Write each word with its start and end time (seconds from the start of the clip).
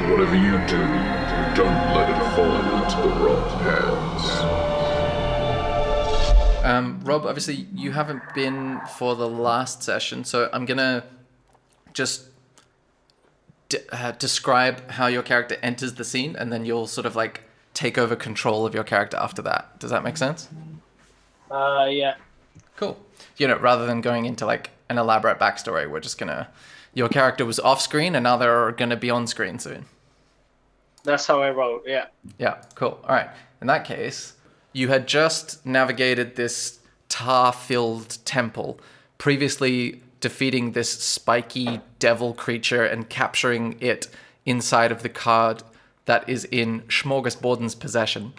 And 0.00 0.10
whatever 0.10 0.34
you 0.34 0.52
do, 0.66 0.78
don't 1.54 1.94
let 1.94 2.08
it 2.08 2.16
fall 2.34 2.56
into 2.56 2.96
the 3.02 3.14
wrong 3.22 3.60
hands. 3.60 4.24
Um, 6.64 7.00
Rob, 7.04 7.26
obviously 7.26 7.66
you 7.74 7.92
haven't 7.92 8.22
been 8.34 8.80
for 8.96 9.14
the 9.14 9.28
last 9.28 9.82
session, 9.82 10.24
so 10.24 10.48
I'm 10.52 10.64
gonna 10.64 11.04
just 11.92 12.28
d- 13.68 13.78
uh, 13.92 14.12
describe 14.12 14.90
how 14.90 15.06
your 15.06 15.22
character 15.22 15.56
enters 15.62 15.94
the 15.94 16.04
scene, 16.04 16.34
and 16.36 16.50
then 16.52 16.64
you'll 16.64 16.86
sort 16.86 17.06
of 17.06 17.14
like 17.14 17.42
take 17.74 17.98
over 17.98 18.16
control 18.16 18.64
of 18.64 18.74
your 18.74 18.84
character 18.84 19.18
after 19.18 19.42
that. 19.42 19.78
Does 19.80 19.90
that 19.90 20.02
make 20.02 20.16
sense? 20.16 20.48
Uh, 21.50 21.88
yeah. 21.90 22.14
Cool. 22.76 22.98
You 23.36 23.48
know, 23.48 23.58
rather 23.58 23.84
than 23.86 24.00
going 24.00 24.24
into 24.24 24.46
like 24.46 24.70
an 24.88 24.96
elaborate 24.96 25.38
backstory, 25.38 25.90
we're 25.90 26.00
just 26.00 26.16
gonna. 26.18 26.48
Your 26.94 27.08
character 27.08 27.44
was 27.44 27.60
off 27.60 27.80
screen, 27.80 28.14
and 28.14 28.24
now 28.24 28.36
they're 28.36 28.72
gonna 28.72 28.96
be 28.96 29.10
on 29.10 29.26
screen 29.26 29.58
soon. 29.58 29.86
That's 31.04 31.26
how 31.26 31.42
I 31.42 31.50
wrote. 31.50 31.84
Yeah. 31.86 32.06
Yeah, 32.38 32.62
cool. 32.74 33.00
All 33.04 33.14
right. 33.14 33.30
In 33.60 33.66
that 33.68 33.84
case, 33.84 34.34
you 34.72 34.88
had 34.88 35.06
just 35.06 35.64
navigated 35.64 36.36
this 36.36 36.78
tar 37.08 37.52
filled 37.52 38.18
temple, 38.24 38.80
previously 39.18 40.02
defeating 40.20 40.72
this 40.72 40.90
spiky 40.90 41.80
devil 41.98 42.34
creature 42.34 42.84
and 42.84 43.08
capturing 43.08 43.76
it 43.80 44.08
inside 44.44 44.92
of 44.92 45.02
the 45.02 45.08
card 45.08 45.62
that 46.04 46.28
is 46.28 46.44
in 46.46 46.82
Smorgasborden's 46.82 47.74
possession. 47.74 48.32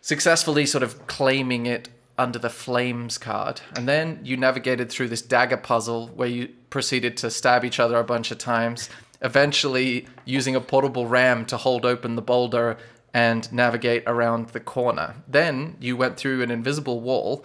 Successfully 0.00 0.66
sort 0.66 0.82
of 0.82 1.06
claiming 1.06 1.66
it 1.66 1.88
under 2.18 2.38
the 2.38 2.50
flames 2.50 3.16
card. 3.16 3.60
And 3.76 3.88
then 3.88 4.20
you 4.24 4.36
navigated 4.36 4.90
through 4.90 5.08
this 5.08 5.22
dagger 5.22 5.56
puzzle 5.56 6.08
where 6.08 6.28
you 6.28 6.48
proceeded 6.68 7.16
to 7.18 7.30
stab 7.30 7.64
each 7.64 7.78
other 7.78 7.96
a 7.98 8.04
bunch 8.04 8.30
of 8.30 8.38
times, 8.38 8.90
eventually 9.22 10.06
using 10.24 10.56
a 10.56 10.60
portable 10.60 11.06
ram 11.06 11.46
to 11.46 11.56
hold 11.56 11.86
open 11.86 12.16
the 12.16 12.22
boulder 12.22 12.76
and 13.14 13.50
navigate 13.52 14.02
around 14.06 14.48
the 14.50 14.60
corner. 14.60 15.14
Then 15.26 15.76
you 15.80 15.96
went 15.96 16.16
through 16.16 16.42
an 16.42 16.50
invisible 16.50 17.00
wall 17.00 17.44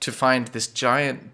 to 0.00 0.10
find 0.10 0.48
this 0.48 0.66
giant 0.66 1.30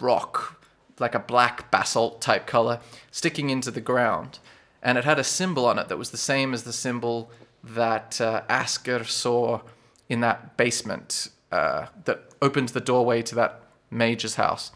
rock, 0.00 0.64
like 0.98 1.14
a 1.14 1.18
black 1.18 1.70
basalt 1.70 2.20
type 2.20 2.46
color, 2.46 2.80
sticking 3.10 3.50
into 3.50 3.70
the 3.70 3.80
ground. 3.80 4.38
And 4.82 4.96
it 4.96 5.04
had 5.04 5.18
a 5.18 5.24
symbol 5.24 5.66
on 5.66 5.78
it 5.78 5.88
that 5.88 5.98
was 5.98 6.10
the 6.10 6.16
same 6.16 6.54
as 6.54 6.62
the 6.62 6.72
symbol 6.72 7.30
that 7.62 8.20
uh, 8.20 8.42
Asker 8.48 9.04
saw 9.04 9.60
in 10.08 10.20
that 10.20 10.56
basement 10.56 11.28
uh, 11.52 11.86
that 12.04 12.22
opened 12.40 12.70
the 12.70 12.80
doorway 12.80 13.22
to 13.22 13.34
that 13.36 13.62
mage's 13.90 14.36
house. 14.36 14.72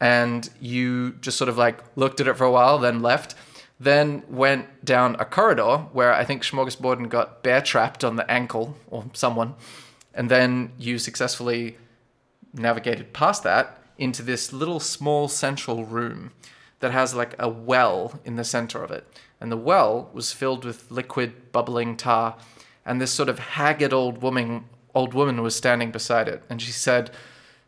And 0.00 0.48
you 0.60 1.12
just 1.20 1.36
sort 1.36 1.48
of 1.48 1.58
like 1.58 1.82
looked 1.96 2.20
at 2.20 2.28
it 2.28 2.36
for 2.36 2.44
a 2.44 2.52
while, 2.52 2.78
then 2.78 3.00
left, 3.02 3.34
then 3.80 4.22
went 4.28 4.84
down 4.84 5.16
a 5.18 5.24
corridor 5.24 5.78
where 5.92 6.12
I 6.12 6.24
think 6.24 6.42
Smorgasborden 6.42 7.08
got 7.08 7.42
bear 7.42 7.60
trapped 7.60 8.04
on 8.04 8.16
the 8.16 8.30
ankle 8.30 8.76
or 8.88 9.06
someone. 9.12 9.54
And 10.14 10.30
then 10.30 10.72
you 10.78 10.98
successfully 10.98 11.76
navigated 12.52 13.12
past 13.12 13.42
that 13.44 13.78
into 13.98 14.22
this 14.22 14.52
little 14.52 14.80
small 14.80 15.28
central 15.28 15.84
room 15.84 16.32
that 16.80 16.92
has 16.92 17.14
like 17.14 17.34
a 17.38 17.48
well 17.48 18.20
in 18.24 18.36
the 18.36 18.44
center 18.44 18.82
of 18.82 18.90
it. 18.90 19.06
And 19.40 19.50
the 19.50 19.56
well 19.56 20.10
was 20.12 20.32
filled 20.32 20.64
with 20.64 20.90
liquid 20.90 21.52
bubbling 21.52 21.96
tar. 21.96 22.36
And 22.86 23.00
this 23.00 23.12
sort 23.12 23.28
of 23.28 23.38
haggard 23.38 23.92
old 23.92 24.22
woman 24.22 24.64
old 24.98 25.14
woman 25.14 25.40
was 25.42 25.54
standing 25.54 25.90
beside 25.90 26.26
it. 26.28 26.42
And 26.50 26.60
she 26.60 26.72
said, 26.72 27.10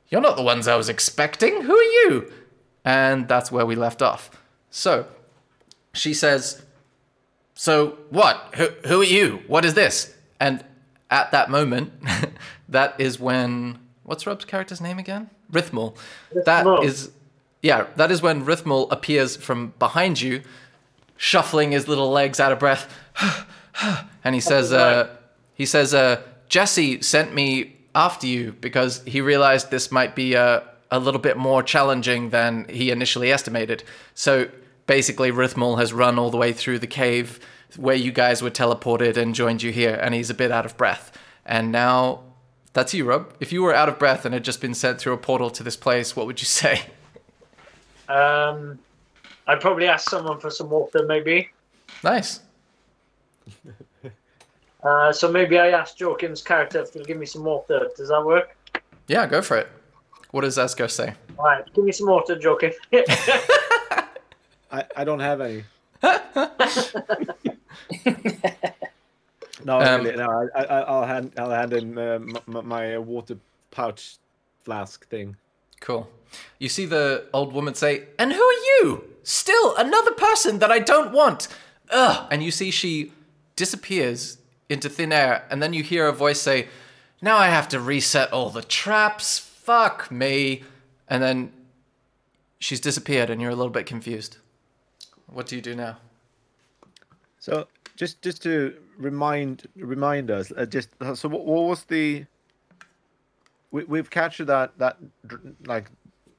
You're 0.09 0.20
not 0.20 0.36
the 0.36 0.42
ones 0.42 0.67
I 0.67 0.77
was 0.77 0.89
expecting. 0.89 1.62
Who 1.62 1.77
are 1.77 1.83
you? 1.83 2.33
And 2.84 3.28
that's 3.28 3.53
where 3.53 3.64
we 3.64 3.77
left 3.77 4.03
off. 4.03 4.31
So 4.70 5.06
she 5.92 6.12
says, 6.12 6.62
So 7.55 7.98
what? 8.11 8.55
Who, 8.56 8.67
who 8.86 9.01
are 9.01 9.05
you? 9.05 9.42
What 9.47 9.64
is 9.64 9.75
this? 9.75 10.14
And 10.41 10.64
at 11.11 11.30
that 11.30 11.51
moment, 11.51 11.92
that 12.68 13.01
is 13.01 13.20
when. 13.20 13.79
What's 14.02 14.27
Rob's 14.27 14.45
character's 14.45 14.80
name 14.80 14.98
again? 14.98 15.30
Rithmul. 15.52 15.97
That 16.45 16.67
is. 16.83 17.12
Yeah, 17.62 17.86
that 17.97 18.11
is 18.11 18.23
when 18.23 18.45
Rithmul 18.45 18.91
appears 18.91 19.36
from 19.36 19.74
behind 19.79 20.20
you, 20.20 20.42
shuffling 21.17 21.73
his 21.73 21.86
little 21.86 22.11
legs 22.11 22.41
out 22.41 22.52
of 22.52 22.58
breath. 22.58 22.92
and 24.24 24.35
he 24.35 24.41
says, 24.41 24.73
uh, 24.73 25.14
he 25.55 25.67
says, 25.67 25.95
uh, 25.95 26.23
Jesse 26.50 27.00
sent 27.00 27.33
me 27.33 27.77
after 27.94 28.27
you 28.27 28.52
because 28.61 29.02
he 29.05 29.20
realized 29.20 29.70
this 29.70 29.90
might 29.90 30.14
be 30.14 30.36
uh, 30.36 30.61
a 30.90 30.98
little 30.98 31.20
bit 31.20 31.36
more 31.36 31.62
challenging 31.62 32.30
than 32.30 32.66
he 32.68 32.90
initially 32.90 33.33
estimated. 33.33 33.84
So 34.14 34.50
basically, 34.86 35.30
Rithmul 35.30 35.78
has 35.78 35.92
run 35.92 36.18
all 36.18 36.30
the 36.30 36.36
way 36.36 36.52
through 36.52 36.80
the 36.80 36.88
cave 36.88 37.38
where 37.77 37.94
you 37.94 38.11
guys 38.11 38.42
were 38.42 38.50
teleported 38.50 39.16
and 39.16 39.33
joined 39.33 39.62
you 39.62 39.70
here, 39.70 39.94
and 39.94 40.12
he's 40.12 40.28
a 40.28 40.34
bit 40.34 40.50
out 40.50 40.66
of 40.66 40.77
breath. 40.77 41.16
And 41.46 41.70
now, 41.70 42.24
that's 42.72 42.92
you, 42.92 43.05
Rob. 43.05 43.32
If 43.38 43.52
you 43.52 43.62
were 43.62 43.72
out 43.72 43.88
of 43.88 43.98
breath 44.00 44.24
and 44.24 44.34
had 44.34 44.44
just 44.44 44.61
been 44.61 44.74
sent 44.74 44.98
through 44.98 45.12
a 45.12 45.18
portal 45.18 45.50
to 45.50 45.62
this 45.62 45.77
place, 45.77 46.17
what 46.17 46.27
would 46.27 46.40
you 46.40 46.46
say? 46.46 46.82
Um, 48.08 48.80
I'd 49.46 49.61
probably 49.61 49.86
ask 49.86 50.11
someone 50.11 50.40
for 50.40 50.50
some 50.50 50.68
water, 50.68 51.06
maybe. 51.06 51.50
Nice. 52.02 52.40
Uh, 54.83 55.13
so 55.13 55.30
maybe 55.30 55.58
I 55.58 55.70
ask 55.70 55.96
Jokin's 55.98 56.42
character 56.42 56.80
if 56.80 56.92
he'll 56.92 57.05
give 57.05 57.18
me 57.18 57.27
some 57.27 57.45
water. 57.45 57.89
Does 57.96 58.08
that 58.08 58.24
work? 58.24 58.57
Yeah, 59.08 59.27
go 59.27 59.42
for 59.42 59.58
it. 59.58 59.68
What 60.30 60.42
does 60.42 60.57
Asko 60.57 60.91
say? 60.91 61.14
All 61.39 61.45
right, 61.45 61.64
give 61.74 61.85
me 61.85 61.92
some 61.92 62.07
water, 62.08 62.36
Jokin. 62.36 62.73
I, 64.73 64.85
I 64.96 65.05
don't 65.05 65.20
have 65.20 65.41
any. 65.41 65.64
no, 69.64 69.80
Um, 69.80 70.05
really, 70.05 70.17
no. 70.17 70.48
I, 70.55 70.64
I 70.64 70.80
I'll 70.83 71.05
hand 71.07 71.33
I'll 71.36 71.51
hand 71.51 71.73
in 71.73 71.98
uh, 71.98 72.18
my, 72.47 72.61
my 72.61 72.98
water 72.98 73.36
pouch 73.70 74.17
flask 74.62 75.07
thing. 75.08 75.36
Cool. 75.80 76.08
You 76.58 76.68
see 76.68 76.86
the 76.86 77.27
old 77.33 77.52
woman 77.52 77.74
say, 77.74 78.05
And 78.18 78.33
who 78.33 78.41
are 78.42 78.52
you? 78.83 79.05
Still 79.23 79.74
another 79.77 80.12
person 80.12 80.58
that 80.61 80.70
I 80.70 80.79
don't 80.79 81.12
want. 81.12 81.48
Ugh. 81.91 82.29
And 82.30 82.42
you 82.42 82.51
see 82.51 82.70
she 82.70 83.12
disappears 83.57 84.39
into 84.70 84.89
thin 84.89 85.13
air, 85.13 85.45
and 85.51 85.63
then 85.63 85.73
you 85.73 85.83
hear 85.83 86.07
a 86.07 86.13
voice 86.13 86.41
say, 86.41 86.69
Now 87.20 87.36
I 87.36 87.48
have 87.48 87.69
to 87.69 87.81
reset 87.81 88.33
all 88.33 88.51
the 88.51 88.63
traps. 88.63 89.39
Fuck 89.39 90.11
me. 90.11 90.63
And 91.08 91.23
then 91.23 91.53
she's 92.58 92.80
disappeared, 92.80 93.30
and 93.30 93.41
you're 93.41 93.51
a 93.51 93.57
little 93.57 93.73
bit 93.73 93.86
confused. 93.86 94.39
What 95.27 95.47
do 95.47 95.57
you 95.57 95.63
do 95.63 95.75
now? 95.75 95.98
So 97.39 97.67
just 97.97 98.23
just 98.23 98.42
to 98.45 98.75
remind 98.98 99.67
remind 99.77 100.30
us, 100.30 100.53
uh, 100.57 100.67
just 100.67 100.91
so 101.14 101.29
what, 101.29 101.45
what 101.45 101.63
was 101.64 101.85
the? 101.85 102.25
We 103.70 103.85
we've 103.85 104.11
captured 104.11 104.47
that 104.47 104.77
that 104.79 104.98
like 105.67 105.91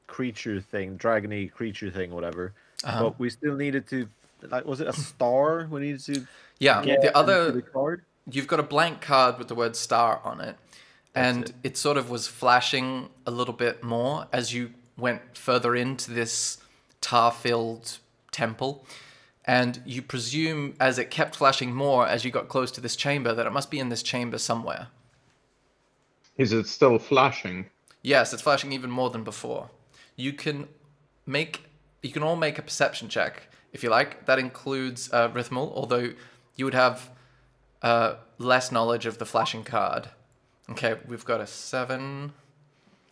creature 0.07 0.59
thing, 0.59 0.97
dragony 0.97 1.51
creature 1.51 1.89
thing, 1.89 2.11
whatever. 2.11 2.53
Uh-huh. 2.83 3.03
But 3.03 3.19
we 3.19 3.29
still 3.29 3.55
needed 3.55 3.87
to 3.89 4.07
like 4.49 4.65
was 4.65 4.81
it 4.81 4.87
a 4.87 4.93
star? 4.93 5.67
We 5.69 5.81
needed 5.81 6.01
to 6.05 6.27
Yeah, 6.59 6.83
get 6.83 7.01
the 7.01 7.15
other 7.15 7.51
the 7.51 7.61
card. 7.61 8.03
You've 8.29 8.47
got 8.47 8.59
a 8.59 8.63
blank 8.63 9.01
card 9.01 9.37
with 9.37 9.47
the 9.47 9.55
word 9.55 9.75
star 9.75 10.21
on 10.23 10.41
it 10.41 10.55
and 11.13 11.53
it. 11.63 11.75
sort 11.77 11.97
of 11.97 12.09
was 12.09 12.27
flashing 12.27 13.09
a 13.25 13.31
little 13.31 13.53
bit 13.53 13.83
more 13.83 14.27
as 14.31 14.53
you 14.53 14.71
went 14.97 15.37
further 15.37 15.75
into 15.75 16.11
this 16.11 16.57
tar 17.01 17.31
filled 17.31 17.97
temple 18.31 18.85
and 19.45 19.81
you 19.85 20.01
presume 20.01 20.75
as 20.79 20.99
it 20.99 21.09
kept 21.09 21.35
flashing 21.35 21.73
more 21.73 22.07
as 22.07 22.23
you 22.23 22.31
got 22.31 22.47
close 22.47 22.71
to 22.71 22.79
this 22.81 22.95
chamber 22.95 23.33
that 23.33 23.45
it 23.45 23.51
must 23.51 23.71
be 23.71 23.79
in 23.79 23.89
this 23.89 24.03
chamber 24.03 24.37
somewhere 24.37 24.87
Is 26.37 26.53
it 26.53 26.67
still 26.67 26.99
flashing? 26.99 27.65
yes 28.03 28.33
it's 28.33 28.41
flashing 28.41 28.71
even 28.71 28.89
more 28.91 29.09
than 29.09 29.23
before 29.23 29.69
you 30.15 30.33
can 30.33 30.67
make 31.25 31.63
you 32.01 32.11
can 32.11 32.23
all 32.23 32.35
make 32.35 32.57
a 32.57 32.61
perception 32.61 33.09
check 33.09 33.47
if 33.73 33.83
you 33.83 33.89
like 33.89 34.25
that 34.25 34.37
includes 34.39 35.09
uh, 35.13 35.29
Rithmal, 35.29 35.71
although 35.73 36.09
you 36.55 36.65
would 36.65 36.73
have 36.73 37.09
uh, 37.81 38.15
less 38.37 38.71
knowledge 38.71 39.05
of 39.05 39.17
the 39.17 39.25
flashing 39.25 39.63
card. 39.63 40.09
Okay, 40.69 40.95
we've 41.07 41.25
got 41.25 41.41
a 41.41 41.47
seven 41.47 42.33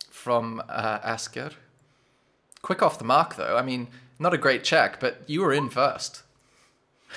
from 0.08 0.62
uh, 0.68 0.98
Asker. 1.02 1.50
Quick 2.62 2.82
off 2.82 2.98
the 2.98 3.04
mark, 3.04 3.36
though. 3.36 3.56
I 3.56 3.62
mean, 3.62 3.88
not 4.18 4.34
a 4.34 4.38
great 4.38 4.64
check, 4.64 5.00
but 5.00 5.22
you 5.26 5.40
were 5.40 5.52
in 5.52 5.70
first. 5.70 6.22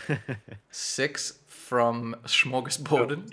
Six 0.72 1.40
from 1.48 2.16
Smorgasborden. 2.26 3.30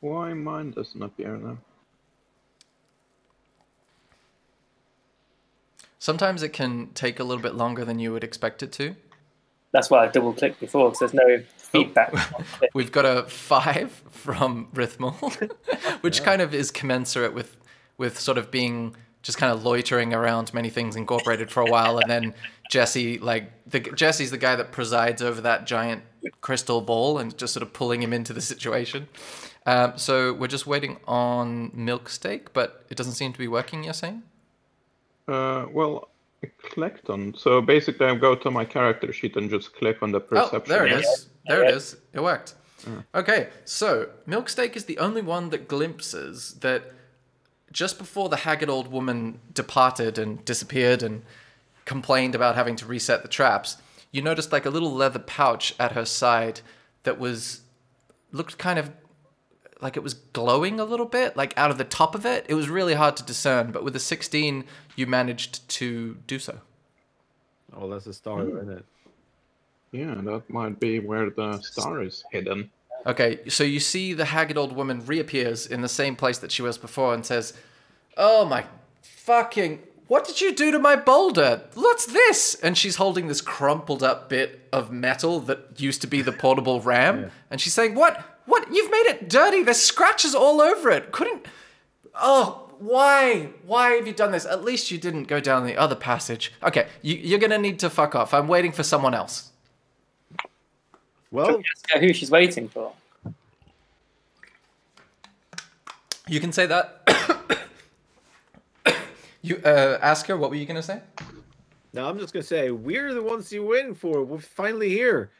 Why 0.00 0.32
mine 0.32 0.70
doesn't 0.70 1.02
appear 1.02 1.36
now? 1.36 1.58
Sometimes 5.98 6.42
it 6.42 6.54
can 6.54 6.88
take 6.94 7.20
a 7.20 7.24
little 7.24 7.42
bit 7.42 7.54
longer 7.54 7.84
than 7.84 7.98
you 7.98 8.10
would 8.12 8.24
expect 8.24 8.62
it 8.62 8.72
to. 8.72 8.96
That's 9.72 9.90
why 9.90 10.04
I 10.04 10.08
double 10.08 10.32
clicked 10.32 10.58
before 10.58 10.88
because 10.90 10.98
there's 10.98 11.14
no 11.14 11.42
feedback. 11.70 12.14
We've 12.74 12.92
got 12.92 13.04
a 13.04 13.24
five 13.24 13.90
from 14.10 14.68
Rithmal, 14.74 15.50
which 16.02 16.22
kind 16.22 16.42
of 16.42 16.54
is 16.54 16.70
commensurate 16.70 17.34
with 17.34 17.56
with 17.98 18.18
sort 18.18 18.38
of 18.38 18.50
being 18.50 18.96
just 19.22 19.36
kind 19.36 19.52
of 19.52 19.62
loitering 19.64 20.14
around 20.14 20.54
many 20.54 20.70
things 20.70 20.96
incorporated 20.96 21.50
for 21.50 21.62
a 21.62 21.66
while, 21.66 21.98
and 21.98 22.10
then 22.10 22.34
Jesse, 22.70 23.18
like 23.18 23.50
the 23.66 23.80
Jesse's 23.80 24.30
the 24.30 24.38
guy 24.38 24.56
that 24.56 24.72
presides 24.72 25.22
over 25.22 25.40
that 25.42 25.66
giant 25.66 26.02
crystal 26.40 26.80
ball 26.80 27.18
and 27.18 27.36
just 27.36 27.52
sort 27.52 27.62
of 27.62 27.72
pulling 27.72 28.02
him 28.02 28.12
into 28.12 28.32
the 28.32 28.40
situation. 28.40 29.08
Um, 29.66 29.92
so 29.96 30.32
we're 30.32 30.46
just 30.46 30.66
waiting 30.66 30.98
on 31.06 31.70
Milksteak, 31.72 32.48
but 32.52 32.84
it 32.88 32.96
doesn't 32.96 33.12
seem 33.12 33.32
to 33.32 33.38
be 33.38 33.48
working. 33.48 33.84
You're 33.84 33.92
saying? 33.92 34.22
Uh, 35.28 35.66
well, 35.70 36.08
I 36.08 36.09
clicked 36.62 37.10
on. 37.10 37.34
So 37.36 37.60
basically, 37.60 38.06
I 38.06 38.14
go 38.14 38.34
to 38.34 38.50
my 38.50 38.64
character 38.64 39.12
sheet 39.12 39.36
and 39.36 39.50
just 39.50 39.74
click 39.74 40.02
on 40.02 40.12
the 40.12 40.20
perception. 40.20 40.62
Oh, 40.62 40.64
there 40.66 40.86
it 40.86 40.92
is. 40.92 41.28
There 41.46 41.64
it 41.64 41.74
is. 41.74 41.96
It 42.12 42.22
worked. 42.22 42.54
Okay, 43.14 43.48
so 43.64 44.08
Milksteak 44.26 44.74
is 44.74 44.86
the 44.86 44.98
only 44.98 45.20
one 45.20 45.50
that 45.50 45.68
glimpses 45.68 46.54
that 46.60 46.92
just 47.72 47.98
before 47.98 48.28
the 48.28 48.36
haggard 48.36 48.70
old 48.70 48.90
woman 48.90 49.38
departed 49.52 50.18
and 50.18 50.44
disappeared 50.44 51.02
and 51.02 51.22
complained 51.84 52.34
about 52.34 52.54
having 52.54 52.76
to 52.76 52.86
reset 52.86 53.22
the 53.22 53.28
traps, 53.28 53.76
you 54.12 54.22
noticed 54.22 54.50
like 54.50 54.64
a 54.64 54.70
little 54.70 54.92
leather 54.92 55.18
pouch 55.18 55.74
at 55.78 55.92
her 55.92 56.04
side 56.04 56.60
that 57.02 57.18
was 57.18 57.60
looked 58.32 58.58
kind 58.58 58.78
of 58.78 58.90
like 59.80 59.96
it 59.96 60.02
was 60.02 60.14
glowing 60.14 60.78
a 60.78 60.84
little 60.84 61.06
bit, 61.06 61.36
like 61.36 61.56
out 61.56 61.70
of 61.70 61.78
the 61.78 61.84
top 61.84 62.14
of 62.14 62.26
it. 62.26 62.46
It 62.48 62.54
was 62.54 62.68
really 62.68 62.94
hard 62.94 63.16
to 63.16 63.22
discern, 63.22 63.72
but 63.72 63.84
with 63.84 63.96
a 63.96 64.00
16, 64.00 64.64
you 64.96 65.06
managed 65.06 65.68
to 65.70 66.16
do 66.26 66.38
so. 66.38 66.58
Oh, 67.76 67.88
that's 67.88 68.06
a 68.06 68.14
star, 68.14 68.42
isn't 68.42 68.70
it? 68.70 68.84
Yeah, 69.92 70.14
that 70.14 70.48
might 70.48 70.78
be 70.78 71.00
where 71.00 71.30
the 71.30 71.60
star 71.60 72.02
is 72.02 72.24
hidden. 72.30 72.70
Okay, 73.06 73.40
so 73.48 73.64
you 73.64 73.80
see 73.80 74.12
the 74.12 74.26
haggard 74.26 74.58
old 74.58 74.76
woman 74.76 75.04
reappears 75.06 75.66
in 75.66 75.80
the 75.80 75.88
same 75.88 76.16
place 76.16 76.38
that 76.38 76.52
she 76.52 76.62
was 76.62 76.78
before 76.78 77.14
and 77.14 77.24
says, 77.24 77.54
Oh 78.16 78.44
my 78.44 78.66
fucking. 79.02 79.80
What 80.10 80.26
did 80.26 80.40
you 80.40 80.52
do 80.52 80.72
to 80.72 80.80
my 80.80 80.96
boulder? 80.96 81.62
What's 81.74 82.04
this? 82.06 82.56
And 82.64 82.76
she's 82.76 82.96
holding 82.96 83.28
this 83.28 83.40
crumpled 83.40 84.02
up 84.02 84.28
bit 84.28 84.66
of 84.72 84.90
metal 84.90 85.38
that 85.42 85.80
used 85.80 86.00
to 86.00 86.08
be 86.08 86.20
the 86.20 86.32
portable 86.32 86.80
ram. 86.80 87.30
And 87.48 87.60
she's 87.60 87.74
saying, 87.74 87.94
What? 87.94 88.20
What? 88.44 88.66
You've 88.74 88.90
made 88.90 89.04
it 89.06 89.28
dirty. 89.28 89.62
There's 89.62 89.80
scratches 89.80 90.34
all 90.34 90.60
over 90.60 90.90
it. 90.90 91.12
Couldn't. 91.12 91.46
Oh, 92.16 92.72
why? 92.80 93.50
Why 93.64 93.90
have 93.92 94.08
you 94.08 94.12
done 94.12 94.32
this? 94.32 94.44
At 94.44 94.64
least 94.64 94.90
you 94.90 94.98
didn't 94.98 95.28
go 95.28 95.38
down 95.38 95.64
the 95.64 95.76
other 95.76 95.94
passage. 95.94 96.52
Okay, 96.60 96.88
you, 97.02 97.14
you're 97.14 97.38
gonna 97.38 97.56
need 97.56 97.78
to 97.78 97.88
fuck 97.88 98.16
off. 98.16 98.34
I'm 98.34 98.48
waiting 98.48 98.72
for 98.72 98.82
someone 98.82 99.14
else. 99.14 99.52
Well, 101.30 101.50
Ask 101.50 101.88
her 101.92 102.00
who 102.00 102.12
she's 102.12 102.32
waiting 102.32 102.68
for. 102.68 102.94
You 106.26 106.40
can 106.40 106.50
say 106.50 106.66
that. 106.66 107.36
You 109.42 109.60
uh, 109.64 109.98
ask 110.02 110.26
her. 110.26 110.36
What 110.36 110.50
were 110.50 110.56
you 110.56 110.66
gonna 110.66 110.82
say? 110.82 111.00
now 111.92 112.08
I'm 112.08 112.18
just 112.18 112.32
gonna 112.32 112.42
say 112.42 112.70
we're 112.70 113.14
the 113.14 113.22
ones 113.22 113.52
you're 113.52 113.64
waiting 113.64 113.94
for. 113.94 114.24
We're 114.24 114.38
finally 114.38 114.90
here. 114.90 115.30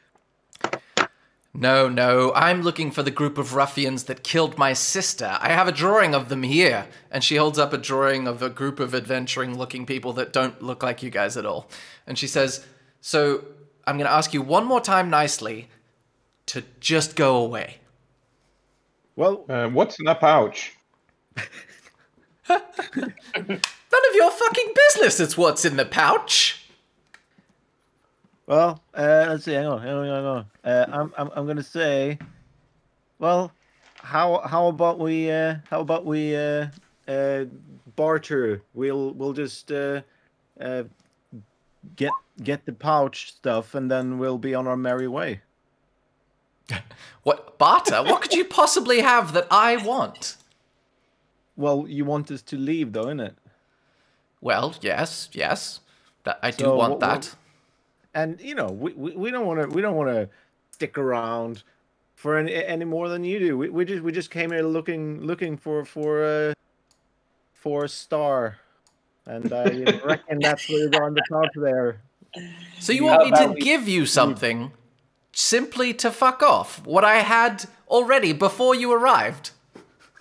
No, 1.53 1.89
no. 1.89 2.33
I'm 2.35 2.63
looking 2.63 2.93
for 2.93 3.03
the 3.03 3.11
group 3.11 3.37
of 3.37 3.57
ruffians 3.57 4.05
that 4.05 4.23
killed 4.23 4.57
my 4.57 4.73
sister. 4.73 5.37
I 5.41 5.49
have 5.49 5.67
a 5.67 5.73
drawing 5.73 6.15
of 6.15 6.29
them 6.29 6.45
here, 6.45 6.87
and 7.11 7.25
she 7.25 7.37
holds 7.37 7.59
up 7.59 7.73
a 7.73 7.79
drawing 7.79 8.29
of 8.29 8.41
a 8.41 8.49
group 8.49 8.79
of 8.79 8.95
adventuring-looking 8.95 9.85
people 9.85 10.13
that 10.13 10.33
don't 10.33 10.63
look 10.63 10.85
like 10.85 11.03
you 11.03 11.11
guys 11.11 11.37
at 11.37 11.45
all. 11.45 11.69
And 12.07 12.17
she 12.17 12.29
says, 12.29 12.65
"So 13.01 13.45
I'm 13.87 13.99
gonna 13.99 14.11
ask 14.11 14.33
you 14.33 14.43
one 14.43 14.65
more 14.65 14.81
time, 14.81 15.11
nicely, 15.11 15.69
to 16.47 16.63
just 16.79 17.17
go 17.17 17.37
away." 17.37 17.79
Well, 19.17 19.45
Uh, 19.49 19.69
what's 19.69 19.99
in 19.99 20.07
a 20.07 20.15
pouch? 20.15 20.77
None 23.93 24.03
of 24.11 24.15
your 24.15 24.31
fucking 24.31 24.73
business. 24.89 25.21
It's 25.21 25.37
what's 25.37 25.65
in 25.65 25.77
the 25.77 25.85
pouch. 25.85 26.65
well. 28.47 28.83
Uh, 28.95 29.27
let's 29.31 29.45
see. 29.45 29.53
Hang 29.53 29.67
on. 29.67 29.83
Hang 29.83 29.95
on. 29.95 30.07
Hang 30.07 30.25
on. 30.25 30.47
Uh, 30.65 30.87
I'm, 30.93 31.13
I'm, 31.17 31.31
I'm 31.35 31.47
gonna 31.47 31.63
say. 31.63 32.19
Well, 33.19 33.53
how, 33.97 34.39
how 34.47 34.69
about 34.69 34.99
we, 34.99 35.31
uh, 35.31 35.57
how 35.69 35.81
about 35.81 36.07
we, 36.07 36.35
uh, 36.35 36.69
uh, 37.07 37.45
barter? 37.97 38.63
We'll, 38.73 39.13
we'll 39.13 39.35
just, 39.35 39.71
uh, 39.71 40.01
uh, 40.59 40.85
get, 41.97 42.13
get 42.43 42.65
the 42.65 42.73
pouch 42.73 43.35
stuff, 43.35 43.75
and 43.75 43.91
then 43.91 44.19
we'll 44.19 44.39
be 44.39 44.55
on 44.55 44.67
our 44.67 44.77
merry 44.77 45.09
way. 45.09 45.43
What 47.23 47.59
barter? 47.59 48.03
what 48.03 48.23
could 48.23 48.33
you 48.33 48.47
possibly 48.47 49.01
have 49.03 49.35
that 49.35 49.47
I 49.51 49.77
want? 49.77 50.39
Well, 51.55 51.85
you 51.87 52.07
want 52.07 52.31
us 52.31 52.41
to 52.43 52.57
leave, 52.57 52.95
though, 52.95 53.05
innit? 53.05 53.35
Well, 54.41 54.75
yes, 54.81 55.29
yes. 55.33 55.81
That 56.25 56.39
I 56.43 56.51
do 56.51 56.65
So 56.65 56.77
want 56.77 56.93
what- 56.93 57.01
that. 57.01 57.17
what- 57.27 57.37
and 58.13 58.41
you 58.41 58.57
know 58.57 58.67
we, 58.67 58.93
we, 58.95 59.13
we 59.15 59.31
don't 59.31 59.47
want 59.47 59.61
to 59.63 59.69
we 59.69 59.81
don't 59.81 59.95
want 59.95 60.09
to 60.11 60.29
stick 60.73 60.99
around 60.99 61.63
for 62.17 62.37
any 62.37 62.53
any 62.53 62.85
more 62.85 63.09
than 63.09 63.23
you 63.23 63.39
do 63.39 63.57
we, 63.57 63.69
we 63.69 63.85
just 63.85 64.03
we 64.03 64.11
just 64.11 64.33
came 64.33 64.51
here 64.51 64.63
looking 64.65 65.21
looking 65.23 65.57
for 65.57 65.85
for 65.85 66.25
uh 66.25 66.53
for 67.53 67.85
a 67.85 67.89
star 67.89 68.57
and 69.27 69.53
i 69.53 69.65
reckon 70.05 70.41
that's 70.41 70.69
where 70.69 70.91
we're 70.91 71.05
on 71.05 71.15
the 71.15 71.23
top 71.31 71.47
there 71.55 72.01
So 72.81 72.93
you 72.93 73.05
want 73.05 73.25
me 73.27 73.31
to 73.39 73.53
we- 73.53 73.61
give 73.61 73.87
you 73.89 74.07
something 74.07 74.73
simply 75.33 75.95
to 75.95 76.11
fuck 76.11 76.43
off? 76.43 76.85
What 76.85 77.05
I 77.05 77.19
had 77.19 77.67
already 77.89 78.33
before 78.33 78.75
you 78.75 78.93
arrived? 78.93 79.53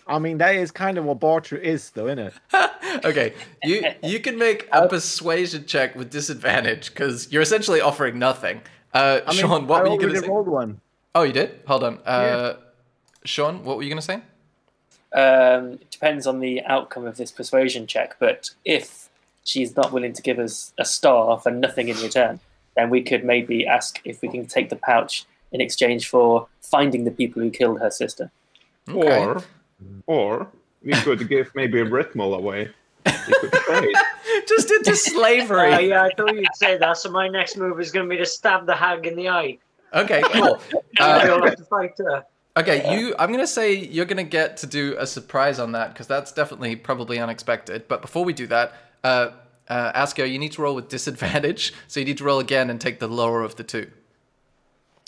I 0.09 0.19
mean 0.19 0.38
that 0.38 0.56
is 0.56 0.71
kind 0.71 0.97
of 0.97 1.06
what 1.06 1.19
barter 1.19 1.56
is 1.56 1.91
though 1.91 2.07
isn't 2.07 2.19
it 2.19 2.33
Okay, 3.06 3.33
you 3.63 3.83
you 4.03 4.19
can 4.19 4.38
make 4.38 4.67
a 4.71 4.88
persuasion 4.88 5.65
check 5.65 5.95
with 5.95 6.09
disadvantage 6.09 6.89
because 6.89 7.31
you're 7.31 7.41
essentially 7.41 7.81
offering 7.81 8.19
nothing. 8.19 8.61
Uh, 8.94 9.21
I 9.25 9.31
mean, 9.31 9.39
Sean, 9.39 9.67
what 9.67 9.81
I 9.81 9.83
were 9.83 9.94
you 9.94 10.00
going 10.00 10.13
to 10.13 10.19
say? 10.21 10.27
rolled 10.27 10.47
one 10.47 10.81
Oh, 11.15 11.23
you 11.23 11.33
did? 11.33 11.59
Hold 11.67 11.83
on. 11.83 12.00
Uh, 12.00 12.57
Sean, 13.25 13.63
what 13.63 13.77
were 13.77 13.83
you 13.83 13.89
going 13.89 14.01
to 14.01 14.06
say? 14.06 14.21
Um, 15.11 15.73
it 15.73 15.91
depends 15.91 16.27
on 16.27 16.39
the 16.39 16.63
outcome 16.65 17.06
of 17.06 17.17
this 17.17 17.31
persuasion 17.31 17.88
check, 17.88 18.15
but 18.19 18.51
if 18.63 19.09
she's 19.44 19.75
not 19.75 19.91
willing 19.91 20.13
to 20.13 20.21
give 20.21 20.39
us 20.39 20.73
a 20.77 20.85
star 20.85 21.39
for 21.39 21.51
nothing 21.51 21.89
in 21.89 21.97
return, 21.97 22.39
then 22.75 22.89
we 22.89 23.01
could 23.01 23.23
maybe 23.23 23.65
ask 23.65 24.00
if 24.06 24.21
we 24.21 24.29
can 24.29 24.45
take 24.45 24.69
the 24.69 24.75
pouch 24.75 25.25
in 25.51 25.61
exchange 25.61 26.07
for 26.07 26.47
finding 26.61 27.06
the 27.06 27.11
people 27.11 27.41
who 27.41 27.50
killed 27.50 27.79
her 27.79 27.89
sister. 27.89 28.31
Okay. 28.88 29.25
Or, 29.25 29.44
or 30.08 30.48
we 30.84 30.94
could 30.94 31.28
give 31.28 31.52
maybe 31.56 31.80
a 31.81 31.86
Rhythmal 31.86 32.36
away. 32.38 32.70
Could. 33.06 33.52
Just 34.48 34.72
into 34.72 34.92
Oh, 34.92 34.94
slavery. 34.94 35.90
yeah, 35.90 36.04
I 36.04 36.10
thought 36.16 36.34
you'd 36.36 36.56
say 36.56 36.78
that. 36.78 36.98
So 36.98 37.10
my 37.12 37.28
next 37.28 37.58
move 37.58 37.80
is 37.80 37.92
going 37.92 38.06
to 38.07 38.09
be 38.09 38.18
to 38.18 38.26
stab 38.26 38.66
the 38.66 38.76
hag 38.76 39.06
in 39.07 39.16
the 39.16 39.30
eye. 39.30 39.57
Okay, 39.94 40.21
cool. 40.33 40.59
I 41.00 41.04
Uh, 41.04 41.26
don't 41.26 41.44
have 41.45 41.56
to 41.57 41.64
fight 41.66 41.94
her. 41.98 42.24
Okay, 42.57 42.95
you. 42.98 43.16
I'm 43.18 43.31
gonna 43.31 43.48
say 43.48 43.74
you're 43.74 44.06
gonna 44.06 44.24
get 44.24 44.57
to 44.57 44.68
do 44.68 44.95
a 45.00 45.07
surprise 45.07 45.59
on 45.59 45.71
that 45.74 45.94
because 45.94 46.07
that's 46.07 46.31
definitely 46.31 46.76
probably 46.76 47.18
unexpected. 47.19 47.88
But 47.88 48.02
before 48.02 48.26
we 48.26 48.33
do 48.33 48.48
that, 48.48 48.74
uh, 49.04 49.30
uh, 49.69 49.94
Asko, 49.94 50.30
you 50.30 50.38
need 50.40 50.52
to 50.54 50.62
roll 50.62 50.76
with 50.76 50.90
disadvantage. 50.90 51.74
So 51.88 52.00
you 52.00 52.06
need 52.06 52.18
to 52.18 52.24
roll 52.24 52.40
again 52.40 52.69
and 52.69 52.81
take 52.81 53.00
the 53.00 53.07
lower 53.07 53.44
of 53.44 53.56
the 53.56 53.64
two. 53.64 53.90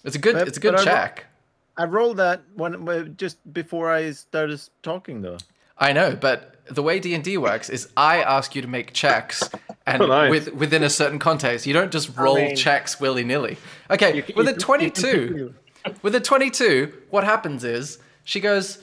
It's 0.05 0.15
a 0.15 0.19
good. 0.19 0.35
But- 0.35 0.47
it's 0.47 0.57
a 0.57 0.61
good 0.61 0.73
but 0.75 0.81
I 0.81 0.83
check. 0.85 1.25
I 1.77 1.83
rolled 1.85 2.17
that 2.17 2.41
when 2.55 2.85
when- 2.85 3.15
just 3.17 3.37
before 3.53 3.91
i 3.91 4.11
started 4.11 4.61
talking 4.83 5.21
though 5.21 5.37
I 5.77 5.93
know, 5.93 6.15
but 6.15 6.57
the 6.69 6.83
way 6.83 6.99
D 6.99 7.15
and 7.15 7.23
D 7.23 7.37
works 7.39 7.67
is 7.67 7.89
I 7.97 8.21
ask 8.21 8.53
you 8.55 8.61
to 8.61 8.67
make 8.67 8.93
checks, 8.93 9.41
and 9.87 10.03
Oh, 10.03 10.05
nice. 10.05 10.29
with 10.29 10.53
within 10.53 10.83
a 10.83 10.91
certain 10.91 11.17
context, 11.17 11.65
you 11.65 11.73
don't 11.73 11.91
just 11.91 12.15
roll 12.15 12.35
mean- 12.35 12.55
checks 12.55 12.99
willy 12.99 13.23
nilly. 13.23 13.57
Okay, 13.89 14.15
You 14.15 14.21
can- 14.21 14.35
with 14.35 14.47
you 14.47 14.53
a 14.53 14.57
twenty-two. 14.57 15.55
With 16.03 16.13
a 16.13 16.19
22, 16.19 16.93
what 17.09 17.23
happens 17.23 17.63
is 17.63 17.97
she 18.23 18.39
goes, 18.39 18.77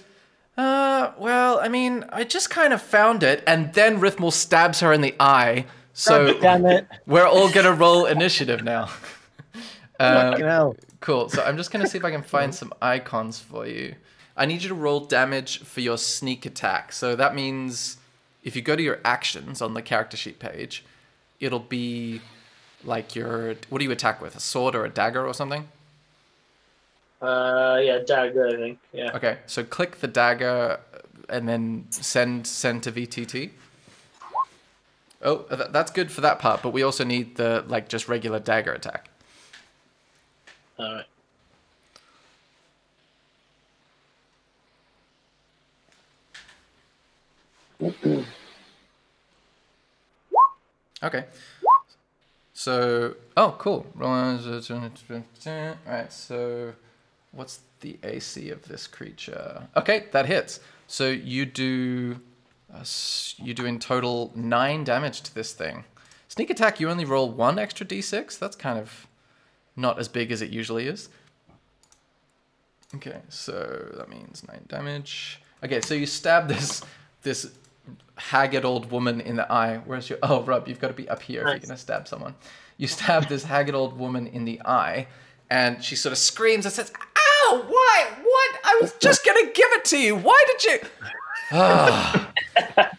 uh, 0.56 1.12
well, 1.16 1.60
I 1.60 1.68
mean, 1.68 2.04
I 2.10 2.24
just 2.24 2.50
kind 2.50 2.72
of 2.72 2.82
found 2.82 3.22
it, 3.22 3.44
and 3.46 3.72
then 3.74 4.00
Rithmal 4.00 4.32
stabs 4.32 4.80
her 4.80 4.92
in 4.92 5.00
the 5.00 5.14
eye. 5.20 5.66
So 5.92 6.36
damn 6.40 6.66
it 6.66 6.88
we're 7.06 7.26
all 7.28 7.48
gonna 7.48 7.72
roll 7.72 8.06
initiative 8.06 8.64
now. 8.64 8.88
Uh, 10.00 10.36
hell. 10.38 10.76
Cool. 11.00 11.28
So 11.28 11.42
I'm 11.42 11.56
just 11.56 11.70
gonna 11.70 11.86
see 11.86 11.98
if 11.98 12.04
I 12.04 12.10
can 12.10 12.22
find 12.36 12.54
some 12.54 12.72
icons 12.80 13.38
for 13.38 13.66
you. 13.66 13.94
I 14.36 14.46
need 14.46 14.62
you 14.62 14.68
to 14.68 14.74
roll 14.74 15.00
damage 15.00 15.60
for 15.60 15.80
your 15.80 15.98
sneak 15.98 16.46
attack. 16.46 16.92
So 16.92 17.16
that 17.16 17.34
means 17.34 17.96
if 18.44 18.54
you 18.54 18.62
go 18.62 18.76
to 18.76 18.82
your 18.82 19.00
actions 19.04 19.60
on 19.60 19.74
the 19.74 19.82
character 19.82 20.16
sheet 20.16 20.38
page, 20.38 20.84
it'll 21.40 21.58
be 21.58 22.20
like 22.84 23.16
your 23.16 23.56
what 23.68 23.78
do 23.78 23.84
you 23.84 23.90
attack 23.90 24.20
with? 24.20 24.36
A 24.36 24.40
sword 24.40 24.74
or 24.74 24.84
a 24.84 24.88
dagger 24.88 25.26
or 25.26 25.34
something? 25.34 25.68
Uh, 27.20 27.80
yeah, 27.82 27.98
dagger, 27.98 28.46
I 28.46 28.56
think. 28.56 28.78
Yeah. 28.92 29.10
Okay, 29.14 29.38
so 29.46 29.64
click 29.64 30.00
the 30.00 30.06
dagger 30.06 30.78
and 31.28 31.48
then 31.48 31.86
send 31.90 32.46
send 32.46 32.84
to 32.84 32.92
VTT. 32.92 33.50
Oh, 35.20 35.44
that's 35.50 35.90
good 35.90 36.12
for 36.12 36.20
that 36.20 36.38
part, 36.38 36.62
but 36.62 36.70
we 36.70 36.84
also 36.84 37.02
need 37.02 37.36
the 37.36 37.64
like 37.66 37.88
just 37.88 38.08
regular 38.08 38.38
dagger 38.38 38.72
attack. 38.72 39.08
All 40.78 40.94
right. 40.94 41.06
Okay. 51.02 51.24
So, 52.54 53.14
oh, 53.36 53.56
cool. 53.58 53.86
All 54.00 54.38
right. 55.86 56.12
So, 56.12 56.74
what's 57.32 57.60
the 57.80 57.98
AC 58.02 58.50
of 58.50 58.68
this 58.68 58.86
creature? 58.86 59.68
Okay, 59.76 60.06
that 60.12 60.26
hits. 60.26 60.60
So 60.86 61.08
you 61.08 61.44
do, 61.44 62.20
uh, 62.72 62.84
you 63.36 63.52
do 63.54 63.66
in 63.66 63.78
total 63.78 64.32
nine 64.34 64.84
damage 64.84 65.22
to 65.22 65.34
this 65.34 65.52
thing. 65.52 65.84
Sneak 66.28 66.50
attack, 66.50 66.78
you 66.78 66.88
only 66.88 67.04
roll 67.04 67.30
one 67.30 67.58
extra 67.58 67.84
d6. 67.84 68.38
That's 68.38 68.56
kind 68.56 68.78
of 68.78 69.07
not 69.78 69.98
as 69.98 70.08
big 70.08 70.32
as 70.32 70.42
it 70.42 70.50
usually 70.50 70.86
is. 70.86 71.08
Okay, 72.96 73.20
so 73.28 73.92
that 73.96 74.08
means 74.08 74.42
nine 74.48 74.64
damage. 74.68 75.40
Okay, 75.64 75.80
so 75.80 75.94
you 75.94 76.06
stab 76.06 76.48
this 76.54 76.82
this 77.22 77.50
haggard 78.16 78.64
old 78.64 78.90
woman 78.90 79.20
in 79.20 79.36
the 79.36 79.50
eye. 79.50 79.80
Where's 79.86 80.10
your? 80.10 80.18
Oh, 80.22 80.42
Rob, 80.42 80.68
you've 80.68 80.80
got 80.80 80.88
to 80.88 80.94
be 80.94 81.08
up 81.08 81.22
here 81.22 81.42
if 81.42 81.48
you're 81.48 81.58
gonna 81.60 81.78
stab 81.78 82.08
someone. 82.08 82.34
You 82.76 82.86
stab 82.88 83.28
this 83.28 83.44
haggard 83.44 83.74
old 83.74 83.98
woman 83.98 84.26
in 84.26 84.44
the 84.44 84.60
eye, 84.64 85.06
and 85.50 85.82
she 85.82 85.96
sort 85.96 86.12
of 86.12 86.18
screams 86.18 86.64
and 86.66 86.74
says, 86.74 86.92
"Ow! 87.16 87.64
Why? 87.66 88.06
What? 88.22 88.60
I 88.64 88.78
was 88.80 88.94
just 89.00 89.24
gonna 89.24 89.46
give 89.46 89.70
it 89.72 89.84
to 89.86 89.98
you. 89.98 90.16
Why 90.16 90.44
did 90.48 90.64
you?" 90.64 90.88
Ah. 91.52 92.32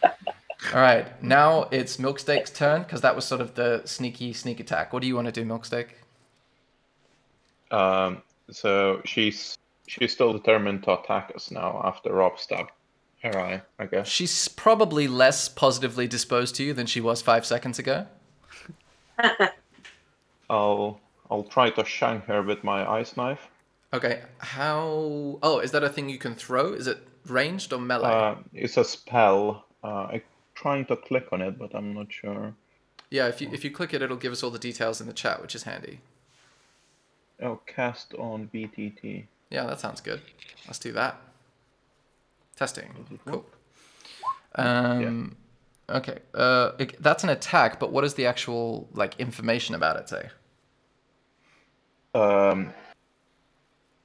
All 0.72 0.80
right, 0.80 1.20
now 1.20 1.66
it's 1.72 1.96
Milksteak's 1.96 2.50
turn 2.50 2.82
because 2.82 3.00
that 3.00 3.16
was 3.16 3.24
sort 3.24 3.40
of 3.40 3.56
the 3.56 3.82
sneaky 3.86 4.32
sneak 4.32 4.60
attack. 4.60 4.92
What 4.92 5.02
do 5.02 5.08
you 5.08 5.16
want 5.16 5.26
to 5.26 5.32
do, 5.32 5.44
Milksteak? 5.44 5.86
Um, 7.70 8.22
so 8.50 9.00
she's 9.04 9.56
she's 9.86 10.12
still 10.12 10.32
determined 10.32 10.82
to 10.84 10.98
attack 10.98 11.32
us 11.34 11.50
now 11.50 11.80
after 11.84 12.12
Rob 12.12 12.38
stabbed 12.38 12.70
her 13.22 13.38
eye, 13.38 13.62
I 13.78 13.86
guess. 13.86 14.08
She's 14.08 14.48
probably 14.48 15.06
less 15.08 15.48
positively 15.48 16.06
disposed 16.08 16.54
to 16.56 16.64
you 16.64 16.72
than 16.74 16.86
she 16.86 17.00
was 17.00 17.22
five 17.22 17.44
seconds 17.44 17.78
ago. 17.78 18.06
I'll 20.50 21.00
I'll 21.30 21.44
try 21.44 21.70
to 21.70 21.84
shank 21.84 22.24
her 22.24 22.42
with 22.42 22.64
my 22.64 22.88
ice 22.90 23.16
knife. 23.16 23.48
Okay, 23.92 24.22
how? 24.38 25.38
Oh, 25.42 25.58
is 25.58 25.72
that 25.72 25.82
a 25.84 25.88
thing 25.88 26.08
you 26.08 26.18
can 26.18 26.34
throw? 26.34 26.72
Is 26.72 26.86
it 26.86 26.98
ranged 27.26 27.72
or 27.72 27.80
melee? 27.80 28.08
Uh, 28.10 28.34
it's 28.52 28.76
a 28.76 28.84
spell. 28.84 29.64
Uh, 29.82 30.08
I'm 30.12 30.22
trying 30.54 30.86
to 30.86 30.96
click 30.96 31.28
on 31.32 31.42
it, 31.42 31.58
but 31.58 31.74
I'm 31.74 31.92
not 31.94 32.12
sure. 32.12 32.54
yeah, 33.10 33.26
if 33.28 33.40
you 33.40 33.48
if 33.52 33.64
you 33.64 33.70
click 33.70 33.92
it, 33.92 34.02
it'll 34.02 34.16
give 34.16 34.32
us 34.32 34.42
all 34.42 34.50
the 34.50 34.58
details 34.58 35.00
in 35.00 35.06
the 35.06 35.12
chat, 35.12 35.42
which 35.42 35.54
is 35.54 35.64
handy. 35.64 36.00
Oh, 37.42 37.60
cast 37.66 38.14
on 38.14 38.48
VTT. 38.52 39.24
Yeah, 39.50 39.64
that 39.66 39.80
sounds 39.80 40.00
good. 40.00 40.20
Let's 40.66 40.78
do 40.78 40.92
that. 40.92 41.16
Testing. 42.56 43.18
Cool. 43.26 43.44
Um, 44.56 45.36
Okay. 45.88 46.18
Uh, 46.34 46.70
it- 46.78 47.02
that's 47.02 47.24
an 47.24 47.30
attack, 47.30 47.80
but 47.80 47.90
what 47.90 48.02
does 48.02 48.14
the 48.14 48.24
actual 48.26 48.88
like 48.92 49.18
information 49.18 49.74
about 49.74 49.96
it 49.96 50.08
say? 50.08 50.28
Um, 52.14 52.72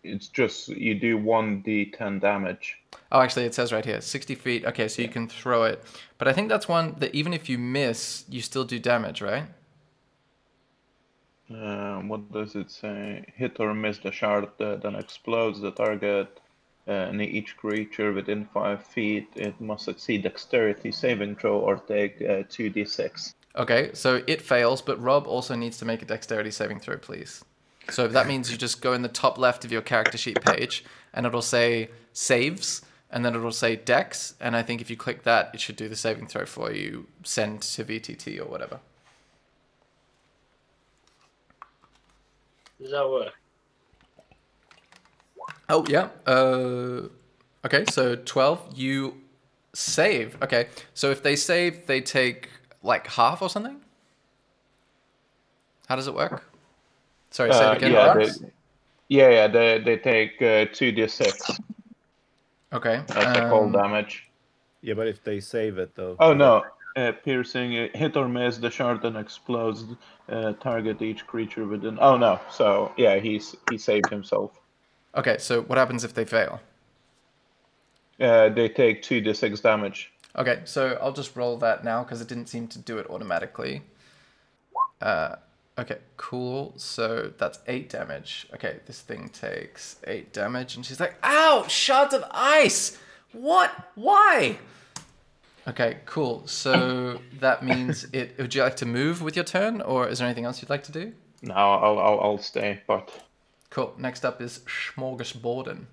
it's 0.03 0.27
just 0.27 0.67
you 0.69 0.95
do 0.99 1.17
one 1.17 1.61
d10 1.61 2.19
damage. 2.19 2.77
Oh, 3.11 3.19
actually, 3.21 3.45
it 3.45 3.53
says 3.53 3.71
right 3.71 3.85
here, 3.85 4.01
60 4.01 4.33
feet. 4.35 4.65
Okay, 4.65 4.87
so 4.87 5.01
you 5.03 5.09
can 5.09 5.27
throw 5.27 5.63
it, 5.63 5.83
but 6.17 6.27
I 6.27 6.33
think 6.33 6.49
that's 6.49 6.67
one 6.67 6.95
that 6.99 7.13
even 7.13 7.33
if 7.33 7.49
you 7.49 7.57
miss, 7.59 8.25
you 8.29 8.41
still 8.41 8.63
do 8.65 8.79
damage, 8.79 9.21
right? 9.21 9.43
Um, 11.49 12.09
what 12.09 12.31
does 12.31 12.55
it 12.55 12.71
say? 12.71 13.25
Hit 13.35 13.59
or 13.59 13.73
miss 13.73 13.99
the 13.99 14.11
shard, 14.11 14.49
uh, 14.59 14.77
then 14.77 14.95
explodes 14.95 15.61
the 15.61 15.71
target. 15.71 16.39
Uh, 16.87 16.91
and 16.91 17.19
each 17.19 17.57
creature 17.57 18.13
within 18.13 18.45
five 18.53 18.83
feet, 18.83 19.27
it 19.35 19.59
must 19.59 19.85
succeed 19.85 20.21
dexterity 20.21 20.91
saving 20.91 21.35
throw 21.35 21.57
or 21.57 21.77
take 21.77 22.21
uh, 22.21 22.43
2d6. 22.43 23.33
Okay, 23.55 23.89
so 23.93 24.21
it 24.27 24.41
fails, 24.41 24.83
but 24.83 25.01
Rob 25.01 25.25
also 25.25 25.55
needs 25.55 25.77
to 25.79 25.85
make 25.85 26.03
a 26.03 26.05
dexterity 26.05 26.51
saving 26.51 26.79
throw, 26.79 26.97
please. 26.97 27.43
So 27.89 28.07
that 28.07 28.27
means 28.27 28.51
you 28.51 28.57
just 28.57 28.81
go 28.81 28.93
in 28.93 29.01
the 29.01 29.07
top 29.07 29.37
left 29.39 29.65
of 29.65 29.71
your 29.71 29.81
character 29.81 30.17
sheet 30.17 30.41
page, 30.41 30.83
and 31.13 31.25
it'll 31.25 31.41
say 31.41 31.89
saves, 32.13 32.83
and 33.09 33.25
then 33.25 33.35
it'll 33.35 33.51
say 33.51 33.75
dex, 33.75 34.35
and 34.39 34.55
I 34.55 34.61
think 34.61 34.81
if 34.81 34.89
you 34.89 34.97
click 34.97 35.23
that, 35.23 35.51
it 35.53 35.61
should 35.61 35.77
do 35.77 35.87
the 35.87 35.95
saving 35.95 36.27
throw 36.27 36.45
for 36.45 36.71
you, 36.71 37.07
send 37.23 37.61
to 37.63 37.85
VTT 37.85 38.39
or 38.39 38.45
whatever. 38.45 38.79
Does 42.81 42.91
that 42.91 43.09
work? 43.09 43.33
Oh 45.69 45.85
yeah. 45.87 46.09
Uh, 46.25 47.07
okay, 47.65 47.85
so 47.85 48.15
twelve. 48.15 48.67
You 48.75 49.21
save. 49.73 50.41
Okay, 50.41 50.67
so 50.93 51.11
if 51.11 51.23
they 51.23 51.35
save, 51.35 51.87
they 51.87 52.01
take 52.01 52.49
like 52.83 53.07
half 53.07 53.41
or 53.41 53.49
something. 53.49 53.81
How 55.87 55.95
does 55.95 56.07
it 56.07 56.13
work? 56.13 56.43
Sorry, 57.31 57.51
say 57.53 57.65
Uh, 57.65 57.71
it 57.73 57.77
again. 57.77 57.91
yeah, 57.91 58.13
they, 58.13 58.29
yeah, 59.09 59.29
yeah, 59.29 59.47
they, 59.47 59.79
they 59.79 59.97
take 59.97 60.41
uh, 60.41 60.65
2d6 60.73 61.59
Okay. 62.73 63.01
as 63.09 63.33
the 63.33 63.47
cold 63.49 63.75
um, 63.75 63.81
damage. 63.83 64.27
Yeah, 64.81 64.95
but 64.95 65.07
if 65.07 65.23
they 65.23 65.39
save 65.39 65.77
it 65.77 65.93
though. 65.95 66.15
Oh 66.19 66.33
no, 66.33 66.63
uh, 66.95 67.11
piercing, 67.23 67.77
uh, 67.77 67.87
hit 67.93 68.15
or 68.15 68.27
miss, 68.27 68.57
the 68.57 68.69
shard 68.69 69.01
then 69.01 69.15
explodes. 69.15 69.85
Uh, 70.27 70.53
target 70.53 71.01
each 71.01 71.27
creature 71.27 71.67
within. 71.67 71.99
Oh 72.01 72.17
no, 72.17 72.39
so 72.51 72.91
yeah, 72.97 73.17
he's 73.19 73.55
he 73.69 73.77
saved 73.77 74.09
himself. 74.09 74.59
Okay, 75.15 75.37
so 75.37 75.61
what 75.61 75.77
happens 75.77 76.03
if 76.03 76.13
they 76.13 76.25
fail? 76.25 76.59
Uh, 78.19 78.49
they 78.49 78.69
take 78.69 79.03
2d6 79.03 79.61
damage. 79.61 80.11
Okay, 80.37 80.61
so 80.65 80.97
I'll 81.01 81.13
just 81.13 81.35
roll 81.35 81.57
that 81.57 81.83
now 81.83 82.03
because 82.03 82.21
it 82.21 82.27
didn't 82.27 82.47
seem 82.47 82.67
to 82.69 82.79
do 82.79 82.97
it 82.97 83.07
automatically. 83.09 83.83
Uh, 85.01 85.35
okay, 85.77 85.97
cool. 86.17 86.73
So 86.77 87.31
that's 87.37 87.59
eight 87.67 87.89
damage. 87.89 88.47
Okay, 88.53 88.79
this 88.85 89.01
thing 89.01 89.29
takes 89.29 89.97
eight 90.07 90.33
damage, 90.33 90.75
and 90.75 90.85
she's 90.85 90.99
like, 90.99 91.15
"Ow! 91.23 91.65
Shards 91.67 92.13
of 92.13 92.23
ice! 92.31 92.97
What? 93.31 93.71
Why?" 93.95 94.57
Okay, 95.67 95.97
cool. 96.05 96.45
So 96.47 97.19
that 97.39 97.63
means 97.63 98.05
it. 98.13 98.37
Would 98.37 98.53
you 98.53 98.61
like 98.63 98.75
to 98.77 98.85
move 98.85 99.21
with 99.21 99.35
your 99.35 99.45
turn, 99.45 99.81
or 99.81 100.07
is 100.07 100.19
there 100.19 100.27
anything 100.27 100.45
else 100.45 100.61
you'd 100.61 100.69
like 100.69 100.83
to 100.83 100.91
do? 100.91 101.13
No, 101.41 101.53
I'll 101.55 101.99
I'll, 101.99 102.19
I'll 102.19 102.37
stay, 102.37 102.81
but 102.87 103.11
Cool. 103.75 103.93
Next 103.97 104.23
up 104.23 104.41
is 104.41 104.59
Smorgasborden. 104.59 105.87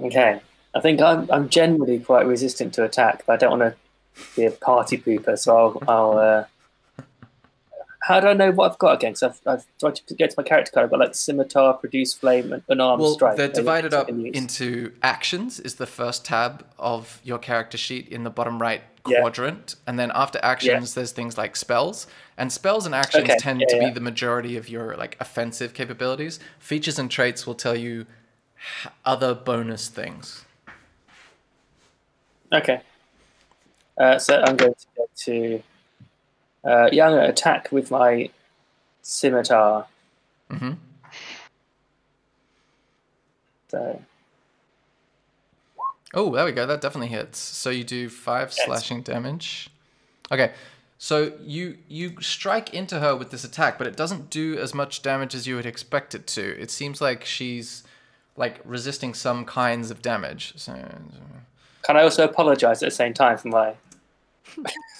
Okay. 0.00 0.40
I 0.74 0.80
think 0.80 1.00
I'm 1.00 1.30
I'm 1.30 1.48
generally 1.48 2.00
quite 2.00 2.26
resistant 2.26 2.74
to 2.74 2.82
attack, 2.82 3.22
but 3.24 3.34
I 3.34 3.36
don't 3.36 3.60
want 3.60 3.72
to 3.72 4.24
be 4.34 4.46
a 4.46 4.50
party 4.50 4.98
pooper, 4.98 5.38
so 5.38 5.56
I'll 5.56 5.88
I'll. 5.88 6.18
Uh... 6.18 6.44
How 8.10 8.18
do 8.18 8.26
I 8.26 8.32
know 8.32 8.50
what 8.50 8.72
I've 8.72 8.78
got 8.78 8.94
against? 8.94 9.22
I've, 9.22 9.40
I've 9.46 9.64
tried 9.78 9.94
to 9.94 10.14
get 10.14 10.30
to 10.30 10.34
my 10.36 10.42
character 10.42 10.72
card. 10.72 10.82
I've 10.84 10.90
got 10.90 10.98
like 10.98 11.14
scimitar, 11.14 11.74
produce 11.74 12.12
flame, 12.12 12.52
and 12.52 12.60
unarmed 12.68 13.00
Well, 13.00 13.14
strike. 13.14 13.36
they're 13.36 13.46
divided 13.46 13.94
up 13.94 14.08
what 14.08 14.14
I 14.14 14.16
can 14.16 14.26
use. 14.26 14.36
into 14.36 14.92
actions. 15.00 15.60
Is 15.60 15.76
the 15.76 15.86
first 15.86 16.24
tab 16.24 16.66
of 16.76 17.20
your 17.22 17.38
character 17.38 17.78
sheet 17.78 18.08
in 18.08 18.24
the 18.24 18.30
bottom 18.30 18.60
right 18.60 18.82
Yeah. 19.06 19.20
quadrant, 19.20 19.76
and 19.86 19.96
then 19.96 20.10
after 20.12 20.40
actions, 20.42 20.94
there's 20.94 21.12
things 21.12 21.38
like 21.38 21.54
spells, 21.54 22.08
and 22.36 22.50
spells 22.52 22.84
and 22.84 22.96
actions 22.96 23.30
Okay, 23.30 23.36
tend 23.38 23.60
yeah, 23.60 23.66
to 23.68 23.76
yeah. 23.76 23.88
be 23.88 23.94
the 23.94 24.00
majority 24.00 24.56
of 24.56 24.68
your 24.68 24.96
like 24.96 25.16
offensive 25.20 25.72
capabilities. 25.72 26.40
Features 26.58 26.98
and 26.98 27.08
traits 27.12 27.46
will 27.46 27.54
tell 27.54 27.76
you 27.76 28.06
other 29.04 29.34
bonus 29.36 29.86
things. 29.86 30.44
Okay. 32.52 32.80
Uh, 33.96 34.18
so 34.18 34.42
I'm 34.44 34.56
going 34.56 34.74
to 34.74 34.86
go 34.96 35.06
to. 35.26 35.62
Uh, 36.64 36.88
yeah, 36.92 37.06
I'm 37.06 37.12
going 37.12 37.24
to 37.24 37.30
attack 37.30 37.70
with 37.72 37.90
my 37.90 38.30
scimitar. 39.02 39.86
hmm 40.50 40.72
So 43.68 44.02
Oh, 46.12 46.34
there 46.34 46.44
we 46.44 46.52
go. 46.52 46.66
That 46.66 46.80
definitely 46.80 47.08
hits. 47.08 47.38
So 47.38 47.70
you 47.70 47.84
do 47.84 48.08
five 48.08 48.48
Yes. 48.56 48.64
slashing 48.64 49.02
damage. 49.02 49.70
Okay. 50.32 50.52
So 50.98 51.32
you 51.40 51.78
you 51.88 52.20
strike 52.20 52.74
into 52.74 52.98
her 53.00 53.16
with 53.16 53.30
this 53.30 53.44
attack, 53.44 53.78
but 53.78 53.86
it 53.86 53.96
doesn't 53.96 54.28
do 54.28 54.58
as 54.58 54.74
much 54.74 55.02
damage 55.02 55.34
as 55.34 55.46
you 55.46 55.56
would 55.56 55.64
expect 55.66 56.14
it 56.14 56.26
to. 56.28 56.60
It 56.60 56.70
seems 56.70 57.00
like 57.00 57.24
she's 57.24 57.84
like 58.36 58.60
resisting 58.64 59.14
some 59.14 59.44
kinds 59.46 59.90
of 59.90 60.02
damage. 60.02 60.52
So 60.56 60.74
can 61.82 61.96
I 61.96 62.02
also 62.02 62.24
apologise 62.24 62.82
at 62.82 62.88
the 62.88 62.94
same 62.94 63.14
time 63.14 63.38
for 63.38 63.48
my? 63.48 63.74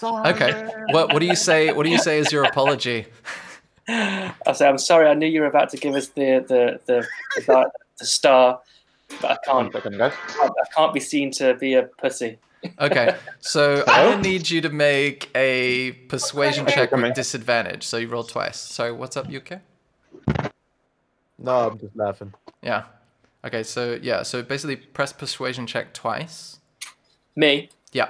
Okay. 0.02 0.68
What 0.90 1.12
what 1.12 1.20
do 1.20 1.26
you 1.26 1.36
say? 1.36 1.72
What 1.72 1.84
do 1.84 1.90
you 1.90 1.98
say 1.98 2.18
is 2.18 2.32
your 2.32 2.44
apology? 2.44 3.06
I 3.88 4.52
say 4.54 4.68
I'm 4.68 4.78
sorry. 4.78 5.08
I 5.08 5.14
knew 5.14 5.26
you 5.26 5.40
were 5.40 5.46
about 5.46 5.70
to 5.70 5.76
give 5.76 5.94
us 5.94 6.08
the 6.08 6.44
the 6.46 6.80
the, 6.86 7.06
the, 7.36 7.42
di- 7.46 7.70
the 7.98 8.06
star, 8.06 8.60
but 9.20 9.30
I 9.32 9.36
can't. 9.44 9.72
second, 9.72 9.98
guys. 9.98 10.12
I 10.40 10.48
can't 10.74 10.94
be 10.94 11.00
seen 11.00 11.30
to 11.32 11.54
be 11.54 11.74
a 11.74 11.84
pussy. 11.84 12.38
Okay. 12.78 13.16
So 13.40 13.84
I'm 13.88 14.10
gonna 14.12 14.22
need 14.22 14.50
you 14.50 14.60
to 14.60 14.70
make 14.70 15.30
a 15.34 15.92
persuasion 16.08 16.66
check 16.66 16.92
with 16.92 17.14
disadvantage. 17.14 17.84
So 17.84 17.96
you 17.96 18.08
roll 18.08 18.24
twice. 18.24 18.58
So 18.58 18.94
what's 18.94 19.16
up, 19.16 19.28
UK? 19.32 19.60
No, 21.38 21.70
I'm 21.70 21.78
just 21.78 21.96
laughing. 21.96 22.34
Yeah. 22.62 22.84
Okay. 23.44 23.62
So 23.62 23.98
yeah. 24.00 24.22
So 24.22 24.42
basically, 24.42 24.76
press 24.76 25.12
persuasion 25.12 25.66
check 25.66 25.94
twice. 25.94 26.58
Me 27.36 27.70
Yeah. 27.92 28.08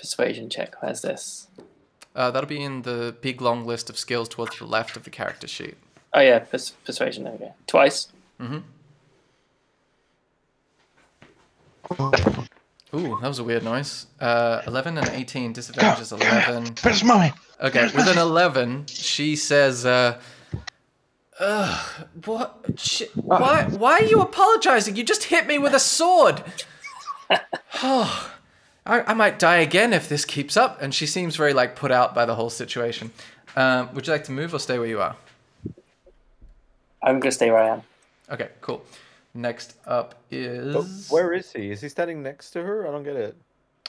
Persuasion 0.00 0.48
check. 0.48 0.82
Where's 0.82 1.02
this? 1.02 1.48
Uh, 2.16 2.30
that'll 2.30 2.48
be 2.48 2.62
in 2.62 2.82
the 2.82 3.14
big 3.20 3.40
long 3.40 3.64
list 3.64 3.88
of 3.90 3.98
skills 3.98 4.28
towards 4.28 4.58
the 4.58 4.64
left 4.64 4.96
of 4.96 5.04
the 5.04 5.10
character 5.10 5.46
sheet. 5.46 5.76
Oh 6.12 6.20
yeah, 6.20 6.40
pers- 6.40 6.72
persuasion. 6.84 7.24
There 7.24 7.32
we 7.34 7.38
go. 7.38 7.54
Twice. 7.66 8.08
Mm-hmm. 8.40 8.58
Ooh, 12.92 13.18
that 13.20 13.28
was 13.28 13.38
a 13.38 13.44
weird 13.44 13.62
noise. 13.62 14.06
Uh, 14.20 14.62
11 14.66 14.98
and 14.98 15.08
18, 15.08 15.52
disadvantage 15.52 16.00
is 16.02 16.12
11. 16.12 16.74
Where's 16.82 17.04
mommy? 17.04 17.32
Okay, 17.60 17.84
with 17.84 18.08
an 18.08 18.18
11, 18.18 18.86
she 18.86 19.36
says, 19.36 19.86
uh, 19.86 20.20
Ugh, 21.38 22.06
what? 22.24 22.64
Sh- 22.76 23.02
why, 23.14 23.64
why 23.64 23.98
are 23.98 24.04
you 24.04 24.20
apologizing? 24.20 24.96
You 24.96 25.04
just 25.04 25.24
hit 25.24 25.46
me 25.46 25.58
with 25.58 25.74
a 25.74 25.78
sword. 25.78 26.42
oh, 27.82 28.34
I, 28.86 29.02
I 29.02 29.14
might 29.14 29.38
die 29.38 29.58
again 29.58 29.92
if 29.92 30.08
this 30.08 30.24
keeps 30.24 30.56
up. 30.56 30.80
And 30.82 30.94
she 30.94 31.06
seems 31.06 31.36
very, 31.36 31.52
like, 31.52 31.76
put 31.76 31.90
out 31.90 32.14
by 32.14 32.26
the 32.26 32.34
whole 32.34 32.50
situation. 32.50 33.12
Um, 33.56 33.94
would 33.94 34.06
you 34.06 34.12
like 34.12 34.24
to 34.24 34.32
move 34.32 34.54
or 34.54 34.58
stay 34.58 34.78
where 34.78 34.88
you 34.88 35.00
are? 35.00 35.16
I'm 37.02 37.18
gonna 37.20 37.32
stay 37.32 37.50
where 37.50 37.62
I 37.62 37.68
am. 37.68 37.82
Okay, 38.30 38.48
cool. 38.60 38.84
Next 39.34 39.76
up 39.86 40.14
is. 40.30 40.74
But 40.74 41.14
where 41.14 41.32
is 41.32 41.52
he? 41.52 41.70
Is 41.70 41.80
he 41.80 41.88
standing 41.88 42.22
next 42.22 42.50
to 42.52 42.62
her? 42.62 42.86
I 42.86 42.90
don't 42.90 43.02
get 43.02 43.16
it. 43.16 43.36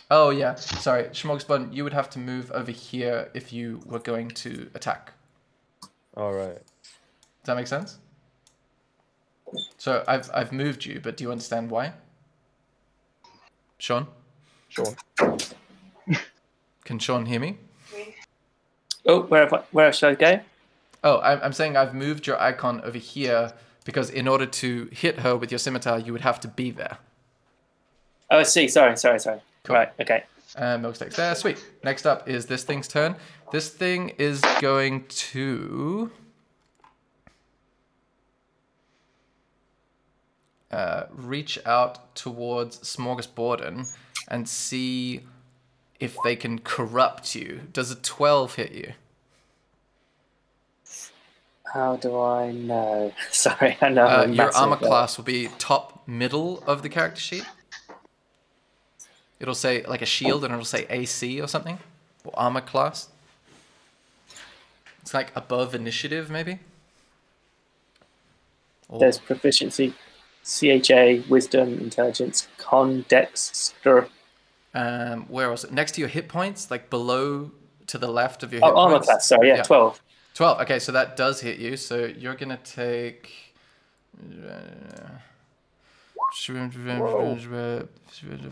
Oh, 0.10 0.30
yeah. 0.30 0.56
Sorry, 0.56 1.04
Schmogsbun, 1.06 1.74
you 1.74 1.84
would 1.84 1.94
have 1.94 2.10
to 2.12 2.20
move 2.20 2.52
over 2.52 2.72
here 2.72 3.30
if 3.34 3.54
you 3.54 3.82
were 3.86 4.00
going 4.00 4.30
to 4.30 4.70
attack. 4.74 5.14
All 6.18 6.34
right. 6.34 6.56
Does 6.56 7.46
that 7.46 7.56
make 7.56 7.68
sense? 7.68 7.98
So 9.78 10.04
I've 10.08 10.30
I've 10.34 10.52
moved 10.52 10.86
you, 10.86 11.00
but 11.02 11.18
do 11.18 11.24
you 11.24 11.32
understand 11.32 11.72
why? 11.72 11.94
Sean, 13.78 14.08
Sure. 14.72 14.96
can 16.86 16.98
Sean 16.98 17.26
hear 17.26 17.42
me? 17.42 17.58
Oh, 19.06 19.24
where 19.24 19.48
where 19.72 19.92
should 19.92 20.12
I 20.12 20.16
go? 20.16 20.40
Oh, 21.04 21.20
I'm 21.20 21.42
I'm 21.44 21.54
saying 21.54 21.76
I've 21.76 21.94
moved 21.94 22.26
your 22.26 22.42
icon 22.42 22.80
over 22.82 22.98
here 22.98 23.52
because 23.84 24.10
in 24.10 24.30
order 24.30 24.46
to 24.46 24.88
hit 24.94 25.20
her 25.20 25.36
with 25.36 25.52
your 25.52 25.60
scimitar, 25.60 26.00
you 26.00 26.14
would 26.14 26.22
have 26.22 26.40
to 26.42 26.48
be 26.48 26.72
there. 26.72 27.00
Oh, 28.30 28.40
I 28.40 28.44
see. 28.44 28.70
Sorry, 28.70 28.96
sorry, 28.96 29.20
sorry. 29.20 29.42
Cool. 29.66 29.76
Right. 29.76 29.90
Okay. 30.00 30.24
And 30.56 30.86
Milksteak's 30.86 31.18
there. 31.18 31.36
Sweet. 31.36 31.62
Next 31.84 32.06
up 32.06 32.30
is 32.30 32.46
this 32.46 32.64
thing's 32.64 32.88
turn. 32.88 33.18
This 33.52 33.70
thing 33.70 34.10
is 34.18 34.42
going 34.62 35.04
to 35.08 36.12
uh, 40.72 41.04
reach 41.12 41.60
out 41.66 42.16
towards 42.16 42.80
Smorgasborden 42.80 43.86
and 44.32 44.48
see 44.48 45.20
if 46.00 46.18
they 46.24 46.36
can 46.36 46.58
corrupt 46.58 47.36
you. 47.36 47.62
Does 47.74 47.92
a 47.92 47.96
12 47.96 48.56
hit 48.56 48.72
you? 48.72 48.94
How 51.74 51.98
do 51.98 52.20
I 52.20 52.52
know? 52.52 53.14
Sorry, 53.30 53.78
I 53.82 53.90
know. 53.90 54.08
Uh, 54.08 54.26
your 54.26 54.56
armor 54.56 54.78
but- 54.78 54.88
class 54.88 55.18
will 55.18 55.26
be 55.26 55.50
top 55.60 56.08
middle 56.08 56.64
of 56.66 56.82
the 56.82 56.90
character 56.90 57.20
sheet. 57.22 57.46
It'll 59.40 59.54
say 59.56 59.84
like 59.84 60.02
a 60.02 60.06
shield 60.06 60.44
and 60.44 60.54
it'll 60.54 60.66
say 60.66 60.86
AC 60.90 61.40
or 61.42 61.48
something. 61.48 61.80
Or 62.24 62.32
armor 62.36 62.62
class. 62.62 63.10
It's 65.02 65.14
like 65.14 65.32
above 65.36 65.76
initiative, 65.76 66.30
maybe. 66.30 66.60
Or- 68.88 69.00
There's 69.00 69.18
proficiency, 69.18 69.94
CHA, 70.46 71.24
wisdom, 71.28 71.80
intelligence, 71.80 72.48
con, 72.58 73.06
dex, 73.10 73.52
str. 73.54 74.02
Um, 74.74 75.26
where 75.28 75.50
was 75.50 75.64
it? 75.64 75.72
Next 75.72 75.94
to 75.94 76.02
your 76.02 76.08
hit 76.10 76.28
points, 76.30 76.70
like 76.72 76.90
below 76.90 77.52
to 77.88 77.98
the 77.98 78.08
left 78.08 78.44
of 78.44 78.52
your 78.54 78.60
hit 78.62 78.64
points. 78.66 78.76
Oh, 78.78 78.80
armor 78.82 78.94
points. 78.96 79.08
class. 79.08 79.26
Sorry, 79.28 79.48
yeah, 79.50 79.56
Yeah. 79.58 79.64
twelve. 79.64 80.02
12. 80.34 80.62
Okay, 80.62 80.80
so 80.80 80.94
that 80.94 81.18
does 81.18 81.42
hit 81.42 81.60
you. 81.60 81.76
So 81.76 82.06
you're 82.06 82.36
going 82.36 82.50
to 82.50 82.58
take. 82.64 83.54
uh, 84.48 85.10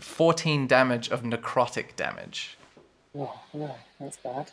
14 0.00 0.66
damage 0.66 1.08
of 1.08 1.22
necrotic 1.22 1.96
damage. 1.96 2.56
Oh, 3.18 3.40
no, 3.54 3.74
that's 3.98 4.16
bad. 4.18 4.50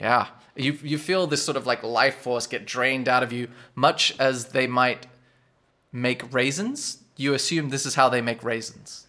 Yeah. 0.00 0.26
You, 0.56 0.72
you 0.82 0.98
feel 0.98 1.26
this 1.26 1.44
sort 1.44 1.56
of 1.56 1.66
like 1.66 1.82
life 1.82 2.16
force 2.16 2.46
get 2.46 2.66
drained 2.66 3.08
out 3.08 3.22
of 3.22 3.32
you, 3.32 3.48
much 3.74 4.14
as 4.18 4.46
they 4.46 4.66
might 4.66 5.06
make 5.92 6.32
raisins. 6.32 6.98
You 7.16 7.34
assume 7.34 7.68
this 7.70 7.86
is 7.86 7.94
how 7.94 8.08
they 8.08 8.20
make 8.20 8.42
raisins. 8.42 9.03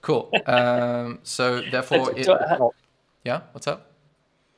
Cool. 0.00 0.30
Um, 0.46 1.18
so 1.22 1.60
therefore, 1.60 2.12
it, 2.16 2.28
yeah. 3.24 3.40
What's 3.52 3.66
up? 3.66 3.88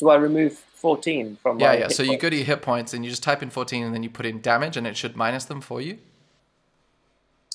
do 0.01 0.11
I 0.11 0.17
remove 0.17 0.55
fourteen 0.75 1.37
from 1.41 1.61
Yeah, 1.61 1.69
my 1.69 1.75
yeah. 1.79 1.83
hit 1.87 1.93
So 1.93 2.03
you 2.03 2.19
go 2.19 2.29
to 2.29 2.35
your 2.37 2.45
hit 2.45 2.63
points 2.63 2.93
and 2.95 3.05
you 3.05 3.11
just 3.11 3.23
type 3.23 3.43
in 3.43 3.51
14 3.51 3.85
and 3.85 3.95
then 3.95 4.03
you 4.03 4.11
put 4.11 4.27
in 4.27 4.41
damage 4.41 4.77
and 4.77 4.87
it 4.87 4.97
should 4.97 5.17
minus 5.17 5.45
them 5.45 5.61
for 5.61 5.81
you. 5.81 5.99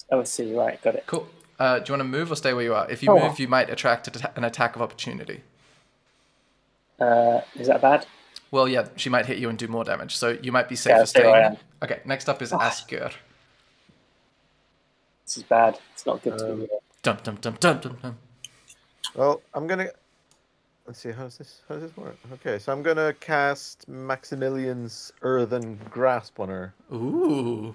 Oh, 0.10 0.22
I 0.22 0.24
see. 0.24 0.56
Right, 0.56 0.82
got 0.82 0.96
it. 0.96 1.04
Cool. 1.06 1.28
Uh, 1.60 1.80
do 1.80 1.92
you 1.92 1.94
want 1.94 2.00
to 2.00 2.18
move 2.18 2.32
or 2.32 2.36
stay 2.36 2.54
where 2.54 2.64
you 2.64 2.74
are? 2.74 2.90
If 2.90 3.04
you 3.04 3.12
Oh. 3.12 3.20
move, 3.20 3.40
you 3.40 3.48
might 3.50 3.70
attract 3.70 4.08
an 4.38 4.44
attack 4.46 4.76
of 4.78 4.82
opportunity. 4.82 5.44
Uh, 7.00 7.42
is 7.56 7.68
that 7.68 7.82
bad? 7.82 8.06
Well, 8.52 8.68
yeah, 8.68 8.88
she 8.96 9.10
might 9.10 9.26
hit 9.26 9.38
you 9.38 9.50
and 9.50 9.58
do 9.58 9.68
more 9.68 9.84
damage, 9.84 10.16
so 10.16 10.38
you 10.42 10.52
might 10.52 10.70
be 10.70 10.76
safer 10.76 11.00
Yeah, 11.00 11.04
stay 11.04 11.20
staying. 11.20 11.32
where 11.34 11.44
I 11.44 11.46
am. 11.48 11.58
Okay, 11.84 12.00
next 12.06 12.30
up 12.30 12.42
is 12.42 12.52
Asker. 12.54 13.12
This 15.26 15.38
is 15.38 15.44
bad. 15.44 15.78
It's 15.94 16.06
not 16.06 16.24
good 16.24 16.40
to 16.40 16.52
Um, 16.54 16.60
be 16.62 16.66
here. 16.68 16.80
Dum 17.02 17.18
dum 17.24 17.38
dum 17.42 17.56
dum 17.60 17.80
dum 17.80 17.98
dum. 18.02 18.18
Well, 19.16 19.42
I'm 19.54 19.68
gonna. 19.68 19.90
Let's 20.86 21.00
see. 21.00 21.12
How's 21.12 21.38
this? 21.38 21.62
How's 21.70 21.82
this 21.82 21.96
work? 21.96 22.18
Okay, 22.34 22.60
so 22.60 22.72
I'm 22.74 22.84
gonna 22.84 23.14
cast 23.14 23.88
Maximilian's 23.88 25.14
Earthen 25.22 25.80
Grasp 25.90 26.40
on 26.40 26.50
her. 26.50 26.74
Ooh. 26.92 27.74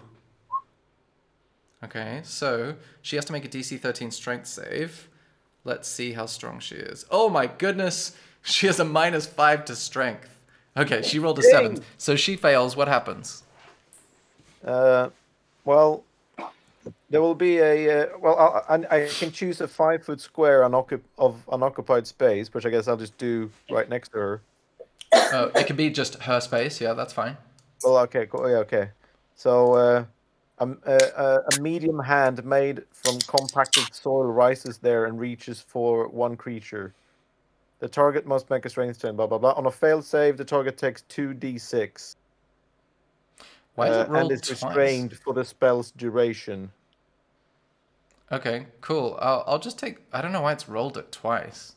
Okay, 1.82 2.20
so 2.24 2.76
she 3.02 3.16
has 3.16 3.24
to 3.26 3.32
make 3.32 3.44
a 3.44 3.48
DC 3.48 3.78
13 3.78 4.10
strength 4.10 4.46
save. 4.46 5.08
Let's 5.64 5.88
see 5.88 6.12
how 6.12 6.26
strong 6.26 6.58
she 6.58 6.76
is. 6.76 7.04
Oh 7.10 7.28
my 7.28 7.46
goodness, 7.46 8.16
she 8.42 8.66
has 8.66 8.80
a 8.80 8.84
minus 8.84 9.26
five 9.26 9.64
to 9.66 9.76
strength. 9.76 10.40
Okay, 10.76 11.02
she 11.02 11.18
rolled 11.18 11.38
a 11.38 11.42
seven, 11.42 11.82
so 11.96 12.16
she 12.16 12.36
fails. 12.36 12.76
What 12.76 12.88
happens? 12.88 13.42
Uh, 14.64 15.10
well, 15.64 16.04
there 17.14 17.22
will 17.22 17.36
be 17.36 17.58
a. 17.58 18.02
Uh, 18.02 18.18
well, 18.18 18.64
I, 18.68 18.74
I, 18.74 19.04
I 19.04 19.08
can 19.08 19.30
choose 19.30 19.60
a 19.60 19.68
five 19.68 20.04
foot 20.04 20.20
square 20.20 20.62
unoccup- 20.62 21.04
of 21.16 21.48
unoccupied 21.52 22.08
space, 22.08 22.52
which 22.52 22.66
I 22.66 22.70
guess 22.70 22.88
I'll 22.88 22.96
just 22.96 23.16
do 23.18 23.52
right 23.70 23.88
next 23.88 24.08
to 24.08 24.18
her. 24.18 24.42
Uh, 25.12 25.48
it 25.54 25.68
could 25.68 25.76
be 25.76 25.90
just 25.90 26.20
her 26.22 26.40
space. 26.40 26.80
Yeah, 26.80 26.92
that's 26.92 27.12
fine. 27.12 27.36
Well, 27.84 27.98
okay, 27.98 28.26
cool. 28.26 28.50
Yeah, 28.50 28.56
okay. 28.56 28.90
So, 29.36 29.74
uh, 29.74 30.04
um, 30.58 30.78
uh, 30.84 30.90
uh, 30.90 31.38
a 31.56 31.60
medium 31.60 32.00
hand 32.00 32.44
made 32.44 32.82
from 32.90 33.20
compacted 33.28 33.94
soil 33.94 34.24
rises 34.24 34.78
there 34.78 35.04
and 35.04 35.20
reaches 35.20 35.60
for 35.60 36.08
one 36.08 36.36
creature. 36.36 36.94
The 37.78 37.86
target 37.86 38.26
must 38.26 38.50
make 38.50 38.64
a 38.64 38.68
strength 38.68 39.00
check. 39.00 39.14
Blah 39.14 39.28
blah 39.28 39.38
blah. 39.38 39.52
On 39.52 39.66
a 39.66 39.70
failed 39.70 40.04
save, 40.04 40.36
the 40.36 40.44
target 40.44 40.76
takes 40.76 41.02
two 41.02 41.32
d6 41.32 42.16
Why 43.76 43.88
is 43.88 43.96
uh, 43.96 44.00
it 44.00 44.08
rolled 44.08 44.32
and 44.32 44.32
is 44.32 44.40
twice? 44.40 44.64
restrained 44.64 45.16
for 45.18 45.32
the 45.32 45.44
spell's 45.44 45.92
duration. 45.92 46.72
Okay, 48.34 48.66
cool. 48.80 49.18
I'll, 49.20 49.44
I'll 49.46 49.58
just 49.58 49.78
take. 49.78 49.98
I 50.12 50.20
don't 50.20 50.32
know 50.32 50.40
why 50.42 50.52
it's 50.52 50.68
rolled 50.68 50.96
it 50.96 51.12
twice. 51.12 51.74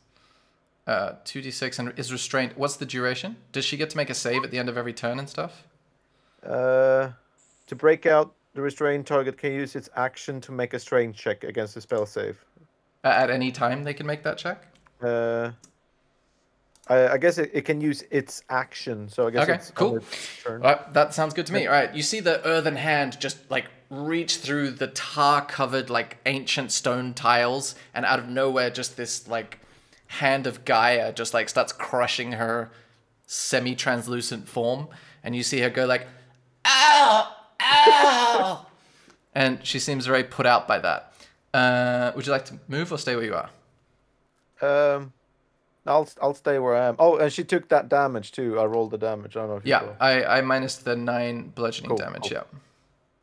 Uh, 0.86 1.12
2d6 1.24 1.78
and 1.78 1.92
is 1.98 2.10
restrained. 2.10 2.54
What's 2.56 2.76
the 2.76 2.86
duration? 2.86 3.36
Does 3.52 3.64
she 3.64 3.76
get 3.76 3.90
to 3.90 3.96
make 3.96 4.08
a 4.10 4.14
save 4.14 4.42
at 4.42 4.50
the 4.50 4.58
end 4.58 4.68
of 4.68 4.78
every 4.78 4.92
turn 4.94 5.18
and 5.18 5.28
stuff? 5.28 5.64
Uh, 6.42 7.10
to 7.66 7.76
break 7.76 8.06
out, 8.06 8.32
the 8.54 8.62
restrained 8.62 9.06
target 9.06 9.36
can 9.36 9.52
use 9.52 9.76
its 9.76 9.90
action 9.96 10.40
to 10.40 10.52
make 10.52 10.72
a 10.72 10.78
strength 10.78 11.16
check 11.16 11.44
against 11.44 11.74
the 11.74 11.80
spell 11.82 12.06
save. 12.06 12.42
Uh, 13.04 13.08
at 13.08 13.30
any 13.30 13.52
time 13.52 13.84
they 13.84 13.92
can 13.94 14.06
make 14.06 14.22
that 14.22 14.38
check? 14.38 14.66
Uh, 15.02 15.50
I, 16.88 17.08
I 17.08 17.18
guess 17.18 17.36
it, 17.38 17.50
it 17.52 17.66
can 17.66 17.80
use 17.82 18.02
its 18.10 18.42
action, 18.48 19.08
so 19.10 19.26
I 19.26 19.30
guess 19.30 19.42
Okay, 19.42 19.54
it's 19.54 19.70
cool. 19.72 19.98
its 19.98 20.42
turn. 20.42 20.62
All 20.62 20.72
right, 20.72 20.94
that 20.94 21.12
sounds 21.12 21.34
good 21.34 21.44
to 21.46 21.52
me. 21.52 21.66
All 21.66 21.72
right, 21.72 21.94
you 21.94 22.02
see 22.02 22.20
the 22.20 22.44
earthen 22.46 22.76
hand 22.76 23.20
just 23.20 23.50
like 23.50 23.66
reach 23.90 24.36
through 24.36 24.70
the 24.72 24.88
tar 24.88 25.44
covered 25.44 25.88
like 25.90 26.18
ancient 26.26 26.72
stone 26.72 27.14
tiles, 27.14 27.74
and 27.94 28.04
out 28.04 28.18
of 28.18 28.28
nowhere, 28.28 28.70
just 28.70 28.96
this 28.96 29.26
like 29.28 29.58
hand 30.08 30.46
of 30.46 30.64
Gaia 30.64 31.12
just 31.12 31.34
like 31.34 31.48
starts 31.48 31.72
crushing 31.72 32.32
her 32.32 32.70
semi 33.26 33.74
translucent 33.74 34.48
form, 34.48 34.88
and 35.22 35.34
you 35.36 35.42
see 35.42 35.60
her 35.60 35.70
go 35.70 35.84
like, 35.86 36.06
ow, 36.64 37.34
ow. 37.62 38.66
and 39.34 39.64
she 39.64 39.78
seems 39.78 40.06
very 40.06 40.24
put 40.24 40.46
out 40.46 40.66
by 40.68 40.78
that. 40.78 41.12
Uh, 41.54 42.12
would 42.14 42.26
you 42.26 42.32
like 42.32 42.44
to 42.46 42.58
move 42.68 42.92
or 42.92 42.98
stay 42.98 43.16
where 43.16 43.24
you 43.24 43.34
are? 43.34 43.50
Um, 44.60 45.12
I'll 45.86 46.08
I'll 46.20 46.34
stay 46.34 46.58
where 46.58 46.74
I 46.76 46.86
am. 46.88 46.96
Oh, 46.98 47.16
and 47.16 47.32
she 47.32 47.44
took 47.44 47.68
that 47.68 47.88
damage 47.88 48.32
too. 48.32 48.58
I 48.58 48.64
rolled 48.64 48.90
the 48.90 48.98
damage. 48.98 49.36
I 49.36 49.40
don't 49.40 49.48
know 49.50 49.56
if 49.56 49.64
you 49.64 49.70
Yeah. 49.70 49.94
I, 50.00 50.24
I 50.24 50.40
minus 50.42 50.76
the 50.76 50.94
nine 50.96 51.48
bludgeoning 51.54 51.88
Cool, 51.90 51.96
damage. 51.98 52.22
cool. 52.24 52.32
Yeah. 52.32 52.42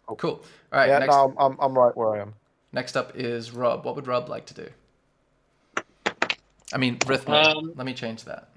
Cool. 0.08 0.44
All 0.72 0.80
right. 0.80 0.88
yeah. 0.88 1.00
next, 1.00 1.12
No, 1.12 1.34
I'm, 1.38 1.54
I'm 1.54 1.58
I'm 1.60 1.78
right 1.78 1.96
where 1.96 2.16
I 2.16 2.22
am. 2.22 2.34
next 2.74 2.96
up 2.96 3.14
is 3.16 3.52
Rob. 3.52 3.86
What 3.86 3.96
would 3.96 4.08
Rob 4.08 4.30
like 4.30 4.46
to 4.48 4.54
do? 4.54 4.70
I 6.74 6.78
mean, 6.78 6.98
Rithmal. 7.00 7.56
Um, 7.56 7.74
Let 7.76 7.86
me 7.86 7.94
change 7.94 8.24
that. 8.26 8.50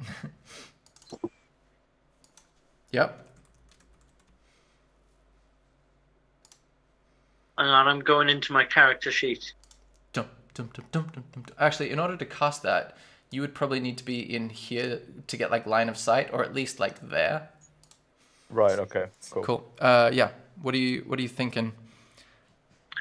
yep. 2.92 3.24
Hang 7.56 7.68
on, 7.68 7.88
I'm 7.88 8.00
going 8.00 8.28
into 8.28 8.52
my 8.52 8.64
character 8.64 9.11
sheet. 9.11 9.52
Dum, 10.12 10.26
dum, 10.54 10.70
dum, 10.72 10.84
dum, 10.92 11.11
dum, 11.12 11.24
dum, 11.32 11.42
dum. 11.46 11.56
Actually, 11.58 11.90
in 11.90 11.98
order 11.98 12.16
to 12.16 12.24
cast 12.24 12.62
that, 12.62 12.96
you 13.30 13.40
would 13.40 13.54
probably 13.54 13.80
need 13.80 13.98
to 13.98 14.04
be 14.04 14.20
in 14.20 14.48
here 14.48 15.00
to 15.26 15.37
get 15.37 15.50
like 15.50 15.66
line 15.66 15.88
of 15.88 15.98
sight, 15.98 16.30
or 16.32 16.44
at 16.44 16.54
least 16.54 16.78
like 16.78 17.08
there. 17.08 17.48
Right. 18.48 18.78
Okay. 18.78 19.06
Cool. 19.30 19.42
Cool. 19.42 19.72
Uh, 19.80 20.11
yeah. 20.12 20.30
What 20.62 20.75
are 20.75 20.79
you 20.79 21.05
What 21.07 21.18
are 21.18 21.23
you 21.23 21.29
thinking, 21.29 21.73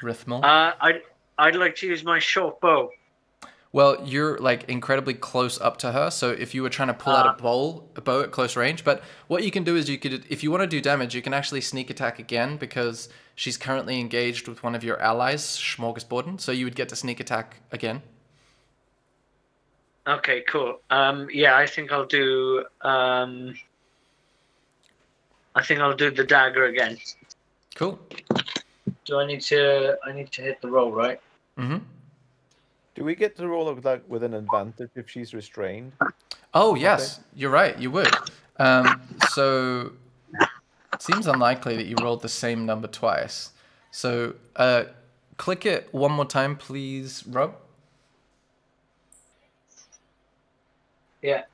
Rithmal? 0.02 0.44
Uh, 0.44 0.74
I'd 0.80 1.02
I'd 1.38 1.56
like 1.56 1.76
to 1.76 1.86
use 1.86 2.04
my 2.04 2.18
short 2.18 2.60
bow. 2.60 2.90
Well, 3.70 4.02
you're 4.02 4.38
like 4.38 4.64
incredibly 4.64 5.12
close 5.12 5.60
up 5.60 5.76
to 5.78 5.92
her, 5.92 6.10
so 6.10 6.30
if 6.30 6.54
you 6.54 6.62
were 6.62 6.70
trying 6.70 6.88
to 6.88 6.94
pull 6.94 7.12
out 7.14 7.26
Ah. 7.26 7.34
a 7.34 7.42
bow, 7.42 7.84
a 7.96 8.00
bow 8.00 8.22
at 8.22 8.30
close 8.30 8.56
range, 8.56 8.82
but 8.82 9.02
what 9.26 9.42
you 9.44 9.50
can 9.50 9.62
do 9.62 9.76
is 9.76 9.90
you 9.90 9.98
could, 9.98 10.24
if 10.30 10.42
you 10.42 10.50
want 10.50 10.62
to 10.62 10.66
do 10.66 10.80
damage, 10.80 11.14
you 11.14 11.20
can 11.20 11.34
actually 11.34 11.60
sneak 11.60 11.90
attack 11.90 12.18
again 12.18 12.56
because 12.56 13.10
she's 13.34 13.58
currently 13.58 14.00
engaged 14.00 14.48
with 14.48 14.62
one 14.62 14.74
of 14.74 14.82
your 14.82 14.98
allies, 15.02 15.42
Smorgasborden. 15.44 16.40
So 16.40 16.50
you 16.50 16.64
would 16.64 16.76
get 16.76 16.88
to 16.88 16.96
sneak 16.96 17.20
attack 17.20 17.56
again. 17.70 18.00
Okay, 20.06 20.40
cool. 20.48 20.80
Um, 20.88 21.28
yeah, 21.30 21.54
I 21.54 21.66
think 21.66 21.92
I'll 21.92 22.06
do. 22.06 22.64
Um, 22.80 23.54
I 25.54 25.62
think 25.62 25.80
I'll 25.80 25.94
do 25.94 26.10
the 26.10 26.24
dagger 26.24 26.64
again. 26.64 26.96
Cool. 27.78 27.96
Do 29.04 29.20
I 29.20 29.26
need 29.26 29.40
to? 29.42 29.96
I 30.04 30.10
need 30.12 30.32
to 30.32 30.42
hit 30.42 30.60
the 30.60 30.68
roll, 30.68 30.90
right? 30.90 31.20
Mm-hmm. 31.56 31.78
Do 32.96 33.04
we 33.04 33.14
get 33.14 33.36
to 33.36 33.46
roll 33.46 33.72
with 33.72 33.84
like 33.84 34.02
with 34.08 34.24
an 34.24 34.34
advantage 34.34 34.90
if 34.96 35.08
she's 35.08 35.32
restrained? 35.32 35.92
Oh 36.54 36.74
yes, 36.74 37.20
you're 37.36 37.52
right. 37.52 37.78
You 37.78 37.92
would. 37.92 38.12
Um, 38.56 39.00
so 39.28 39.92
it 40.92 41.00
seems 41.00 41.28
unlikely 41.28 41.76
that 41.76 41.86
you 41.86 41.94
rolled 42.02 42.20
the 42.20 42.28
same 42.28 42.66
number 42.66 42.88
twice. 42.88 43.52
So 43.92 44.34
uh, 44.56 44.86
click 45.36 45.64
it 45.64 45.88
one 45.92 46.10
more 46.10 46.24
time, 46.24 46.56
please, 46.56 47.22
Rob. 47.28 47.54
Yeah. 51.22 51.44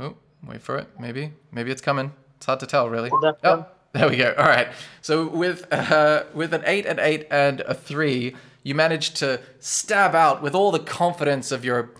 Oh, 0.00 0.16
wait 0.46 0.62
for 0.62 0.76
it. 0.78 0.88
Maybe, 0.98 1.32
maybe 1.52 1.70
it's 1.70 1.80
coming. 1.82 2.12
It's 2.36 2.46
hard 2.46 2.60
to 2.60 2.66
tell, 2.66 2.88
really. 2.88 3.10
Oh, 3.42 3.66
there 3.92 4.08
we 4.08 4.16
go. 4.16 4.34
All 4.36 4.44
right. 4.46 4.68
So 5.02 5.26
with 5.28 5.72
uh, 5.72 6.24
with 6.34 6.52
an 6.52 6.62
eight, 6.66 6.86
an 6.86 6.98
eight, 6.98 7.26
and 7.30 7.60
a 7.60 7.74
three, 7.74 8.34
you 8.62 8.74
managed 8.74 9.16
to 9.16 9.40
stab 9.60 10.14
out 10.14 10.42
with 10.42 10.54
all 10.54 10.70
the 10.70 10.78
confidence 10.80 11.52
of 11.52 11.64
your 11.64 11.90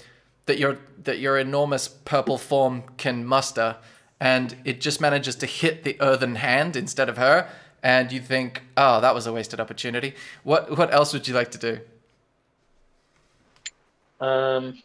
that 0.47 0.59
your 0.59 0.79
that 1.03 1.19
your 1.19 1.39
enormous 1.39 1.89
purple 1.89 2.39
form 2.39 2.83
can 2.97 3.25
muster, 3.25 3.77
and 4.21 4.57
it 4.65 4.81
just 4.81 5.01
manages 5.01 5.37
to 5.37 5.47
hit 5.47 5.85
the 5.85 5.97
earthen 6.01 6.37
hand 6.37 6.77
instead 6.77 7.09
of 7.09 7.17
her. 7.17 7.49
And 7.83 8.11
you 8.11 8.21
think, 8.21 8.63
oh, 8.79 9.03
that 9.03 9.15
was 9.15 9.27
a 9.27 9.33
wasted 9.33 9.61
opportunity. 9.61 10.15
What 10.43 10.77
what 10.77 10.93
else 10.93 11.13
would 11.13 11.29
you 11.29 11.35
like 11.35 11.51
to 11.53 11.59
do? 11.59 11.81
Um, 14.21 14.83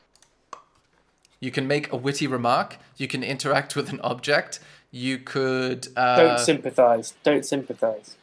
You 1.39 1.51
can 1.51 1.67
make 1.67 1.91
a 1.91 1.95
witty 1.95 2.27
remark. 2.27 2.77
You 2.97 3.07
can 3.07 3.23
interact 3.23 3.75
with 3.75 3.89
an 3.91 3.99
object. 4.01 4.59
You 4.91 5.17
could. 5.19 5.87
Uh, 5.95 6.17
Don't 6.17 6.39
sympathise. 6.39 7.13
Don't 7.23 7.45
sympathise. 7.45 8.15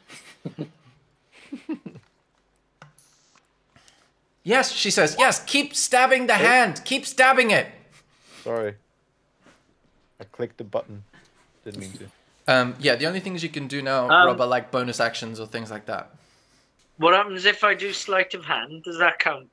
Yes, 4.42 4.70
she 4.72 4.90
says. 4.90 5.16
Yes, 5.18 5.42
keep 5.44 5.74
stabbing 5.74 6.26
the 6.26 6.34
hand. 6.34 6.82
Keep 6.84 7.04
stabbing 7.06 7.50
it. 7.50 7.66
Sorry. 8.44 8.74
I 10.20 10.24
clicked 10.24 10.58
the 10.58 10.64
button. 10.64 11.02
Didn't 11.64 11.80
mean 11.80 11.92
to. 11.92 12.06
Um, 12.48 12.74
yeah, 12.78 12.94
the 12.94 13.06
only 13.06 13.18
things 13.18 13.42
you 13.42 13.48
can 13.48 13.66
do 13.66 13.82
now, 13.82 14.04
Um, 14.08 14.26
Rob, 14.28 14.40
are 14.40 14.46
like 14.46 14.70
bonus 14.70 15.00
actions 15.00 15.40
or 15.40 15.46
things 15.46 15.70
like 15.70 15.86
that. 15.86 16.10
what 16.98 17.12
happens 17.12 17.44
if 17.44 17.64
I 17.64 17.74
do 17.74 17.92
sleight 17.92 18.34
of 18.34 18.44
hand? 18.44 18.84
Does 18.84 18.98
that 18.98 19.18
count? 19.18 19.48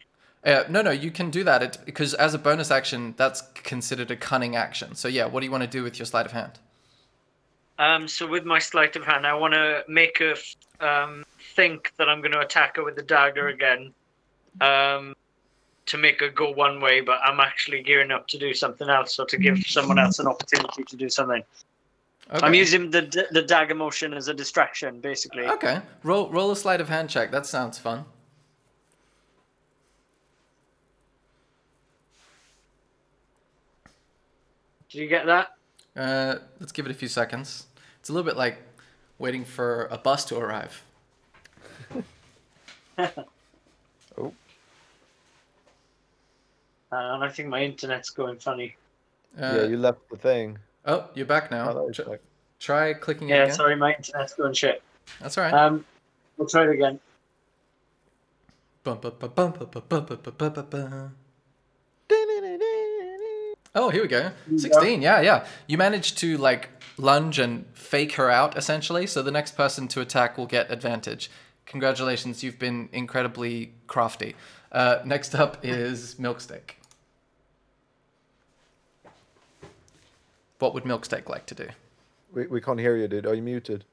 Uh, 0.46 0.64
no, 0.70 0.82
no, 0.82 0.92
you 0.92 1.10
can 1.10 1.32
do 1.32 1.44
that 1.46 1.64
it, 1.64 1.78
because 1.86 2.14
as 2.16 2.34
a 2.34 2.38
bonus 2.38 2.70
action, 2.70 3.14
that's 3.18 3.42
considered 3.54 4.12
a 4.12 4.16
cunning 4.16 4.56
action. 4.56 4.94
So 4.96 5.08
yeah, 5.08 5.26
what 5.26 5.40
do 5.40 5.46
you 5.46 5.52
want 5.52 5.64
to 5.64 5.70
do 5.70 5.84
with 5.84 5.98
your 5.98 6.06
sleight 6.06 6.26
of 6.26 6.34
hand? 6.34 6.60
Um, 7.80 8.08
so 8.08 8.28
with 8.28 8.46
my 8.46 8.60
sleight 8.60 8.96
of 8.96 9.04
hand, 9.04 9.26
I 9.26 9.34
want 9.34 9.54
to 9.54 9.84
make 9.88 10.20
her 10.20 10.36
um, 10.80 11.26
think 11.56 11.94
that 11.98 12.10
I'm 12.10 12.20
going 12.20 12.34
to 12.34 12.42
attack 12.42 12.76
her 12.76 12.84
with 12.84 12.96
the 12.96 13.04
dagger 13.04 13.48
again, 13.48 13.94
um, 14.60 15.16
to 15.86 15.98
make 15.98 16.20
her 16.20 16.30
go 16.30 16.52
one 16.52 16.82
way, 16.82 17.02
but 17.02 17.20
I'm 17.24 17.40
actually 17.40 17.82
gearing 17.82 18.12
up 18.12 18.28
to 18.30 18.38
do 18.38 18.54
something 18.54 18.90
else, 18.90 19.18
or 19.20 19.26
to 19.26 19.38
give 19.38 19.66
someone 19.66 20.00
else 20.00 20.20
an 20.20 20.28
opportunity 20.28 20.84
to 20.84 20.96
do 20.96 21.10
something. 21.10 21.44
Okay. 22.32 22.46
I'm 22.46 22.54
using 22.54 22.90
the 22.90 23.28
the 23.32 23.42
dagger 23.42 23.76
motion 23.76 24.14
as 24.14 24.28
a 24.28 24.34
distraction, 24.34 25.02
basically. 25.02 25.46
Okay, 25.46 25.82
roll 26.04 26.30
roll 26.30 26.52
a 26.52 26.56
sleight 26.56 26.80
of 26.80 26.90
hand 26.90 27.10
check. 27.10 27.32
That 27.32 27.46
sounds 27.46 27.78
fun. 27.78 28.06
Did 34.94 35.02
you 35.02 35.08
get 35.08 35.26
that? 35.26 35.54
Uh, 35.98 36.36
let's 36.60 36.72
give 36.72 36.86
it 36.86 36.92
a 36.92 36.94
few 36.94 37.08
seconds. 37.08 37.66
It's 38.00 38.10
a 38.10 38.14
little 38.14 38.26
bit 38.30 38.38
like 38.38 38.60
waiting 39.18 39.44
for 39.44 39.88
a 39.90 39.98
bus 39.98 40.24
to 40.26 40.38
arrive. 40.38 40.84
Oh, 44.16 44.32
Uh, 46.92 47.16
and 47.16 47.24
I 47.24 47.30
think 47.30 47.50
my 47.50 47.64
internet's 47.64 48.12
going 48.12 48.38
funny. 48.38 48.76
Uh, 49.36 49.62
yeah, 49.62 49.64
you 49.64 49.78
left 49.78 50.08
the 50.12 50.16
thing. 50.18 50.60
Oh, 50.86 51.10
you're 51.16 51.26
back 51.26 51.50
now. 51.50 51.72
Oh, 51.72 51.90
Tr- 51.90 52.04
like- 52.04 52.22
try 52.60 52.94
clicking 52.94 53.30
it 53.30 53.34
Yeah, 53.34 53.44
again. 53.46 53.56
sorry, 53.56 53.76
my 53.76 53.96
internet's 53.96 54.36
going 54.36 54.54
shit. 54.54 54.84
That's 55.20 55.36
all 55.40 55.46
right. 55.46 55.54
Um, 55.56 55.84
we'll 56.38 56.48
try 56.48 56.66
it 56.66 56.70
again. 56.70 57.00
Bum, 58.84 59.00
bum, 59.00 59.14
bum, 59.18 59.32
bum, 59.34 59.52
bum, 59.54 59.70
bum, 59.72 59.84
bum, 59.90 60.06
bum, 60.06 60.34
bum, 60.38 60.54
bum, 60.54 60.66
bum. 60.70 61.16
Oh, 63.76 63.90
here 63.90 64.04
we 64.04 64.08
go. 64.08 64.32
16. 64.56 65.02
Yeah, 65.02 65.22
yeah. 65.22 65.48
You 65.68 65.78
managed 65.78 66.18
to 66.20 66.38
like 66.38 66.70
lunge 66.98 67.40
and 67.40 67.66
fake 67.74 68.14
her 68.14 68.30
out 68.30 68.56
essentially, 68.58 69.08
so 69.08 69.22
the 69.22 69.32
next 69.32 69.56
person 69.58 69.88
to 69.90 70.02
attack 70.02 70.38
will 70.38 70.46
get 70.46 70.72
advantage. 70.72 71.32
Congratulations, 71.66 72.44
you've 72.44 72.60
been 72.60 72.90
incredibly 72.92 73.74
crafty. 73.88 74.36
Uh, 74.72 75.00
next 75.06 75.34
up 75.34 75.58
is 75.64 76.16
Milksteak. 76.16 76.76
What 80.60 80.74
would 80.74 80.84
Milksteak 80.84 81.28
like 81.30 81.46
to 81.48 81.56
do? 81.56 81.68
We, 82.32 82.48
we 82.48 82.62
can't 82.62 82.80
hear 82.80 82.96
you, 82.96 83.08
dude. 83.08 83.26
Are 83.26 83.34
you 83.34 83.42
muted? 83.42 83.86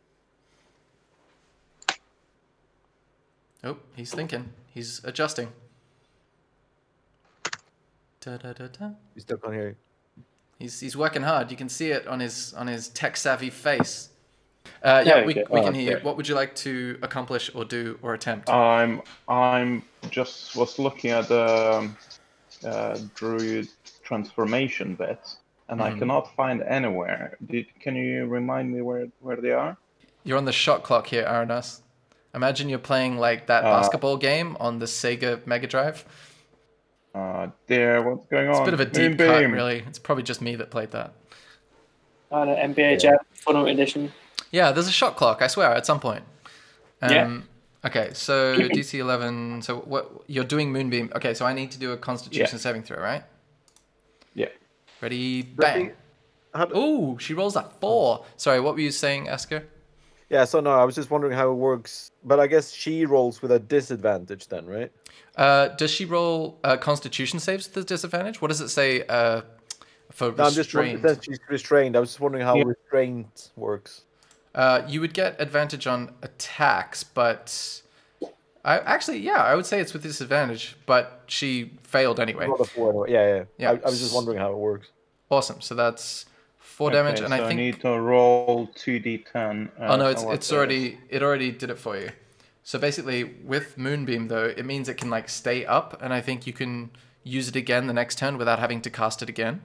Oh, 3.62 3.76
he's 3.94 4.12
thinking. 4.12 4.50
He's 4.72 5.02
adjusting. 5.04 5.48
Da, 8.20 8.36
da, 8.36 8.52
da, 8.52 8.66
da. 8.66 8.90
We 9.14 9.20
still 9.22 9.38
can't 9.38 9.54
hear 9.54 9.68
you. 9.68 9.76
He's 10.58 10.78
he's 10.80 10.96
working 10.96 11.22
hard. 11.22 11.50
You 11.50 11.56
can 11.56 11.68
see 11.70 11.90
it 11.90 12.06
on 12.06 12.20
his 12.20 12.52
on 12.54 12.66
his 12.66 12.88
tech 12.88 13.16
savvy 13.16 13.48
face. 13.48 14.10
Uh, 14.82 15.02
There 15.04 15.18
yeah, 15.20 15.20
we 15.20 15.26
we, 15.28 15.34
go. 15.34 15.44
we 15.50 15.60
Oh, 15.60 15.64
can 15.64 15.74
hear 15.74 15.98
you. 15.98 16.04
What 16.04 16.16
would 16.18 16.28
you 16.28 16.34
like 16.34 16.54
to 16.56 16.98
accomplish 17.02 17.50
or 17.54 17.64
do 17.64 17.98
or 18.02 18.12
attempt? 18.12 18.50
I'm 18.50 19.00
I'm 19.26 19.82
just 20.10 20.54
was 20.54 20.78
looking 20.78 21.10
at 21.12 21.28
the 21.28 21.46
um, 21.78 21.96
uh, 22.62 22.98
druid 23.14 23.68
transformation 24.04 24.96
bits, 24.96 25.38
and 25.70 25.80
I 25.80 25.90
Mhm. 25.90 25.98
cannot 26.00 26.34
find 26.36 26.62
anywhere. 26.62 27.38
Did, 27.46 27.66
can 27.80 27.96
you 27.96 28.26
remind 28.26 28.70
me 28.70 28.82
where 28.82 29.06
where 29.20 29.36
they 29.36 29.52
are? 29.52 29.78
You're 30.24 30.36
on 30.36 30.44
the 30.44 30.52
shot 30.52 30.82
clock 30.82 31.06
here, 31.06 31.24
Aranas. 31.24 31.80
Imagine 32.34 32.68
you're 32.68 32.78
playing 32.92 33.16
like 33.16 33.46
that 33.46 33.64
Uh, 33.64 33.70
basketball 33.80 34.18
game 34.18 34.58
on 34.60 34.78
the 34.78 34.86
Sega 34.86 35.44
Mega 35.46 35.66
Drive. 35.66 36.04
Uh, 37.14 37.48
there, 37.66 38.02
what's 38.02 38.26
going 38.26 38.48
on? 38.48 38.52
It's 38.52 38.60
a 38.60 38.64
bit 38.64 38.74
of 38.74 38.80
a 38.80 38.84
deep 38.86 39.18
Moonbeam. 39.18 39.26
cut, 39.26 39.50
really. 39.52 39.84
It's 39.86 39.98
probably 39.98 40.22
just 40.24 40.40
me 40.40 40.54
that 40.56 40.70
played 40.70 40.90
that. 40.92 41.12
Oh, 42.30 42.44
no, 42.44 42.54
NBA 42.54 43.00
Jam 43.00 43.18
Funnel 43.32 43.66
Edition. 43.66 44.12
Yeah, 44.52 44.70
there's 44.72 44.86
a 44.88 44.92
shot 44.92 45.16
clock. 45.16 45.42
I 45.42 45.48
swear, 45.48 45.70
at 45.72 45.86
some 45.86 45.98
point. 46.00 46.24
Um, 47.02 47.10
Yeah. 47.12 47.40
Okay, 47.82 48.10
so 48.12 48.56
DC 48.58 48.98
11. 48.98 49.62
So 49.62 49.78
what 49.78 50.22
you're 50.26 50.44
doing 50.44 50.70
Moonbeam? 50.72 51.10
Okay, 51.16 51.34
so 51.34 51.46
I 51.46 51.52
need 51.52 51.70
to 51.72 51.78
do 51.78 51.92
a 51.92 51.96
Constitution 51.96 52.48
Yeah. 52.52 52.58
saving 52.58 52.82
throw, 52.82 53.02
right? 53.02 53.24
Yeah. 54.34 54.48
Ready? 55.00 55.42
Bang. 55.42 55.92
Oh, 56.54 57.16
she 57.18 57.32
rolls 57.34 57.56
a 57.56 57.62
four. 57.80 58.24
Sorry, 58.36 58.60
what 58.60 58.74
were 58.74 58.80
you 58.80 58.90
saying, 58.90 59.28
Esker? 59.28 59.64
Yeah, 60.28 60.44
so 60.44 60.60
no, 60.60 60.70
I 60.70 60.84
was 60.84 60.94
just 60.94 61.10
wondering 61.10 61.32
how 61.32 61.50
it 61.50 61.54
works. 61.54 62.10
But 62.24 62.38
I 62.38 62.46
guess 62.46 62.70
she 62.72 63.04
rolls 63.06 63.40
with 63.42 63.50
a 63.50 63.58
disadvantage 63.58 64.46
then, 64.48 64.66
right? 64.66 64.92
Uh, 65.36 65.68
does 65.68 65.90
she 65.90 66.04
roll 66.04 66.58
uh, 66.64 66.76
Constitution 66.76 67.38
saves 67.40 67.72
with 67.74 67.86
disadvantage? 67.86 68.40
What 68.42 68.48
does 68.48 68.60
it 68.60 68.68
say 68.68 69.04
uh, 69.08 69.42
for 70.10 70.32
No, 70.32 70.44
I'm 70.44 70.52
just 70.52 70.74
wondering 70.74 70.94
restrained? 70.96 71.16
since 71.16 71.24
she's 71.24 71.40
restrained. 71.48 71.96
I 71.96 72.00
was 72.00 72.10
just 72.10 72.20
wondering 72.20 72.44
how 72.44 72.56
Yeah. 72.56 72.64
restraint 72.66 73.50
works. 73.56 74.02
Uh, 74.54 74.82
you 74.88 75.00
would 75.00 75.14
get 75.14 75.36
advantage 75.40 75.86
on 75.86 76.12
attacks, 76.22 77.04
but 77.04 77.82
I 78.64 78.78
actually, 78.80 79.18
yeah, 79.18 79.42
I 79.44 79.54
would 79.54 79.64
say 79.66 79.80
it's 79.80 79.92
with 79.92 80.02
disadvantage, 80.02 80.76
but 80.86 81.22
she 81.26 81.78
failed 81.84 82.18
anyway. 82.18 82.46
Roll 82.46 82.60
a 82.60 82.64
four 82.64 82.90
anyway. 82.90 83.12
Yeah, 83.12 83.36
yeah. 83.36 83.44
Yeah. 83.58 83.70
I, 83.70 83.86
I 83.86 83.90
was 83.90 84.00
just 84.00 84.14
wondering 84.14 84.38
how 84.38 84.50
it 84.50 84.56
works. 84.58 84.88
Awesome. 85.30 85.60
So 85.60 85.76
that's 85.76 86.26
four 86.58 86.90
damage, 86.90 87.16
Okay, 87.20 87.24
and 87.26 87.32
so 87.32 87.44
I 87.44 87.48
think. 87.48 87.60
You 87.60 87.66
need 87.66 87.80
to 87.82 88.00
roll 88.00 88.66
2d10. 88.74 89.70
Oh 89.78 89.96
no, 89.96 90.06
uh, 90.06 90.08
it's 90.10 90.22
what 90.24 90.34
it's 90.34 90.46
is- 90.48 90.52
already 90.52 90.98
it 91.08 91.22
already 91.22 91.52
did 91.52 91.70
it 91.70 91.78
for 91.78 91.96
you. 91.96 92.10
So 92.70 92.78
basically, 92.78 93.24
with 93.24 93.76
Moonbeam 93.76 94.28
though, 94.28 94.44
it 94.44 94.64
means 94.64 94.88
it 94.88 94.94
can 94.94 95.10
like 95.10 95.28
stay 95.28 95.66
up, 95.66 96.00
and 96.00 96.14
I 96.14 96.20
think 96.20 96.46
you 96.46 96.52
can 96.52 96.92
use 97.24 97.48
it 97.48 97.56
again 97.56 97.88
the 97.88 97.92
next 97.92 98.16
turn 98.16 98.38
without 98.38 98.60
having 98.60 98.80
to 98.82 98.90
cast 98.90 99.22
it 99.22 99.28
again. 99.28 99.62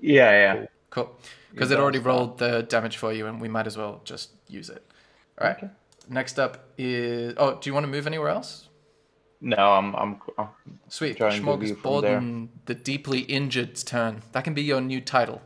Yeah, 0.00 0.30
yeah. 0.30 0.66
Cool, 0.90 1.10
because 1.50 1.72
it 1.72 1.80
already 1.80 1.98
rolled 1.98 2.38
the 2.38 2.62
damage 2.62 2.96
for 2.98 3.12
you, 3.12 3.26
and 3.26 3.40
we 3.40 3.48
might 3.48 3.66
as 3.66 3.76
well 3.76 4.02
just 4.04 4.30
use 4.46 4.70
it. 4.70 4.88
All 5.40 5.48
right. 5.48 5.68
Next 6.08 6.38
up 6.38 6.64
is 6.78 7.34
oh, 7.38 7.56
do 7.56 7.68
you 7.70 7.74
want 7.74 7.82
to 7.82 7.90
move 7.90 8.06
anywhere 8.06 8.28
else? 8.28 8.68
No, 9.40 9.72
I'm, 9.72 9.96
I'm, 9.96 10.20
I'm 10.38 10.48
Sweet, 10.86 11.16
Trying 11.16 11.44
to 11.44 11.56
view 11.56 11.74
from 11.74 12.02
there. 12.02 12.20
Smorgasborden, 12.20 12.48
the 12.66 12.76
deeply 12.76 13.22
injured's 13.22 13.82
turn. 13.82 14.22
That 14.30 14.44
can 14.44 14.54
be 14.54 14.62
your 14.62 14.80
new 14.80 15.00
title. 15.00 15.42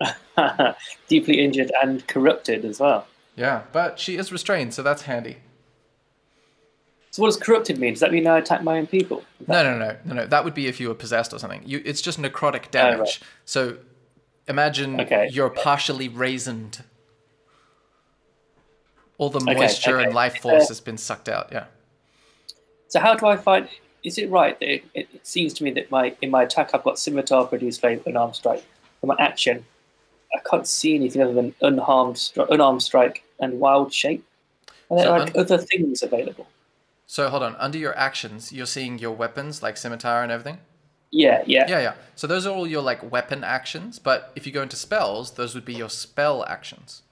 Deeply 1.08 1.44
injured 1.44 1.70
and 1.82 2.06
corrupted 2.06 2.64
as 2.64 2.80
well. 2.80 3.06
Yeah, 3.40 3.62
but 3.72 3.98
she 3.98 4.18
is 4.18 4.30
restrained, 4.30 4.74
so 4.74 4.82
that's 4.82 5.02
handy. 5.02 5.38
So 7.10 7.22
what 7.22 7.28
does 7.28 7.38
corrupted 7.38 7.78
mean? 7.78 7.94
Does 7.94 8.00
that 8.00 8.12
mean 8.12 8.26
I 8.26 8.36
attack 8.36 8.62
my 8.62 8.76
own 8.76 8.86
people? 8.86 9.24
No, 9.48 9.62
no, 9.62 9.78
no, 9.78 9.96
no, 10.04 10.14
no. 10.14 10.26
That 10.26 10.44
would 10.44 10.52
be 10.52 10.66
if 10.66 10.78
you 10.78 10.88
were 10.88 10.94
possessed 10.94 11.32
or 11.32 11.38
something. 11.38 11.62
You, 11.64 11.80
it's 11.86 12.02
just 12.02 12.20
necrotic 12.20 12.70
damage. 12.70 12.98
Oh, 12.98 13.00
right. 13.00 13.18
So, 13.46 13.78
imagine 14.46 15.00
Okay. 15.00 15.30
you're 15.32 15.48
partially 15.48 16.10
raisined. 16.10 16.82
All 19.16 19.30
the 19.30 19.40
Okay, 19.40 19.54
moisture 19.54 19.96
and 19.96 20.08
okay. 20.08 20.14
life 20.14 20.36
Uh, 20.36 20.40
force 20.42 20.68
has 20.68 20.82
been 20.82 20.98
sucked 20.98 21.30
out. 21.30 21.48
Yeah. 21.50 21.64
So 22.88 23.00
how 23.00 23.14
do 23.14 23.26
I 23.26 23.38
find? 23.38 23.70
Is 24.04 24.18
it 24.18 24.28
right 24.28 24.58
that 24.60 24.70
it, 24.70 24.84
it, 24.92 25.26
seems 25.26 25.54
to 25.54 25.64
me 25.64 25.70
that 25.72 25.90
my 25.90 26.14
in 26.20 26.30
my 26.30 26.42
attack 26.42 26.70
I've 26.74 26.84
got 26.84 26.98
scimitar, 26.98 27.46
produce 27.46 27.78
flame, 27.78 28.02
arm 28.14 28.34
strike. 28.34 28.62
For 29.00 29.06
my 29.06 29.16
action, 29.18 29.64
I 30.34 30.38
can't 30.48 30.66
see 30.66 30.94
anything 30.94 31.22
other 31.22 31.32
than 31.32 31.54
unharmed, 31.60 32.16
stri- 32.16 32.48
unarmed 32.50 32.82
strike 32.82 33.24
and 33.40 33.58
wild 33.58 33.92
shape. 33.92 34.24
Are 34.90 34.96
there 34.96 35.06
So 35.06 35.10
like 35.12 35.34
un- 35.34 35.40
other 35.40 35.58
things 35.58 36.02
available? 36.02 36.46
So 37.06 37.28
hold 37.28 37.42
on. 37.42 37.56
Under 37.56 37.78
your 37.78 37.96
actions, 37.98 38.52
you're 38.52 38.66
seeing 38.66 38.98
your 38.98 39.10
weapons 39.12 39.62
like 39.62 39.76
scimitar 39.76 40.22
and 40.22 40.30
everything. 40.30 40.58
Yeah, 41.10 41.42
yeah. 41.44 41.66
Yeah, 41.68 41.80
yeah. 41.80 41.94
So 42.14 42.26
those 42.26 42.46
are 42.46 42.54
all 42.54 42.66
your 42.66 42.82
like 42.82 43.10
weapon 43.10 43.42
actions. 43.42 43.98
But 43.98 44.30
if 44.36 44.46
you 44.46 44.52
go 44.52 44.62
into 44.62 44.76
spells, 44.76 45.32
those 45.32 45.54
would 45.54 45.64
be 45.64 45.74
your 45.74 45.90
spell 45.90 46.44
actions. 46.44 47.02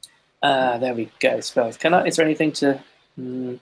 Ah, 0.43 0.79
there 0.79 0.95
we 0.95 1.11
go. 1.19 1.41
Spells. 1.41 1.77
Can 1.77 1.95
I? 1.95 2.07
Is 2.07 2.17
there 2.17 2.25
anything 2.25 2.53
to 2.53 2.81
mm, 3.19 3.59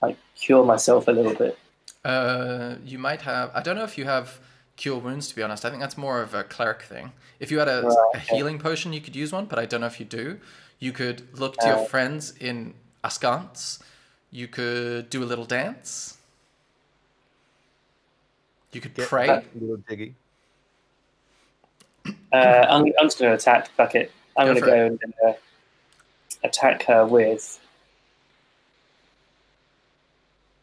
like 0.00 0.16
cure 0.36 0.64
myself 0.64 1.08
a 1.08 1.10
little 1.10 1.34
bit? 1.34 1.58
Uh, 2.04 2.76
you 2.84 2.98
might 2.98 3.22
have. 3.22 3.50
I 3.54 3.60
don't 3.60 3.74
know 3.74 3.82
if 3.82 3.98
you 3.98 4.04
have 4.04 4.38
cure 4.78 4.98
wounds. 4.98 5.28
To 5.28 5.36
be 5.36 5.42
honest, 5.42 5.66
I 5.66 5.68
think 5.68 5.82
that's 5.82 5.98
more 5.98 6.22
of 6.22 6.32
a 6.32 6.42
cleric 6.44 6.80
thing. 6.82 7.12
If 7.38 7.50
you 7.50 7.58
had 7.58 7.68
a, 7.68 7.82
Right, 7.82 7.96
a 8.14 8.18
healing 8.20 8.58
potion, 8.58 8.94
you 8.94 9.02
could 9.02 9.14
use 9.14 9.30
one, 9.32 9.44
but 9.44 9.58
I 9.58 9.66
don't 9.66 9.82
know 9.82 9.86
if 9.88 10.00
you 10.00 10.06
do. 10.06 10.40
You 10.78 10.92
could 10.92 11.38
look 11.38 11.56
to 11.58 11.66
your 11.66 11.78
Uh, 11.80 11.84
friends 11.84 12.32
in 12.40 12.72
askance. 13.04 13.80
You 14.30 14.46
could 14.48 15.10
do 15.10 15.22
a 15.22 15.26
little 15.26 15.44
dance. 15.44 16.16
You 18.72 18.80
could 18.80 18.94
Get 18.94 19.08
pray. 19.08 19.26
that 19.26 19.44
little 19.54 19.78
diggy. 19.78 20.14
Uh, 22.32 22.66
I'm, 22.68 22.84
I'm 22.98 23.06
just 23.06 23.18
going 23.18 23.30
to 23.30 23.34
attack. 23.36 23.68
Fuck 23.76 23.94
it. 23.94 24.10
I'm 24.36 24.46
Go 24.46 24.54
going 24.54 24.54
to 24.56 24.60
for 24.60 24.76
go 24.76 24.98
and 25.02 25.14
uh, 25.26 25.38
attack 26.44 26.82
her 26.84 27.04
with. 27.06 27.58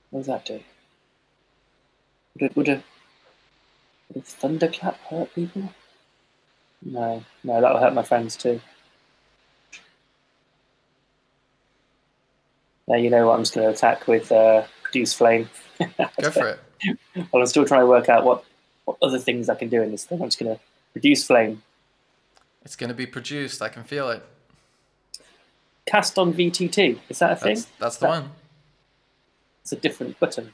What 0.09 0.19
does 0.21 0.27
that 0.27 0.45
do? 0.45 0.59
Would 2.39 2.51
a, 2.51 2.53
would 2.55 2.69
a, 2.69 2.83
would 4.15 4.25
thunderclap 4.25 4.97
hurt 5.01 5.33
people? 5.35 5.69
No, 6.81 7.23
no, 7.43 7.61
that'll 7.61 7.79
hurt 7.79 7.93
my 7.93 8.03
friends 8.03 8.35
too. 8.35 8.59
Now 12.87 12.95
you 12.95 13.09
know 13.09 13.27
what 13.27 13.33
I'm 13.33 13.41
just 13.41 13.53
going 13.53 13.67
to 13.67 13.73
attack 13.73 14.07
with 14.07 14.31
uh, 14.31 14.63
produce 14.83 15.13
flame. 15.13 15.49
Go 16.21 16.31
for 16.31 16.49
it. 16.49 16.59
Well, 17.31 17.41
I'm 17.41 17.47
still 17.47 17.65
trying 17.65 17.81
to 17.81 17.87
work 17.87 18.09
out 18.09 18.23
what, 18.23 18.45
what 18.85 18.97
other 19.01 19.19
things 19.19 19.49
I 19.49 19.55
can 19.55 19.69
do 19.69 19.81
in 19.81 19.91
this 19.91 20.05
thing. 20.05 20.21
I'm 20.21 20.27
just 20.27 20.39
going 20.39 20.55
to 20.55 20.61
produce 20.93 21.25
flame. 21.25 21.63
It's 22.63 22.75
going 22.75 22.89
to 22.89 22.95
be 22.95 23.05
produced. 23.05 23.61
I 23.61 23.69
can 23.69 23.83
feel 23.83 24.09
it. 24.09 24.23
Cast 25.85 26.17
on 26.17 26.33
VTT. 26.33 26.99
Is 27.09 27.19
that 27.19 27.31
a 27.31 27.35
thing? 27.35 27.55
That's, 27.55 27.65
that's 27.79 27.97
the 27.97 28.07
one. 28.07 28.31
It's 29.61 29.71
a 29.71 29.75
different 29.75 30.19
button. 30.19 30.51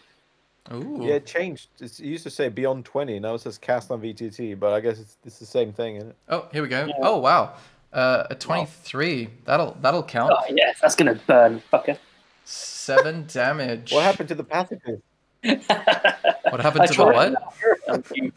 Ooh. 0.74 1.00
Yeah, 1.02 1.16
it 1.16 1.26
changed. 1.26 1.70
It's, 1.80 2.00
it 2.00 2.06
used 2.06 2.24
to 2.24 2.30
say 2.30 2.50
Beyond20, 2.50 3.20
now 3.22 3.34
it 3.34 3.40
says 3.42 3.58
cast 3.58 3.90
on 3.92 4.02
VTT, 4.02 4.60
but 4.60 4.74
I 4.74 4.80
guess 4.80 5.00
it's, 5.00 5.18
it's 5.26 5.40
the 5.40 5.46
same 5.46 5.74
thing, 5.74 5.96
isn't 5.98 6.10
it? 6.10 6.16
Oh, 6.30 6.48
here 6.54 6.62
we 6.62 6.68
go. 6.68 6.88
Oh, 7.02 7.18
wow. 7.18 7.56
Uh, 7.92 8.28
a 8.30 8.36
23. 8.36 9.30
That'll 9.44 9.76
that'll 9.82 10.04
count. 10.04 10.32
Oh 10.34 10.44
yes, 10.50 10.80
that's 10.82 10.96
gonna 10.96 11.20
burn, 11.28 11.62
fucker. 11.74 11.98
Seven 12.46 13.26
damage. 13.34 13.92
What 13.92 14.04
happened 14.04 14.30
to 14.30 14.36
the 14.36 14.46
pacifist? 14.46 15.02
What 15.44 16.62
happened 16.62 16.84
I 16.84 16.86
to 16.86 16.94
the 16.94 17.04
what? 17.06 17.36
I'm 17.90 17.96
a, 17.96 18.04
new, 18.14 18.32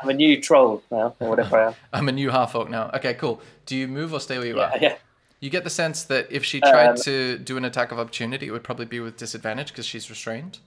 I'm 0.00 0.08
a 0.10 0.14
new 0.14 0.40
troll 0.40 0.82
now, 0.92 1.16
or 1.18 1.28
whatever 1.28 1.58
I 1.58 1.66
am. 1.68 1.74
I'm 1.92 2.08
a 2.08 2.12
new 2.12 2.30
half 2.30 2.54
orc 2.54 2.70
now. 2.70 2.90
Okay, 2.94 3.14
cool. 3.14 3.40
Do 3.66 3.74
you 3.76 3.88
move 3.88 4.12
or 4.12 4.20
stay 4.20 4.38
where 4.38 4.46
you 4.46 4.56
Yeah, 4.58 4.70
are? 4.70 4.78
yeah. 4.80 4.96
You 5.40 5.50
get 5.50 5.64
the 5.64 5.70
sense 5.70 6.04
that 6.04 6.30
if 6.30 6.44
she 6.44 6.60
tried 6.60 6.90
Um, 6.90 6.96
to 6.98 7.38
do 7.38 7.56
an 7.56 7.64
attack 7.64 7.90
of 7.90 7.98
opportunity, 7.98 8.46
it 8.46 8.50
would 8.52 8.62
probably 8.62 8.86
be 8.86 9.00
with 9.00 9.16
disadvantage 9.16 9.68
because 9.68 9.86
she's 9.86 10.08
restrained. 10.10 10.58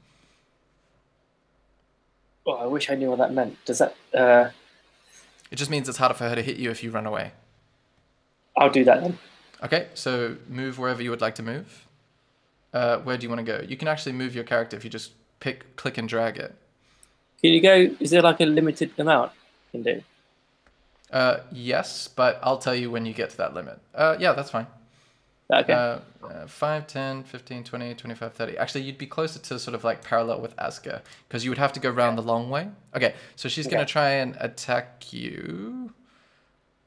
Oh, 2.46 2.54
I 2.54 2.66
wish 2.66 2.90
I 2.90 2.96
knew 2.96 3.10
what 3.10 3.20
that 3.20 3.34
meant. 3.34 3.58
Does 3.66 3.80
that? 3.80 3.96
Uh, 4.14 4.50
It 5.52 5.56
just 5.56 5.72
means 5.72 5.88
it's 5.88 5.98
harder 5.98 6.14
for 6.16 6.28
her 6.28 6.36
to 6.36 6.42
hit 6.42 6.58
you 6.58 6.70
if 6.72 6.84
you 6.84 6.92
run 6.92 7.06
away. 7.06 7.32
I'll 8.58 8.70
do 8.70 8.84
that 8.84 9.02
then. 9.02 9.18
Okay, 9.64 9.88
so 9.94 10.38
move 10.48 10.78
wherever 10.78 11.02
you 11.02 11.10
would 11.10 11.22
like 11.22 11.36
to 11.36 11.44
move. 11.44 11.88
Uh, 12.74 12.98
where 13.00 13.18
do 13.18 13.24
you 13.24 13.30
want 13.30 13.40
to 13.40 13.46
go? 13.46 13.64
You 13.66 13.78
can 13.78 13.88
actually 13.88 14.12
move 14.14 14.36
your 14.36 14.44
character 14.44 14.76
if 14.76 14.84
you 14.84 14.90
just 14.90 15.12
pick, 15.40 15.76
click, 15.76 15.98
and 15.98 16.10
drag 16.10 16.38
it. 16.38 16.54
Can 17.42 17.52
you 17.54 17.62
go? 17.62 17.96
Is 18.00 18.10
there 18.12 18.22
like 18.22 18.42
a 18.42 18.46
limited 18.46 18.92
amount 18.98 19.32
you 19.72 19.84
can 19.84 19.94
do? 19.96 20.04
Uh, 21.12 21.42
yes, 21.52 22.08
but 22.08 22.40
I'll 22.42 22.58
tell 22.58 22.76
you 22.76 22.90
when 22.90 23.06
you 23.06 23.14
get 23.14 23.30
to 23.32 23.38
that 23.38 23.54
limit. 23.54 23.80
Uh, 23.94 24.18
yeah, 24.20 24.34
that's 24.34 24.50
fine. 24.50 24.68
Okay. 25.62 25.74
Uh, 25.74 26.00
uh, 26.26 26.48
5, 26.48 26.88
10, 26.88 27.24
15, 27.24 27.64
20, 27.64 27.94
25, 27.96 28.34
30. 28.34 28.58
Actually, 28.58 28.82
you'd 28.82 28.98
be 28.98 29.06
closer 29.06 29.40
to 29.40 29.60
sort 29.60 29.76
of 29.76 29.84
like 29.84 30.04
parallel 30.04 30.40
with 30.42 30.58
Aska 30.60 31.02
because 31.28 31.44
you 31.44 31.52
would 31.52 31.58
have 31.58 31.74
to 31.74 31.80
go 31.80 31.90
round 31.90 32.18
the 32.18 32.22
long 32.22 32.50
way. 32.50 32.70
Okay, 32.96 33.14
so 33.36 33.50
she's 33.50 33.66
going 33.66 33.78
Okay. 33.78 33.86
to 33.86 33.92
try 33.92 34.10
and 34.12 34.36
attack 34.40 35.12
you. 35.14 35.92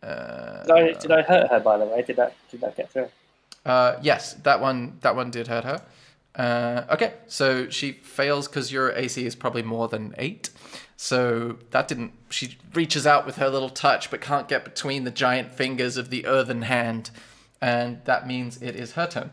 Uh, 0.02 0.62
did 0.64 0.72
I 0.72 0.92
did 1.00 1.10
I 1.10 1.22
hurt 1.22 1.50
her 1.50 1.60
by 1.60 1.78
the 1.78 1.84
way? 1.84 2.02
Did 2.02 2.16
that 2.16 2.34
did 2.50 2.60
that 2.60 2.76
get 2.76 2.90
through? 2.90 3.08
uh, 3.64 3.96
yes, 4.02 4.34
that 4.44 4.60
one 4.60 4.98
that 5.00 5.16
one 5.16 5.30
did 5.30 5.48
hurt 5.48 5.64
her. 5.64 5.82
Uh, 6.34 6.84
okay, 6.92 7.14
so 7.26 7.68
she 7.70 7.92
fails 7.92 8.46
because 8.46 8.70
your 8.70 8.92
AC 8.92 9.24
is 9.24 9.34
probably 9.34 9.62
more 9.62 9.88
than 9.88 10.14
eight. 10.18 10.50
So 10.98 11.56
that 11.70 11.88
didn't. 11.88 12.12
She 12.30 12.58
reaches 12.74 13.06
out 13.06 13.26
with 13.26 13.36
her 13.36 13.48
little 13.48 13.70
touch, 13.70 14.10
but 14.10 14.20
can't 14.20 14.46
get 14.48 14.64
between 14.64 15.04
the 15.04 15.10
giant 15.10 15.52
fingers 15.52 15.96
of 15.96 16.10
the 16.10 16.26
earthen 16.26 16.62
hand, 16.62 17.10
and 17.66 18.00
that 18.04 18.28
means 18.28 18.62
it 18.62 18.76
is 18.76 18.92
her 18.92 19.08
turn. 19.08 19.32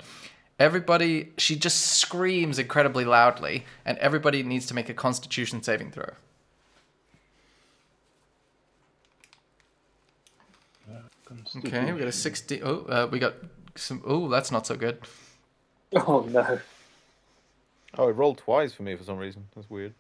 Everybody, 0.57 1.31
she 1.37 1.55
just 1.55 1.79
screams 1.81 2.57
incredibly 2.57 3.05
loudly, 3.05 3.63
and 3.85 3.95
everybody 3.99 4.41
needs 4.41 4.65
to 4.65 4.73
make 4.73 4.89
a 4.89 4.93
Constitution 4.95 5.61
saving 5.61 5.91
throw. 5.91 6.13
Okay, 11.57 11.91
we 11.91 11.99
got 11.99 12.07
a 12.07 12.11
sixty. 12.11 12.61
Oh, 12.63 12.85
uh, 12.89 13.07
we 13.11 13.19
got 13.19 13.35
some. 13.75 14.01
Oh, 14.03 14.27
that's 14.29 14.51
not 14.51 14.65
so 14.65 14.75
good. 14.75 14.97
Oh 15.95 16.27
no. 16.27 16.59
Oh, 17.99 18.07
it 18.07 18.13
rolled 18.13 18.39
twice 18.39 18.73
for 18.73 18.81
me 18.81 18.95
for 18.95 19.03
some 19.03 19.17
reason. 19.17 19.47
That's 19.55 19.69
weird. 19.69 19.93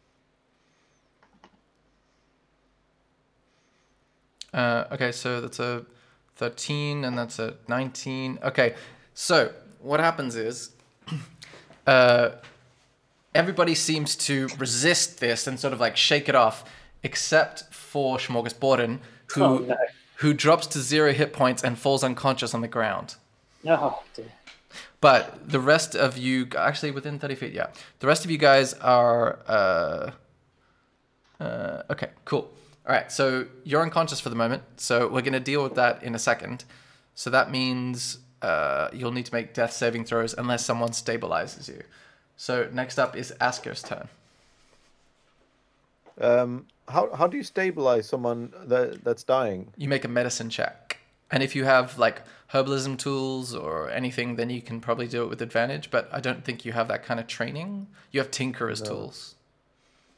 Uh, 4.51 4.85
okay, 4.91 5.11
so 5.11 5.39
that's 5.41 5.59
a 5.59 5.85
13 6.43 7.05
and 7.05 7.17
that's 7.17 7.39
a 7.39 7.53
19. 7.69 8.39
Okay, 8.43 8.75
so 9.13 9.53
what 9.79 10.01
happens 10.01 10.35
is 10.35 10.71
uh, 11.87 12.31
everybody 13.33 13.73
seems 13.75 14.15
to 14.27 14.49
resist 14.57 15.19
this 15.21 15.47
and 15.47 15.57
sort 15.57 15.71
of 15.73 15.79
like 15.79 15.95
shake 15.95 16.27
it 16.27 16.35
off, 16.35 16.65
except 17.01 17.63
for 17.73 18.17
Smorgasborden, 18.17 18.99
who, 19.33 19.41
Oh 19.43 19.57
no. 19.59 19.77
who 20.17 20.33
drops 20.33 20.67
to 20.67 20.79
zero 20.79 21.13
hit 21.13 21.31
points 21.31 21.63
and 21.63 21.79
falls 21.79 22.03
unconscious 22.03 22.53
on 22.53 22.59
the 22.59 22.67
ground. 22.67 23.15
Oh 23.65 24.03
dear. 24.13 24.25
But 24.99 25.49
the 25.49 25.59
rest 25.61 25.95
of 25.95 26.17
you, 26.17 26.47
actually 26.57 26.91
within 26.91 27.19
30 27.19 27.35
feet, 27.35 27.53
yeah. 27.53 27.67
The 27.99 28.07
rest 28.07 28.25
of 28.25 28.31
you 28.31 28.37
guys 28.37 28.73
are. 28.73 29.39
Uh, 29.47 30.11
uh, 31.39 31.83
okay, 31.89 32.09
cool. 32.25 32.51
All 32.85 32.93
right, 32.93 33.11
so 33.11 33.47
you're 33.63 33.81
unconscious 33.81 34.19
for 34.19 34.29
the 34.29 34.35
moment. 34.35 34.63
So 34.77 35.07
we're 35.07 35.21
going 35.21 35.33
to 35.33 35.39
deal 35.39 35.63
with 35.63 35.75
that 35.75 36.03
in 36.03 36.15
a 36.15 36.19
second. 36.19 36.65
So 37.15 37.29
that 37.29 37.49
means 37.49 38.19
uh, 38.41 38.89
you'll 38.91 39.11
need 39.11 39.25
to 39.25 39.33
make 39.33 39.53
death 39.53 39.71
saving 39.71 40.05
throws 40.05 40.33
unless 40.33 40.65
someone 40.65 40.89
stabilizes 40.89 41.67
you. 41.69 41.81
So 42.35 42.69
next 42.73 42.99
up 42.99 43.15
is 43.15 43.33
Asker's 43.39 43.81
turn. 43.81 44.09
Um, 46.19 46.67
how 46.87 47.13
how 47.15 47.27
do 47.27 47.37
you 47.37 47.43
stabilize 47.43 48.07
someone 48.07 48.53
that 48.65 49.03
that's 49.03 49.23
dying? 49.23 49.73
You 49.77 49.87
make 49.87 50.03
a 50.03 50.07
medicine 50.09 50.49
check. 50.49 50.99
And 51.31 51.41
if 51.41 51.55
you 51.55 51.63
have 51.63 51.97
like 51.97 52.21
herbalism 52.51 52.99
tools 52.99 53.55
or 53.55 53.89
anything, 53.89 54.35
then 54.35 54.49
you 54.49 54.61
can 54.61 54.79
probably 54.79 55.07
do 55.07 55.23
it 55.23 55.29
with 55.29 55.41
advantage. 55.41 55.89
But 55.89 56.07
I 56.11 56.19
don't 56.19 56.43
think 56.43 56.65
you 56.65 56.73
have 56.73 56.87
that 56.89 57.03
kind 57.03 57.19
of 57.19 57.27
training. 57.27 57.87
You 58.11 58.19
have 58.19 58.29
tinkerer's 58.29 58.81
tools. 58.81 59.35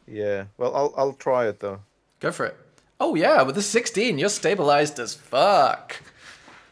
Yeah. 0.08 0.46
Well, 0.58 0.76
I'll 0.76 0.94
I'll 0.98 1.14
try 1.14 1.48
it 1.48 1.60
though. 1.60 1.82
Go 2.26 2.32
for 2.32 2.48
it. 2.48 2.58
Oh 3.00 3.14
yeah, 3.14 3.44
with 3.44 3.54
the 3.54 3.62
16, 3.62 4.18
you're 4.18 4.30
stabilized 4.30 4.98
as 4.98 5.14
fuck. 5.14 6.02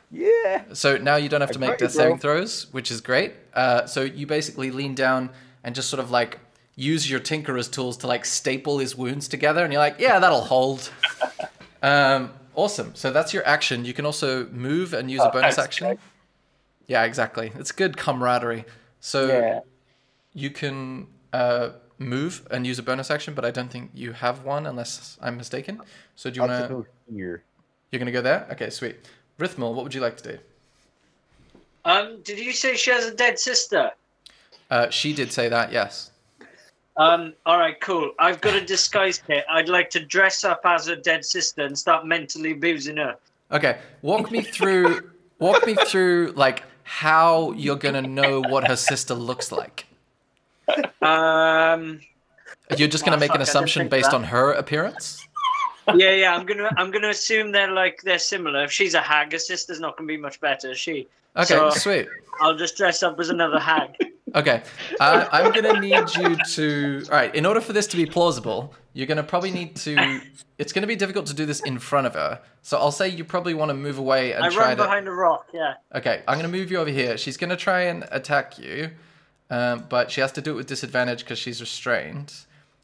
Yeah. 0.09 0.63
So 0.73 0.97
now 0.97 1.15
you 1.17 1.29
don't 1.29 1.41
have 1.41 1.51
to 1.51 1.59
make 1.59 1.77
death 1.77 1.91
saving 1.91 2.17
throws, 2.17 2.73
which 2.73 2.89
is 2.89 3.01
great. 3.01 3.33
Uh, 3.53 3.85
so 3.85 4.01
you 4.01 4.25
basically 4.25 4.71
lean 4.71 4.95
down 4.95 5.29
and 5.63 5.75
just 5.75 5.91
sort 5.91 5.99
of 5.99 6.09
like 6.09 6.39
use 6.75 7.07
your 7.07 7.19
tinkerer's 7.19 7.67
tools 7.69 7.97
to 7.97 8.07
like 8.07 8.25
staple 8.25 8.79
his 8.79 8.95
wounds 8.95 9.27
together, 9.27 9.63
and 9.63 9.71
you're 9.71 9.79
like, 9.79 9.97
yeah, 9.99 10.17
that'll 10.17 10.41
hold. 10.41 10.89
um, 11.83 12.31
awesome. 12.55 12.95
So 12.95 13.11
that's 13.11 13.31
your 13.31 13.45
action. 13.47 13.85
You 13.85 13.93
can 13.93 14.07
also 14.07 14.47
move 14.47 14.95
and 14.95 15.11
use 15.11 15.21
a 15.21 15.29
Oh, 15.29 15.33
bonus 15.33 15.59
action. 15.59 15.85
Greg. 15.85 15.99
Yeah, 16.87 17.03
exactly. 17.03 17.51
It's 17.59 17.71
good 17.71 17.95
camaraderie. 17.95 18.65
So 19.01 19.27
Yeah. 19.27 19.59
you 20.33 20.49
can 20.49 21.05
uh, 21.31 21.69
move 21.99 22.47
and 22.51 22.65
use 22.65 22.79
a 22.79 22.83
bonus 22.83 23.09
action, 23.11 23.33
but 23.33 23.45
I 23.45 23.51
don't 23.51 23.71
think 23.71 23.91
you 23.93 24.11
have 24.13 24.43
one 24.43 24.65
unless 24.65 25.17
I'm 25.21 25.37
mistaken. 25.37 25.81
So 26.15 26.29
do 26.29 26.35
you 26.37 26.41
want 26.47 26.67
to? 26.67 26.73
move 26.73 26.87
here. 27.11 27.43
You're 27.91 27.99
gonna 27.99 28.11
go 28.11 28.21
there? 28.21 28.47
Okay, 28.51 28.69
sweet. 28.69 28.97
Rithmal, 29.39 29.73
what 29.73 29.83
would 29.83 29.93
you 29.93 30.01
like 30.01 30.17
to 30.17 30.33
do? 30.33 30.39
Um, 31.85 32.21
did 32.23 32.39
you 32.39 32.53
say 32.53 32.75
she 32.75 32.91
has 32.91 33.05
a 33.05 33.13
dead 33.13 33.37
sister? 33.37 33.91
Uh, 34.69 34.89
she 34.89 35.13
did 35.13 35.31
say 35.31 35.49
that. 35.49 35.71
Yes. 35.71 36.11
Um, 36.97 37.33
all 37.45 37.57
right, 37.57 37.79
cool. 37.81 38.11
I've 38.19 38.39
got 38.41 38.55
a 38.55 38.61
disguise 38.61 39.21
kit. 39.25 39.45
I'd 39.49 39.69
like 39.69 39.89
to 39.91 39.99
dress 39.99 40.43
up 40.43 40.61
as 40.63 40.87
a 40.87 40.95
dead 40.95 41.25
sister 41.25 41.63
and 41.63 41.77
start 41.77 42.05
mentally 42.05 42.51
abusing 42.51 42.97
her. 42.97 43.15
Okay, 43.51 43.79
walk 44.01 44.31
me 44.31 44.41
through. 44.41 45.11
walk 45.39 45.65
me 45.65 45.75
through 45.75 46.33
like 46.35 46.63
how 46.83 47.51
you're 47.53 47.75
gonna 47.75 48.01
know 48.01 48.41
what 48.41 48.67
her 48.67 48.75
sister 48.75 49.13
looks 49.13 49.51
like. 49.51 49.85
Um, 51.03 51.99
You're 52.77 52.87
just 52.87 53.03
gonna 53.05 53.17
Oh, 53.17 53.19
make 53.19 53.35
an 53.35 53.41
assumption 53.41 53.87
based 53.87 54.13
on 54.13 54.23
her 54.23 54.53
appearance. 54.53 55.25
yeah, 55.95 56.11
yeah. 56.11 56.35
I'm 56.35 56.45
gonna, 56.45 56.69
I'm 56.77 56.91
gonna 56.91 57.09
assume 57.09 57.51
they're 57.51 57.71
like 57.71 58.01
they're 58.03 58.19
similar. 58.19 58.63
If 58.63 58.71
she's 58.71 58.93
a 58.93 59.01
hag, 59.01 59.31
her 59.33 59.39
sister's 59.39 59.79
not 59.79 59.97
gonna 59.97 60.07
be 60.07 60.17
much 60.17 60.39
better. 60.39 60.71
Is 60.71 60.79
she? 60.79 61.07
Okay, 61.35 61.45
So- 61.55 61.69
sweet. 61.71 62.07
I'll 62.41 62.55
just 62.57 62.77
dress 62.77 63.03
up 63.03 63.19
as 63.19 63.29
another 63.29 63.59
hag. 63.59 63.89
Okay, 64.35 64.63
uh, 64.99 65.27
I'm 65.31 65.51
gonna 65.51 65.79
need 65.79 66.09
you 66.17 66.35
to. 66.53 67.03
All 67.11 67.15
right, 67.17 67.35
in 67.35 67.45
order 67.45 67.61
for 67.61 67.71
this 67.71 67.85
to 67.85 67.95
be 67.95 68.07
plausible, 68.07 68.73
you're 68.93 69.05
gonna 69.05 69.21
probably 69.21 69.51
need 69.51 69.75
to. 69.75 70.21
It's 70.57 70.73
gonna 70.73 70.87
be 70.87 70.95
difficult 70.95 71.27
to 71.27 71.35
do 71.35 71.45
this 71.45 71.59
in 71.61 71.77
front 71.77 72.07
of 72.07 72.15
her. 72.15 72.41
So 72.63 72.79
I'll 72.79 72.91
say 72.91 73.09
you 73.09 73.23
probably 73.25 73.53
want 73.53 73.69
to 73.69 73.75
move 73.75 73.99
away 73.99 74.33
and 74.33 74.39
try. 74.45 74.47
I 74.47 74.49
try 74.55 74.63
run 74.69 74.77
to. 74.77 74.83
behind 74.85 75.07
a 75.07 75.11
rock. 75.11 75.49
Yeah. 75.53 75.75
Okay, 75.93 76.23
I'm 76.27 76.39
gonna 76.39 76.47
move 76.47 76.71
you 76.71 76.79
over 76.79 76.89
here. 76.89 77.15
She's 77.15 77.37
gonna 77.37 77.55
try 77.55 77.81
and 77.81 78.07
attack 78.09 78.57
you, 78.57 78.89
um, 79.53 79.85
but 79.87 80.09
she 80.11 80.19
has 80.21 80.31
to 80.31 80.41
do 80.41 80.51
it 80.53 80.55
with 80.55 80.67
disadvantage 80.67 81.19
because 81.19 81.37
she's 81.37 81.61
restrained. 81.61 82.33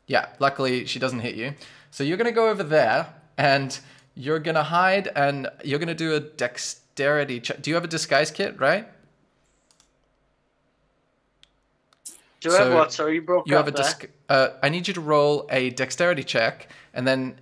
Yeah, 0.06 0.28
luckily 0.40 0.86
she 0.86 1.00
doesn't 1.00 1.22
hit 1.22 1.36
you. 1.36 1.56
So 1.92 2.04
you're 2.04 2.18
gonna 2.18 2.32
go 2.32 2.48
over 2.50 2.62
there 2.64 3.02
and 3.38 3.80
you're 4.16 4.40
gonna 4.40 4.64
hide 4.64 5.08
and 5.16 5.48
you're 5.64 5.80
gonna 5.80 5.96
do 5.96 6.14
a 6.14 6.20
dexterity 6.20 7.40
check. 7.40 7.62
Do 7.64 7.72
you 7.72 7.76
have 7.76 7.84
a 7.84 7.88
disguise 7.98 8.30
kit, 8.30 8.60
right? 8.60 8.88
Do 12.42 12.54
I 12.56 12.58
have 12.64 12.74
what? 12.74 12.94
Sorry, 12.94 13.16
you 13.16 13.22
broke 13.22 13.48
You 13.48 13.58
up 13.58 13.66
have 13.66 13.74
a 13.74 13.76
there. 13.76 13.84
disc. 13.84 14.08
Uh, 14.30 14.50
I 14.64 14.70
need 14.70 14.88
you 14.88 14.94
to 14.94 15.02
roll 15.02 15.48
a 15.52 15.72
dexterity 15.72 16.24
check, 16.24 16.70
and 16.94 17.06
then 17.08 17.40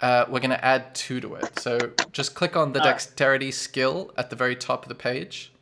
uh, 0.00 0.24
we're 0.28 0.40
gonna 0.40 0.58
add 0.62 0.94
two 0.94 1.20
to 1.20 1.34
it. 1.36 1.58
So 1.60 1.78
just 2.10 2.34
click 2.34 2.56
on 2.56 2.72
the 2.72 2.80
Ah. 2.80 2.84
dexterity 2.84 3.52
skill 3.52 4.12
at 4.16 4.30
the 4.30 4.36
very 4.36 4.56
top 4.56 4.82
of 4.84 4.88
the 4.88 4.94
page. 4.96 5.52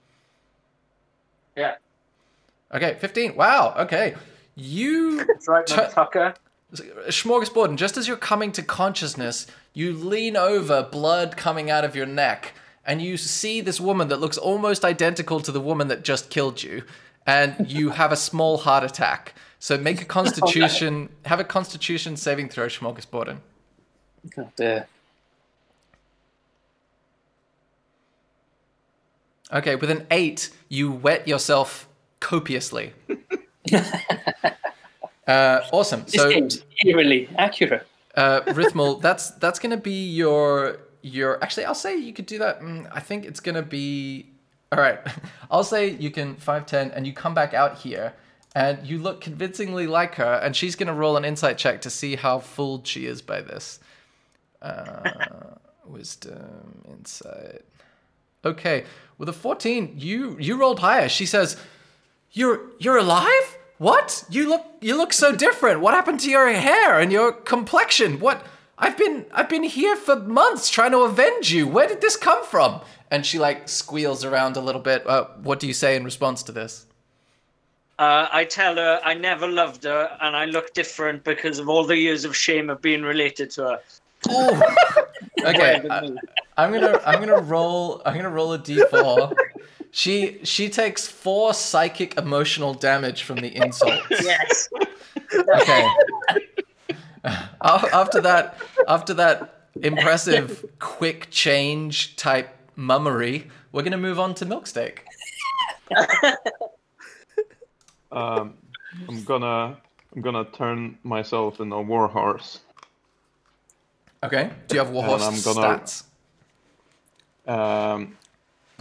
Yeah. 1.57 1.75
Okay, 2.73 2.97
15. 3.01 3.35
Wow. 3.37 3.75
Okay. 3.79 4.15
You 4.55 5.25
That's 5.27 5.49
right, 5.49 5.67
Tu- 5.67 5.75
motherfucker. 5.75 6.35
smorgasbord, 7.09 7.69
and 7.71 7.79
just 7.79 7.97
as 7.97 8.07
you're 8.07 8.17
coming 8.17 8.53
to 8.53 8.63
consciousness, 8.63 9.47
you 9.75 9.93
lean 9.93 10.37
over, 10.37 10.83
blood 10.91 11.37
coming 11.37 11.71
out 11.71 11.85
of 11.85 11.97
your 11.97 12.07
neck, 12.07 12.53
and 12.85 13.01
you 13.03 13.17
see 13.17 13.61
this 13.61 13.81
woman 13.81 14.09
that 14.09 14.21
looks 14.21 14.39
almost 14.39 14.85
identical 14.85 15.41
to 15.41 15.53
the 15.53 15.61
woman 15.61 15.89
that 15.89 16.03
just 16.05 16.31
killed 16.31 16.63
you, 16.63 16.83
and 17.27 17.71
you 17.71 17.91
have 18.01 18.13
a 18.13 18.17
small 18.17 18.59
heart 18.59 18.85
attack. 18.85 19.35
So 19.59 19.77
make 19.77 20.01
a 20.01 20.05
constitution, 20.19 21.09
have 21.27 21.41
a 21.41 21.45
constitution 21.45 22.17
saving 22.17 22.49
throw, 22.51 22.67
smorgasborden. 22.67 23.39
Oh 24.39 24.49
dear. 24.57 24.87
Okay, 29.53 29.75
with 29.75 29.91
an 29.91 30.07
eight, 30.11 30.51
you 30.69 30.93
wet 30.93 31.27
yourself 31.27 31.89
copiously. 32.21 32.93
uh, 35.27 35.61
awesome. 35.73 36.05
This 36.05 36.15
So 36.15 36.31
eerily 36.85 37.29
accurate. 37.37 37.87
uh, 38.17 38.41
Rithmal, 38.43 39.01
that's 39.07 39.31
that's 39.33 39.59
gonna 39.59 39.77
be 39.77 40.07
your 40.11 40.79
your. 41.03 41.43
Actually, 41.43 41.67
I'll 41.67 41.75
say 41.75 41.97
you 41.97 42.13
could 42.13 42.27
do 42.27 42.39
that. 42.39 42.61
Mm, 42.61 42.89
I 42.93 43.01
think 43.01 43.25
it's 43.25 43.41
gonna 43.41 43.63
be. 43.63 44.27
All 44.73 44.81
right, 44.81 45.01
I'll 45.51 45.65
say 45.65 45.91
you 45.91 46.11
can 46.11 46.37
five 46.37 46.67
ten, 46.67 46.91
and 46.93 47.07
you 47.07 47.13
come 47.13 47.35
back 47.35 47.55
out 47.55 47.79
here, 47.79 48.13
and 48.55 48.87
you 48.87 48.99
look 48.99 49.21
convincingly 49.21 49.87
like 49.87 50.15
her, 50.17 50.35
and 50.43 50.55
she's 50.55 50.77
gonna 50.77 50.95
roll 50.95 51.17
an 51.17 51.25
insight 51.25 51.59
check 51.59 51.81
to 51.83 51.91
see 51.91 52.17
how 52.17 52.39
fooled 52.39 52.87
she 52.87 53.07
is 53.07 53.21
by 53.23 53.41
this. 53.41 53.81
Uh, 54.63 55.57
wisdom, 55.87 56.83
insight. 56.89 57.63
Okay, 58.45 58.85
with 59.19 59.29
a 59.29 59.33
fourteen, 59.33 59.95
you 59.97 60.37
you 60.39 60.57
rolled 60.57 60.79
higher. 60.81 61.09
She 61.09 61.27
says, 61.27 61.57
"You're 62.33 62.61
you're 62.79 62.99
alive." 62.99 63.59
What? 63.79 64.25
You 64.29 64.47
look 64.47 64.67
you 64.83 64.95
look 64.95 65.13
so 65.13 65.35
different. 65.35 65.81
What 65.81 65.95
happened 65.95 66.21
to 66.21 66.31
your 66.31 66.53
hair 66.53 67.01
and 67.01 67.11
your 67.11 67.33
complexion? 67.33 68.21
What? 68.21 68.45
I've 68.77 68.99
been 68.99 69.25
I've 69.33 69.49
been 69.49 69.63
here 69.63 69.97
for 69.97 70.17
months 70.17 70.69
trying 70.69 70.91
to 70.91 70.99
avenge 70.99 71.51
you. 71.51 71.67
Where 71.67 71.89
did 71.89 72.03
this 72.03 72.17
come 72.17 72.45
from? 72.45 72.83
And 73.11 73.25
she 73.25 73.39
like 73.39 73.69
squeals 73.69 74.23
around 74.23 74.57
a 74.57 74.61
little 74.61 74.81
bit. 74.83 75.07
Uh, 75.07 75.29
what 75.43 75.61
do 75.61 75.67
you 75.67 75.73
say 75.73 75.97
in 75.97 76.05
response 76.05 76.43
to 76.45 76.53
this? 76.53 76.87
Uh, 77.99 78.29
I 78.31 78.45
tell 78.45 78.77
her 78.77 79.01
I 79.03 79.15
never 79.15 79.49
loved 79.49 79.85
her 79.85 80.17
and 80.21 80.37
I 80.37 80.45
look 80.45 80.75
different 80.75 81.25
because 81.25 81.59
of 81.59 81.69
all 81.69 81.85
the 81.85 81.97
years 81.97 82.25
of 82.25 82.37
shame 82.37 82.69
of 82.69 82.83
being 82.83 83.03
related 83.03 83.51
to 83.53 83.63
her. 83.63 83.81
Ooh. 84.31 84.63
okay, 85.47 85.83
I. 85.89 86.11
I'm 86.59 86.71
gonna 86.71 87.01
I'm 87.07 87.21
gonna 87.21 87.41
roll 87.41 88.03
I'm 88.05 88.15
gonna 88.15 88.29
roll 88.29 88.53
a 88.53 88.59
d4. 88.59 89.35
She 89.93 90.39
she 90.45 90.69
takes 90.69 91.07
four 91.09 91.53
psychic 91.55 92.17
emotional 92.17 92.75
damage 92.75 93.23
from 93.25 93.37
the 93.39 93.55
insult. 93.57 94.01
yes. 94.11 94.69
Okay. 95.35 95.89
After 97.63 98.21
that, 98.21 98.57
after 98.89 99.15
that 99.15 99.69
impressive 99.83 100.65
quick 100.79 101.29
change 101.31 102.17
type 102.17 102.49
mummery, 102.77 103.49
we're 103.73 103.83
gonna 103.83 103.97
move 103.99 104.19
on 104.21 104.35
to 104.37 104.47
Milksteak. 104.47 104.99
Um, 108.13 108.55
I'm 109.09 109.23
gonna 109.23 109.77
I'm 110.15 110.21
gonna 110.23 110.45
turn 110.45 110.99
myself 111.05 111.61
into 111.61 111.77
a 111.77 111.83
warhorse. 111.83 112.59
Okay. 114.25 114.51
Do 114.67 114.75
you 114.75 114.81
have 114.81 114.91
warhorse 114.91 115.25
And 115.27 115.37
I'm 115.37 115.43
gonna- 115.55 115.79
stats? 115.79 116.05
Um, 117.47 118.17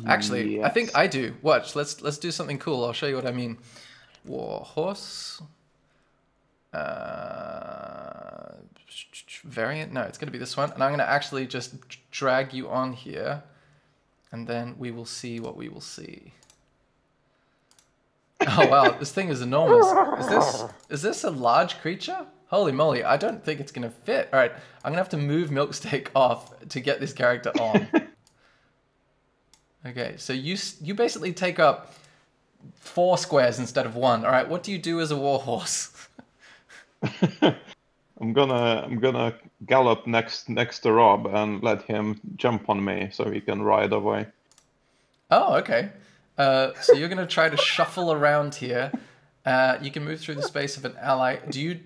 Actually, 0.05 0.63
I 0.63 0.69
think. 0.69 0.95
I 0.95 1.07
do. 1.07 1.35
Watch. 1.41 1.75
Let's 1.75 2.01
let's 2.01 2.17
do 2.17 2.31
something 2.31 2.57
cool. 2.57 2.85
I'll 2.85 2.93
show 2.93 3.07
you 3.07 3.15
what 3.15 3.25
I 3.25 3.31
mean. 3.31 3.57
Warhorse. 4.25 5.41
Uh, 6.73 8.53
variant. 9.43 9.91
No, 9.91 10.01
it's 10.01 10.17
gonna 10.17 10.31
be 10.31 10.37
this 10.37 10.55
one, 10.55 10.71
and 10.71 10.83
I'm 10.83 10.91
gonna 10.91 11.03
actually 11.03 11.47
just 11.47 11.75
drag 12.11 12.53
you 12.53 12.69
on 12.69 12.93
here, 12.93 13.43
and 14.31 14.47
then 14.47 14.75
we 14.77 14.91
will 14.91 15.05
see 15.05 15.39
what 15.39 15.55
we 15.55 15.69
will 15.69 15.81
see. 15.81 16.33
Oh 18.47 18.67
wow, 18.67 18.91
this 18.99 19.11
thing 19.11 19.29
is 19.29 19.41
enormous. 19.41 19.85
Is 20.23 20.29
this 20.29 20.65
is 20.89 21.01
this 21.01 21.23
a 21.23 21.31
large 21.31 21.79
creature? 21.79 22.25
Holy 22.47 22.71
moly, 22.71 23.03
I 23.03 23.17
don't 23.17 23.43
think 23.43 23.59
it's 23.59 23.71
gonna 23.71 23.91
fit. 23.91 24.29
Alright, 24.33 24.51
I'm 24.83 24.91
gonna 24.91 24.97
have 24.97 25.09
to 25.09 25.17
move 25.17 25.49
Milksteak 25.49 26.07
off 26.15 26.67
to 26.69 26.79
get 26.79 26.99
this 26.99 27.13
character 27.13 27.51
on. 27.59 27.87
okay, 29.85 30.15
so 30.17 30.33
you 30.33 30.57
you 30.81 30.93
basically 30.93 31.33
take 31.33 31.59
up 31.59 31.93
four 32.75 33.17
squares 33.17 33.59
instead 33.59 33.85
of 33.85 33.95
one. 33.95 34.25
Alright, 34.25 34.49
what 34.49 34.63
do 34.63 34.71
you 34.71 34.77
do 34.77 34.99
as 35.01 35.11
a 35.11 35.17
warhorse? 35.17 36.07
I'm 38.21 38.33
gonna 38.33 38.83
I'm 38.85 38.99
gonna 38.99 39.35
gallop 39.65 40.05
next 40.05 40.49
next 40.49 40.79
to 40.79 40.91
Rob 40.91 41.27
and 41.27 41.63
let 41.63 41.83
him 41.83 42.19
jump 42.35 42.69
on 42.69 42.83
me 42.83 43.09
so 43.11 43.29
he 43.29 43.39
can 43.39 43.61
ride 43.61 43.93
away. 43.93 44.27
Oh, 45.31 45.55
okay. 45.57 45.89
Uh, 46.37 46.71
so 46.81 46.93
you're 46.93 47.09
gonna 47.09 47.27
try 47.27 47.49
to 47.49 47.57
shuffle 47.73 48.11
around 48.11 48.55
here, 48.55 48.91
Uh, 49.45 49.77
you 49.81 49.89
can 49.91 50.03
move 50.03 50.19
through 50.19 50.35
the 50.35 50.43
space 50.43 50.77
of 50.77 50.85
an 50.85 50.95
ally. 51.01 51.37
Do 51.49 51.61
you? 51.61 51.79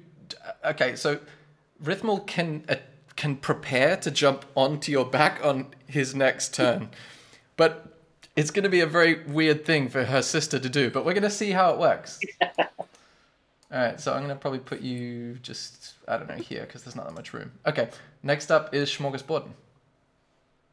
Okay, 0.66 0.96
so 0.96 1.20
Rithmal 1.84 2.26
can 2.26 2.64
uh, 2.68 2.76
can 3.16 3.36
prepare 3.36 3.96
to 3.98 4.10
jump 4.10 4.46
onto 4.56 4.92
your 4.92 5.06
back 5.06 5.40
on 5.44 5.68
his 5.88 6.16
next 6.16 6.54
turn, 6.56 6.90
but 7.58 7.98
it's 8.36 8.52
going 8.52 8.64
to 8.64 8.70
be 8.70 8.80
a 8.82 8.88
very 8.88 9.24
weird 9.24 9.66
thing 9.66 9.90
for 9.90 10.04
her 10.06 10.22
sister 10.22 10.60
to 10.60 10.70
do. 10.70 10.90
But 10.90 11.06
we're 11.06 11.14
going 11.14 11.24
to 11.24 11.30
see 11.30 11.52
how 11.52 11.72
it 11.72 11.80
works. 11.80 12.20
All 12.60 13.80
right, 13.80 14.00
so 14.00 14.14
I'm 14.14 14.20
going 14.20 14.30
to 14.30 14.36
probably 14.36 14.60
put 14.60 14.82
you 14.82 15.40
just 15.42 15.94
I 16.08 16.18
don't 16.18 16.30
know 16.30 16.36
here 16.36 16.62
because 16.62 16.84
there's 16.84 16.96
not 16.96 17.08
that 17.08 17.16
much 17.16 17.34
room. 17.34 17.52
Okay, 17.66 17.90
next 18.22 18.52
up 18.52 18.74
is 18.74 18.90
Smorgasborden. 18.90 19.50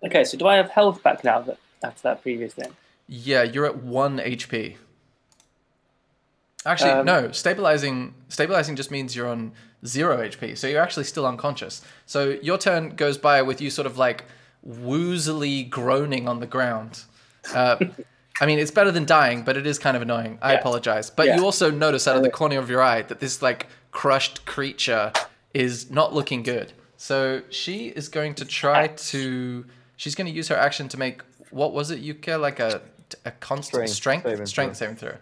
Okay, 0.04 0.24
so 0.24 0.36
do 0.36 0.46
I 0.46 0.56
have 0.56 0.70
health 0.70 1.02
back 1.02 1.24
now 1.24 1.40
that, 1.40 1.58
after 1.82 2.02
that 2.02 2.22
previous 2.22 2.54
thing? 2.54 2.70
Yeah, 3.06 3.42
you're 3.42 3.66
at 3.66 3.82
one 3.82 4.18
HP. 4.18 4.76
Actually, 6.66 6.90
Um, 6.90 7.06
no. 7.06 7.32
Stabilizing 7.32 8.14
stabilizing 8.28 8.76
just 8.76 8.90
means 8.90 9.16
you're 9.16 9.28
on 9.28 9.52
zero 9.86 10.18
HP, 10.18 10.56
so 10.56 10.66
you're 10.66 10.82
actually 10.82 11.04
still 11.04 11.26
unconscious. 11.26 11.82
So 12.06 12.38
your 12.42 12.58
turn 12.58 12.90
goes 12.96 13.16
by 13.16 13.40
with 13.42 13.60
you 13.62 13.70
sort 13.70 13.86
of 13.86 13.96
like 13.96 14.24
woozily 14.66 15.68
groaning 15.68 16.28
on 16.28 16.40
the 16.40 16.46
ground. 16.46 17.04
Uh, 17.54 17.76
I 18.40 18.46
mean, 18.46 18.58
it's 18.58 18.70
better 18.70 18.90
than 18.90 19.04
dying, 19.04 19.42
but 19.42 19.56
it 19.56 19.66
is 19.66 19.78
kind 19.78 19.96
of 19.96 20.02
annoying. 20.02 20.38
I 20.42 20.52
Yeah. 20.52 20.58
apologize. 20.60 21.10
But 21.10 21.26
Yeah. 21.26 21.36
you 21.36 21.44
also 21.44 21.70
notice 21.70 22.06
out 22.08 22.16
of 22.16 22.22
the 22.22 22.30
corner 22.30 22.58
of 22.58 22.70
your 22.70 22.82
eye 22.82 23.02
that 23.02 23.20
this 23.20 23.42
like 23.42 23.66
crushed 23.92 24.44
creature 24.46 25.12
is 25.54 25.90
not 25.90 26.14
looking 26.14 26.42
good. 26.42 26.72
So 26.96 27.42
she 27.50 27.88
is 27.88 28.08
going 28.08 28.34
to 28.36 28.44
try 28.44 28.88
to. 28.88 29.64
She's 29.96 30.14
going 30.14 30.26
to 30.26 30.32
use 30.32 30.48
her 30.48 30.56
action 30.56 30.88
to 30.88 30.98
make 30.98 31.22
what 31.50 31.72
was 31.72 31.90
it, 31.90 32.02
Yuka? 32.02 32.40
Like 32.40 32.60
a 32.60 32.82
a 33.24 33.30
constant 33.32 33.88
Strength 33.88 33.92
strength 33.92 34.22
saving 34.24 34.46
strength 34.46 34.78
throw. 34.78 34.86
saving 34.86 34.96
throw. 34.96 35.12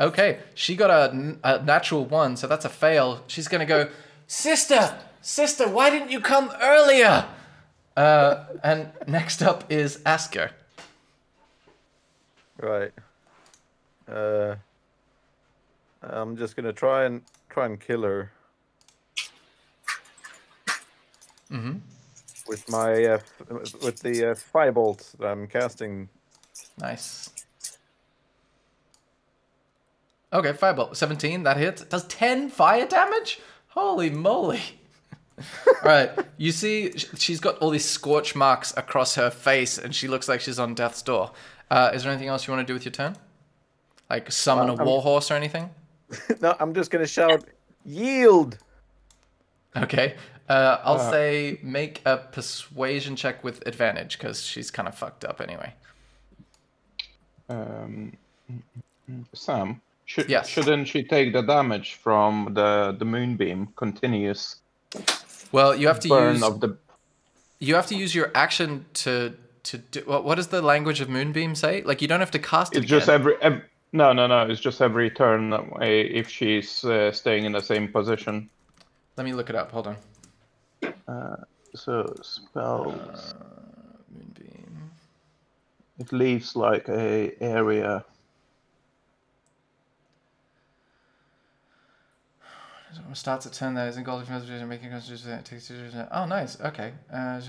Okay, 0.00 0.38
she 0.54 0.74
got 0.74 0.90
a, 0.90 1.36
a 1.44 1.62
natural 1.62 2.04
one, 2.04 2.36
so 2.36 2.46
that's 2.46 2.64
a 2.64 2.68
fail. 2.68 3.22
She's 3.28 3.46
gonna 3.48 3.64
go, 3.64 3.88
sister, 4.26 4.98
sister, 5.22 5.68
why 5.68 5.88
didn't 5.90 6.10
you 6.10 6.20
come 6.20 6.52
earlier? 6.60 7.26
Uh, 7.96 8.44
and 8.62 8.90
next 9.06 9.42
up 9.42 9.70
is 9.70 10.00
Asker. 10.04 10.50
Right. 12.60 12.92
Uh, 14.08 14.56
I'm 16.02 16.36
just 16.36 16.56
gonna 16.56 16.72
try 16.72 17.04
and 17.04 17.22
try 17.48 17.66
and 17.66 17.80
kill 17.80 18.02
her. 18.02 18.30
Mhm. 21.50 21.80
With 22.46 22.68
my 22.68 23.04
uh, 23.04 23.18
with 23.82 24.00
the 24.00 24.30
uh, 24.30 24.34
firebolt 24.34 25.16
that 25.18 25.26
I'm 25.28 25.46
casting. 25.46 26.08
Nice. 26.78 27.30
Okay, 30.32 30.52
firebolt. 30.52 30.96
17, 30.96 31.44
that 31.44 31.56
hits. 31.56 31.82
Does 31.82 32.04
10 32.08 32.50
fire 32.50 32.86
damage? 32.86 33.38
Holy 33.68 34.10
moly. 34.10 34.60
all 35.84 35.90
right, 35.90 36.10
you 36.38 36.50
see, 36.52 36.92
she's 37.18 37.40
got 37.40 37.58
all 37.58 37.70
these 37.70 37.84
scorch 37.84 38.34
marks 38.34 38.72
across 38.76 39.14
her 39.16 39.30
face, 39.30 39.78
and 39.78 39.94
she 39.94 40.08
looks 40.08 40.28
like 40.28 40.40
she's 40.40 40.58
on 40.58 40.74
death's 40.74 41.02
door. 41.02 41.32
Uh, 41.70 41.90
is 41.94 42.02
there 42.02 42.12
anything 42.12 42.28
else 42.28 42.46
you 42.46 42.52
want 42.54 42.66
to 42.66 42.70
do 42.70 42.74
with 42.74 42.84
your 42.84 42.92
turn? 42.92 43.16
Like 44.10 44.30
summon 44.32 44.68
a 44.68 44.74
Uh, 44.74 44.76
I'm- 44.76 44.86
warhorse 44.86 45.30
or 45.30 45.34
anything? 45.34 45.70
no, 46.40 46.54
I'm 46.60 46.74
just 46.74 46.90
gonna 46.90 47.06
shout, 47.06 47.44
"Yield!" 47.84 48.58
Okay. 49.76 50.14
Uh, 50.48 50.78
I'll 50.84 51.00
Uh, 51.00 51.10
say 51.10 51.58
make 51.62 52.02
a 52.04 52.18
persuasion 52.18 53.16
check 53.16 53.42
with 53.42 53.66
advantage 53.66 54.18
because 54.18 54.42
she's 54.42 54.70
kind 54.70 54.86
of 54.86 54.94
fucked 54.96 55.24
up 55.24 55.40
anyway. 55.40 55.72
Um, 57.48 58.12
Sam, 59.32 59.80
should, 60.04 60.28
Yes. 60.28 60.48
shouldn't 60.48 60.88
she 60.88 61.02
take 61.02 61.32
the 61.32 61.42
damage 61.42 61.94
from 61.94 62.52
the 62.54 62.94
the 62.98 63.04
moonbeam 63.04 63.68
continuous 63.76 64.56
Well, 65.54 65.76
you 65.76 65.86
have 65.86 66.00
to 66.00 66.08
burn 66.08 66.34
use 66.34 66.42
of 66.42 66.60
the? 66.60 66.76
you 67.60 67.76
have 67.76 67.86
to 67.86 67.94
use 67.94 68.12
your 68.12 68.32
action 68.34 68.86
to 69.04 69.34
to 69.64 69.78
do. 69.78 70.02
What, 70.04 70.24
what 70.24 70.34
does 70.34 70.48
the 70.48 70.60
language 70.60 71.00
of 71.00 71.08
Moonbeam 71.08 71.54
say? 71.54 71.82
Like 71.82 72.02
you 72.02 72.08
don't 72.08 72.18
have 72.18 72.32
to 72.32 72.40
cast 72.40 72.74
it. 72.74 72.78
It's 72.78 72.88
just 72.88 73.06
again. 73.06 73.20
every, 73.20 73.34
ev 73.40 73.62
no 73.92 74.12
no 74.12 74.26
no. 74.26 74.46
It's 74.50 74.60
just 74.60 74.82
every 74.82 75.10
turn 75.10 75.52
uh, 75.52 75.62
if 75.80 76.28
she's 76.28 76.84
uh, 76.84 77.12
staying 77.12 77.44
in 77.44 77.52
the 77.52 77.62
same 77.62 77.86
position. 77.86 78.50
Let 79.16 79.24
me 79.24 79.32
look 79.32 79.48
it 79.48 79.54
up. 79.54 79.70
Hold 79.70 79.86
on. 79.86 79.96
So 81.76 82.12
spells. 82.22 83.34
Moonbeam. 84.12 84.90
It 86.00 86.12
leaves 86.12 86.56
like 86.56 86.88
a 86.88 87.32
area. 87.40 88.04
Starts 93.12 93.46
at 93.46 93.52
turn 93.52 93.74
that 93.74 93.88
is 93.88 93.96
in 93.96 94.04
gold 94.04 94.28
making 94.28 94.90
takes 95.44 95.72
Oh, 96.10 96.26
nice. 96.26 96.60
Okay. 96.60 96.92
Uh, 97.12 97.40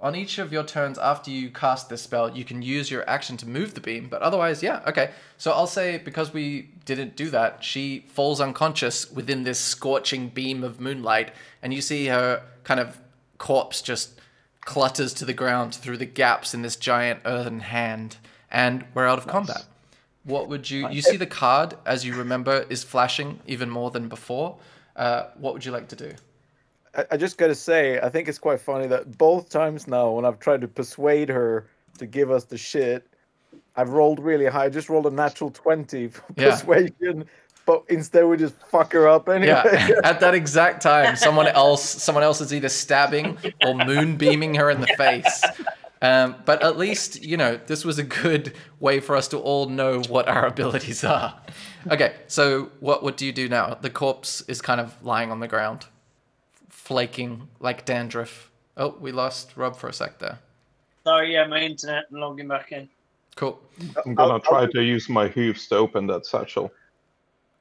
on 0.00 0.14
each 0.14 0.38
of 0.38 0.52
your 0.52 0.64
turns 0.64 0.98
after 0.98 1.30
you 1.30 1.50
cast 1.50 1.88
this 1.88 2.02
spell, 2.02 2.36
you 2.36 2.44
can 2.44 2.62
use 2.62 2.90
your 2.90 3.08
action 3.08 3.36
to 3.38 3.48
move 3.48 3.74
the 3.74 3.80
beam, 3.80 4.08
but 4.08 4.22
otherwise, 4.22 4.62
yeah, 4.62 4.80
okay. 4.86 5.10
So 5.38 5.52
I'll 5.52 5.66
say 5.66 5.98
because 5.98 6.32
we 6.32 6.70
didn't 6.84 7.16
do 7.16 7.30
that, 7.30 7.62
she 7.64 8.04
falls 8.08 8.40
unconscious 8.40 9.10
within 9.10 9.44
this 9.44 9.58
scorching 9.58 10.28
beam 10.28 10.64
of 10.64 10.80
moonlight, 10.80 11.32
and 11.62 11.72
you 11.72 11.80
see 11.80 12.06
her 12.06 12.42
kind 12.64 12.80
of 12.80 12.98
corpse 13.38 13.82
just 13.82 14.20
clutters 14.62 15.12
to 15.14 15.24
the 15.24 15.34
ground 15.34 15.74
through 15.74 15.98
the 15.98 16.06
gaps 16.06 16.54
in 16.54 16.62
this 16.62 16.76
giant 16.76 17.20
earthen 17.24 17.60
hand, 17.60 18.16
and 18.50 18.84
we're 18.94 19.06
out 19.06 19.18
of 19.18 19.26
combat. 19.26 19.64
What 20.24 20.48
would 20.48 20.70
you? 20.70 20.88
You 20.88 21.02
see 21.02 21.16
the 21.16 21.26
card 21.26 21.74
as 21.86 22.04
you 22.04 22.14
remember 22.14 22.64
is 22.70 22.82
flashing 22.82 23.38
even 23.46 23.68
more 23.70 23.90
than 23.90 24.08
before. 24.08 24.56
Uh, 24.96 25.24
what 25.36 25.52
would 25.52 25.64
you 25.64 25.72
like 25.72 25.88
to 25.88 25.96
do? 25.96 26.12
I, 26.96 27.04
I 27.12 27.16
just 27.16 27.36
gotta 27.36 27.54
say, 27.54 27.98
I 28.00 28.08
think 28.08 28.28
it's 28.28 28.38
quite 28.38 28.60
funny 28.60 28.86
that 28.86 29.18
both 29.18 29.48
times 29.50 29.86
now 29.86 30.10
when 30.10 30.24
I've 30.24 30.38
tried 30.38 30.60
to 30.62 30.68
persuade 30.68 31.28
her 31.28 31.66
to 31.98 32.06
give 32.06 32.30
us 32.30 32.44
the 32.44 32.56
shit, 32.56 33.06
I've 33.76 33.90
rolled 33.90 34.18
really 34.20 34.46
high. 34.46 34.64
I 34.64 34.68
just 34.68 34.88
rolled 34.88 35.06
a 35.06 35.10
natural 35.10 35.50
twenty 35.50 36.08
for 36.08 36.22
Yeah. 36.36 36.50
persuasion, 36.52 37.24
but 37.66 37.82
instead 37.88 38.24
we 38.24 38.36
just 38.36 38.54
fuck 38.70 38.92
her 38.92 39.08
up 39.08 39.28
anyway. 39.28 39.62
Yeah, 39.64 40.00
at 40.04 40.20
that 40.20 40.34
exact 40.34 40.80
time, 40.82 41.16
someone 41.16 41.48
else, 41.48 41.82
someone 41.84 42.24
else 42.24 42.40
is 42.40 42.54
either 42.54 42.68
stabbing 42.68 43.36
or 43.64 43.74
moonbeaming 43.74 44.54
her 44.54 44.70
in 44.70 44.80
the 44.80 44.86
face. 44.96 45.42
Um, 46.04 46.36
but 46.44 46.62
at 46.62 46.76
least 46.76 47.22
you 47.24 47.38
know 47.38 47.58
this 47.66 47.82
was 47.82 47.98
a 47.98 48.02
good 48.02 48.52
way 48.78 49.00
for 49.00 49.16
us 49.16 49.26
to 49.28 49.38
all 49.38 49.70
know 49.70 50.02
what 50.02 50.28
our 50.28 50.46
abilities 50.46 51.02
are. 51.02 51.34
Okay, 51.90 52.14
so 52.26 52.70
what 52.80 53.02
what 53.02 53.16
do 53.16 53.24
you 53.24 53.32
do 53.32 53.48
now? 53.48 53.74
The 53.80 53.88
corpse 53.88 54.42
is 54.46 54.60
kind 54.60 54.80
of 54.82 55.02
lying 55.02 55.30
on 55.30 55.40
the 55.40 55.48
ground, 55.48 55.86
flaking 56.68 57.48
like 57.58 57.86
dandruff. 57.86 58.50
Oh, 58.76 58.96
we 59.00 59.12
lost 59.12 59.56
Rob 59.56 59.76
for 59.76 59.88
a 59.88 59.92
sec 59.94 60.18
there. 60.18 60.38
Sorry, 61.04 61.32
yeah, 61.32 61.46
my 61.46 61.60
internet 61.60 62.04
logging 62.10 62.48
back 62.48 62.72
in. 62.72 62.88
Cool. 63.36 63.58
I'm 64.04 64.14
gonna 64.14 64.34
I'll- 64.34 64.40
try 64.40 64.60
I'll- 64.62 64.68
to 64.72 64.82
use 64.82 65.08
my 65.08 65.28
hooves 65.28 65.68
to 65.68 65.76
open 65.76 66.06
that 66.08 66.26
satchel. 66.26 66.70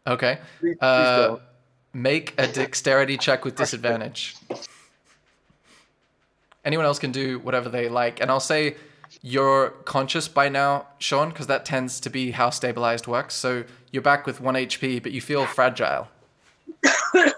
Okay. 0.06 0.40
Please- 0.60 0.76
please 0.78 0.82
Uh, 0.82 1.38
make 1.94 2.34
a 2.38 2.48
dexterity 2.48 3.18
check 3.18 3.46
with 3.46 3.56
disadvantage. 3.56 4.36
Anyone 6.66 6.86
else 6.86 7.00
can 7.00 7.12
do 7.12 7.40
whatever 7.40 7.70
they 7.70 7.90
like, 7.90 8.22
and 8.22 8.32
I'll 8.32 8.40
say 8.40 8.76
you're 9.22 9.70
conscious 9.86 10.28
by 10.28 10.50
now, 10.50 10.88
Sean, 10.98 11.30
because 11.30 11.48
that 11.48 11.66
tends 11.66 12.00
to 12.00 12.10
be 12.10 12.32
how 12.32 12.50
stabilized 12.50 13.06
works. 13.08 13.36
So 13.36 13.64
you're 13.92 14.02
back 14.02 14.26
with 14.26 14.42
one 14.42 14.56
HP, 14.56 15.04
but 15.04 15.12
you 15.12 15.22
feel 15.22 15.46
fragile. 15.46 16.08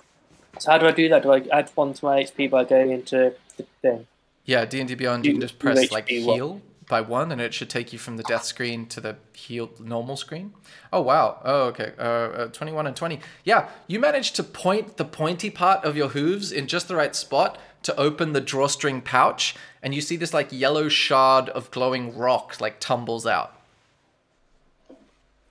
So 0.59 0.71
how 0.71 0.78
do 0.78 0.88
I 0.88 0.91
do 0.91 1.09
that? 1.09 1.23
Do 1.23 1.34
I 1.34 1.43
add 1.51 1.69
one 1.76 1.93
to 1.93 2.05
my 2.05 2.23
HP 2.23 2.49
by 2.49 2.63
going 2.63 2.91
into 2.91 3.34
the 3.57 3.65
thing? 3.82 4.07
Yeah, 4.45 4.65
D 4.65 4.80
and 4.80 4.88
D 4.88 4.95
Beyond, 4.95 5.26
you 5.26 5.34
can 5.34 5.41
just 5.41 5.59
press 5.59 5.91
like 5.91 6.07
heal. 6.07 6.53
what? 6.53 6.61
By 6.88 7.01
one, 7.01 7.31
and 7.31 7.41
it 7.41 7.53
should 7.53 7.69
take 7.69 7.91
you 7.91 7.99
from 7.99 8.17
the 8.17 8.23
death 8.23 8.43
screen 8.43 8.86
to 8.88 9.01
the 9.01 9.17
healed 9.33 9.79
normal 9.79 10.17
screen. 10.17 10.53
Oh 10.93 11.01
wow! 11.01 11.41
Oh 11.43 11.61
okay. 11.67 11.93
Uh, 11.97 12.01
uh, 12.01 12.47
twenty-one 12.47 12.88
and 12.88 12.95
twenty. 12.95 13.19
Yeah, 13.43 13.69
you 13.88 13.99
managed 13.99 14.36
to 14.36 14.43
point 14.43 14.97
the 14.97 15.05
pointy 15.05 15.49
part 15.49 15.83
of 15.83 15.97
your 15.97 16.09
hooves 16.09 16.51
in 16.51 16.67
just 16.67 16.88
the 16.88 16.95
right 16.95 17.15
spot 17.15 17.57
to 17.83 17.95
open 17.97 18.33
the 18.33 18.41
drawstring 18.41 19.01
pouch, 19.01 19.55
and 19.83 19.93
you 19.93 20.01
see 20.01 20.15
this 20.15 20.33
like 20.33 20.49
yellow 20.51 20.89
shard 20.89 21.49
of 21.49 21.71
glowing 21.71 22.15
rock 22.17 22.59
like 22.59 22.79
tumbles 22.79 23.25
out. 23.25 23.59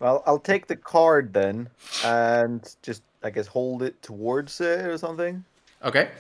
Well, 0.01 0.23
I'll 0.27 0.41
take 0.41 0.67
the 0.67 0.77
card 0.77 1.33
then, 1.33 1.69
and 2.05 2.75
just 2.83 3.03
I 3.23 3.31
guess 3.31 3.47
hold 3.47 3.83
it 3.83 4.03
towards 4.03 4.61
it 4.61 4.85
or 4.85 4.99
something. 4.99 5.45
Okay. 5.83 6.11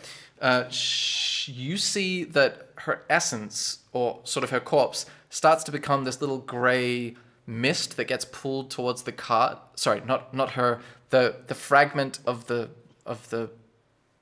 Uh, 0.45 0.69
sh- 0.69 1.49
you 1.49 1.79
see 1.79 2.23
that 2.23 2.69
her 2.77 3.03
essence, 3.09 3.79
or 3.95 4.21
sort 4.25 4.45
of 4.45 4.51
her 4.51 4.61
corpse, 4.61 5.07
starts 5.31 5.65
to 5.65 5.73
become 5.73 6.05
this 6.05 6.21
little 6.21 6.37
gray 6.37 7.17
mist 7.47 7.97
that 7.97 8.05
gets 8.05 8.27
pulled 8.27 8.71
towards 8.71 9.05
the 9.05 9.13
card. 9.13 9.57
Sorry, 9.75 10.03
not 10.05 10.35
not 10.35 10.51
her. 10.51 10.81
The 11.09 11.37
the 11.47 11.55
fragment 11.55 12.19
of 12.27 12.47
the 12.47 12.69
of 13.07 13.31
the 13.31 13.49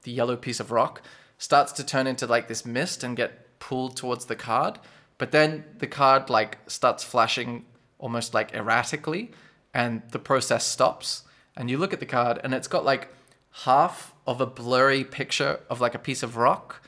the 0.03 0.13
yellow 0.13 0.37
piece 0.37 0.61
of 0.61 0.71
rock 0.71 1.03
starts 1.39 1.73
to 1.73 1.85
turn 1.85 2.07
into 2.07 2.25
like 2.29 2.47
this 2.47 2.65
mist 2.65 3.03
and 3.03 3.17
get 3.17 3.59
pulled 3.59 3.97
towards 3.97 4.27
the 4.27 4.37
card. 4.37 4.79
But 5.19 5.33
then 5.33 5.65
the 5.79 5.89
card 5.89 6.31
like 6.31 6.59
starts 6.69 7.03
flashing 7.03 7.65
almost 7.99 8.33
like 8.33 8.55
erratically, 8.55 9.33
and 9.75 10.03
the 10.13 10.21
process 10.21 10.65
stops. 10.65 11.25
And 11.57 11.69
you 11.69 11.79
look 11.79 11.93
at 11.93 11.99
the 11.99 12.07
card, 12.07 12.41
and 12.45 12.55
it's 12.55 12.69
got 12.69 12.85
like 12.85 13.09
half 13.53 14.15
of 14.27 14.41
a 14.41 14.47
blurry 14.47 15.05
picture 15.05 15.61
of 15.69 15.81
like 15.81 15.95
a 15.95 15.99
piece 15.99 16.23
of 16.23 16.37
rock, 16.37 16.83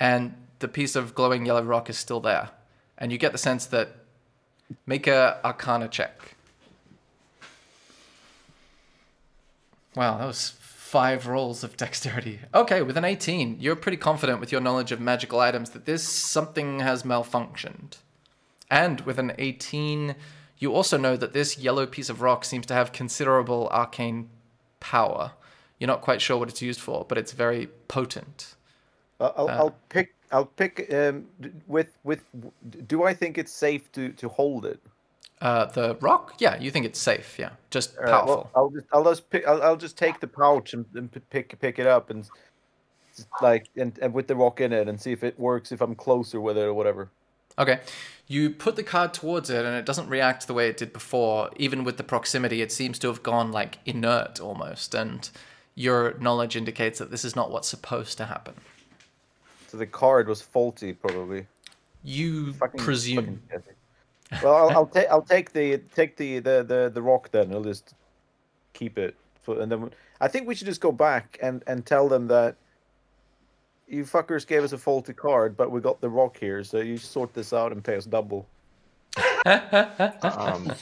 and 0.00 0.34
the 0.58 0.68
piece 0.68 0.96
of 0.96 1.14
glowing 1.14 1.46
yellow 1.46 1.62
rock 1.62 1.90
is 1.90 1.98
still 1.98 2.20
there. 2.20 2.50
And 2.98 3.12
you 3.12 3.18
get 3.18 3.32
the 3.32 3.38
sense 3.38 3.66
that 3.66 3.96
make 4.86 5.06
a 5.06 5.38
Arcana 5.44 5.88
check. 5.88 6.34
Wow, 9.94 10.18
that 10.18 10.26
was 10.26 10.50
five 10.58 11.26
rolls 11.26 11.64
of 11.64 11.76
dexterity. 11.76 12.40
Okay, 12.54 12.82
with 12.82 12.96
an 12.96 13.04
18, 13.04 13.58
you're 13.60 13.76
pretty 13.76 13.96
confident 13.96 14.40
with 14.40 14.52
your 14.52 14.60
knowledge 14.60 14.92
of 14.92 15.00
magical 15.00 15.40
items 15.40 15.70
that 15.70 15.84
this 15.84 16.02
something 16.02 16.80
has 16.80 17.02
malfunctioned. 17.02 17.96
And 18.70 19.00
with 19.02 19.18
an 19.18 19.32
18, 19.38 20.14
you 20.58 20.74
also 20.74 20.96
know 20.96 21.16
that 21.16 21.32
this 21.32 21.58
yellow 21.58 21.86
piece 21.86 22.08
of 22.08 22.20
rock 22.22 22.44
seems 22.44 22.66
to 22.66 22.74
have 22.74 22.92
considerable 22.92 23.68
arcane 23.70 24.28
power. 24.80 25.32
You're 25.78 25.88
not 25.88 26.00
quite 26.00 26.22
sure 26.22 26.38
what 26.38 26.48
it's 26.48 26.62
used 26.62 26.80
for, 26.80 27.04
but 27.06 27.18
it's 27.18 27.32
very 27.32 27.68
potent. 27.88 28.54
Uh, 29.20 29.32
I'll, 29.36 29.48
Uh, 29.48 29.56
I'll 29.56 29.76
pick. 29.88 30.14
I'll 30.32 30.46
pick. 30.46 30.92
Um, 30.92 31.26
with 31.66 31.96
with. 32.04 32.24
Do 32.86 33.04
I 33.04 33.14
think 33.14 33.38
it's 33.38 33.52
safe 33.52 33.90
to 33.92 34.10
to 34.10 34.28
hold 34.28 34.64
it? 34.66 34.80
Uh, 35.40 35.66
the 35.66 35.96
rock? 36.00 36.34
Yeah, 36.38 36.58
you 36.58 36.70
think 36.70 36.86
it's 36.86 36.98
safe. 36.98 37.38
Yeah, 37.38 37.50
just 37.70 37.96
right, 37.98 38.08
powerful. 38.08 38.50
well, 38.54 38.64
I'll 38.64 38.70
just 38.70 38.86
I'll 38.92 39.04
just 39.04 39.30
pick. 39.30 39.46
I'll, 39.46 39.62
I'll 39.62 39.76
just 39.76 39.98
take 39.98 40.20
the 40.20 40.26
pouch 40.26 40.72
and, 40.72 40.86
and 40.94 41.10
pick 41.30 41.58
pick 41.60 41.78
it 41.78 41.86
up 41.86 42.10
and 42.10 42.28
like 43.42 43.68
and, 43.76 43.98
and 44.00 44.12
with 44.12 44.26
the 44.26 44.36
rock 44.36 44.60
in 44.60 44.72
it 44.72 44.88
and 44.88 45.00
see 45.00 45.12
if 45.12 45.22
it 45.22 45.38
works 45.38 45.72
if 45.72 45.80
I'm 45.80 45.94
closer 45.94 46.40
with 46.40 46.56
it 46.56 46.62
or 46.62 46.74
whatever. 46.74 47.10
Okay. 47.58 47.80
You 48.26 48.50
put 48.50 48.76
the 48.76 48.82
card 48.82 49.14
towards 49.14 49.48
it 49.50 49.64
and 49.64 49.74
it 49.76 49.86
doesn't 49.86 50.08
react 50.08 50.46
the 50.46 50.54
way 50.54 50.68
it 50.68 50.76
did 50.76 50.92
before. 50.92 51.50
Even 51.56 51.84
with 51.84 51.96
the 51.96 52.02
proximity, 52.02 52.60
it 52.60 52.72
seems 52.72 52.98
to 52.98 53.08
have 53.08 53.22
gone 53.22 53.52
like 53.52 53.78
inert 53.86 54.40
almost. 54.40 54.94
And 54.94 55.30
your 55.76 56.14
knowledge 56.18 56.56
indicates 56.56 56.98
that 56.98 57.10
this 57.12 57.24
is 57.24 57.36
not 57.36 57.50
what's 57.52 57.68
supposed 57.68 58.16
to 58.18 58.24
happen. 58.24 58.54
So 59.68 59.76
the 59.76 59.86
card 59.86 60.26
was 60.26 60.42
faulty, 60.42 60.92
probably. 60.92 61.46
You 62.02 62.52
Fucking- 62.54 62.80
presume. 62.80 63.42
fucking. 63.50 63.72
Well, 64.42 64.54
I'll, 64.56 64.70
I'll 64.70 64.86
take 64.86 65.06
I'll 65.08 65.22
take 65.22 65.52
the 65.52 65.78
take 65.94 66.16
the, 66.16 66.40
the 66.40 66.64
the 66.66 66.90
the 66.92 67.00
rock 67.02 67.30
then. 67.30 67.52
I'll 67.52 67.62
just 67.62 67.94
keep 68.72 68.98
it 68.98 69.14
for, 69.42 69.60
and 69.60 69.70
then 69.70 69.90
I 70.20 70.26
think 70.26 70.48
we 70.48 70.54
should 70.56 70.66
just 70.66 70.80
go 70.80 70.90
back 70.90 71.38
and 71.40 71.62
and 71.68 71.86
tell 71.86 72.08
them 72.08 72.26
that 72.26 72.56
you 73.86 74.02
fuckers 74.04 74.44
gave 74.44 74.64
us 74.64 74.72
a 74.72 74.78
faulty 74.78 75.12
card, 75.12 75.56
but 75.56 75.70
we 75.70 75.80
got 75.80 76.00
the 76.00 76.08
rock 76.08 76.36
here, 76.40 76.64
so 76.64 76.78
you 76.78 76.98
sort 76.98 77.34
this 77.34 77.52
out 77.52 77.70
and 77.70 77.84
pay 77.84 77.94
us 77.94 78.04
double. 78.04 78.46
Um, 79.46 80.72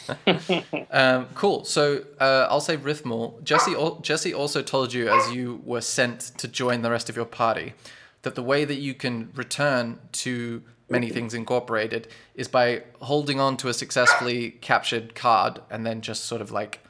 Um, 0.91 1.27
cool. 1.35 1.65
So 1.65 2.05
uh, 2.21 2.47
I'll 2.49 2.61
say 2.61 2.77
Rithmal. 2.77 3.43
Jesse, 3.43 3.75
Jesse 4.03 4.33
also 4.33 4.63
told 4.63 4.93
you 4.93 5.09
as 5.09 5.33
you 5.35 5.61
were 5.65 5.81
sent 5.81 6.21
to 6.39 6.49
join 6.49 6.83
the 6.83 6.91
rest 6.91 7.09
of 7.09 7.17
your 7.17 7.25
party 7.25 7.75
that 8.23 8.35
the 8.35 8.43
way 8.43 8.65
that 8.65 8.77
you 8.77 8.95
can 8.95 9.31
return 9.35 9.99
to 10.13 10.63
Many 10.89 11.11
Things 11.11 11.35
Incorporated 11.35 12.09
is 12.35 12.49
by 12.49 12.83
holding 13.01 13.41
on 13.41 13.57
to 13.59 13.69
a 13.69 13.75
successfully 13.75 14.51
captured 14.51 15.15
card 15.15 15.61
and 15.71 15.87
then 15.87 16.01
just 16.01 16.25
sort 16.25 16.41
of 16.41 16.51
like 16.51 16.81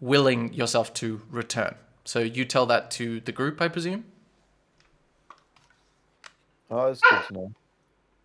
willing 0.00 0.52
yourself 0.52 0.92
to 0.94 1.22
return. 1.30 1.74
So 2.04 2.18
you 2.20 2.44
tell 2.44 2.66
that 2.66 2.90
to 2.92 3.20
the 3.20 3.32
group, 3.32 3.60
I 3.60 3.68
presume? 3.68 4.04
Oh, 6.70 6.86
that's 6.86 7.00
good 7.00 7.22
to 7.28 7.32
know. 7.34 7.52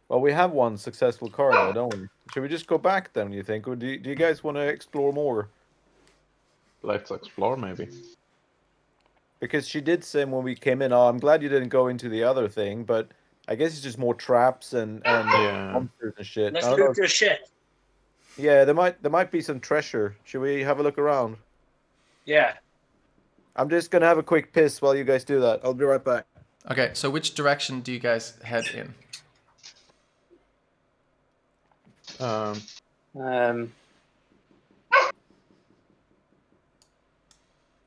Well, 0.10 0.22
we 0.22 0.32
have 0.32 0.52
one 0.52 0.78
successful 0.78 1.30
card 1.30 1.76
don't 1.76 1.94
we? 1.94 2.08
Should 2.34 2.44
we 2.44 2.50
just 2.50 2.68
go 2.68 2.78
back 2.78 3.14
then? 3.14 3.32
You 3.32 3.44
think, 3.44 3.68
or 3.68 3.76
do 3.76 3.88
you, 3.88 3.98
do 4.00 4.10
you 4.10 4.16
guys 4.16 4.44
want 4.44 4.58
to 4.58 4.62
explore 4.68 5.14
more? 5.14 5.50
let's 6.84 7.12
explore 7.12 7.58
maybe. 7.58 7.90
Because 9.40 9.68
she 9.68 9.82
did 9.82 10.04
say 10.04 10.24
when 10.26 10.44
we 10.44 10.56
came 10.56 10.82
in, 10.82 10.94
"Oh, 10.94 11.08
I'm 11.08 11.18
glad 11.18 11.44
you 11.44 11.50
didn't 11.50 11.70
go 11.70 11.88
into 11.88 12.08
the 12.08 12.24
other 12.24 12.48
thing," 12.48 12.84
but 12.86 13.10
I 13.48 13.56
guess 13.56 13.74
it's 13.74 13.82
just 13.82 13.98
more 13.98 14.14
traps 14.14 14.74
and 14.74 15.06
and 15.06 15.28
Yeah. 15.30 15.72
monsters 15.74 16.14
and 16.18 16.26
shit. 16.26 16.54
Let's 16.54 16.66
I 16.66 16.76
don't 16.76 16.88
loot 16.88 16.98
your 16.98 17.08
shit. 17.08 17.50
Yeah, 18.38 18.64
there 18.66 18.76
might 18.76 19.02
there 19.02 19.12
might 19.12 19.32
be 19.32 19.42
some 19.42 19.60
treasure. 19.60 20.16
Should 20.24 20.42
we 20.42 20.62
have 20.64 20.80
a 20.80 20.84
look 20.84 20.98
around? 20.98 21.38
Yeah. 22.26 22.54
I'm 23.56 23.70
just 23.70 23.92
gonna 23.92 24.06
have 24.06 24.18
a 24.20 24.24
quick 24.24 24.54
piss 24.54 24.82
while 24.82 24.96
you 24.96 25.04
guys 25.04 25.24
do 25.24 25.40
that. 25.42 25.62
I'll 25.64 25.74
be 25.74 25.84
right 25.86 26.04
back. 26.04 26.26
Okay, 26.70 26.92
so 26.94 27.10
which 27.10 27.34
direction 27.34 27.82
do 27.82 27.92
you 27.92 28.00
guys 28.00 28.38
head 28.44 28.66
in? 28.74 28.94
Um, 32.20 32.62
Um, 33.20 33.74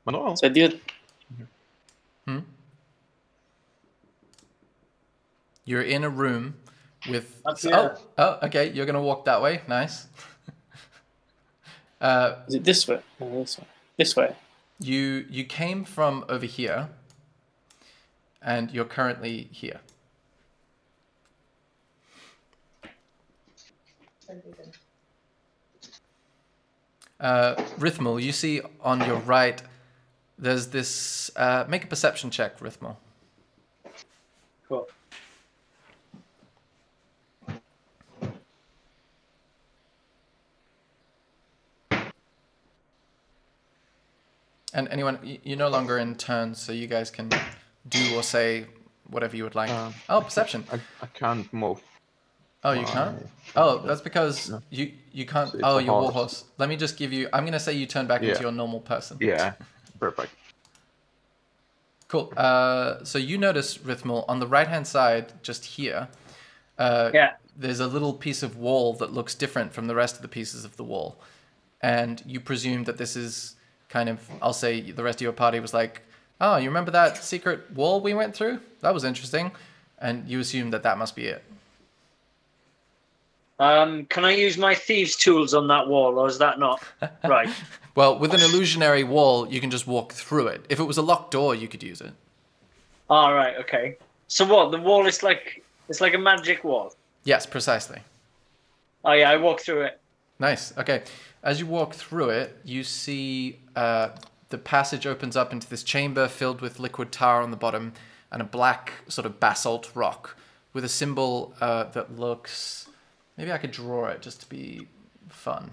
Manuel, 0.05 0.35
so 0.35 0.49
the 0.49 0.79
Hmm? 2.25 2.39
You're 5.65 5.81
in 5.83 6.03
a 6.03 6.09
room 6.09 6.55
with. 7.09 7.41
Up 7.45 7.57
so- 7.57 7.71
oh, 7.71 7.97
oh, 8.17 8.45
okay. 8.47 8.71
You're 8.71 8.85
gonna 8.85 9.01
walk 9.01 9.25
that 9.25 9.41
way. 9.41 9.61
Nice. 9.67 10.07
uh, 12.01 12.35
is 12.47 12.55
it 12.55 12.63
this 12.63 12.87
way? 12.87 13.01
No, 13.19 13.39
this 13.39 13.57
way. 13.59 13.65
This 13.97 14.15
way. 14.15 14.35
you 14.79 15.25
you 15.29 15.43
came 15.45 15.83
from 15.85 16.25
over 16.27 16.45
here, 16.45 16.89
and 18.41 18.71
you're 18.71 18.85
currently 18.85 19.47
here. 19.51 19.79
Uh, 27.19 27.55
Rithmal, 27.77 28.21
you 28.21 28.31
see 28.31 28.61
on 28.81 28.99
your 29.05 29.17
right, 29.17 29.61
there's 30.39 30.67
this. 30.67 31.29
Uh, 31.35 31.65
make 31.67 31.83
a 31.83 31.87
perception 31.87 32.31
check, 32.31 32.59
Rithmal. 32.59 32.95
Cool. 34.67 34.87
And 44.73 44.87
anyone, 44.89 45.19
you're 45.43 45.57
no 45.57 45.67
longer 45.67 45.97
in 45.99 46.15
turn, 46.15 46.55
so 46.55 46.71
you 46.71 46.87
guys 46.87 47.11
can 47.11 47.29
do 47.87 48.15
or 48.15 48.23
say 48.23 48.65
whatever 49.09 49.35
you 49.35 49.43
would 49.43 49.53
like. 49.53 49.69
Uh, 49.69 49.91
oh, 50.09 50.21
perception. 50.21 50.63
I, 50.71 50.79
I 51.01 51.07
can't 51.07 51.51
move. 51.53 51.83
Oh, 52.63 52.73
you 52.73 52.85
can't. 52.85 53.27
Oh, 53.55 53.79
that's 53.79 54.01
because 54.01 54.53
you 54.69 54.91
you 55.11 55.25
can't. 55.25 55.53
It's 55.53 55.63
Oh, 55.63 55.77
a 55.79 55.81
your 55.81 55.93
horse. 55.99 56.13
warhorse. 56.13 56.43
Let 56.57 56.69
me 56.69 56.75
just 56.75 56.95
give 56.97 57.11
you. 57.11 57.27
I'm 57.33 57.43
gonna 57.45 57.59
say 57.59 57.73
you 57.73 57.85
turn 57.87 58.07
back 58.07 58.21
into 58.21 58.41
your 58.41 58.51
normal 58.51 58.79
person. 58.81 59.17
Yeah, 59.19 59.53
perfect. 59.99 60.31
Cool. 62.07 62.31
Uh, 62.35 63.03
so 63.03 63.17
you 63.17 63.37
notice 63.37 63.77
Rithmal 63.77 64.25
on 64.27 64.39
the 64.39 64.47
right 64.47 64.67
hand 64.67 64.85
side, 64.85 65.31
just 65.43 65.65
here. 65.65 66.07
Uh, 66.77 67.09
Yeah. 67.13 67.33
There's 67.57 67.79
a 67.81 67.87
little 67.87 68.13
piece 68.13 68.43
of 68.43 68.57
wall 68.57 68.93
that 68.93 69.11
looks 69.11 69.35
different 69.35 69.73
from 69.73 69.87
the 69.87 69.93
rest 69.95 70.15
of 70.15 70.21
the 70.21 70.27
pieces 70.29 70.63
of 70.63 70.77
the 70.77 70.83
wall, 70.83 71.17
and 71.81 72.21
you 72.25 72.39
presume 72.39 72.85
that 72.85 72.97
this 72.97 73.15
is 73.15 73.55
kind 73.89 74.07
of. 74.07 74.19
I'll 74.41 74.53
say 74.53 74.79
the 74.91 75.03
rest 75.03 75.17
of 75.17 75.21
your 75.21 75.33
party 75.33 75.59
was 75.59 75.73
like, 75.73 76.01
"Oh, 76.39 76.55
you 76.57 76.69
remember 76.69 76.91
that 76.91 77.17
secret 77.23 77.69
wall 77.75 77.99
we 78.01 78.13
went 78.13 78.33
through? 78.35 78.61
That 78.79 78.93
was 78.93 79.03
interesting," 79.03 79.51
and 79.99 80.27
you 80.29 80.39
assume 80.39 80.71
that 80.71 80.83
that 80.83 80.97
must 80.97 81.15
be 81.15 81.25
it. 81.27 81.43
Um, 83.61 84.05
can 84.05 84.25
I 84.25 84.31
use 84.31 84.57
my 84.57 84.73
thieves' 84.73 85.15
tools 85.15 85.53
on 85.53 85.67
that 85.67 85.87
wall, 85.87 86.17
or 86.17 86.27
is 86.27 86.39
that 86.39 86.57
not 86.57 86.81
right? 87.23 87.47
Well, 87.93 88.17
with 88.17 88.33
an 88.33 88.41
illusionary 88.41 89.03
wall, 89.03 89.47
you 89.47 89.61
can 89.61 89.69
just 89.69 89.85
walk 89.85 90.13
through 90.13 90.47
it. 90.47 90.65
If 90.67 90.79
it 90.79 90.85
was 90.85 90.97
a 90.97 91.03
locked 91.03 91.29
door, 91.31 91.53
you 91.53 91.67
could 91.67 91.83
use 91.83 92.01
it. 92.01 92.13
All 93.07 93.35
right. 93.35 93.55
Okay. 93.57 93.97
So 94.27 94.45
what? 94.45 94.71
The 94.71 94.79
wall 94.79 95.05
is 95.05 95.21
like 95.21 95.63
it's 95.89 96.01
like 96.01 96.15
a 96.15 96.17
magic 96.17 96.63
wall. 96.63 96.95
Yes, 97.23 97.45
precisely. 97.45 97.99
Oh 99.05 99.11
yeah, 99.11 99.29
I 99.29 99.37
walk 99.37 99.59
through 99.59 99.81
it. 99.81 99.99
Nice. 100.39 100.75
Okay. 100.75 101.03
As 101.43 101.59
you 101.59 101.67
walk 101.67 101.93
through 101.93 102.29
it, 102.29 102.57
you 102.63 102.83
see 102.83 103.59
uh, 103.75 104.09
the 104.49 104.57
passage 104.57 105.05
opens 105.05 105.37
up 105.37 105.53
into 105.53 105.69
this 105.69 105.83
chamber 105.83 106.27
filled 106.27 106.61
with 106.61 106.79
liquid 106.79 107.11
tar 107.11 107.43
on 107.43 107.51
the 107.51 107.57
bottom 107.57 107.93
and 108.31 108.41
a 108.41 108.45
black 108.45 108.93
sort 109.07 109.27
of 109.27 109.39
basalt 109.39 109.91
rock 109.93 110.35
with 110.73 110.83
a 110.83 110.89
symbol 110.89 111.53
uh, 111.61 111.83
that 111.91 112.17
looks. 112.17 112.87
Maybe 113.41 113.51
I 113.51 113.57
could 113.57 113.71
draw 113.71 114.05
it 114.05 114.21
just 114.21 114.41
to 114.41 114.49
be 114.49 114.87
fun. 115.29 115.71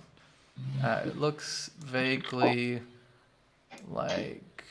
Uh, 0.82 1.02
it 1.04 1.18
looks 1.18 1.70
vaguely 1.78 2.80
like 3.90 4.64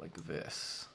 like 0.00 0.14
this. 0.26 0.86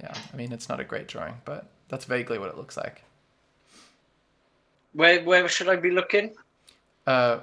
Yeah, 0.00 0.14
I 0.32 0.36
mean 0.36 0.50
it's 0.50 0.70
not 0.70 0.80
a 0.80 0.84
great 0.84 1.08
drawing, 1.08 1.34
but 1.44 1.66
that's 1.88 2.06
vaguely 2.06 2.38
what 2.38 2.48
it 2.48 2.56
looks 2.56 2.78
like. 2.78 3.04
Where 4.94 5.22
where 5.22 5.46
should 5.46 5.68
I 5.68 5.76
be 5.76 5.90
looking? 5.90 6.34
Uh, 7.06 7.40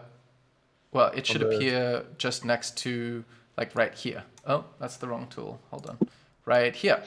well, 0.91 1.11
it 1.13 1.27
should 1.27 1.41
the- 1.41 1.55
appear 1.55 2.05
just 2.17 2.43
next 2.43 2.77
to, 2.79 3.23
like, 3.57 3.75
right 3.75 3.93
here. 3.93 4.23
Oh, 4.45 4.65
that's 4.79 4.97
the 4.97 5.07
wrong 5.07 5.27
tool. 5.29 5.59
Hold 5.69 5.87
on. 5.87 5.97
Right 6.45 6.75
here. 6.75 7.01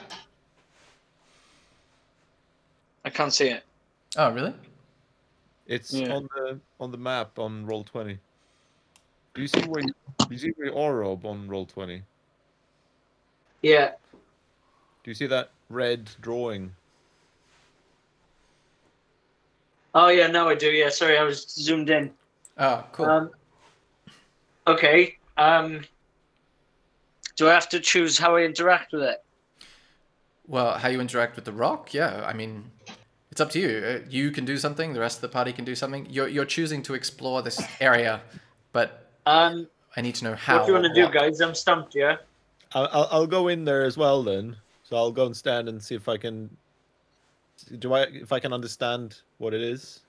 I 3.05 3.09
can't 3.09 3.33
see 3.33 3.49
it. 3.49 3.66
Oh, 4.17 4.31
really? 4.31 4.53
It's 5.67 5.93
Yeah. 5.93 6.15
on 6.15 6.27
the 6.35 6.59
on 6.79 6.91
the 6.91 6.97
map 6.97 7.37
on 7.37 7.65
Roll20. 7.67 8.17
Do 9.35 9.41
you 9.41 9.47
see 9.47 9.61
where 9.61 9.83
you, 9.83 9.93
you 10.29 10.37
see 10.37 10.49
where 10.55 10.69
you 10.69 10.75
are, 10.75 10.95
Rob, 10.95 11.25
on 11.25 11.47
Roll20? 11.47 12.01
Yeah. 13.61 13.91
Do 14.11 15.11
you 15.11 15.13
see 15.13 15.27
that 15.27 15.51
red 15.69 16.09
drawing? 16.19 16.75
Oh 19.93 20.07
yeah, 20.07 20.27
now 20.27 20.49
I 20.49 20.55
do. 20.55 20.71
Yeah, 20.71 20.89
sorry, 20.89 21.17
I 21.17 21.23
was 21.23 21.47
zoomed 21.47 21.89
in. 21.89 22.11
Oh, 22.57 22.83
cool. 22.91 23.05
Um, 23.05 23.31
okay. 24.65 25.17
Um, 25.37 25.81
do 27.35 27.47
I 27.47 27.53
have 27.53 27.69
to 27.69 27.79
choose 27.79 28.17
how 28.17 28.35
I 28.35 28.41
interact 28.41 28.93
with 28.93 29.03
it? 29.03 29.23
Well, 30.47 30.77
how 30.77 30.89
you 30.89 31.01
interact 31.01 31.35
with 31.35 31.45
the 31.45 31.51
rock? 31.51 31.93
Yeah, 31.93 32.23
I 32.25 32.33
mean, 32.33 32.71
it's 33.37 33.41
up 33.41 33.51
to 33.51 33.59
you. 33.59 33.85
Uh, 33.85 33.99
You 34.09 34.31
can 34.31 34.45
do 34.45 34.57
something. 34.57 34.93
The 34.93 34.99
rest 34.99 35.17
of 35.17 35.21
the 35.21 35.29
party 35.29 35.53
can 35.53 35.63
do 35.63 35.75
something. 35.75 36.07
You're 36.09 36.27
you're 36.27 36.43
choosing 36.45 36.81
to 36.83 36.95
explore 36.95 37.43
this 37.43 37.61
area, 37.79 38.21
but 38.71 39.11
Um, 39.27 39.67
I 39.95 40.01
need 40.01 40.15
to 40.15 40.23
know 40.23 40.33
how. 40.33 40.57
what 40.57 40.65
do 40.65 40.71
you 40.71 40.79
want 40.79 40.87
to 40.87 40.93
do, 40.99 41.03
what. 41.03 41.13
guys? 41.13 41.39
I'm 41.39 41.53
stumped. 41.53 41.93
Yeah. 41.93 42.15
I'll, 42.73 42.89
I'll 42.91 43.07
I'll 43.11 43.27
go 43.27 43.47
in 43.47 43.63
there 43.65 43.85
as 43.85 43.95
well 43.95 44.23
then. 44.23 44.55
So 44.85 44.95
I'll 44.95 45.11
go 45.11 45.27
and 45.27 45.37
stand 45.37 45.69
and 45.69 45.83
see 45.83 45.93
if 45.93 46.09
I 46.09 46.17
can. 46.17 46.49
Do 47.77 47.93
I 47.93 48.01
if 48.05 48.31
I 48.31 48.39
can 48.39 48.53
understand 48.53 49.21
what 49.37 49.53
it 49.53 49.61
is? 49.61 49.99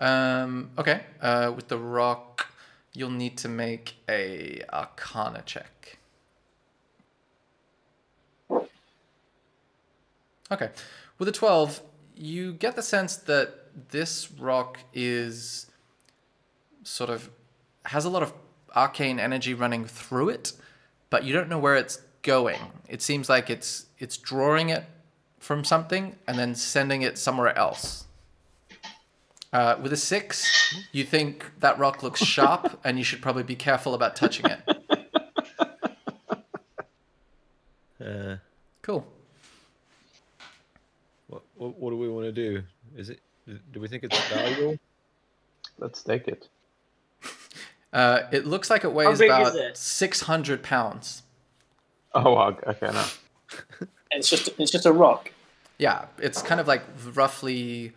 Um. 0.00 0.70
Okay. 0.76 1.02
Uh, 1.22 1.52
with 1.54 1.68
the 1.68 1.78
rock, 1.78 2.48
you'll 2.92 3.10
need 3.10 3.38
to 3.38 3.48
make 3.48 3.94
a 4.08 4.62
Arcana 4.72 5.42
check. 5.46 5.98
Okay. 10.50 10.70
With 11.18 11.28
a 11.28 11.32
twelve, 11.32 11.80
you 12.14 12.52
get 12.52 12.76
the 12.76 12.82
sense 12.82 13.16
that 13.16 13.90
this 13.90 14.30
rock 14.32 14.78
is 14.92 15.66
sort 16.82 17.10
of 17.10 17.30
has 17.86 18.04
a 18.04 18.10
lot 18.10 18.22
of 18.22 18.32
arcane 18.74 19.18
energy 19.18 19.54
running 19.54 19.84
through 19.84 20.28
it, 20.30 20.52
but 21.10 21.24
you 21.24 21.32
don't 21.32 21.48
know 21.48 21.58
where 21.58 21.76
it's 21.76 22.00
going. 22.22 22.58
It 22.88 23.02
seems 23.02 23.28
like 23.28 23.50
it's 23.50 23.86
it's 23.98 24.16
drawing 24.16 24.68
it 24.70 24.84
from 25.38 25.64
something 25.64 26.16
and 26.26 26.38
then 26.38 26.54
sending 26.54 27.02
it 27.02 27.18
somewhere 27.18 27.56
else. 27.56 28.04
Uh, 29.52 29.76
with 29.80 29.92
a 29.92 29.96
six, 29.96 30.74
you 30.90 31.04
think 31.04 31.52
that 31.60 31.78
rock 31.78 32.02
looks 32.02 32.20
sharp, 32.24 32.80
and 32.82 32.98
you 32.98 33.04
should 33.04 33.22
probably 33.22 33.44
be 33.44 33.54
careful 33.54 33.94
about 33.94 34.16
touching 34.16 34.46
it. 34.46 34.60
Uh, 38.04 38.36
Cool. 38.82 39.06
What, 41.64 41.78
what 41.78 41.80
what 41.80 41.90
do 41.90 41.96
we 41.96 42.08
want 42.08 42.26
to 42.26 42.32
do? 42.32 42.62
Is 42.96 43.10
it? 43.10 43.20
Do 43.72 43.80
we 43.80 43.88
think 43.88 44.04
it's 44.04 44.18
valuable? 44.28 44.78
Let's 45.78 46.02
take 46.02 46.28
it. 46.28 46.48
Uh, 47.92 48.26
it 48.32 48.44
looks 48.44 48.70
like 48.70 48.82
it 48.82 48.92
weighs 48.92 49.20
big 49.20 49.30
is 49.30 49.36
about 49.36 49.54
it? 49.54 49.76
six 49.76 50.22
hundred 50.22 50.64
pounds. 50.64 51.22
Oh, 52.12 52.32
wow, 52.34 52.48
okay, 52.66 52.90
no. 52.90 53.04
It's 54.10 54.28
just 54.28 54.48
it's 54.58 54.72
just 54.72 54.84
a 54.84 54.90
rock. 54.92 55.30
Yeah, 55.78 56.06
it's 56.18 56.42
kind 56.42 56.60
of 56.60 56.66
like 56.66 56.82
roughly, 57.14 57.92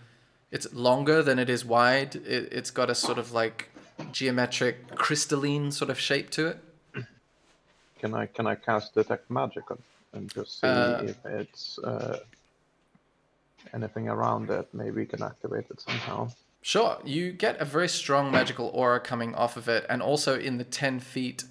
it's 0.51 0.71
longer 0.71 1.23
than 1.23 1.39
it 1.39 1.49
is 1.49 1.65
wide. 1.65 2.15
It, 2.15 2.49
it's 2.51 2.69
got 2.69 2.91
a 2.91 2.95
sort 2.95 3.17
of 3.17 3.31
like 3.31 3.71
geometric 4.11 4.93
crystalline 4.95 5.71
sort 5.71 5.89
of 5.89 5.99
shape 5.99 6.29
to 6.31 6.45
it. 6.45 6.59
Can 7.99 8.13
I 8.13 8.27
can 8.27 8.45
I 8.45 8.53
cast 8.53 8.93
detect 8.93 9.31
magic 9.31 9.71
on 9.71 9.79
and 10.13 10.31
just 10.31 10.61
see 10.61 10.67
Uh, 10.67 11.01
if 11.05 11.25
it's 11.25 11.79
uh, 11.79 12.19
anything 13.73 14.07
around 14.07 14.49
it? 14.49 14.67
Maybe 14.73 14.91
we 14.91 15.05
can 15.05 15.23
activate 15.23 15.65
it 15.69 15.81
somehow. 15.81 16.29
Sure, 16.61 16.97
you 17.05 17.31
get 17.31 17.59
a 17.61 17.65
very 17.65 17.87
strong 17.87 18.31
magical 18.31 18.67
aura 18.73 18.99
coming 18.99 19.33
off 19.35 19.57
of 19.57 19.69
it, 19.69 19.85
and 19.89 20.01
also 20.01 20.37
in 20.37 20.57
the 20.57 20.63
10 20.63 20.99
feet 20.99 21.43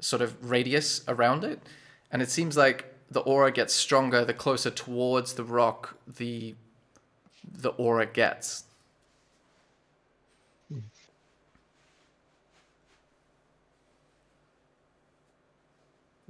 sort 0.00 0.22
of 0.22 0.50
radius 0.50 1.04
around 1.08 1.44
it. 1.44 1.60
And 2.10 2.22
it 2.22 2.30
seems 2.30 2.56
like 2.56 2.94
the 3.10 3.20
aura 3.20 3.50
gets 3.50 3.74
stronger 3.74 4.24
the 4.24 4.34
closer 4.34 4.70
towards 4.70 5.34
the 5.34 5.44
rock 5.44 5.96
the 6.06 6.54
the 7.52 7.70
aura 7.70 8.06
gets. 8.06 8.64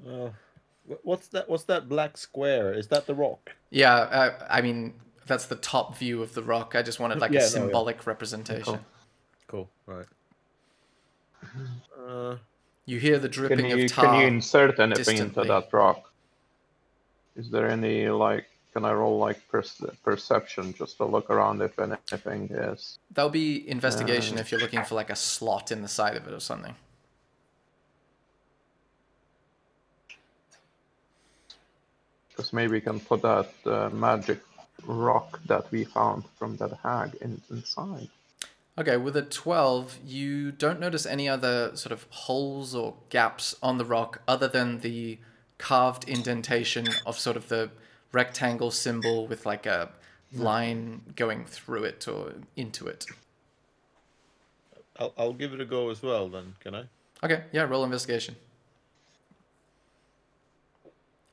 Uh, 0.06 0.28
what's 1.02 1.28
that? 1.28 1.48
What's 1.48 1.64
that 1.64 1.88
black 1.88 2.18
square? 2.18 2.74
Is 2.74 2.88
that 2.88 3.06
the 3.06 3.14
rock? 3.14 3.52
Yeah, 3.70 3.94
uh, 3.94 4.46
I 4.50 4.60
mean, 4.60 4.94
that's 5.26 5.46
the 5.46 5.56
top 5.56 5.96
view 5.96 6.22
of 6.22 6.34
the 6.34 6.42
rock. 6.42 6.74
I 6.74 6.82
just 6.82 7.00
wanted 7.00 7.18
like 7.18 7.30
Yeah, 7.32 7.38
a 7.40 7.42
no, 7.42 7.46
yeah. 7.46 7.50
symbolic 7.50 8.06
representation. 8.06 8.64
Cool. 8.64 8.80
Cool. 9.48 9.70
Right. 9.86 10.06
Uh, 12.06 12.36
You 12.86 12.98
hear 12.98 13.18
the 13.18 13.28
Can 13.28 13.46
dripping 13.48 13.66
you 13.66 13.84
of 13.84 13.92
tar. 13.92 14.04
can 14.04 14.20
you 14.20 14.26
insert 14.26 14.78
anything 14.80 15.04
distantly. 15.04 15.42
into 15.42 15.44
that 15.52 15.72
rock? 15.72 16.10
Is 17.36 17.50
there 17.50 17.68
any 17.68 18.08
like? 18.08 18.46
Can 18.74 18.84
I 18.84 18.92
roll 18.92 19.18
like 19.18 19.40
perce- 19.48 19.80
perception 20.02 20.74
just 20.74 20.96
to 20.96 21.04
look 21.04 21.30
around 21.30 21.62
if 21.62 21.78
anything 21.78 22.48
is? 22.50 22.98
That'll 23.12 23.30
be 23.30 23.68
investigation 23.70 24.36
Uh, 24.36 24.40
if 24.40 24.50
you're 24.50 24.60
looking 24.60 24.82
for 24.84 24.96
like 24.96 25.10
a 25.10 25.16
slot 25.16 25.70
in 25.70 25.80
the 25.82 25.88
side 25.88 26.16
of 26.16 26.26
it 26.26 26.34
or 26.34 26.40
something. 26.40 26.74
Because 32.28 32.52
maybe 32.52 32.72
we 32.72 32.80
can 32.80 32.98
put 33.00 33.22
that 33.22 33.48
uh, 33.64 33.90
magic 33.90 34.40
rock 34.86 35.40
that 35.46 35.70
we 35.70 35.84
found 35.84 36.24
from 36.36 36.56
that 36.56 36.78
hag 36.82 37.16
in, 37.20 37.40
inside. 37.50 38.08
Okay, 38.76 38.96
with 38.96 39.16
a 39.16 39.22
12, 39.22 39.98
you 40.04 40.50
don't 40.50 40.80
notice 40.80 41.06
any 41.06 41.28
other 41.28 41.76
sort 41.76 41.92
of 41.92 42.06
holes 42.10 42.74
or 42.74 42.94
gaps 43.08 43.54
on 43.62 43.78
the 43.78 43.84
rock 43.84 44.20
other 44.26 44.48
than 44.48 44.80
the 44.80 45.18
carved 45.58 46.08
indentation 46.08 46.88
of 47.06 47.18
sort 47.18 47.36
of 47.36 47.48
the 47.48 47.70
rectangle 48.10 48.72
symbol 48.72 49.26
with 49.26 49.46
like 49.46 49.66
a 49.66 49.90
line 50.32 51.02
going 51.14 51.44
through 51.44 51.84
it 51.84 52.08
or 52.08 52.34
into 52.56 52.86
it. 52.88 53.06
I'll 54.98 55.12
I'll 55.16 55.32
give 55.32 55.52
it 55.52 55.60
a 55.60 55.64
go 55.64 55.90
as 55.90 56.02
well. 56.02 56.28
Then 56.28 56.54
can 56.60 56.74
I? 56.74 56.84
Okay, 57.22 57.44
yeah, 57.52 57.62
roll 57.62 57.84
investigation. 57.84 58.36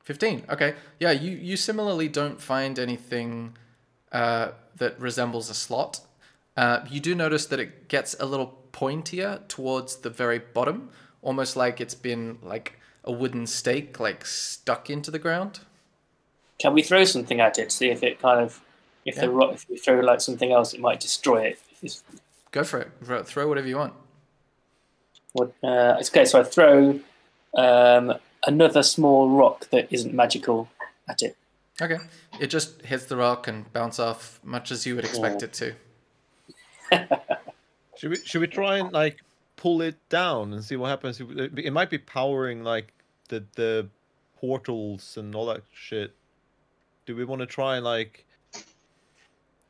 15. 0.04 0.44
Okay. 0.50 0.74
Yeah, 1.00 1.12
you, 1.12 1.30
you 1.36 1.56
similarly 1.56 2.08
don't 2.08 2.40
find 2.40 2.78
anything 2.78 3.56
uh, 4.12 4.48
that 4.76 4.98
resembles 5.00 5.48
a 5.50 5.54
slot. 5.54 6.00
Uh, 6.56 6.84
you 6.90 7.00
do 7.00 7.14
notice 7.14 7.46
that 7.46 7.60
it 7.60 7.88
gets 7.88 8.14
a 8.20 8.26
little 8.26 8.58
pointier 8.72 9.46
towards 9.48 9.96
the 9.96 10.10
very 10.10 10.38
bottom, 10.38 10.90
almost 11.22 11.56
like 11.56 11.80
it's 11.80 11.94
been 11.94 12.38
like 12.42 12.78
a 13.04 13.12
wooden 13.12 13.46
stake 13.46 13.98
like 14.00 14.24
stuck 14.26 14.90
into 14.90 15.10
the 15.10 15.18
ground. 15.18 15.60
Can 16.60 16.74
we 16.74 16.82
throw 16.82 17.04
something 17.04 17.40
at 17.40 17.58
it? 17.58 17.72
See 17.72 17.88
if 17.90 18.02
it 18.02 18.20
kind 18.20 18.40
of 18.40 18.60
if 19.04 19.16
Yeah. 19.16 19.22
the 19.22 19.30
rock 19.30 19.54
if 19.54 19.68
we 19.68 19.76
throw 19.78 20.00
like 20.00 20.20
something 20.20 20.52
else, 20.52 20.74
it 20.74 20.80
might 20.80 21.00
destroy 21.00 21.42
it. 21.42 21.60
It's, 21.82 22.04
Go 22.52 22.62
for 22.64 22.80
it. 22.80 22.90
Throw- 23.02 23.22
Throw 23.22 23.48
whatever 23.48 23.66
you 23.66 23.76
want. 23.78 23.94
what, 25.32 25.48
uh, 25.64 25.96
it's 25.98 26.10
okay, 26.10 26.24
so 26.26 26.40
I 26.40 26.44
throw 26.44 27.00
um, 27.56 28.14
another 28.46 28.82
small 28.82 29.30
rock 29.30 29.68
that 29.70 29.88
isn't 29.90 30.14
magical 30.14 30.68
at 31.08 31.22
it. 31.22 31.36
Okay. 31.80 31.98
It 32.40 32.48
just 32.48 32.82
hits 32.82 33.06
the 33.06 33.16
rock 33.16 33.48
and 33.48 33.72
bounce 33.72 33.98
off, 33.98 34.40
much 34.44 34.70
as 34.70 34.86
you 34.86 34.96
would 34.96 35.04
expect 35.04 35.42
it 35.42 35.52
to. 35.54 35.74
Should 37.96 38.10
we 38.10 38.16
should 38.24 38.40
we 38.40 38.48
try 38.48 38.78
and 38.78 38.92
like 38.92 39.18
pull 39.54 39.80
it 39.80 39.96
down 40.08 40.52
and 40.52 40.64
see 40.64 40.74
what 40.74 40.88
happens? 40.88 41.20
It 41.20 41.56
it 41.56 41.72
might 41.72 41.88
be 41.88 41.98
powering 41.98 42.64
like 42.64 42.92
the 43.28 43.44
the 43.54 43.88
portals 44.40 45.16
and 45.16 45.34
all 45.36 45.46
that 45.46 45.62
shit. 45.72 46.12
Do 47.06 47.14
we 47.14 47.24
want 47.24 47.40
to 47.40 47.46
try 47.46 47.76
and 47.76 47.84
like? 47.84 48.26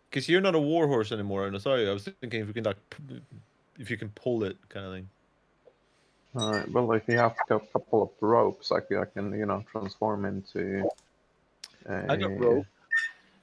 Because 0.08 0.28
you're 0.30 0.40
not 0.40 0.54
a 0.54 0.58
warhorse 0.58 1.12
anymore, 1.12 1.46
and 1.46 1.60
sorry, 1.60 1.86
I 1.88 1.92
was 1.92 2.04
thinking 2.04 2.40
if 2.40 2.46
we 2.46 2.54
can 2.54 2.64
like, 2.64 2.78
if 3.78 3.90
you 3.90 3.98
can 3.98 4.08
pull 4.10 4.44
it, 4.44 4.56
kind 4.70 4.86
of 4.86 4.92
thing. 4.94 5.08
Alright, 6.34 6.70
well, 6.70 6.92
if 6.92 7.02
you 7.08 7.18
have 7.18 7.36
a 7.50 7.60
couple 7.60 8.02
of 8.02 8.10
ropes, 8.20 8.72
I 8.72 8.80
can, 8.80 8.98
I 8.98 9.04
can 9.04 9.38
you 9.38 9.46
know, 9.46 9.64
transform 9.70 10.24
into. 10.24 10.88
A... 11.86 12.12
I 12.12 12.16
got 12.16 12.38
rope. 12.38 12.66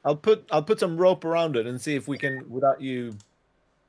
I'll 0.04 0.16
put 0.16 0.48
I'll 0.52 0.64
put 0.64 0.80
some 0.80 0.98
rope 0.98 1.26
around 1.26 1.56
it 1.56 1.68
and 1.68 1.80
see 1.80 1.96
if 1.96 2.08
we 2.08 2.18
can, 2.18 2.50
without 2.50 2.82
you 2.82 3.16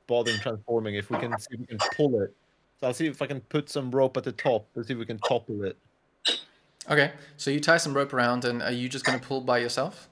bothering 0.07 0.39
transforming, 0.39 0.95
if 0.95 1.09
we 1.09 1.17
can 1.17 1.37
see 1.39 1.53
if 1.53 1.59
we 1.61 1.65
can 1.65 1.79
pull 1.95 2.21
it. 2.21 2.35
So 2.79 2.87
I'll 2.87 2.93
see 2.93 3.07
if 3.07 3.21
I 3.21 3.27
can 3.27 3.41
put 3.41 3.69
some 3.69 3.91
rope 3.91 4.17
at 4.17 4.23
the 4.23 4.31
top 4.31 4.67
and 4.75 4.85
see 4.85 4.93
if 4.93 4.99
we 4.99 5.05
can 5.05 5.19
topple 5.19 5.63
it. 5.63 5.77
Okay. 6.89 7.11
So 7.37 7.49
you 7.49 7.59
tie 7.59 7.77
some 7.77 7.93
rope 7.93 8.13
around, 8.13 8.45
and 8.45 8.61
are 8.61 8.71
you 8.71 8.89
just 8.89 9.05
going 9.05 9.19
to 9.19 9.25
pull 9.25 9.41
by 9.41 9.59
yourself? 9.59 10.09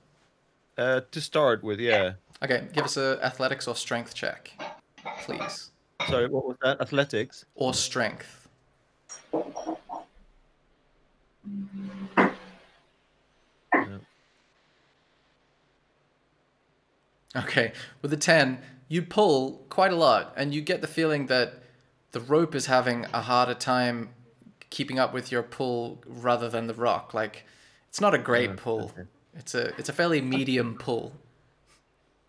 Uh, 0.77 1.01
to 1.11 1.19
start 1.19 1.63
with, 1.63 1.79
yeah. 1.79 2.13
Okay, 2.41 2.67
give 2.71 2.85
us 2.85 2.95
a 2.95 3.19
athletics 3.21 3.67
or 3.67 3.75
strength 3.75 4.13
check, 4.13 4.51
please. 5.23 5.71
Sorry, 6.07 6.27
what 6.29 6.45
was 6.45 6.55
that? 6.61 6.79
Athletics. 6.79 7.43
Or 7.55 7.73
strength. 7.73 8.47
Okay, 17.35 17.73
with 18.01 18.11
a 18.11 18.17
10, 18.17 18.59
you 18.87 19.01
pull 19.03 19.65
quite 19.69 19.91
a 19.91 19.95
lot, 19.95 20.33
and 20.35 20.53
you 20.53 20.61
get 20.61 20.81
the 20.81 20.87
feeling 20.87 21.27
that 21.27 21.53
the 22.11 22.19
rope 22.19 22.55
is 22.55 22.65
having 22.65 23.05
a 23.13 23.21
harder 23.21 23.53
time 23.53 24.09
keeping 24.71 24.97
up 24.97 25.13
with 25.13 25.31
your 25.31 25.43
pull 25.43 26.01
rather 26.07 26.49
than 26.49 26.65
the 26.67 26.73
rock. 26.73 27.13
Like, 27.13 27.45
it's 27.87 28.01
not 28.01 28.13
a 28.15 28.17
great 28.17 28.57
pull. 28.57 28.91
It's 29.35 29.53
a 29.53 29.67
it's 29.77 29.89
a 29.89 29.93
fairly 29.93 30.21
medium 30.21 30.75
pull. 30.75 31.13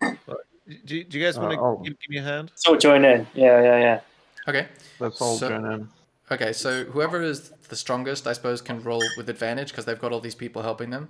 Do, 0.01 0.95
you- 0.95 1.03
do 1.03 1.19
you 1.19 1.25
guys 1.25 1.37
want 1.37 1.51
to 1.53 1.59
Uh, 1.59 1.63
I'll- 1.63 1.77
give, 1.77 1.99
give 1.99 2.09
me 2.09 2.17
a 2.17 2.21
hand? 2.23 2.51
So 2.55 2.77
join 2.77 3.03
in. 3.03 3.27
Yeah, 3.33 3.61
yeah, 3.61 3.77
yeah. 3.79 3.99
Okay. 4.47 4.67
Let's 4.99 5.19
all 5.19 5.35
So- 5.35 5.49
join 5.49 5.65
in. 5.65 5.89
Okay, 6.31 6.53
so 6.53 6.85
whoever 6.85 7.21
is 7.21 7.51
the 7.71 7.75
strongest, 7.77 8.27
I 8.27 8.33
suppose, 8.33 8.61
can 8.61 8.83
roll 8.83 9.01
with 9.17 9.29
advantage 9.29 9.69
because 9.69 9.85
they've 9.85 9.99
got 9.99 10.11
all 10.11 10.19
these 10.19 10.35
people 10.35 10.61
helping 10.61 10.91
them. 10.91 11.07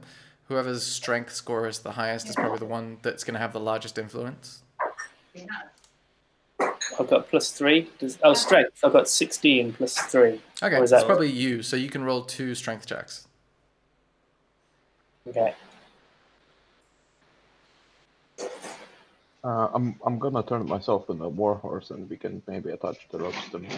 Whoever's 0.47 0.83
strength 0.83 1.33
score 1.33 1.67
is 1.67 1.79
the 1.79 1.91
highest 1.91 2.29
is 2.29 2.35
probably 2.35 2.59
the 2.59 2.65
one 2.65 2.99
that's 3.01 3.23
going 3.23 3.33
to 3.33 3.39
have 3.39 3.51
the 3.51 3.59
largest 3.59 3.97
influence. 3.97 4.61
I've 6.59 7.09
got 7.09 7.29
plus 7.29 7.51
three. 7.51 7.89
Does, 7.97 8.19
oh, 8.23 8.35
strength. 8.35 8.79
I've 8.83 8.93
got 8.93 9.09
16 9.09 9.73
plus 9.73 9.97
three. 9.97 10.39
Okay, 10.61 10.79
that's 10.79 10.91
that- 10.91 11.05
probably 11.05 11.31
you, 11.31 11.63
so 11.63 11.75
you 11.75 11.89
can 11.89 12.03
roll 12.03 12.23
two 12.23 12.53
strength 12.53 12.85
checks. 12.85 13.27
Okay. 15.27 15.55
Uh, 19.43 19.69
I'm 19.73 19.95
I'm 20.05 20.19
gonna 20.19 20.43
turn 20.43 20.67
myself 20.67 21.09
into 21.09 21.23
a 21.23 21.29
warhorse 21.29 21.89
and 21.89 22.07
we 22.07 22.15
can 22.15 22.43
maybe 22.47 22.69
attach 22.69 23.07
the 23.09 23.17
ropes 23.17 23.49
to 23.49 23.59
me. 23.59 23.69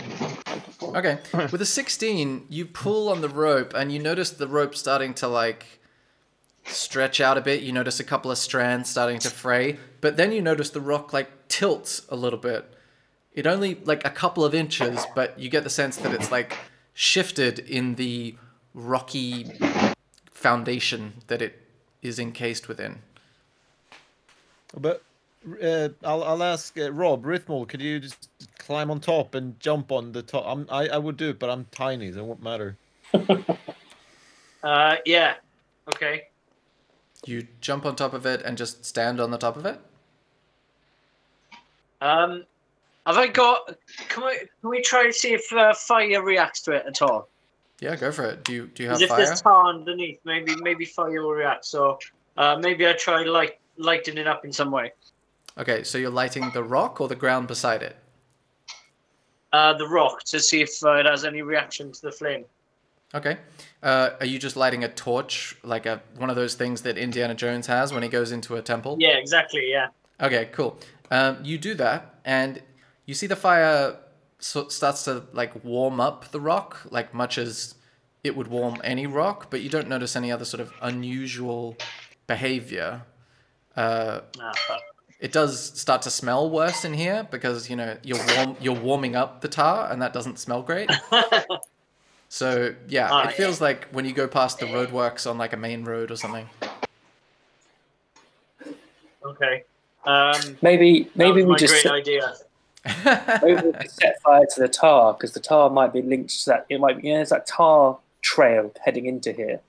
Okay, 0.81 1.19
with 1.51 1.61
a 1.61 1.65
16, 1.65 2.47
you 2.49 2.65
pull 2.65 3.07
on 3.09 3.21
the 3.21 3.29
rope 3.29 3.73
and 3.73 3.91
you 3.91 3.99
notice 3.99 4.31
the 4.31 4.47
rope 4.47 4.75
starting 4.75 5.13
to 5.15 5.27
like 5.27 5.79
stretch 6.65 7.21
out 7.21 7.37
a 7.37 7.41
bit. 7.41 7.61
You 7.61 7.71
notice 7.71 8.01
a 8.01 8.03
couple 8.03 8.29
of 8.29 8.37
strands 8.37 8.89
starting 8.89 9.19
to 9.19 9.29
fray, 9.29 9.77
but 10.01 10.17
then 10.17 10.33
you 10.33 10.41
notice 10.41 10.69
the 10.69 10.81
rock 10.81 11.13
like 11.13 11.47
tilts 11.47 12.05
a 12.09 12.15
little 12.17 12.39
bit. 12.39 12.69
It 13.33 13.47
only 13.47 13.75
like 13.75 14.05
a 14.05 14.09
couple 14.09 14.43
of 14.43 14.53
inches, 14.53 15.05
but 15.15 15.39
you 15.39 15.49
get 15.49 15.63
the 15.63 15.69
sense 15.69 15.95
that 15.97 16.13
it's 16.13 16.29
like 16.29 16.57
shifted 16.93 17.59
in 17.59 17.95
the 17.95 18.35
rocky 18.73 19.49
foundation 20.29 21.13
that 21.27 21.41
it 21.41 21.61
is 22.01 22.19
encased 22.19 22.67
within. 22.67 23.01
But 24.77 25.03
uh, 25.61 25.89
I'll 26.03 26.23
I'll 26.23 26.43
ask 26.43 26.77
uh, 26.77 26.91
Rob 26.91 27.23
Rithmal. 27.23 27.67
Could 27.67 27.81
you 27.81 27.99
just 27.99 28.29
climb 28.57 28.89
on 28.91 28.99
top 28.99 29.35
and 29.35 29.59
jump 29.59 29.91
on 29.91 30.11
the 30.11 30.21
top? 30.21 30.45
I'm, 30.47 30.67
I 30.69 30.87
I 30.87 30.97
would 30.97 31.17
do 31.17 31.29
it, 31.29 31.39
but 31.39 31.49
I'm 31.49 31.65
tiny, 31.71 32.11
so 32.11 32.19
it 32.19 32.25
won't 32.25 32.43
matter. 32.43 32.77
Uh, 34.63 34.95
yeah. 35.05 35.33
Okay. 35.89 36.27
You 37.25 37.45
jump 37.59 37.85
on 37.85 37.97
top 37.97 38.13
of 38.13 38.25
it 38.25 38.41
and 38.43 38.57
just 38.57 38.85
stand 38.85 39.19
on 39.19 39.29
the 39.29 39.37
top 39.37 39.57
of 39.57 39.65
it. 39.65 39.79
Um, 41.99 42.45
have 43.05 43.17
I 43.17 43.27
got? 43.27 43.75
Can 44.09 44.25
we 44.25 44.37
can 44.37 44.69
we 44.69 44.81
try 44.81 45.05
to 45.05 45.13
see 45.13 45.33
if 45.33 45.51
uh, 45.51 45.73
fire 45.73 46.23
reacts 46.23 46.61
to 46.61 46.71
it 46.71 46.85
at 46.87 47.01
all? 47.01 47.27
Yeah, 47.81 47.95
go 47.97 48.11
for 48.11 48.23
it. 48.25 48.45
Do 48.45 48.53
you 48.53 48.67
do 48.67 48.83
you 48.83 48.89
have 48.89 48.99
Because 48.99 49.01
if 49.01 49.09
fire? 49.09 49.25
there's 49.25 49.41
tar 49.41 49.67
underneath, 49.67 50.19
maybe 50.23 50.55
maybe 50.55 50.85
fire 50.85 51.21
will 51.21 51.31
react. 51.31 51.65
So 51.65 51.99
uh, 52.37 52.57
maybe 52.61 52.87
I 52.87 52.93
try 52.93 53.23
light 53.23 53.59
lighting 53.77 54.17
it 54.17 54.27
up 54.27 54.45
in 54.45 54.53
some 54.53 54.71
way. 54.71 54.93
Okay, 55.57 55.83
so 55.83 55.97
you're 55.97 56.09
lighting 56.09 56.49
the 56.51 56.63
rock 56.63 56.99
or 56.99 57.07
the 57.07 57.15
ground 57.15 57.47
beside 57.47 57.83
it? 57.83 57.95
Uh, 59.51 59.73
the 59.77 59.87
rock 59.87 60.23
to 60.23 60.39
see 60.39 60.61
if 60.61 60.83
uh, 60.83 60.93
it 60.93 61.05
has 61.05 61.25
any 61.25 61.43
reaction 61.43 61.91
to 61.91 62.01
the 62.01 62.11
flame. 62.11 62.45
Okay. 63.13 63.37
Uh, 63.83 64.11
are 64.19 64.25
you 64.25 64.39
just 64.39 64.55
lighting 64.55 64.83
a 64.83 64.89
torch, 64.89 65.55
like 65.63 65.85
a 65.85 66.01
one 66.17 66.31
of 66.31 66.35
those 66.35 66.55
things 66.55 66.81
that 66.81 66.97
Indiana 66.97 67.35
Jones 67.35 67.67
has 67.67 67.93
when 67.93 68.01
he 68.01 68.09
goes 68.09 68.31
into 68.31 68.55
a 68.55 68.61
temple? 68.63 68.97
Yeah, 68.99 69.17
exactly. 69.17 69.69
Yeah. 69.69 69.89
Okay, 70.19 70.49
cool. 70.51 70.79
Um, 71.11 71.37
you 71.43 71.59
do 71.59 71.75
that, 71.75 72.15
and 72.25 72.63
you 73.05 73.13
see 73.13 73.27
the 73.27 73.35
fire 73.35 73.97
so 74.39 74.67
starts 74.69 75.03
to 75.03 75.23
like 75.33 75.63
warm 75.63 75.99
up 75.99 76.31
the 76.31 76.39
rock, 76.39 76.79
like 76.89 77.13
much 77.13 77.37
as 77.37 77.75
it 78.23 78.35
would 78.35 78.47
warm 78.47 78.77
any 78.83 79.05
rock, 79.05 79.51
but 79.51 79.61
you 79.61 79.69
don't 79.69 79.87
notice 79.87 80.15
any 80.15 80.31
other 80.31 80.45
sort 80.45 80.61
of 80.61 80.71
unusual 80.81 81.77
behavior. 82.25 83.03
Uh, 83.75 84.21
Ah, 84.39 84.51
fuck. 84.67 84.81
It 85.23 85.31
does 85.31 85.79
start 85.79 86.01
to 86.01 86.11
smell 86.11 86.49
worse 86.49 86.83
in 86.83 86.93
here 86.93 87.25
because 87.31 87.69
you 87.69 87.77
know 87.77 87.95
you're 88.03 88.19
warm, 88.35 88.57
you're 88.59 88.75
warming 88.79 89.15
up 89.15 89.39
the 89.39 89.47
tar, 89.47 89.89
and 89.89 90.01
that 90.01 90.11
doesn't 90.13 90.37
smell 90.37 90.61
great. 90.61 90.91
So 92.29 92.73
yeah, 92.87 93.09
Ah, 93.11 93.27
it 93.27 93.33
feels 93.33 93.61
like 93.61 93.85
when 93.91 94.05
you 94.05 94.11
go 94.11 94.27
past 94.27 94.57
the 94.57 94.65
roadworks 94.65 95.29
on 95.29 95.37
like 95.37 95.53
a 95.53 95.57
main 95.57 95.83
road 95.85 96.09
or 96.09 96.15
something. 96.15 96.49
okay. 99.23 99.63
Um, 100.03 100.57
Maybe 100.63 101.03
that 101.03 101.15
maybe 101.15 101.43
was 101.43 101.45
we 101.45 101.51
my 101.51 101.57
just 101.57 101.73
great 101.73 101.83
set, 101.83 101.91
idea. 101.91 102.33
maybe 103.43 103.61
we 103.67 103.71
could 103.73 103.91
set 103.91 104.19
fire 104.23 104.47
to 104.55 104.61
the 104.61 104.67
tar 104.67 105.13
because 105.13 105.33
the 105.33 105.39
tar 105.39 105.69
might 105.69 105.93
be 105.93 106.01
linked 106.01 106.31
to 106.43 106.45
that. 106.49 106.65
It 106.69 106.79
might 106.79 107.01
be 107.03 107.09
yeah, 107.09 107.17
there's 107.17 107.29
that 107.29 107.45
tar 107.45 107.99
trail 108.23 108.73
heading 108.83 109.05
into 109.05 109.31
here. 109.31 109.61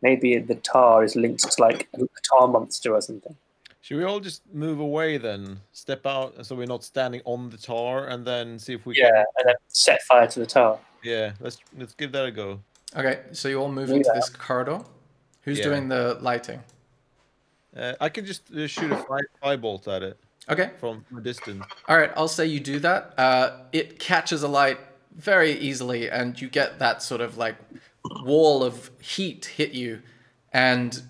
Maybe 0.00 0.38
the 0.38 0.54
tar 0.54 1.02
is 1.02 1.16
linked 1.16 1.40
to 1.40 1.60
like 1.60 1.88
a 1.94 1.98
tar 2.22 2.46
monster 2.46 2.94
or 2.94 3.00
something. 3.00 3.34
Should 3.82 3.96
we 3.96 4.04
all 4.04 4.20
just 4.20 4.42
move 4.52 4.78
away 4.78 5.16
then? 5.16 5.60
Step 5.72 6.04
out 6.06 6.44
so 6.44 6.54
we're 6.54 6.66
not 6.66 6.84
standing 6.84 7.22
on 7.24 7.48
the 7.50 7.56
tar, 7.56 8.06
and 8.08 8.26
then 8.26 8.58
see 8.58 8.74
if 8.74 8.84
we 8.84 8.94
Yeah, 8.96 9.08
can. 9.10 9.24
and 9.38 9.48
then 9.48 9.54
set 9.68 10.02
fire 10.02 10.26
to 10.26 10.40
the 10.40 10.46
tar. 10.46 10.78
Yeah, 11.02 11.32
let's 11.40 11.58
let's 11.78 11.94
give 11.94 12.12
that 12.12 12.26
a 12.26 12.30
go. 12.30 12.60
okay, 12.94 13.20
so 13.32 13.48
you 13.48 13.58
all 13.60 13.70
move 13.70 13.88
Do 13.88 13.94
into 13.94 14.08
that. 14.08 14.16
this 14.16 14.28
corridor. 14.28 14.82
Who's 15.42 15.58
Yeah. 15.58 15.64
doing 15.64 15.88
the 15.88 16.18
lighting? 16.20 16.62
Uh, 17.74 17.94
I 18.00 18.08
can 18.10 18.26
just 18.26 18.52
uh, 18.52 18.66
shoot 18.66 18.90
a 18.92 18.96
fire, 18.96 19.28
firebolt 19.42 19.88
at 19.88 20.02
it 20.02 20.18
Okay, 20.50 20.72
from 20.78 21.04
a 21.16 21.20
distance. 21.20 21.64
all 21.88 21.96
right. 21.96 22.10
I'll 22.16 22.28
say 22.28 22.44
you 22.46 22.60
do 22.60 22.80
that. 22.80 23.14
Uh, 23.18 23.62
it 23.72 23.98
catches 23.98 24.42
a 24.42 24.48
light 24.48 24.78
very 25.14 25.52
easily, 25.52 26.10
and 26.10 26.38
you 26.40 26.48
get 26.50 26.78
that 26.80 27.02
sort 27.02 27.22
of 27.22 27.38
like 27.38 27.56
wall 28.24 28.62
of 28.62 28.90
heat 29.00 29.46
hit 29.46 29.72
you, 29.72 30.02
and 30.52 31.02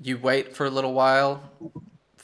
you 0.00 0.18
wait 0.18 0.56
for 0.56 0.66
a 0.66 0.70
little 0.70 0.92
while. 0.94 1.42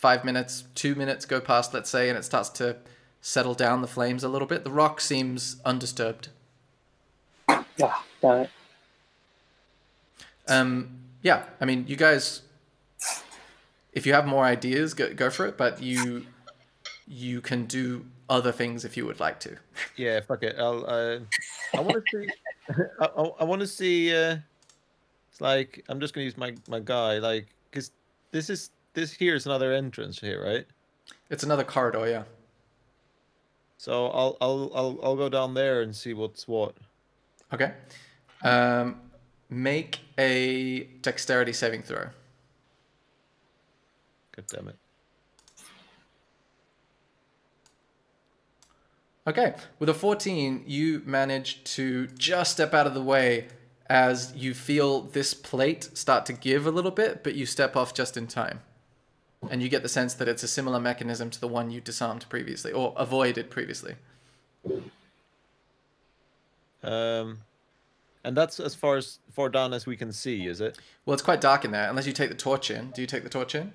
Five 0.02 0.24
minutes, 0.24 0.64
two 0.74 0.96
minutes 0.96 1.26
go 1.26 1.40
past, 1.40 1.72
let's 1.72 1.88
say, 1.88 2.08
and 2.08 2.18
it 2.18 2.24
starts 2.24 2.48
to 2.48 2.78
settle 3.20 3.54
down 3.54 3.82
the 3.82 3.86
flames 3.86 4.24
a 4.24 4.28
little 4.28 4.48
bit. 4.48 4.64
The 4.64 4.70
rock 4.72 5.00
seems 5.00 5.60
undisturbed. 5.64 6.30
Ah, 7.48 8.04
damn 8.20 8.38
it. 8.40 8.50
Um, 10.48 10.98
yeah, 11.22 11.44
I 11.60 11.66
mean, 11.66 11.84
you 11.86 11.94
guys, 11.94 12.42
if 13.92 14.04
you 14.04 14.12
have 14.12 14.26
more 14.26 14.44
ideas, 14.44 14.92
go, 14.92 15.14
go 15.14 15.30
for 15.30 15.46
it. 15.46 15.56
But 15.56 15.80
you, 15.80 16.26
you 17.06 17.40
can 17.40 17.66
do 17.66 18.04
other 18.28 18.50
things 18.50 18.84
if 18.84 18.96
you 18.96 19.06
would 19.06 19.20
like 19.20 19.38
to. 19.38 19.56
Yeah, 19.96 20.18
fuck 20.18 20.42
it. 20.42 20.56
I'll. 20.58 20.84
Uh, 20.84 21.20
I 21.76 21.80
want 21.80 22.04
to 22.04 22.10
see. 22.10 22.28
I, 22.98 23.04
I, 23.04 23.22
I 23.38 23.44
want 23.44 23.60
to 23.60 23.68
see. 23.68 24.12
Uh, 24.12 24.38
it's 25.30 25.40
like 25.40 25.84
I'm 25.88 26.00
just 26.00 26.12
gonna 26.12 26.24
use 26.24 26.36
my 26.36 26.56
my 26.68 26.80
guy, 26.80 27.18
like, 27.18 27.46
cause 27.70 27.92
this 28.32 28.50
is 28.50 28.70
this 28.94 29.12
here 29.12 29.34
is 29.34 29.46
another 29.46 29.72
entrance 29.72 30.20
here, 30.20 30.42
right? 30.44 30.66
It's 31.30 31.42
another 31.42 31.64
corridor, 31.64 32.06
yeah. 32.08 32.24
So 33.78 34.06
I'll 34.08 34.36
I'll 34.40 34.70
I'll 34.74 34.98
I'll 35.02 35.16
go 35.16 35.28
down 35.28 35.54
there 35.54 35.82
and 35.82 35.94
see 35.94 36.14
what's 36.14 36.46
what. 36.46 36.76
Okay. 37.52 37.72
Um, 38.44 39.00
make 39.50 40.00
a 40.18 40.84
dexterity 41.02 41.52
saving 41.52 41.82
throw. 41.82 42.06
God 44.36 44.44
damn 44.48 44.68
it. 44.68 44.76
Okay, 49.24 49.54
with 49.78 49.88
a 49.88 49.94
14, 49.94 50.64
you 50.66 51.00
manage 51.06 51.62
to 51.74 52.08
just 52.08 52.52
step 52.52 52.74
out 52.74 52.88
of 52.88 52.94
the 52.94 53.02
way 53.02 53.46
as 53.88 54.34
you 54.34 54.52
feel 54.52 55.02
this 55.02 55.32
plate 55.32 55.96
start 55.96 56.26
to 56.26 56.32
give 56.32 56.66
a 56.66 56.72
little 56.72 56.90
bit, 56.90 57.22
but 57.22 57.36
you 57.36 57.46
step 57.46 57.76
off 57.76 57.94
just 57.94 58.16
in 58.16 58.26
time. 58.26 58.60
And 59.50 59.62
you 59.62 59.68
get 59.68 59.82
the 59.82 59.88
sense 59.88 60.14
that 60.14 60.28
it's 60.28 60.42
a 60.42 60.48
similar 60.48 60.78
mechanism 60.80 61.28
to 61.30 61.40
the 61.40 61.48
one 61.48 61.70
you 61.70 61.80
disarmed 61.80 62.26
previously, 62.28 62.72
or 62.72 62.94
avoided 62.96 63.50
previously. 63.50 63.96
Um, 66.82 67.40
and 68.24 68.36
that's 68.36 68.60
as 68.60 68.74
far 68.74 68.96
as 68.96 69.18
far 69.32 69.48
down 69.48 69.72
as 69.72 69.86
we 69.86 69.96
can 69.96 70.12
see, 70.12 70.46
is 70.46 70.60
it? 70.60 70.78
Well, 71.04 71.14
it's 71.14 71.22
quite 71.22 71.40
dark 71.40 71.64
in 71.64 71.72
there, 71.72 71.88
unless 71.88 72.06
you 72.06 72.12
take 72.12 72.28
the 72.30 72.36
torch 72.36 72.70
in. 72.70 72.90
Do 72.90 73.00
you 73.00 73.06
take 73.06 73.24
the 73.24 73.28
torch 73.28 73.54
in? 73.54 73.72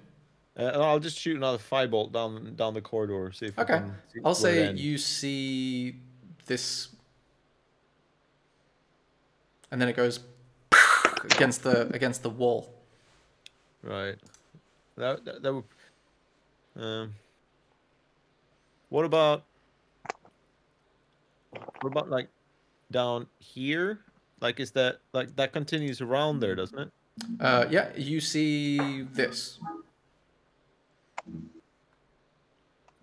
Uh, 0.57 0.71
I'll 0.73 0.99
just 0.99 1.19
shoot 1.19 1.35
another 1.35 1.57
firebolt 1.59 2.11
down 2.13 2.55
down 2.55 2.73
the 2.73 2.81
corridor. 2.81 3.31
See 3.33 3.47
if 3.47 3.59
Okay. 3.59 3.81
I'll 4.25 4.33
say 4.33 4.71
you 4.71 4.97
see 4.97 5.97
this, 6.47 6.89
and 9.69 9.79
then 9.81 9.87
it 9.89 9.95
goes 9.95 10.21
against 11.25 11.63
the 11.63 11.89
against 11.93 12.23
the 12.23 12.29
wall. 12.29 12.73
Right. 13.83 14.15
That 14.97 15.23
that, 15.25 15.43
that 15.43 15.53
would. 15.53 15.63
Um. 16.75 17.13
What 18.89 19.05
about? 19.05 19.43
What 21.81 21.91
about 21.91 22.09
like 22.09 22.29
down 22.91 23.27
here? 23.39 23.99
Like, 24.41 24.59
is 24.59 24.71
that 24.71 24.99
like 25.13 25.35
that 25.35 25.53
continues 25.53 26.01
around 26.01 26.39
there, 26.39 26.55
doesn't 26.55 26.77
it? 26.77 26.89
Uh, 27.39 27.65
yeah, 27.69 27.89
you 27.95 28.19
see 28.21 29.01
this. 29.01 29.59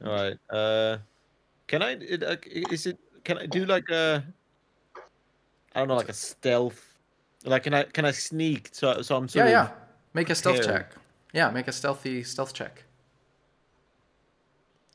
All 0.05 0.12
right. 0.12 0.38
Uh, 0.51 0.99
can 1.66 1.82
I? 1.82 1.92
It, 1.92 2.22
uh, 2.22 2.36
is 2.47 2.86
it? 2.86 2.99
Can 3.24 3.38
I 3.38 3.47
do 3.47 3.64
like 3.66 3.88
a? 3.90 4.22
I 5.74 5.80
don't 5.80 5.88
know, 5.88 5.97
like 5.97 6.09
a 6.09 6.12
stealth. 6.14 6.99
Like, 7.45 7.64
can 7.64 7.74
I? 7.74 7.82
Can 7.84 8.05
I 8.05 8.12
sneak? 8.12 8.68
So, 8.72 9.03
so 9.03 9.16
I'm 9.16 9.28
sort 9.28 9.47
Yeah, 9.49 9.62
of. 9.64 9.68
yeah. 9.68 9.74
Make 10.14 10.30
a 10.30 10.34
stealth 10.34 10.59
prepared. 10.59 10.90
check. 10.92 11.03
Yeah, 11.35 11.51
make 11.51 11.66
a 11.66 11.72
stealthy 11.72 12.22
stealth 12.22 12.55
check. 12.55 12.85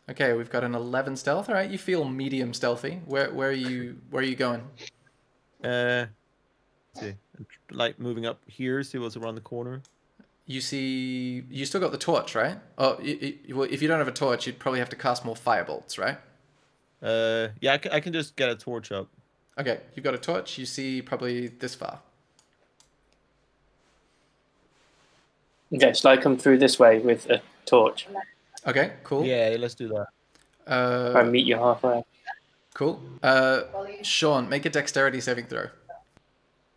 Okay, 0.10 0.34
we've 0.34 0.50
got 0.50 0.64
an 0.64 0.74
11 0.74 1.18
stealth. 1.18 1.50
All 1.50 1.56
right, 1.56 1.70
you 1.70 1.78
feel 1.78 2.06
medium 2.06 2.54
stealthy. 2.54 3.02
Where 3.06 3.32
where 3.32 3.50
are 3.50 3.52
you 3.52 3.98
where 4.10 4.24
are 4.24 4.26
you 4.26 4.38
going? 4.38 4.64
Uh, 5.64 6.06
see, 6.96 7.16
like 7.70 8.00
moving 8.00 8.26
up 8.26 8.40
here. 8.48 8.82
See 8.84 8.98
what's 8.98 9.18
around 9.18 9.36
the 9.36 9.42
corner. 9.42 9.82
You 10.48 10.62
see, 10.62 11.44
you 11.50 11.66
still 11.66 11.82
got 11.82 11.92
the 11.92 11.98
torch, 11.98 12.34
right? 12.34 12.58
Oh, 12.78 12.98
y 13.00 13.18
y 13.22 13.54
well, 13.54 13.68
if 13.70 13.82
you 13.82 13.88
don't 13.88 14.00
have 14.00 14.08
a 14.08 14.12
torch, 14.12 14.48
you'd 14.48 14.58
probably 14.58 14.80
have 14.80 14.90
to 14.90 14.96
cast 14.96 15.26
more 15.26 15.36
firebolts, 15.36 16.00
right? 16.00 16.18
Uh, 17.04 17.50
yeah, 17.60 17.74
I 17.74 17.78
can, 17.78 17.92
I 17.92 18.00
can 18.00 18.14
just 18.14 18.36
get 18.36 18.50
a 18.50 18.56
torch 18.56 18.92
up. 18.92 19.10
Okay, 19.60 19.82
you've 19.94 20.06
got 20.06 20.16
a 20.16 20.18
torch. 20.18 20.58
You 20.58 20.66
see 20.66 21.02
probably 21.02 21.50
this 21.50 21.76
far. 21.76 22.00
Okay, 25.74 25.94
shall 25.94 26.12
I 26.12 26.18
come 26.18 26.38
through 26.38 26.58
this 26.58 26.80
way 26.80 27.00
with 27.00 27.30
a 27.30 27.42
torch? 27.66 28.08
Okay, 28.68 28.94
cool. 29.04 29.26
Yeah, 29.26 29.56
let's 29.60 29.76
do 29.76 29.88
that. 29.90 30.08
Try 30.66 31.20
and 31.22 31.28
Uh, 31.30 31.32
meet 31.32 31.46
you 31.46 31.56
halfway. 31.58 32.04
cool. 32.74 33.02
Uh, 33.22 33.62
Sean, 34.02 34.50
make 34.50 34.66
a 34.66 34.70
dexterity 34.70 35.22
saving 35.22 35.46
throw. 35.46 35.68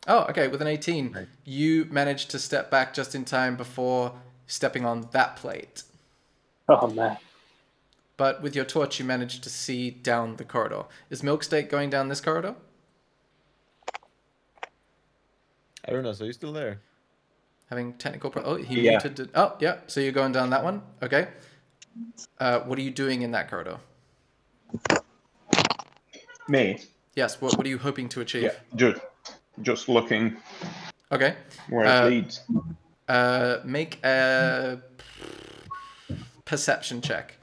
Oh, 0.08 0.24
okay. 0.30 0.48
With 0.48 0.60
an 0.60 0.66
18, 0.68 1.28
you 1.44 1.84
managed 1.86 2.30
to 2.30 2.38
step 2.38 2.70
back 2.70 2.92
just 2.92 3.14
in 3.14 3.24
time 3.24 3.56
before 3.56 4.12
stepping 4.46 4.84
on 4.84 5.08
that 5.12 5.36
plate. 5.36 5.84
Oh 6.68 6.88
man. 6.88 7.18
But 8.16 8.42
with 8.42 8.54
your 8.54 8.64
torch, 8.64 8.98
you 8.98 9.04
managed 9.04 9.42
to 9.44 9.50
see 9.50 9.90
down 9.90 10.36
the 10.36 10.44
corridor. 10.44 10.84
Is 11.08 11.22
Milksteak 11.22 11.68
going 11.68 11.88
down 11.90 12.08
this 12.08 12.20
corridor? 12.20 12.54
I 15.84 15.90
don't 15.92 16.02
know. 16.02 16.12
So 16.12 16.24
you 16.24 16.32
still 16.32 16.52
there? 16.52 16.80
Having 17.72 17.94
technical 17.94 18.28
pro- 18.30 18.42
Oh, 18.42 18.56
he 18.56 18.82
Yeah. 18.82 18.90
muted. 19.02 19.18
it. 19.18 19.30
Oh, 19.34 19.56
yeah. 19.58 19.78
So 19.86 19.98
you're 20.00 20.12
going 20.12 20.30
down 20.32 20.50
that 20.50 20.62
one? 20.62 20.82
Okay. 21.02 21.28
Uh, 22.38 22.60
what 22.60 22.78
are 22.78 22.82
you 22.82 22.90
doing 22.90 23.22
in 23.22 23.30
that 23.30 23.48
corridor? 23.48 23.78
Me. 26.48 26.78
Yes. 27.14 27.40
What, 27.40 27.56
what 27.56 27.64
are 27.64 27.70
you 27.70 27.78
hoping 27.78 28.10
to 28.10 28.20
achieve? 28.20 28.42
Yeah. 28.42 28.52
Just 28.76 29.00
just 29.62 29.88
looking 29.88 30.36
Okay. 31.10 31.34
where 31.70 31.86
Uh, 31.86 32.06
it 32.06 32.10
leads. 32.10 32.40
Uh, 33.08 33.60
make 33.64 34.04
a 34.04 34.82
perception 36.44 37.00
check. 37.00 37.36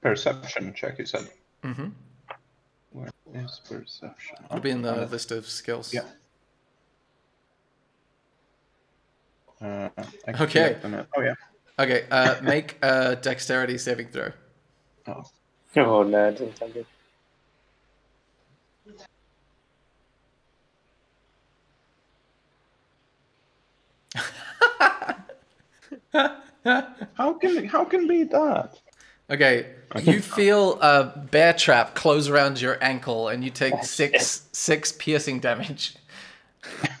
Perception 0.00 0.72
check. 0.74 0.98
You 0.98 1.06
said. 1.06 1.28
Mm-hmm. 1.64 1.88
Where 2.96 3.10
is 3.34 3.60
perception? 3.68 4.36
It'll 4.46 4.60
be 4.60 4.70
in 4.70 4.80
the 4.80 5.02
Oh, 5.02 5.04
list 5.04 5.30
of 5.30 5.46
skills. 5.46 5.92
Yeah. 5.92 6.04
Uh, 9.60 9.90
Okay. 10.40 10.74
look 10.74 10.84
on 10.84 10.94
it. 10.94 11.06
Oh 11.14 11.20
yeah. 11.20 11.34
Okay. 11.78 12.06
Uh, 12.10 12.36
make 12.42 12.78
a 12.82 13.16
dexterity 13.16 13.76
saving 13.76 14.08
throw. 14.08 14.30
Oh. 15.08 15.22
Oh 15.76 16.02
no, 16.04 16.28
it 16.28 16.32
doesn't 16.32 16.56
sound 16.56 16.72
good. 16.72 16.86
How 27.14 27.34
can 27.40 27.64
how 27.66 27.84
can 27.84 28.06
be 28.06 28.24
that? 28.24 28.78
Okay. 29.30 29.66
You 30.02 30.20
feel 30.20 30.80
a 30.80 31.26
bear 31.30 31.52
trap 31.52 31.94
close 31.94 32.28
around 32.28 32.60
your 32.60 32.82
ankle, 32.82 33.28
and 33.28 33.42
you 33.42 33.50
take 33.50 33.82
six 33.82 34.46
six 34.52 34.92
piercing 34.92 35.40
damage. 35.40 35.96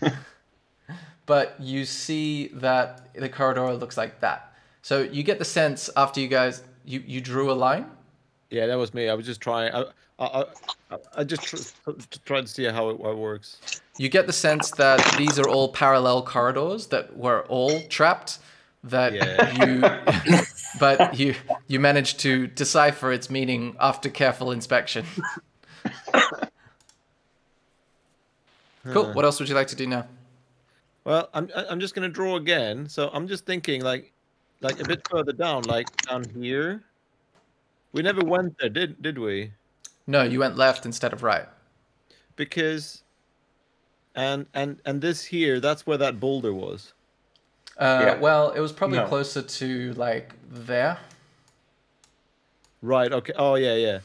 but 1.26 1.56
you 1.60 1.84
see 1.84 2.48
that 2.48 3.12
the 3.14 3.28
corridor 3.28 3.72
looks 3.74 3.96
like 3.96 4.20
that. 4.20 4.52
So 4.82 5.02
you 5.02 5.22
get 5.22 5.38
the 5.38 5.44
sense 5.44 5.90
after 5.96 6.20
you 6.20 6.28
guys 6.28 6.62
you 6.84 7.02
you 7.06 7.20
drew 7.20 7.50
a 7.50 7.54
line. 7.54 7.86
Yeah, 8.50 8.66
that 8.66 8.78
was 8.78 8.94
me. 8.94 9.08
I 9.08 9.14
was 9.14 9.26
just 9.26 9.40
trying. 9.40 9.74
I 9.74 9.84
I, 10.18 10.44
I, 10.90 10.96
I 11.16 11.24
just 11.24 11.42
tr- 11.42 11.56
to 11.56 12.46
see 12.46 12.64
how 12.64 12.90
it, 12.90 13.00
how 13.02 13.10
it 13.10 13.18
works. 13.18 13.80
You 13.98 14.08
get 14.08 14.26
the 14.26 14.32
sense 14.32 14.70
that 14.72 15.16
these 15.18 15.38
are 15.38 15.48
all 15.48 15.68
parallel 15.68 16.22
corridors 16.22 16.86
that 16.86 17.16
were 17.16 17.42
all 17.48 17.80
trapped. 17.88 18.38
That 18.86 19.12
Yeah. 19.14 19.64
you, 19.64 20.42
but 20.80 21.18
you 21.18 21.34
you 21.66 21.80
managed 21.80 22.20
to 22.20 22.46
decipher 22.46 23.12
its 23.12 23.28
meaning 23.30 23.76
after 23.80 24.08
careful 24.08 24.52
inspection. 24.52 25.04
Cool. 28.92 29.12
What 29.14 29.24
else 29.24 29.40
would 29.40 29.48
you 29.48 29.54
like 29.56 29.66
to 29.68 29.76
do 29.76 29.86
now? 29.86 30.06
Well, 31.04 31.28
I'm 31.34 31.50
I'm 31.54 31.80
just 31.80 31.94
gonna 31.94 32.08
draw 32.08 32.36
again. 32.36 32.88
So 32.88 33.10
I'm 33.12 33.26
just 33.26 33.44
thinking 33.44 33.82
like 33.82 34.12
like 34.60 34.80
a 34.80 34.84
bit 34.84 35.06
further 35.08 35.32
down, 35.32 35.62
like 35.62 35.86
down 36.02 36.24
here. 36.34 36.82
We 37.92 38.02
never 38.02 38.24
went 38.24 38.56
there, 38.58 38.68
did 38.68 39.02
did 39.02 39.18
we? 39.18 39.52
No, 40.06 40.22
you 40.22 40.38
went 40.38 40.56
left 40.56 40.86
instead 40.86 41.12
of 41.12 41.22
right. 41.22 41.46
Because 42.36 43.02
and 44.14 44.46
and 44.54 44.80
and 44.84 45.00
this 45.00 45.24
here, 45.24 45.60
that's 45.60 45.86
where 45.86 45.98
that 45.98 46.20
boulder 46.20 46.52
was. 46.54 46.92
Uh, 47.78 48.02
Yeah. 48.06 48.14
Well, 48.18 48.50
it 48.52 48.60
was 48.60 48.72
probably 48.72 48.98
No. 48.98 49.06
closer 49.06 49.42
to 49.42 49.92
like 49.94 50.34
there. 50.50 50.98
Right. 52.82 53.12
Okay. 53.12 53.32
Oh 53.36 53.54
yeah, 53.56 53.74
yeah. 53.74 53.98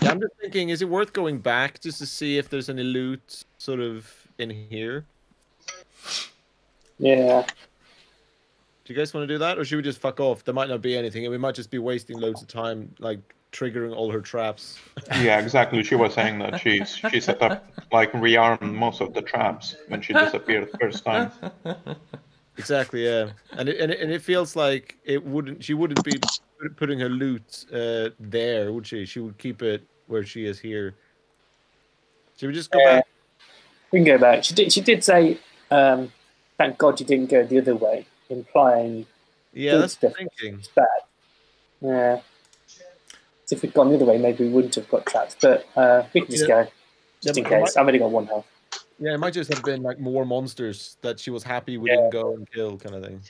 Yeah, 0.00 0.10
I'm 0.10 0.20
just 0.20 0.32
thinking, 0.40 0.70
is 0.70 0.82
it 0.82 0.88
worth 0.88 1.12
going 1.12 1.38
back 1.38 1.80
just 1.80 1.98
to 1.98 2.06
see 2.06 2.38
if 2.38 2.48
there's 2.48 2.68
any 2.68 2.82
loot 2.82 3.44
sort 3.58 3.78
of 3.80 4.10
in 4.38 4.50
here? 4.50 5.04
Yeah. 6.98 7.44
Do 8.84 8.92
you 8.92 8.96
guys 8.98 9.14
want 9.14 9.28
to 9.28 9.32
do 9.32 9.38
that, 9.38 9.58
or 9.58 9.64
should 9.64 9.76
we 9.76 9.82
just 9.82 9.98
fuck 9.98 10.18
off? 10.18 10.44
There 10.44 10.54
might 10.54 10.68
not 10.68 10.82
be 10.82 10.96
anything, 10.96 11.24
and 11.24 11.30
we 11.30 11.38
might 11.38 11.54
just 11.54 11.70
be 11.70 11.78
wasting 11.78 12.18
loads 12.18 12.42
of 12.42 12.48
time, 12.48 12.94
like 12.98 13.20
triggering 13.52 13.94
all 13.94 14.10
her 14.10 14.20
traps. 14.20 14.78
Yeah, 15.20 15.38
exactly. 15.40 15.82
She 15.82 15.94
was 15.94 16.14
saying 16.14 16.38
that 16.40 16.60
she's 16.60 16.96
she 17.10 17.20
set 17.20 17.40
up 17.42 17.66
like 17.92 18.12
rearmed 18.12 18.74
most 18.74 19.00
of 19.00 19.12
the 19.14 19.22
traps 19.22 19.76
when 19.88 20.00
she 20.02 20.12
disappeared 20.12 20.68
the 20.72 20.78
first 20.78 21.04
time. 21.04 21.30
Exactly. 22.58 23.04
Yeah. 23.04 23.30
And 23.52 23.68
it, 23.68 23.80
and 23.80 23.90
it, 23.92 24.00
and 24.00 24.10
it 24.12 24.22
feels 24.22 24.56
like 24.56 24.96
it 25.04 25.24
wouldn't. 25.24 25.62
She 25.64 25.74
wouldn't 25.74 26.02
be 26.04 26.18
putting 26.76 26.98
her 27.00 27.08
loot 27.08 27.64
uh, 27.72 28.10
there, 28.20 28.72
would 28.72 28.86
she? 28.86 29.04
She 29.06 29.20
would 29.20 29.38
keep 29.38 29.62
it 29.62 29.82
where 30.06 30.24
she 30.24 30.44
is 30.46 30.58
here. 30.58 30.94
Should 32.38 32.48
we 32.48 32.52
just 32.54 32.70
go 32.70 32.78
Yeah. 32.78 32.96
back? 32.96 33.06
We 33.90 33.98
can 34.00 34.06
go 34.06 34.18
back. 34.18 34.44
She 34.44 34.54
did. 34.54 34.72
She 34.72 34.80
did 34.80 35.02
say, 35.04 35.38
um, 35.70 36.12
"Thank 36.58 36.78
God 36.78 37.00
you 37.00 37.06
didn't 37.06 37.30
go 37.30 37.44
the 37.44 37.58
other 37.58 37.74
way," 37.76 38.06
implying 38.30 39.06
Yeah, 39.52 39.76
that's 39.76 40.00
what 40.00 40.16
thinking. 40.16 40.58
it's 40.58 40.68
bad. 40.68 40.86
Yeah. 41.80 42.20
So 43.52 43.56
if 43.56 43.62
we'd 43.62 43.74
gone 43.74 43.90
the 43.90 43.96
other 43.96 44.06
way, 44.06 44.16
maybe 44.16 44.44
we 44.44 44.50
wouldn't 44.50 44.74
have 44.76 44.88
got 44.88 45.04
trapped. 45.04 45.36
But 45.42 45.66
uh, 45.76 46.04
we 46.14 46.22
can 46.22 46.30
just 46.30 46.48
Yeah. 46.48 46.64
go, 46.64 46.70
just 47.20 47.36
Yeah, 47.36 47.42
in 47.44 47.50
but 47.50 47.58
it 47.58 47.64
case. 47.66 47.76
I've 47.76 47.86
only 47.86 47.98
got 47.98 48.10
one 48.10 48.26
health. 48.26 48.46
Yeah, 48.98 49.12
it 49.12 49.18
might 49.20 49.34
just 49.34 49.52
have 49.52 49.62
been 49.62 49.82
like 49.82 49.98
more 50.00 50.24
monsters 50.24 50.96
that 51.02 51.20
she 51.20 51.30
was 51.30 51.42
happy 51.42 51.76
we 51.76 51.90
didn't 51.90 52.08
go 52.10 52.32
and 52.32 52.50
kill, 52.50 52.78
kind 52.78 52.94
of 52.94 53.04
thing. 53.04 53.20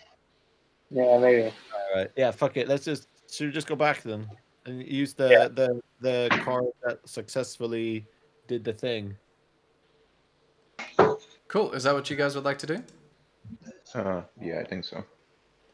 Yeah, 0.93 1.19
maybe. 1.19 1.47
All 1.47 1.97
right. 1.97 2.09
Yeah. 2.15 2.31
Fuck 2.31 2.57
it. 2.57 2.69
Let's 2.69 2.85
just. 2.85 3.09
Should 3.33 3.47
we 3.47 3.53
just 3.53 3.67
go 3.67 3.75
back 3.75 4.03
then 4.03 4.29
and 4.67 4.87
use 4.87 5.13
the 5.15 5.29
Yeah. 5.29 5.49
the 5.49 5.81
the 6.01 6.29
card 6.45 6.67
that 6.85 7.01
successfully 7.09 8.07
did 8.47 8.63
the 8.63 8.73
thing? 8.75 9.17
Cool. 11.49 11.73
Is 11.73 11.83
that 11.83 11.95
what 11.95 12.09
you 12.11 12.15
guys 12.17 12.37
would 12.37 12.45
like 12.45 12.59
to 12.59 12.67
do? 12.67 12.83
Uh, 13.93 14.23
yeah, 14.41 14.61
I 14.61 14.65
think 14.65 14.85
so. 14.85 15.03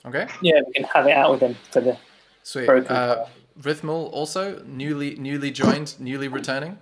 Okay. 0.07 0.27
Yeah, 0.41 0.61
we 0.67 0.73
can 0.73 0.85
have 0.85 1.07
it 1.07 1.13
out 1.13 1.33
with 1.33 1.41
them 1.41 1.55
for 1.71 1.83
the. 1.83 1.99
Sweet. 2.45 2.65
Broken 2.67 2.97
Uh, 2.97 3.27
Rithmal 3.61 4.13
also 4.13 4.63
newly 4.65 5.17
newly 5.17 5.51
joined, 5.51 5.99
newly 5.99 6.29
returning. 6.29 6.79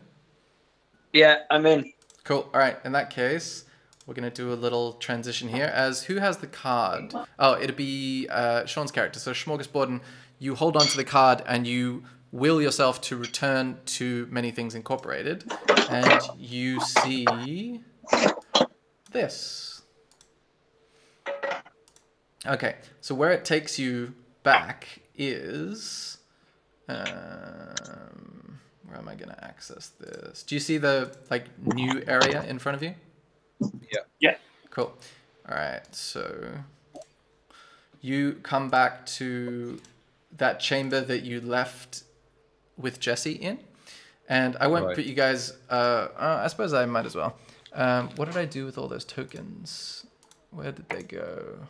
Yeah, 1.13 1.39
I'm 1.51 1.65
in. 1.65 1.93
Cool. 2.25 2.51
All 2.53 2.61
right. 2.61 2.77
In 2.85 2.93
that 2.93 3.09
case, 3.11 3.65
we're 4.05 4.15
gonna 4.15 4.31
do 4.31 4.53
a 4.53 4.55
little 4.55 4.95
transition 4.95 5.49
here. 5.49 5.67
As 5.73 6.03
who 6.05 6.17
has 6.17 6.39
the 6.39 6.47
card? 6.47 7.15
Oh, 7.39 7.59
it'd 7.59 7.77
be 7.77 8.29
uh, 8.31 8.67
Sean's 8.67 8.93
character. 8.93 9.19
So 9.19 9.33
Smorgasborden, 9.33 10.01
you 10.39 10.55
hold 10.55 10.77
on 10.77 10.87
to 10.87 10.97
the 10.97 11.05
card 11.05 11.43
and 11.47 11.67
you 11.67 12.05
will 12.33 12.61
yourself 12.61 13.01
to 13.01 13.17
return 13.17 13.79
to 13.87 14.29
Many 14.31 14.51
Things 14.51 14.75
Incorporated, 14.75 15.51
and 15.89 16.21
you 16.37 16.81
see 16.81 17.81
this. 19.11 19.83
Okay. 22.45 22.77
So 23.01 23.15
where 23.15 23.31
it 23.31 23.47
takes 23.47 23.79
you 23.79 24.13
back 24.43 25.01
is. 25.17 26.16
Um, 26.89 28.59
where 28.87 28.99
am 28.99 29.09
I 29.09 29.15
going 29.15 29.31
to 29.31 29.45
access 29.45 29.89
this? 30.01 30.43
Do 30.43 30.55
you 30.55 30.61
see 30.61 30.79
the 30.79 31.17
like 31.31 31.47
new 31.65 32.03
area 32.07 32.45
in 32.45 32.59
front 32.59 32.77
of 32.77 32.83
you? 32.83 32.95
Yeah. 33.91 34.01
Yeah. 34.21 34.37
Cool. 34.71 34.93
All 35.49 35.55
right, 35.57 35.83
so 35.95 36.51
you 38.01 38.35
come 38.43 38.69
back 38.69 39.07
to 39.07 39.81
that 40.37 40.59
chamber 40.61 41.01
that 41.01 41.23
you 41.23 41.41
left 41.41 42.03
with 42.77 42.99
Jesse 43.01 43.33
in, 43.33 43.59
and 44.29 44.57
I 44.61 44.67
won't 44.67 44.87
Right. 44.87 44.97
put 44.97 45.05
you 45.05 45.15
guys. 45.15 45.53
Uh, 45.71 46.09
uh, 46.19 46.41
I 46.45 46.49
suppose 46.49 46.75
I 46.75 46.85
might 46.87 47.07
as 47.07 47.15
well. 47.15 47.37
Um, 47.73 48.11
what 48.17 48.27
did 48.27 48.37
I 48.37 48.45
do 48.45 48.65
with 48.67 48.77
all 48.77 48.89
those 48.89 49.05
tokens? 49.05 50.05
Where 50.51 50.73
did 50.73 50.89
they 50.89 51.03
go? 51.05 51.69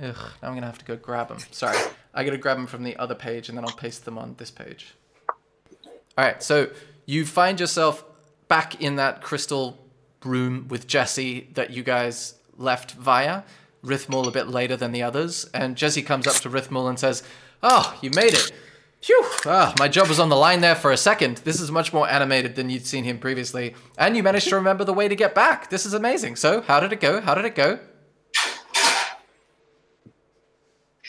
Ugh, 0.00 0.16
now 0.42 0.48
I'm 0.48 0.54
gonna 0.54 0.66
have 0.66 0.78
to 0.78 0.84
go 0.84 0.96
grab 0.96 1.28
them. 1.28 1.38
Sorry, 1.50 1.76
I 2.14 2.24
gotta 2.24 2.38
grab 2.38 2.56
them 2.56 2.66
from 2.66 2.82
the 2.82 2.96
other 2.96 3.14
page, 3.14 3.48
and 3.48 3.56
then 3.56 3.64
I'll 3.64 3.76
paste 3.76 4.04
them 4.04 4.18
on 4.18 4.34
this 4.38 4.50
page. 4.50 4.94
All 5.28 6.24
right, 6.24 6.42
so 6.42 6.70
you 7.06 7.24
find 7.24 7.58
yourself 7.60 8.04
back 8.48 8.80
in 8.80 8.96
that 8.96 9.22
crystal 9.22 9.78
room 10.24 10.66
with 10.68 10.86
Jesse 10.86 11.48
that 11.54 11.70
you 11.70 11.82
guys 11.82 12.34
left 12.56 12.92
via 12.92 13.42
Rithmal 13.84 14.26
a 14.26 14.30
bit 14.30 14.48
later 14.48 14.76
than 14.76 14.92
the 14.92 15.02
others, 15.02 15.48
and 15.54 15.76
Jesse 15.76 16.02
comes 16.02 16.26
up 16.26 16.34
to 16.36 16.50
Rithmal 16.50 16.88
and 16.88 16.98
says, 16.98 17.22
"Oh, 17.62 17.96
you 18.02 18.10
made 18.10 18.34
it! 18.34 18.52
Phew! 19.00 19.24
Ah, 19.46 19.74
my 19.78 19.88
job 19.88 20.08
was 20.08 20.20
on 20.20 20.28
the 20.28 20.36
line 20.36 20.60
there 20.60 20.74
for 20.74 20.92
a 20.92 20.96
second. 20.96 21.38
This 21.38 21.58
is 21.58 21.70
much 21.70 21.92
more 21.92 22.06
animated 22.06 22.54
than 22.54 22.68
you'd 22.68 22.84
seen 22.84 23.04
him 23.04 23.18
previously, 23.18 23.74
and 23.96 24.14
you 24.14 24.22
managed 24.22 24.48
to 24.50 24.56
remember 24.56 24.84
the 24.84 24.92
way 24.92 25.08
to 25.08 25.16
get 25.16 25.34
back. 25.34 25.70
This 25.70 25.86
is 25.86 25.94
amazing. 25.94 26.36
So, 26.36 26.60
how 26.60 26.80
did 26.80 26.92
it 26.92 27.00
go? 27.00 27.22
How 27.22 27.34
did 27.34 27.46
it 27.46 27.54
go? 27.54 27.78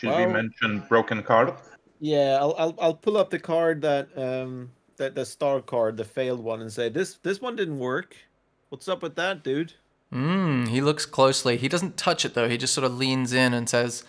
Should 0.02 0.10
we 0.10 0.26
Well- 0.26 0.30
mention 0.32 0.80
broken 0.89 1.22
card? 1.24 1.54
Yeah, 1.99 2.39
I'll, 2.41 2.56
I'll 2.58 2.76
I'll 2.80 2.95
pull 2.95 3.16
up 3.16 3.30
the 3.30 3.38
card 3.38 3.84
that 3.84 4.10
um 4.18 4.72
that 4.97 5.14
the 5.14 5.24
star 5.24 5.62
card, 5.62 5.97
the 5.97 6.04
failed 6.04 6.39
one, 6.39 6.60
and 6.60 6.74
say 6.74 6.89
this 6.89 7.16
this 7.22 7.39
one 7.39 7.56
didn't 7.56 7.78
work. 7.78 8.16
What's 8.70 8.88
up 8.88 9.04
with 9.04 9.16
that, 9.16 9.43
dude? 9.43 9.74
Hmm. 10.12 10.66
He 10.66 10.82
looks 10.82 11.06
closely. 11.06 11.58
He 11.58 11.68
doesn't 11.68 11.97
touch 11.97 12.26
it 12.26 12.34
though. 12.34 12.49
He 12.49 12.58
just 12.58 12.74
sort 12.74 12.86
of 12.86 12.97
leans 12.97 13.32
in 13.34 13.54
and 13.54 13.70
says, 13.70 14.04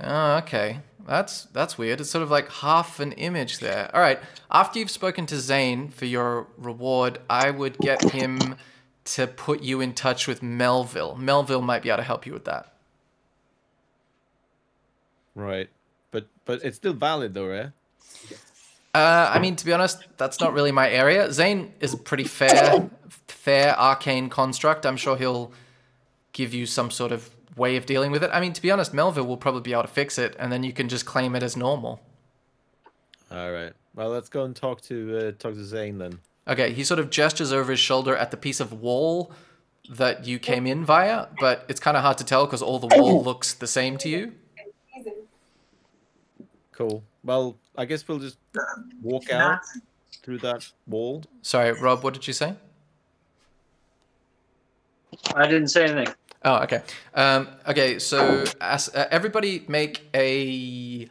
"Oh, 0.00 0.36
okay. 0.38 0.80
That's 1.06 1.44
that's 1.52 1.76
weird. 1.76 2.00
It's 2.00 2.10
sort 2.10 2.22
of 2.22 2.30
like 2.30 2.50
half 2.50 2.98
an 2.98 3.12
image 3.12 3.58
there. 3.58 3.90
All 3.94 4.00
right. 4.00 4.18
After 4.50 4.78
you've 4.78 4.90
spoken 4.90 5.26
to 5.26 5.38
Zane 5.38 5.88
for 5.90 6.06
your 6.06 6.46
reward, 6.56 7.18
I 7.28 7.50
would 7.50 7.76
get 7.78 8.02
him 8.12 8.56
to 9.04 9.26
put 9.26 9.62
you 9.62 9.80
in 9.82 9.92
touch 9.92 10.26
with 10.26 10.42
Melville. 10.42 11.16
Melville 11.16 11.62
might 11.62 11.82
be 11.82 11.90
able 11.90 11.98
to 11.98 12.02
help 12.02 12.26
you 12.26 12.32
with 12.32 12.46
that. 12.46 12.72
Right, 15.36 15.68
but 16.10 16.26
but 16.44 16.64
it's 16.64 16.76
still 16.76 16.94
valid 16.94 17.34
though, 17.34 17.46
right? 17.46 17.70
Uh, 18.94 19.30
I 19.34 19.38
mean, 19.38 19.56
to 19.56 19.66
be 19.66 19.74
honest, 19.74 20.04
that's 20.16 20.40
not 20.40 20.54
really 20.54 20.72
my 20.72 20.90
area. 20.90 21.30
Zane 21.30 21.74
is 21.80 21.92
a 21.92 21.98
pretty 21.98 22.24
fair, 22.24 22.88
fair 23.28 23.78
arcane 23.78 24.30
construct. 24.30 24.86
I'm 24.86 24.96
sure 24.96 25.18
he'll 25.18 25.52
give 26.32 26.54
you 26.54 26.64
some 26.64 26.90
sort 26.90 27.12
of 27.12 27.28
way 27.56 27.76
of 27.76 27.84
dealing 27.84 28.10
with 28.10 28.24
it. 28.24 28.30
I 28.32 28.40
mean, 28.40 28.54
to 28.54 28.62
be 28.62 28.70
honest, 28.70 28.94
Melville 28.94 29.26
will 29.26 29.36
probably 29.36 29.60
be 29.60 29.74
able 29.74 29.82
to 29.82 29.88
fix 29.88 30.18
it, 30.18 30.34
and 30.38 30.50
then 30.50 30.64
you 30.64 30.72
can 30.72 30.88
just 30.88 31.04
claim 31.04 31.36
it 31.36 31.42
as 31.42 31.58
normal. 31.58 32.00
All 33.30 33.52
right. 33.52 33.74
Well, 33.94 34.08
let's 34.08 34.30
go 34.30 34.44
and 34.44 34.56
talk 34.56 34.80
to 34.82 35.18
uh, 35.18 35.32
talk 35.32 35.52
to 35.52 35.64
Zane 35.64 35.98
then. 35.98 36.20
Okay, 36.48 36.72
he 36.72 36.82
sort 36.82 36.98
of 36.98 37.10
gestures 37.10 37.52
over 37.52 37.72
his 37.72 37.80
shoulder 37.80 38.16
at 38.16 38.30
the 38.30 38.38
piece 38.38 38.60
of 38.60 38.72
wall 38.80 39.30
that 39.90 40.26
you 40.26 40.38
came 40.38 40.66
in 40.66 40.86
via, 40.86 41.26
but 41.38 41.66
it's 41.68 41.80
kind 41.80 41.98
of 41.98 42.02
hard 42.02 42.16
to 42.18 42.24
tell 42.24 42.46
because 42.46 42.62
all 42.62 42.78
the 42.78 42.96
wall 42.96 43.22
looks 43.22 43.52
the 43.52 43.66
same 43.66 43.98
to 43.98 44.08
you. 44.08 44.32
Cool. 46.76 47.02
Well, 47.24 47.56
I 47.74 47.86
guess 47.86 48.06
we'll 48.06 48.18
just 48.18 48.36
walk 49.02 49.30
out 49.32 49.60
through 50.22 50.38
that 50.40 50.68
wall. 50.86 51.24
Sorry, 51.40 51.72
Rob, 51.72 52.04
what 52.04 52.12
did 52.12 52.26
you 52.26 52.34
say? 52.34 52.54
I 55.34 55.46
didn't 55.46 55.68
say 55.68 55.84
anything. 55.84 56.14
Oh, 56.44 56.56
okay. 56.64 56.82
Um, 57.14 57.48
okay, 57.66 57.98
so 57.98 58.44
as, 58.60 58.94
uh, 58.94 59.06
everybody 59.10 59.64
make 59.68 60.02
a 60.14 61.08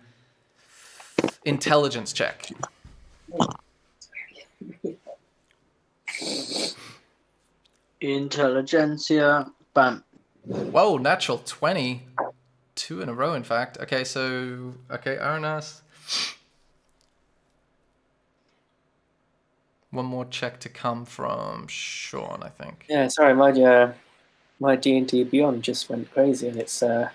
intelligence 1.46 2.14
check. 2.14 2.52
Intelligentsia. 8.02 9.52
Bam. 9.74 10.04
Whoa, 10.46 10.98
natural 10.98 11.40
20. 11.40 12.06
Two 12.76 13.02
in 13.02 13.08
a 13.08 13.14
row, 13.14 13.34
in 13.34 13.44
fact. 13.44 13.78
Okay, 13.80 14.04
so, 14.04 14.74
okay, 14.92 15.16
Aranas. 15.16 15.82
One 19.92 20.06
more 20.06 20.26
check 20.26 20.60
to 20.60 20.70
come 20.70 21.06
from 21.06 21.68
Sean, 21.68 22.44
I 22.44 22.50
think. 22.50 22.86
Yeah, 22.90 23.08
sorry, 23.08 23.34
my 23.34 23.52
uh, 23.52 23.94
my 24.60 24.76
D 24.76 24.98
and 24.98 25.08
D 25.08 25.24
Beyond 25.24 25.64
just 25.64 25.90
went 25.90 26.12
crazy, 26.12 26.50
and 26.50 26.60
it's 26.60 26.84
uh, 26.84 27.10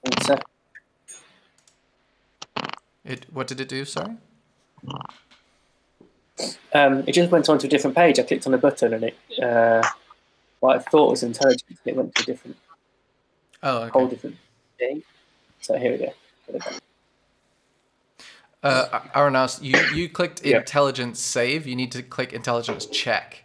one 0.00 0.22
sec. 0.22 0.42
It, 3.04 3.26
what 3.30 3.46
did 3.48 3.60
it 3.60 3.68
do, 3.68 3.84
sorry? 3.84 4.16
Um, 6.72 7.04
it 7.06 7.12
just 7.12 7.30
went 7.30 7.50
onto 7.50 7.66
a 7.66 7.70
different 7.70 7.94
page. 7.94 8.18
I 8.18 8.22
clicked 8.22 8.46
on 8.46 8.54
a 8.54 8.58
button, 8.58 8.94
and 8.94 9.04
it 9.04 9.16
uh, 9.42 9.86
what 10.62 10.76
I 10.76 10.78
thought 10.78 11.10
was 11.10 11.24
intelligence, 11.24 11.64
it 11.84 11.96
went 11.96 12.14
to 12.14 12.22
a 12.22 12.24
different, 12.26 12.56
Oh, 13.64 13.88
whole 13.88 14.06
different 14.06 14.36
thing. 14.78 15.02
So 15.60 15.76
here 15.76 15.90
we 15.90 15.98
go. 15.98 16.12
Got 16.46 16.54
it 16.54 16.64
back. 16.64 16.74
Uh, 18.62 19.00
Aranas, 19.12 19.60
you, 19.60 19.76
you 19.92 20.08
clicked 20.08 20.46
Yeah. 20.46 20.58
intelligence 20.58 21.18
save. 21.18 21.66
You 21.66 21.74
need 21.74 21.90
to 21.92 22.02
click 22.02 22.32
intelligence 22.32 22.86
check. 22.86 23.44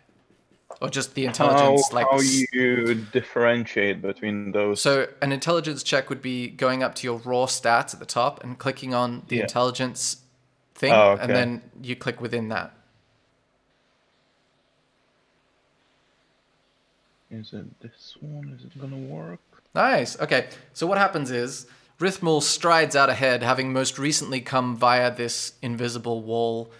Or 0.80 0.90
just 0.90 1.16
the 1.16 1.24
How, 1.24 1.30
intelligence, 1.30 1.92
like. 1.92 2.06
how 2.08 2.18
s- 2.18 2.46
you 2.54 2.94
differentiate 3.12 4.04
between 4.04 4.52
those? 4.52 4.80
So 4.80 5.08
an 5.24 5.32
intelligence 5.32 5.82
check 5.82 6.10
would 6.10 6.22
be 6.22 6.50
going 6.50 6.84
up 6.84 6.94
to 6.96 7.08
your 7.08 7.18
raw 7.18 7.48
stats 7.48 7.96
at 7.96 8.00
the 8.00 8.06
top 8.06 8.44
and 8.44 8.60
clicking 8.60 8.94
on 8.94 9.24
the 9.28 9.38
Yeah. 9.38 9.42
intelligence 9.44 10.18
thing, 10.76 10.94
Oh, 10.94 11.14
okay. 11.14 11.24
and 11.24 11.36
then 11.36 11.72
you 11.82 11.96
click 11.96 12.22
within 12.22 12.50
that. 12.50 12.77
Is 17.30 17.54
it 17.54 17.80
this 17.82 18.16
one? 18.22 18.58
Is 18.58 18.66
it 18.66 18.80
gonna 18.80 18.96
work? 18.96 19.40
Nice. 19.76 20.20
Okay. 20.20 20.48
So 20.74 20.88
what 20.88 20.98
happens 20.98 21.30
is 21.30 21.68
Rithmal 22.00 22.42
strides 22.42 22.96
out 22.96 23.10
ahead, 23.10 23.44
having 23.44 23.74
most 23.74 24.00
recently 24.00 24.40
come 24.40 24.76
via 24.76 25.14
this 25.14 25.54
invisible 25.62 26.22
wall, 26.22 26.72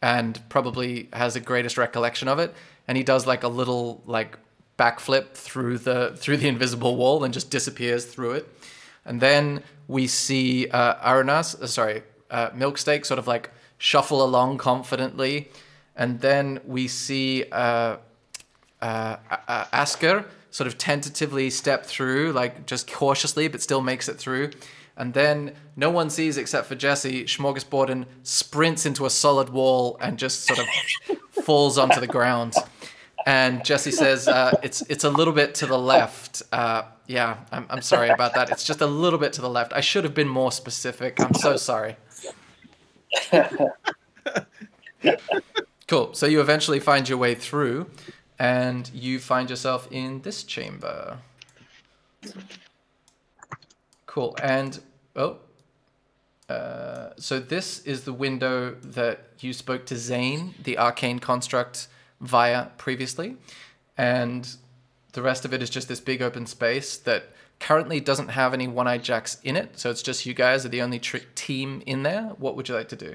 and 0.00 0.40
probably 0.48 1.08
has 1.12 1.34
the 1.34 1.40
greatest 1.40 1.76
recollection 1.76 2.28
of 2.28 2.38
it. 2.38 2.54
And 2.88 2.96
he 2.96 3.04
does 3.04 3.26
like 3.26 3.42
a 3.42 3.48
little 3.48 4.02
like 4.06 4.38
backflip 4.78 5.34
through 5.34 5.78
the 5.78 6.14
through 6.16 6.38
the 6.38 6.48
invisible 6.48 6.96
wall 6.96 7.24
and 7.24 7.34
just 7.34 7.50
disappears 7.50 8.06
through 8.06 8.32
it. 8.32 8.48
And 9.04 9.20
then 9.20 9.62
we 9.86 10.06
see 10.06 10.68
uh, 10.68 10.94
Aranas, 10.96 11.60
uh, 11.60 11.66
sorry, 11.66 12.02
uh, 12.30 12.50
Milksteak, 12.50 13.04
sort 13.04 13.18
of 13.18 13.26
like 13.26 13.50
shuffle 13.76 14.24
along 14.24 14.58
confidently, 14.58 15.50
and 15.94 16.20
then 16.20 16.60
we 16.64 16.88
see. 16.88 17.44
Uh, 17.52 17.98
uh, 18.84 19.16
uh, 19.48 19.64
Asker 19.72 20.26
sort 20.50 20.66
of 20.66 20.78
tentatively 20.78 21.50
step 21.50 21.84
through, 21.86 22.32
like 22.32 22.66
just 22.66 22.90
cautiously, 22.92 23.48
but 23.48 23.62
still 23.62 23.80
makes 23.80 24.08
it 24.08 24.18
through. 24.18 24.50
And 24.96 25.14
then 25.14 25.54
no 25.74 25.90
one 25.90 26.10
sees 26.10 26.36
except 26.36 26.66
for 26.68 26.74
Jesse. 26.74 27.24
Smorgasborden 27.24 28.04
sprints 28.22 28.86
into 28.86 29.06
a 29.06 29.10
solid 29.10 29.48
wall 29.48 29.96
and 30.00 30.18
just 30.18 30.44
sort 30.44 30.60
of 30.60 30.66
falls 31.44 31.78
onto 31.78 31.98
the 31.98 32.06
ground. 32.06 32.54
And 33.26 33.64
Jesse 33.64 33.90
says, 33.90 34.28
uh, 34.28 34.52
"It's 34.62 34.82
it's 34.82 35.02
a 35.02 35.10
little 35.10 35.32
bit 35.32 35.54
to 35.56 35.66
the 35.66 35.78
left. 35.78 36.42
Uh, 36.52 36.82
yeah, 37.06 37.38
I'm 37.50 37.66
I'm 37.70 37.82
sorry 37.82 38.10
about 38.10 38.34
that. 38.34 38.50
It's 38.50 38.64
just 38.64 38.82
a 38.82 38.86
little 38.86 39.18
bit 39.18 39.32
to 39.32 39.40
the 39.40 39.48
left. 39.48 39.72
I 39.72 39.80
should 39.80 40.04
have 40.04 40.14
been 40.14 40.28
more 40.28 40.52
specific. 40.52 41.18
I'm 41.20 41.34
so 41.34 41.56
sorry." 41.56 41.96
Cool. 45.86 46.14
So 46.14 46.26
you 46.26 46.40
eventually 46.40 46.80
find 46.80 47.06
your 47.08 47.18
way 47.18 47.34
through, 47.34 47.90
and 48.44 48.90
you 48.92 49.18
find 49.18 49.48
yourself 49.48 49.88
in 49.90 50.20
this 50.20 50.44
chamber. 50.44 51.16
Cool. 54.04 54.36
And 54.42 54.80
oh, 55.16 55.38
uh, 56.50 57.10
so 57.16 57.40
this 57.40 57.80
is 57.86 58.04
the 58.04 58.12
window 58.12 58.74
that 58.82 59.30
you 59.40 59.54
spoke 59.54 59.86
to 59.86 59.96
Zane, 59.96 60.54
the 60.62 60.76
arcane 60.76 61.20
construct, 61.20 61.88
via 62.20 62.66
previously, 62.76 63.36
and 63.96 64.56
the 65.14 65.22
rest 65.22 65.46
of 65.46 65.54
it 65.54 65.62
is 65.62 65.70
just 65.70 65.88
this 65.88 66.00
big 66.00 66.20
open 66.20 66.44
space 66.44 66.98
that 66.98 67.30
currently 67.60 67.98
doesn't 67.98 68.28
have 68.28 68.52
any 68.52 68.68
one-eyed 68.68 69.02
jacks 69.02 69.38
in 69.42 69.56
it. 69.56 69.78
So 69.78 69.88
it's 69.88 70.02
just 70.02 70.26
you 70.26 70.34
guys 70.34 70.66
are 70.66 70.68
the 70.68 70.82
only 70.82 70.98
tr- 70.98 71.28
team 71.34 71.82
in 71.86 72.02
there. 72.02 72.24
What 72.38 72.56
would 72.56 72.68
you 72.68 72.74
like 72.74 72.90
to 72.90 72.96
do? 72.96 73.14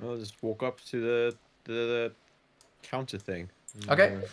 I'll 0.00 0.16
just 0.16 0.40
walk 0.40 0.62
up 0.62 0.80
to 0.90 1.00
the 1.00 1.36
the, 1.64 1.72
the 1.72 2.12
counter 2.82 3.18
thing. 3.18 3.48
Okay. 3.88 4.16
uh, 4.16 4.26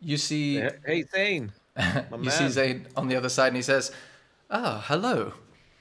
You 0.00 0.16
see. 0.16 0.60
hey, 0.86 1.04
Zane. 1.04 1.52
you 2.22 2.30
see 2.30 2.48
Zane 2.48 2.86
on 2.96 3.08
the 3.08 3.16
other 3.16 3.28
side, 3.28 3.48
and 3.48 3.56
he 3.56 3.62
says, 3.62 3.92
"Ah, 4.50 4.84
hello. 4.86 5.34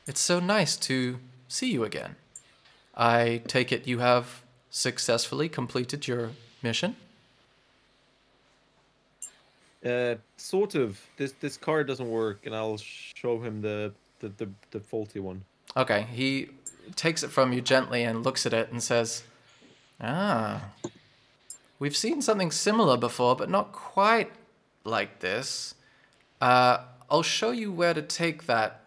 It's 0.05 0.21
so 0.21 0.39
nice 0.39 0.77
to 0.77 1.19
see 1.47 1.71
you 1.71 1.83
again. 1.83 2.15
I 2.95 3.41
take 3.47 3.71
it 3.71 3.87
you 3.87 3.99
have 3.99 4.43
successfully 4.69 5.49
completed 5.49 6.07
your 6.07 6.31
mission." 6.61 6.95
Uh, 9.85 10.15
sort 10.37 10.75
of. 10.75 10.99
This 11.17 11.31
this 11.33 11.57
card 11.57 11.87
doesn't 11.87 12.09
work, 12.09 12.45
and 12.45 12.55
I'll 12.55 12.77
show 12.77 13.39
him 13.39 13.61
the 13.61 13.93
the, 14.19 14.29
the, 14.29 14.49
the 14.71 14.79
faulty 14.79 15.19
one. 15.19 15.43
Okay, 15.75 16.07
he 16.11 16.49
takes 16.95 17.23
it 17.23 17.29
from 17.29 17.53
you 17.53 17.61
gently 17.61 18.03
and 18.03 18.23
looks 18.23 18.45
at 18.45 18.53
it 18.53 18.71
and 18.71 18.81
says, 18.81 19.23
Ah, 20.01 20.63
we've 21.80 21.95
seen 21.95 22.21
something 22.21 22.51
similar 22.51 22.97
before, 22.97 23.36
but 23.36 23.49
not 23.49 23.71
quite 23.71 24.32
like 24.84 25.19
this. 25.19 25.75
Uh, 26.41 26.80
I'll 27.09 27.23
show 27.23 27.51
you 27.51 27.71
where 27.71 27.93
to 27.93 28.01
take 28.01 28.45
that 28.45 28.82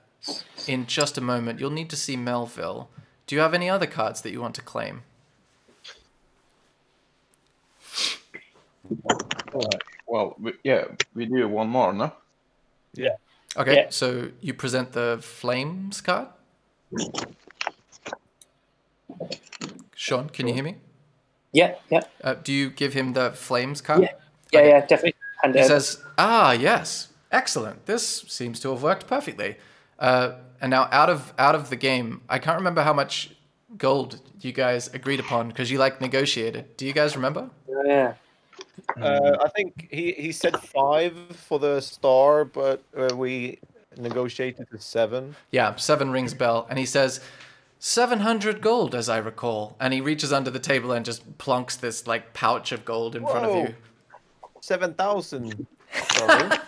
in 0.66 0.86
just 0.86 1.16
a 1.16 1.20
moment. 1.20 1.61
You'll 1.61 1.70
need 1.70 1.91
to 1.91 1.97
see 1.97 2.16
Melville. 2.16 2.88
Do 3.26 3.34
you 3.34 3.41
have 3.41 3.55
any 3.55 3.70
other 3.70 3.86
cards 3.86 4.20
that 4.22 4.30
you 4.32 4.41
want 4.41 4.55
to 4.57 4.62
claim? 4.62 5.03
Alright. 9.55 9.82
Well, 10.07 10.36
we, 10.41 10.53
yeah, 10.64 10.84
we 11.14 11.26
do 11.26 11.47
one 11.49 11.68
more, 11.68 11.93
no? 11.93 12.12
Yeah. 12.95 13.11
Okay, 13.57 13.74
Yeah. 13.76 13.86
so 13.91 14.30
you 14.41 14.55
present 14.55 14.93
the 14.93 15.18
Flames 15.22 16.01
card? 16.01 16.28
Sean, 19.95 20.28
can 20.28 20.49
you 20.49 20.55
hear 20.55 20.64
me? 20.64 20.76
Yeah, 21.53 21.74
yeah, 21.90 22.01
Uh, 22.22 22.34
do 22.34 22.53
you 22.53 22.70
give 22.70 22.92
him 22.94 23.12
the 23.12 23.32
Flames 23.32 23.80
card? 23.80 24.03
Yeah. 24.03 24.12
yeah, 24.53 24.62
yeah, 24.68 24.80
definitely. 24.86 25.14
And 25.42 25.55
He 25.55 25.61
uh, 25.62 25.66
says, 25.66 26.03
"Ah, 26.16 26.53
yes, 26.53 27.09
excellent. 27.32 27.86
This 27.86 28.24
seems 28.28 28.61
to 28.61 28.70
have 28.70 28.82
worked 28.82 29.07
perfectly." 29.07 29.57
Uh, 29.98 30.32
and 30.61 30.70
now, 30.70 30.88
out 30.92 31.11
of 31.11 31.32
out 31.38 31.55
of 31.55 31.68
the 31.70 31.76
game, 31.76 32.20
I 32.28 32.38
can't 32.38 32.57
remember 32.59 32.82
how 32.82 32.92
much 32.92 33.30
gold 33.78 34.20
you 34.40 34.53
guys 34.53 34.88
agreed 34.94 35.20
upon 35.20 35.48
because 35.48 35.70
you 35.70 35.78
like 35.78 36.01
negotiated. 36.01 36.76
Do 36.76 36.86
you 36.86 36.92
guys 36.92 37.16
remember? 37.16 37.51
yeah, 37.86 38.14
Uh, 39.01 39.36
I 39.44 39.48
think 39.57 39.88
he, 39.90 40.12
he 40.12 40.32
said 40.32 40.57
five 40.59 41.14
for 41.48 41.59
the 41.59 41.80
star, 41.80 42.44
but 42.44 42.82
uh, 42.96 43.14
we 43.16 43.59
negotiated 43.96 44.68
to 44.70 44.78
seven. 44.78 45.34
Yeah, 45.51 45.76
seven 45.76 46.11
rings 46.11 46.34
bell, 46.34 46.66
and 46.70 46.78
he 46.78 46.86
says, 46.86 47.20
700 47.81 48.61
gold, 48.61 48.95
as 48.95 49.09
I 49.09 49.16
recall. 49.16 49.74
And 49.81 49.93
he 49.93 50.01
reaches 50.03 50.33
under 50.33 50.51
the 50.51 50.59
table 50.59 50.93
and 50.93 51.05
just 51.05 51.39
plunks 51.39 51.76
this 51.76 52.07
like 52.07 52.35
pouch 52.35 52.72
of 52.72 52.85
gold 52.85 53.16
in 53.16 53.26
front 53.26 53.47
of 53.47 53.57
you. 53.57 53.74
Seven 54.61 54.93
thousand. 54.95 55.66
Sorry. 56.12 56.59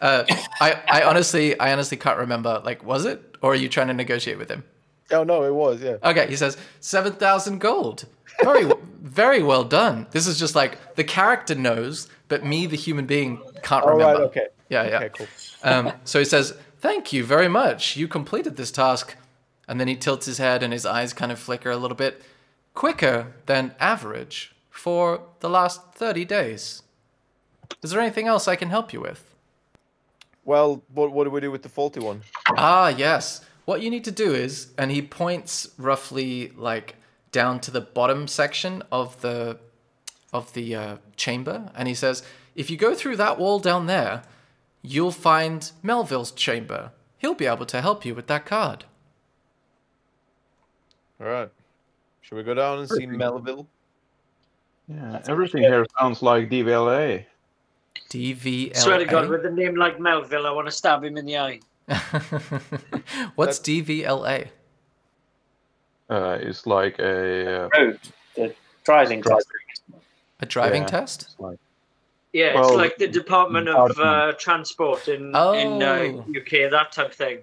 Uh, 0.00 0.24
I, 0.60 0.80
I 0.88 1.02
honestly, 1.02 1.58
I 1.60 1.72
honestly 1.72 1.98
can't 1.98 2.18
remember. 2.18 2.62
Like, 2.64 2.82
was 2.82 3.04
it, 3.04 3.36
or 3.42 3.52
are 3.52 3.56
you 3.56 3.68
trying 3.68 3.88
to 3.88 3.94
negotiate 3.94 4.38
with 4.38 4.50
him? 4.50 4.64
oh 5.12 5.24
no, 5.24 5.44
it 5.44 5.52
was 5.52 5.82
yeah. 5.82 5.96
Okay, 6.02 6.26
he 6.28 6.36
says 6.36 6.56
seven 6.80 7.12
thousand 7.12 7.58
gold. 7.58 8.06
Very, 8.42 8.72
very 9.02 9.42
well 9.42 9.64
done. 9.64 10.06
This 10.12 10.26
is 10.26 10.38
just 10.38 10.54
like 10.54 10.94
the 10.94 11.04
character 11.04 11.54
knows, 11.54 12.08
but 12.28 12.44
me, 12.44 12.64
the 12.64 12.76
human 12.76 13.04
being, 13.04 13.42
can't 13.62 13.84
All 13.84 13.90
remember. 13.90 14.20
right. 14.20 14.28
Okay. 14.28 14.46
Yeah, 14.70 14.88
yeah. 14.88 14.96
Okay. 14.96 15.10
Cool. 15.12 15.26
Um, 15.62 15.92
so 16.04 16.18
he 16.18 16.24
says, 16.24 16.56
"Thank 16.78 17.12
you 17.12 17.24
very 17.24 17.48
much. 17.48 17.96
You 17.96 18.08
completed 18.08 18.56
this 18.56 18.70
task." 18.70 19.16
And 19.70 19.78
then 19.78 19.86
he 19.86 19.94
tilts 19.94 20.26
his 20.26 20.38
head, 20.38 20.64
and 20.64 20.72
his 20.72 20.84
eyes 20.84 21.12
kind 21.12 21.30
of 21.30 21.38
flicker 21.38 21.70
a 21.70 21.76
little 21.76 21.96
bit, 21.96 22.22
quicker 22.74 23.34
than 23.46 23.76
average 23.78 24.52
for 24.68 25.22
the 25.38 25.48
last 25.48 25.94
thirty 25.94 26.24
days. 26.24 26.82
Is 27.80 27.92
there 27.92 28.00
anything 28.00 28.26
else 28.26 28.48
I 28.48 28.56
can 28.56 28.70
help 28.70 28.92
you 28.92 29.00
with? 29.00 29.32
Well, 30.44 30.82
what 30.92 31.12
what 31.12 31.22
do 31.22 31.30
we 31.30 31.40
do 31.40 31.52
with 31.52 31.62
the 31.62 31.68
faulty 31.68 32.00
one? 32.00 32.22
Ah, 32.48 32.88
yes. 32.88 33.44
What 33.64 33.80
you 33.80 33.90
need 33.90 34.04
to 34.06 34.10
do 34.10 34.34
is, 34.34 34.72
and 34.76 34.90
he 34.90 35.02
points 35.02 35.68
roughly 35.78 36.52
like 36.56 36.96
down 37.30 37.60
to 37.60 37.70
the 37.70 37.80
bottom 37.80 38.26
section 38.26 38.82
of 38.90 39.20
the 39.20 39.58
of 40.32 40.52
the 40.52 40.74
uh, 40.74 40.96
chamber, 41.16 41.70
and 41.76 41.86
he 41.86 41.94
says, 41.94 42.24
if 42.56 42.70
you 42.70 42.76
go 42.76 42.94
through 42.96 43.18
that 43.18 43.38
wall 43.38 43.60
down 43.60 43.86
there, 43.86 44.22
you'll 44.82 45.12
find 45.12 45.70
Melville's 45.80 46.32
chamber. 46.32 46.90
He'll 47.18 47.34
be 47.34 47.46
able 47.46 47.66
to 47.66 47.80
help 47.80 48.04
you 48.04 48.16
with 48.16 48.26
that 48.26 48.46
card. 48.46 48.84
All 51.20 51.26
right. 51.26 51.50
Should 52.22 52.36
we 52.36 52.42
go 52.42 52.54
down 52.54 52.78
and 52.78 52.88
see 52.88 53.06
Melville? 53.06 53.66
Yeah, 54.88 55.20
everything 55.28 55.62
here 55.62 55.86
sounds 55.98 56.22
like 56.22 56.48
DVLA. 56.50 57.24
DVLA. 58.10 58.76
Swear 58.76 58.98
to 58.98 59.04
God, 59.04 59.28
with 59.28 59.44
a 59.46 59.50
name 59.50 59.76
like 59.76 60.00
Melville, 60.00 60.46
I 60.46 60.50
want 60.50 60.66
to 60.66 60.72
stab 60.72 61.04
him 61.04 61.16
in 61.16 61.26
the 61.26 61.38
eye. 61.38 61.60
What's 63.36 63.58
DVLA? 63.60 64.48
Uh, 66.08 66.38
it's 66.40 66.66
like 66.66 66.98
a. 66.98 67.64
Uh, 67.64 67.68
road, 67.78 68.00
the 68.34 68.54
driving 68.84 69.22
test. 69.22 69.46
A 70.40 70.46
driving 70.46 70.82
Yeah. 70.82 70.88
test? 70.88 71.22
it's 71.22 71.36
like 71.38 71.58
Yeah, 72.32 72.58
it's 72.60 72.70
like 72.72 72.96
the 72.98 73.06
Department 73.08 73.68
of 73.68 73.98
uh, 73.98 74.32
Transport 74.38 75.08
in 75.08 75.28
in 75.28 75.32
uh, 75.34 75.98
Oh. 76.00 76.24
UK, 76.36 76.70
that 76.70 76.92
type 76.92 77.10
of 77.10 77.14
thing. 77.14 77.38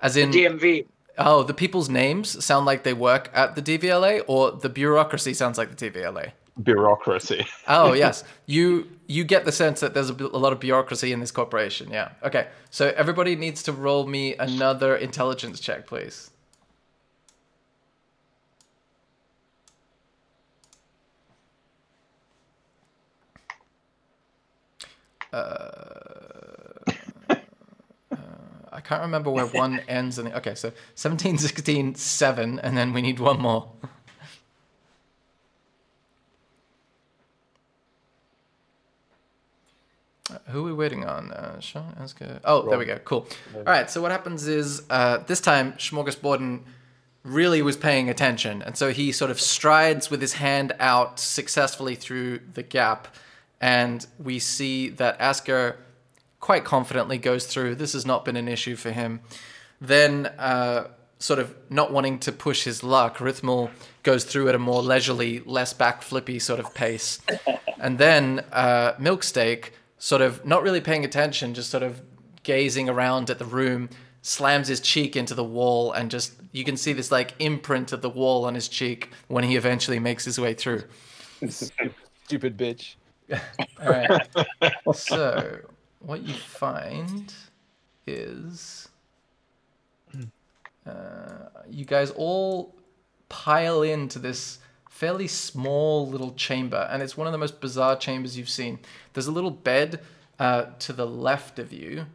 As 0.00 0.16
in, 0.16 0.30
DMV. 0.30 0.86
Oh, 1.18 1.42
the 1.42 1.54
people's 1.54 1.88
names 1.88 2.44
sound 2.44 2.66
like 2.66 2.82
they 2.82 2.94
work 2.94 3.30
at 3.34 3.54
the 3.54 3.62
DVLA, 3.62 4.22
or 4.26 4.52
the 4.52 4.68
bureaucracy 4.68 5.34
sounds 5.34 5.58
like 5.58 5.76
the 5.76 5.90
DVLA? 5.90 6.32
bureaucracy. 6.62 7.46
Oh 7.68 7.92
yes, 8.04 8.24
you 8.46 8.88
you 9.06 9.24
get 9.24 9.44
the 9.44 9.52
sense 9.52 9.80
that 9.80 9.94
there's 9.94 10.10
a, 10.10 10.14
b- 10.14 10.28
a 10.32 10.38
lot 10.38 10.52
of 10.52 10.60
bureaucracy 10.60 11.12
in 11.12 11.20
this 11.20 11.30
corporation. 11.30 11.90
Yeah. 11.90 12.12
Okay. 12.22 12.48
So 12.70 12.92
everybody 12.96 13.36
needs 13.36 13.62
to 13.64 13.72
roll 13.72 14.06
me 14.06 14.34
another 14.36 14.96
intelligence 14.96 15.60
check, 15.60 15.86
please. 15.86 16.30
Uh, 25.32 26.11
can't 28.84 29.02
remember 29.02 29.30
where 29.30 29.46
one 29.46 29.80
ends. 29.88 30.18
And 30.18 30.32
okay, 30.34 30.54
so 30.54 30.72
17, 30.94 31.38
16, 31.38 31.94
7, 31.94 32.58
and 32.58 32.76
then 32.76 32.92
we 32.92 33.02
need 33.02 33.18
one 33.18 33.40
more. 33.40 33.68
Who 40.48 40.60
are 40.60 40.62
we 40.62 40.72
waiting 40.72 41.04
on? 41.04 41.32
Uh, 41.32 41.60
Sean. 41.60 41.94
Oh, 42.44 42.68
there 42.68 42.78
we 42.78 42.84
go. 42.84 42.98
Cool. 42.98 43.26
All 43.54 43.62
right. 43.64 43.90
So 43.90 44.00
what 44.00 44.10
happens 44.10 44.46
is 44.46 44.82
uh, 44.88 45.18
this 45.18 45.40
time 45.40 45.72
Smorgasborden 45.74 46.60
really 47.22 47.62
was 47.62 47.76
paying 47.76 48.08
attention, 48.08 48.62
and 48.62 48.76
so 48.76 48.90
he 48.90 49.12
sort 49.12 49.30
of 49.30 49.40
strides 49.40 50.10
with 50.10 50.20
his 50.20 50.34
hand 50.34 50.72
out 50.80 51.18
successfully 51.18 51.94
through 51.94 52.40
the 52.54 52.62
gap, 52.62 53.14
and 53.60 54.06
we 54.18 54.38
see 54.38 54.88
that 54.88 55.16
Asker 55.20 55.76
quite 56.42 56.64
confidently 56.64 57.16
goes 57.16 57.46
through. 57.46 57.76
This 57.76 57.94
has 57.94 58.04
not 58.04 58.24
been 58.24 58.36
an 58.36 58.48
issue 58.48 58.74
for 58.74 58.90
him. 58.90 59.20
Then, 59.80 60.26
uh, 60.38 60.88
sort 61.20 61.38
of 61.38 61.54
not 61.70 61.92
wanting 61.92 62.18
to 62.18 62.32
push 62.32 62.64
his 62.64 62.82
luck, 62.82 63.18
Rithmal 63.18 63.70
goes 64.02 64.24
through 64.24 64.48
at 64.48 64.54
a 64.56 64.58
more 64.58 64.82
leisurely, 64.82 65.38
less 65.46 65.72
backflippy 65.72 66.42
sort 66.42 66.58
of 66.58 66.74
pace. 66.74 67.20
and 67.80 67.96
then 67.96 68.44
uh, 68.52 68.94
Milksteak, 68.94 69.70
sort 69.98 70.20
of 70.20 70.44
not 70.44 70.64
really 70.64 70.80
paying 70.80 71.04
attention, 71.04 71.54
just 71.54 71.70
sort 71.70 71.84
of 71.84 72.02
gazing 72.42 72.88
around 72.88 73.30
at 73.30 73.38
the 73.38 73.44
room, 73.44 73.88
slams 74.22 74.66
his 74.66 74.80
cheek 74.80 75.14
into 75.14 75.34
the 75.34 75.44
wall, 75.44 75.92
and 75.92 76.10
just 76.10 76.34
you 76.50 76.64
can 76.64 76.76
see 76.76 76.92
this 76.92 77.12
like 77.12 77.34
imprint 77.38 77.92
of 77.92 78.02
the 78.02 78.10
wall 78.10 78.44
on 78.44 78.56
his 78.56 78.66
cheek 78.66 79.10
when 79.28 79.44
he 79.44 79.54
eventually 79.54 80.00
makes 80.00 80.24
his 80.24 80.40
way 80.40 80.54
through. 80.54 80.82
Stupid 81.48 82.56
bitch. 82.56 82.96
All 83.80 83.88
right. 83.88 84.28
so, 84.92 85.60
what 86.04 86.22
you 86.22 86.34
find 86.34 87.32
is 88.06 88.88
uh, 90.86 90.90
you 91.70 91.84
guys 91.84 92.10
all 92.10 92.74
pile 93.28 93.82
into 93.82 94.18
this 94.18 94.58
fairly 94.90 95.26
small 95.26 96.06
little 96.08 96.32
chamber, 96.34 96.88
and 96.90 97.02
it's 97.02 97.16
one 97.16 97.26
of 97.26 97.32
the 97.32 97.38
most 97.38 97.60
bizarre 97.60 97.96
chambers 97.96 98.36
you've 98.36 98.48
seen. 98.48 98.78
There's 99.12 99.26
a 99.26 99.32
little 99.32 99.50
bed 99.50 100.00
uh, 100.38 100.66
to 100.80 100.92
the 100.92 101.06
left 101.06 101.58
of 101.58 101.72
you, 101.72 102.06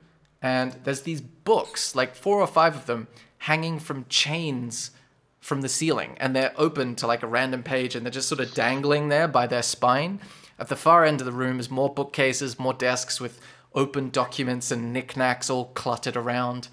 and 0.42 0.76
there's 0.84 1.02
these 1.02 1.22
books, 1.22 1.96
like 1.96 2.16
four 2.16 2.40
or 2.40 2.48
five 2.48 2.76
of 2.76 2.86
them, 2.86 3.08
hanging 3.40 3.80
from 3.80 4.06
chains 4.10 4.92
from 5.40 5.62
the 5.62 5.70
ceiling 5.70 6.14
and 6.18 6.36
they're 6.36 6.54
open 6.58 6.94
to 6.94 7.08
like 7.08 7.24
a 7.24 7.28
random 7.28 7.64
page 7.64 7.96
and 7.96 8.06
they're 8.06 8.12
just 8.12 8.28
sort 8.28 8.42
of 8.42 8.54
dangling 8.54 9.08
there 9.08 9.30
by 9.30 9.48
their 9.48 9.64
spine. 9.64 10.20
At 10.60 10.68
the 10.68 10.76
far 10.76 11.06
end 11.06 11.22
of 11.22 11.26
the 11.26 11.32
room 11.32 11.60
is 11.60 11.70
more 11.70 11.94
bookcases, 11.94 12.60
more 12.60 12.74
desks 12.74 13.22
with 13.22 13.40
open 13.74 14.10
documents 14.10 14.72
and 14.72 14.94
knickknacks 14.94 15.50
all 15.50 15.66
cluttered 15.66 16.16
around. 16.16 16.70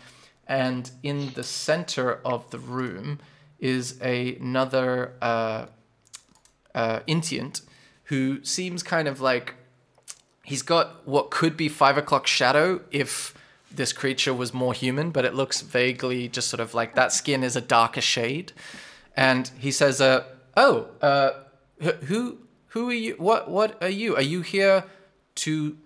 And 0.46 0.90
in 1.02 1.32
the 1.34 1.44
center 1.44 2.20
of 2.24 2.50
the 2.50 2.58
room 2.58 3.20
is 3.58 3.98
a, 4.02 4.36
another 4.36 5.14
uh, 5.22 5.66
uh, 6.74 7.00
Intient 7.06 7.62
who 8.04 8.44
seems 8.44 8.82
kind 8.82 9.08
of 9.08 9.20
like 9.20 9.54
he's 10.44 10.62
got 10.62 11.06
what 11.06 11.30
could 11.30 11.56
be 11.56 11.68
five 11.68 11.96
o'clock 11.96 12.26
shadow 12.26 12.80
if 12.90 13.34
this 13.70 13.92
creature 13.92 14.34
was 14.34 14.54
more 14.54 14.72
human, 14.72 15.10
but 15.10 15.24
it 15.24 15.34
looks 15.34 15.60
vaguely 15.62 16.28
just 16.28 16.48
sort 16.48 16.60
of 16.60 16.74
like 16.74 16.94
that 16.94 17.12
skin 17.12 17.42
is 17.42 17.56
a 17.56 17.60
darker 17.60 18.00
shade. 18.00 18.52
And 19.16 19.50
he 19.58 19.70
says, 19.70 20.00
uh, 20.00 20.24
"Oh, 20.56 20.88
uh, 21.00 21.30
who 21.80 22.38
who 22.68 22.90
are 22.90 22.92
you? 22.92 23.14
What 23.18 23.50
what 23.50 23.82
are 23.82 23.88
you? 23.88 24.16
Are 24.16 24.22
you 24.22 24.42
here 24.42 24.84
to 25.36 25.76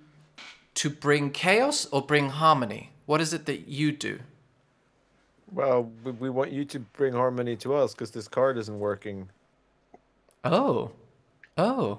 to 0.79 0.89
bring 0.89 1.31
chaos 1.31 1.87
or 1.91 2.01
bring 2.01 2.29
harmony? 2.29 2.91
What 3.05 3.21
is 3.21 3.33
it 3.33 3.47
that 3.47 3.67
you 3.67 3.91
do? 3.91 4.21
Well, 5.51 5.91
we, 6.05 6.13
we 6.13 6.31
want 6.31 6.53
you 6.53 6.65
to 6.67 6.79
bring 6.79 7.15
harmony 7.15 7.57
to 7.57 7.75
us 7.75 7.95
because 7.95 8.13
this 8.13 8.29
card 8.29 8.57
isn't 8.57 8.79
working. 8.79 9.29
Oh. 10.45 10.93
Oh. 11.57 11.99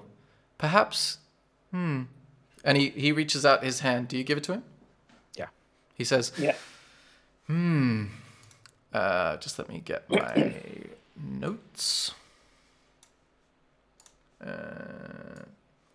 Perhaps. 0.56 1.18
Hmm. 1.72 2.04
And 2.64 2.78
he, 2.78 2.88
he 2.88 3.12
reaches 3.12 3.44
out 3.44 3.62
his 3.62 3.80
hand. 3.80 4.08
Do 4.08 4.16
you 4.16 4.24
give 4.24 4.38
it 4.38 4.44
to 4.44 4.54
him? 4.54 4.62
Yeah. 5.36 5.48
He 5.94 6.04
says, 6.04 6.32
Yeah. 6.38 6.54
Hmm. 7.48 8.06
Uh, 8.94 9.36
just 9.36 9.58
let 9.58 9.68
me 9.68 9.82
get 9.84 10.08
my 10.08 10.54
notes. 11.22 12.14
Uh, 14.42 15.42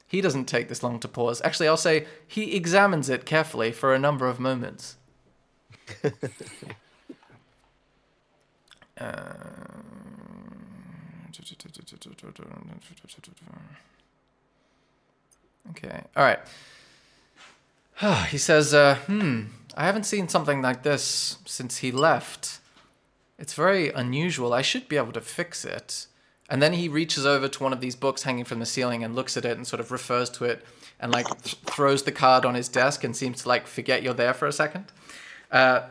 he 0.08 0.22
doesn't 0.22 0.46
take 0.46 0.70
this 0.70 0.84
long 0.84 1.00
to 1.00 1.08
pause. 1.08 1.42
Actually, 1.44 1.68
I'll 1.68 1.78
say 1.78 2.06
he 2.28 2.56
examines 2.56 3.10
it 3.10 3.26
carefully 3.26 3.72
for 3.72 3.94
a 3.94 4.00
number 4.00 4.28
of 4.28 4.40
moments. 4.40 4.98
Okay. 15.72 16.04
All 16.16 16.24
right. 16.24 16.40
he 18.30 18.38
says, 18.38 18.74
uh, 18.74 18.96
hmm, 18.96 19.44
I 19.76 19.86
haven't 19.86 20.06
seen 20.06 20.28
something 20.28 20.62
like 20.62 20.84
this 20.84 21.40
since 21.46 21.78
he 21.78 21.92
left. 21.92 22.60
It's 23.38 23.54
very 23.54 23.90
unusual. 23.90 24.54
I 24.54 24.62
should 24.62 24.88
be 24.88 24.98
able 24.98 25.12
to 25.14 25.22
fix 25.22 25.66
it. 25.66 26.08
And 26.50 26.62
then 26.62 26.74
he 26.74 26.88
reaches 26.88 27.26
over 27.26 27.48
to 27.48 27.64
one 27.64 27.74
of 27.74 27.82
these 27.82 27.96
books 27.96 28.24
hanging 28.24 28.46
from 28.46 28.60
the 28.60 28.66
ceiling 28.66 29.04
and 29.04 29.16
looks 29.16 29.36
at 29.36 29.46
it 29.46 29.58
and 29.58 29.66
sort 29.66 29.80
of 29.80 29.92
refers 29.92 30.30
to 30.32 30.46
it 30.46 30.64
and 31.00 31.12
like 31.12 31.28
th- 31.42 31.56
throws 31.66 32.04
the 32.04 32.12
card 32.12 32.46
on 32.46 32.54
his 32.54 32.70
desk 32.70 33.04
and 33.04 33.16
seems 33.16 33.42
to 33.44 33.48
like 33.48 33.66
forget 33.68 34.04
you're 34.04 34.14
there 34.14 34.34
for 34.34 34.48
a 34.48 34.52
second. 34.52 34.86
Uh, 35.52 35.82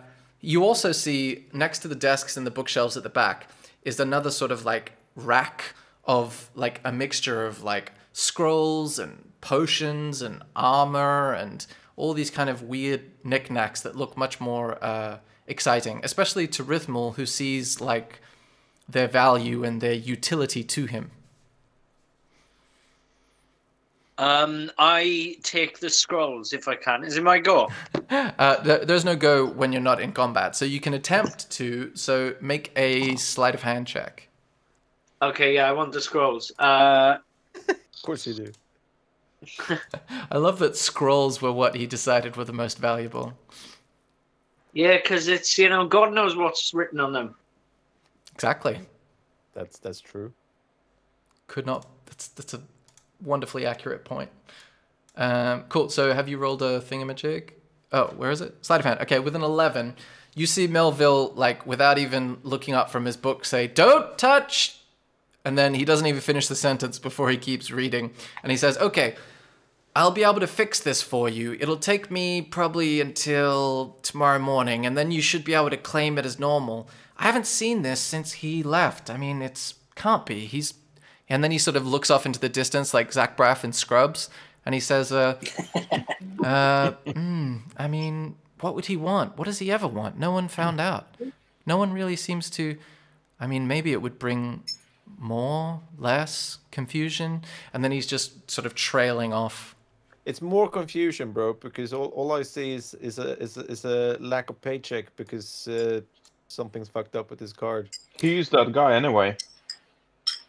you 0.40 0.64
also 0.64 0.93
see 0.93 1.47
next 1.52 1.81
to 1.81 1.89
the 1.89 1.94
desks 1.94 2.36
and 2.36 2.47
the 2.47 2.51
bookshelves 2.51 2.97
at 2.97 3.02
the 3.02 3.09
back 3.09 3.48
is 3.82 3.98
another 3.98 4.31
sort 4.31 4.52
of 4.52 4.64
like 4.64 4.93
rack 5.16 5.74
of 6.05 6.51
like 6.55 6.81
a 6.85 6.93
mixture 6.93 7.47
of 7.47 7.62
like 7.62 7.93
scrolls 8.12 8.98
and 8.98 9.32
potions 9.40 10.22
and 10.22 10.43
armor 10.55 11.32
and 11.32 11.66
all 11.97 12.12
these 12.12 12.31
kind 12.31 12.51
of 12.51 12.62
weird 12.62 13.02
knickknacks 13.22 13.81
that 13.82 13.97
look 13.97 14.16
much 14.16 14.40
more 14.40 14.82
uh, 14.82 15.18
exciting, 15.47 16.01
especially 16.02 16.47
to 16.48 16.64
Rithmal, 16.64 17.14
who 17.14 17.26
sees 17.26 17.81
like 17.81 18.20
their 18.89 19.09
value 19.09 19.65
and 19.65 19.81
their 19.81 19.93
utility 19.94 20.62
to 20.65 20.86
him. 20.86 21.11
Um, 24.16 24.70
I 24.78 25.36
take 25.43 25.81
the 25.81 25.90
scrolls 25.90 26.52
if 26.52 26.69
I 26.69 26.77
can. 26.77 27.02
Is 27.02 27.16
it 27.16 27.23
my 27.24 27.39
go? 27.39 27.69
Uh, 28.11 28.56
th- 28.62 28.82
there's 28.86 29.05
no 29.05 29.16
go 29.16 29.47
when 29.47 29.73
you're 29.73 29.81
not 29.81 29.98
in 30.01 30.12
combat, 30.12 30.55
so 30.55 30.65
you 30.65 30.78
can 30.78 30.93
attempt 30.94 31.51
to. 31.51 31.90
So 31.97 32.35
make 32.40 32.70
a 32.77 33.16
sleight 33.16 33.55
of 33.55 33.62
hand 33.62 33.86
check. 33.86 34.28
Okay, 35.23 35.55
yeah, 35.55 35.69
I 35.69 35.73
want 35.73 35.90
the 35.93 36.01
scrolls. 36.02 36.52
Uh, 36.59 37.16
Of 37.69 37.77
course 38.02 38.27
you 38.27 38.35
do. 38.35 38.52
I 40.31 40.36
love 40.36 40.59
that 40.59 40.77
scrolls 40.77 41.40
were 41.40 41.51
what 41.52 41.74
he 41.74 41.86
decided 41.86 42.36
were 42.36 42.44
the 42.44 42.52
most 42.52 42.78
valuable. 42.78 43.32
yeah, 44.74 44.97
because 44.98 45.27
it's 45.28 45.56
you 45.59 45.69
know 45.70 45.86
God 45.86 46.12
knows 46.12 46.36
what's 46.36 46.73
written 46.74 47.01
on 47.01 47.12
them. 47.12 47.35
Exactly. 48.35 48.81
That's 49.55 49.78
that's 49.78 50.01
true. 50.01 50.32
Could 51.47 51.66
not. 51.66 51.86
That's 52.06 52.28
that's 52.28 52.55
a 52.55 52.61
wonderfully 53.23 53.66
accurate 53.66 54.05
point. 54.05 54.31
Um, 55.16 55.65
cool. 55.69 55.89
So 55.89 56.12
have 56.12 56.28
you 56.28 56.39
rolled 56.39 56.62
a 56.62 56.81
thingamajig? 56.81 57.51
Oh, 57.93 58.09
where 58.16 58.31
is 58.31 58.40
it? 58.40 58.65
Sleight 58.65 58.81
of 58.81 58.86
hand. 58.86 59.01
Okay, 59.01 59.20
with 59.20 59.36
an 59.36 59.43
eleven, 59.43 59.94
you 60.35 60.47
see 60.47 60.66
Melville 60.66 61.32
like 61.35 61.65
without 61.66 61.98
even 61.98 62.39
looking 62.43 62.74
up 62.74 62.90
from 62.90 63.05
his 63.05 63.16
book 63.16 63.44
say, 63.44 63.69
"Don't 63.69 64.19
touch," 64.19 64.81
and 65.44 65.56
then 65.56 65.74
he 65.74 65.85
doesn't 65.85 66.06
even 66.06 66.20
finish 66.20 66.48
the 66.48 66.56
sentence 66.56 66.98
before 66.98 67.31
he 67.31 67.36
keeps 67.36 67.70
reading, 67.70 68.11
and 68.43 68.51
he 68.51 68.56
says, 68.59 68.77
"Okay." 68.78 69.15
I'll 69.97 70.11
be 70.11 70.24
able 70.24 70.40
to 70.40 70.48
fix 70.48 70.81
this 70.81 71.02
for 71.02 71.28
you. 71.28 71.56
It'll 71.61 71.77
take 71.77 72.11
me 72.11 72.43
probably 72.43 73.01
until 73.01 73.97
tomorrow 74.02 74.40
morning, 74.40 74.85
and 74.85 74.98
then 74.98 75.12
you 75.12 75.23
should 75.23 75.44
be 75.44 75.55
able 75.55 75.70
to 75.70 75.77
claim 75.77 76.19
it 76.19 76.27
as 76.27 76.36
normal. 76.36 76.89
I 77.16 77.24
haven't 77.24 77.47
seen 77.47 77.82
this 77.82 78.01
since 78.01 78.32
he 78.32 78.62
left. 78.62 79.11
I 79.11 79.16
mean, 79.16 79.43
it's 79.43 79.74
can't 79.95 80.27
be. 80.27 80.47
He's 80.47 80.74
and 81.28 81.43
then 81.43 81.51
he 81.51 81.59
sort 81.59 81.77
of 81.77 81.86
looks 81.86 82.11
off 82.11 82.27
into 82.27 82.39
the 82.39 82.49
distance 82.49 82.93
like 82.93 83.12
Zach 83.12 83.36
Braff 83.36 83.65
in 83.65 83.73
Scrubs, 83.73 84.28
and 84.66 84.74
he 84.74 84.81
says, 84.81 85.11
uh, 85.11 85.39
uh, 86.45 86.93
mm, 87.07 87.61
I 87.77 87.89
mean, 87.89 88.36
what 88.61 88.74
would 88.74 88.86
he 88.86 88.97
want? 88.97 89.39
What 89.39 89.47
does 89.47 89.59
he 89.59 89.70
ever 89.70 89.86
want? 89.86 90.19
No 90.19 90.31
one 90.31 90.49
found 90.49 90.81
out. 90.81 91.16
No 91.66 91.77
one 91.77 91.93
really 91.93 92.16
seems 92.16 92.51
to. 92.51 92.77
I 93.41 93.47
mean, 93.47 93.66
maybe 93.66 93.93
it 93.93 94.03
would 94.03 94.19
bring 94.19 94.65
more, 95.19 95.81
less 95.99 96.59
confusion, 96.70 97.43
and 97.73 97.82
then 97.82 97.91
he's 97.91 98.07
just 98.07 98.51
sort 98.51 98.66
of 98.66 98.74
trailing 98.74 99.32
off. 99.32 99.74
It's 100.24 100.41
more 100.41 100.69
confusion, 100.69 101.32
bro, 101.32 101.55
because 101.55 101.93
all, 101.93 102.07
all 102.09 102.32
I 102.32 102.43
see 102.43 102.74
is 102.74 102.95
is 102.95 103.19
a 103.19 103.39
is 103.43 103.57
a, 103.57 103.61
is 103.66 103.85
a 103.85 104.16
lack 104.20 104.51
of 104.51 104.61
paycheck 104.61 105.15
because 105.16 105.69
uh, 105.69 106.01
something's 106.48 106.88
fucked 106.88 107.16
up 107.16 107.30
with 107.30 107.40
his 107.40 107.52
card. 107.52 107.90
He's 108.20 108.48
that 108.50 108.72
guy 108.72 108.94
anyway. 108.94 109.36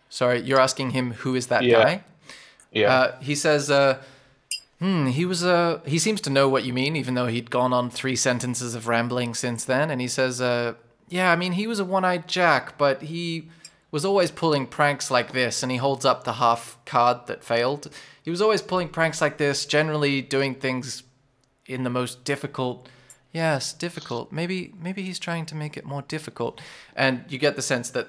Sorry, 0.10 0.42
you're 0.42 0.60
asking 0.60 0.92
him 0.92 1.12
who 1.12 1.36
is 1.36 1.48
that 1.48 1.64
Yeah. 1.64 1.84
guy? 1.84 2.04
Yeah. 2.72 2.94
Uh, 2.94 3.20
he 3.22 3.36
says, 3.36 3.70
uh, 3.72 4.02
hmm, 4.80 5.08
he 5.08 5.26
was, 5.26 5.44
uh, 5.44 5.80
he 5.86 5.98
seems 6.00 6.22
to 6.22 6.30
know 6.30 6.48
what 6.50 6.64
you 6.64 6.74
mean, 6.74 6.96
even 6.96 7.14
though 7.16 7.28
he'd 7.28 7.50
gone 7.50 7.74
on 7.74 7.90
three 7.90 8.16
sentences 8.16 8.76
of 8.76 8.88
rambling 8.88 9.34
since 9.34 9.66
then. 9.66 9.90
And 9.90 10.00
he 10.02 10.08
says, 10.08 10.42
uh, 10.42 10.74
yeah, 11.10 11.32
I 11.32 11.36
mean, 11.36 11.54
he 11.54 11.68
was 11.68 11.80
a 11.80 11.86
one 11.86 12.06
eyed 12.06 12.28
jack, 12.28 12.78
but 12.78 13.04
he 13.04 13.50
was 13.92 14.04
always 14.06 14.32
pulling 14.32 14.68
pranks 14.68 15.10
like 15.10 15.32
this. 15.34 15.64
And 15.64 15.72
he 15.72 15.78
holds 15.78 16.06
up 16.06 16.24
the 16.24 16.34
half 16.34 16.78
card 16.86 17.28
that 17.28 17.44
failed. 17.44 17.90
He 18.24 18.30
was 18.32 18.42
always 18.42 18.62
pulling 18.62 18.90
pranks 18.90 19.22
like 19.22 19.38
this, 19.38 19.66
generally 19.66 20.22
doing 20.22 20.56
things 20.56 21.04
in 21.66 21.84
the 21.84 21.90
most 21.90 22.24
difficult. 22.24 22.88
Yes, 23.36 23.74
difficult. 23.74 24.32
Maybe, 24.32 24.74
maybe 24.82 25.02
he's 25.02 25.20
trying 25.20 25.46
to 25.48 25.56
make 25.56 25.76
it 25.76 25.84
more 25.84 26.04
difficult. 26.04 26.62
And 26.96 27.26
you 27.28 27.38
get 27.38 27.58
the 27.58 27.62
sense 27.62 27.90
that 27.90 28.08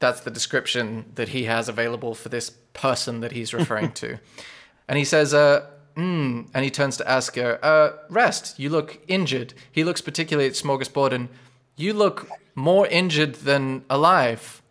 that's 0.00 0.20
the 0.20 0.30
description 0.30 1.06
that 1.14 1.30
he 1.30 1.44
has 1.44 1.70
available 1.70 2.14
for 2.14 2.28
this 2.28 2.50
person 2.74 3.20
that 3.20 3.32
he's 3.32 3.54
referring 3.54 3.92
to. 3.92 4.18
And 4.88 4.96
he 4.96 5.04
says, 5.04 5.34
uh, 5.34 5.66
mm, 5.96 6.48
and 6.54 6.64
he 6.64 6.70
turns 6.70 6.96
to 6.98 7.10
Asker, 7.10 7.58
uh, 7.60 7.90
rest, 8.08 8.56
you 8.56 8.70
look 8.70 9.00
injured. 9.08 9.52
He 9.72 9.82
looks 9.82 10.00
particularly 10.00 10.48
at 10.48 10.54
Smorgasbord, 10.54 11.10
and 11.10 11.28
you 11.74 11.92
look 11.92 12.28
more 12.54 12.86
injured 12.86 13.34
than 13.34 13.84
alive. 13.90 14.62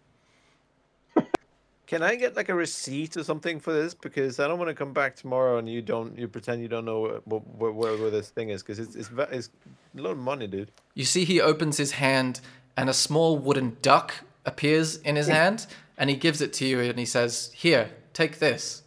Can 1.88 2.02
I 2.02 2.16
get 2.16 2.36
like 2.36 2.50
a 2.50 2.56
receipt 2.56 3.16
or 3.16 3.24
something 3.24 3.60
for 3.60 3.72
this? 3.72 3.94
Because 3.94 4.40
I 4.40 4.48
don't 4.48 4.58
want 4.58 4.70
to 4.70 4.76
come 4.76 4.92
back 4.92 5.16
tomorrow 5.16 5.60
and 5.60 5.70
you 5.70 5.82
don't 5.82 6.18
you 6.18 6.28
pretend 6.28 6.62
you 6.62 6.68
don't 6.68 6.86
know 6.86 7.22
where 7.26 7.40
where, 7.40 7.72
where, 7.72 7.98
where 7.98 8.10
this 8.10 8.30
thing 8.30 8.50
is 8.50 8.64
because 8.64 8.80
it's 8.80 8.96
it's 8.96 9.10
it's 9.32 9.50
a 9.98 10.02
lot 10.02 10.12
of 10.12 10.18
money, 10.18 10.48
dude. 10.48 10.72
You 10.94 11.06
see, 11.06 11.26
he 11.26 11.40
opens 11.40 11.78
his 11.78 11.94
hand, 11.94 12.42
and 12.76 12.90
a 12.90 12.94
small 12.94 13.38
wooden 13.38 13.78
duck 13.82 14.16
appears 14.46 14.98
in 14.98 15.16
his 15.16 15.28
hand, 15.28 15.68
and 15.98 16.10
he 16.10 16.16
gives 16.16 16.42
it 16.42 16.54
to 16.54 16.66
you, 16.66 16.80
and 16.82 17.00
he 17.00 17.06
says, 17.06 17.52
Here, 17.54 17.90
take 18.14 18.40
this. 18.40 18.84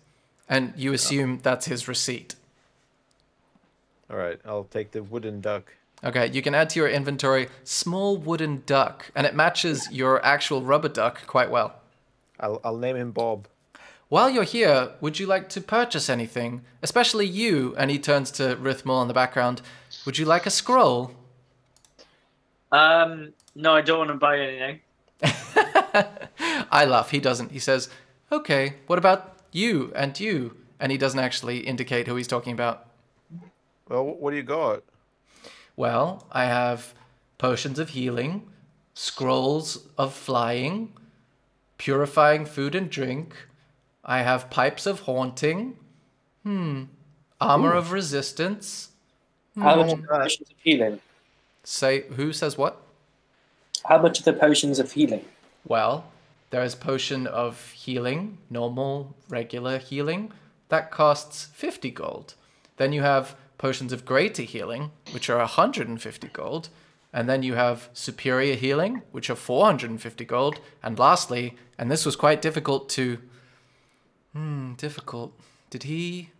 And 0.49 0.73
you 0.77 0.95
assume 0.95 1.41
that's 1.43 1.66
his 1.66 1.89
receipt. 1.89 2.35
All 4.11 4.16
right, 4.16 4.41
I'll 4.47 4.65
take 4.65 4.93
the 4.93 5.03
wooden 5.03 5.43
duck. 5.43 5.75
Okay, 6.03 6.31
you 6.31 6.41
can 6.41 6.55
add 6.55 6.70
to 6.70 6.81
your 6.81 6.89
inventory 6.89 7.49
small 7.65 8.16
wooden 8.16 8.62
duck, 8.65 9.11
and 9.15 9.27
it 9.27 9.35
matches 9.35 9.91
your 9.91 10.25
actual 10.25 10.62
rubber 10.62 10.89
duck 10.89 11.27
quite 11.27 11.51
well. 11.51 11.75
I'll 12.40 12.60
I'll 12.65 12.77
name 12.77 12.97
him 12.97 13.12
Bob. 13.12 13.48
While 14.09 14.31
you're 14.31 14.44
here, 14.44 14.93
would 15.02 15.19
you 15.19 15.27
like 15.27 15.51
to 15.51 15.60
purchase 15.60 16.09
anything? 16.09 16.62
Especially 16.82 17.27
you, 17.27 17.74
and 17.77 17.90
he 17.90 17.98
turns 17.98 18.31
to 18.32 18.56
Rithmal 18.56 19.02
in 19.02 19.09
the 19.09 19.15
background. 19.15 19.60
Would 20.06 20.16
you 20.16 20.24
like 20.24 20.47
a 20.47 20.51
scroll? 20.51 21.12
Um, 22.73 23.35
no, 23.55 23.74
I 23.74 23.82
don't 23.82 23.98
want 23.98 24.09
to 24.10 24.15
buy 24.15 24.39
anything. 24.39 24.81
I 26.70 26.86
laugh. 26.86 27.10
He 27.10 27.20
doesn't. 27.20 27.52
He 27.52 27.59
says, 27.59 27.90
Okay, 28.32 28.74
what 28.86 28.98
about 28.98 29.39
you 29.52 29.93
and 29.94 30.19
you? 30.19 30.56
And 30.81 30.93
he 30.93 30.98
doesn't 30.98 31.20
actually 31.20 31.59
indicate 31.59 32.06
who 32.06 32.16
he's 32.16 32.28
talking 32.28 32.52
about. 32.52 32.86
Well, 33.89 34.05
what 34.05 34.31
do 34.31 34.36
you 34.36 34.43
got? 34.43 34.85
Well, 35.77 36.27
I 36.31 36.44
have 36.44 36.94
potions 37.39 37.78
of 37.78 37.90
healing, 37.90 38.48
scrolls 38.94 39.89
of 39.97 40.15
flying, 40.15 40.93
purifying 41.78 42.44
food 42.44 42.74
and 42.74 42.90
drink. 42.90 43.34
I 44.05 44.22
have 44.22 44.50
pipes 44.50 44.86
of 44.86 45.00
haunting. 45.00 45.76
Hmm. 46.42 46.84
Armor 47.40 47.72
of 47.72 47.92
resistance. 47.92 48.90
How 49.56 49.76
much 49.76 49.92
Hmm. 49.92 50.05
are 50.05 50.18
the 50.18 50.24
potions 50.24 50.50
of 50.50 50.56
healing? 50.62 51.00
Say 51.64 52.02
who 52.16 52.32
says 52.32 52.56
what? 52.59 52.80
How 53.84 53.98
much 54.00 54.20
are 54.20 54.24
the 54.24 54.38
potions 54.38 54.78
of 54.78 54.92
healing? 54.92 55.24
Well, 55.66 56.05
there 56.50 56.62
is 56.62 56.74
potion 56.74 57.26
of 57.26 57.70
healing, 57.72 58.38
normal, 58.50 59.14
regular 59.28 59.78
healing. 59.78 60.32
That 60.68 60.90
costs 60.90 61.46
50 61.55 61.90
gold. 61.90 62.34
Then 62.76 62.92
you 62.92 63.02
have 63.02 63.36
potions 63.56 63.92
of 63.92 64.05
greater 64.05 64.42
healing, 64.42 64.90
which 65.12 65.28
are 65.30 65.38
150 65.38 66.28
gold. 66.28 66.68
And 67.12 67.28
then 67.28 67.43
you 67.43 67.55
have 67.55 67.89
superior 67.94 68.55
healing, 68.55 69.02
which 69.12 69.30
are 69.30 69.35
450 69.35 70.24
gold. 70.26 70.60
And 70.82 70.98
lastly, 70.98 71.56
and 71.78 71.90
this 71.90 72.05
was 72.05 72.16
quite 72.16 72.43
difficult 72.43 72.89
to. 72.90 73.18
Hmm, 74.35 74.74
difficult. 74.74 75.32
Did 75.70 75.85
he? 75.85 76.30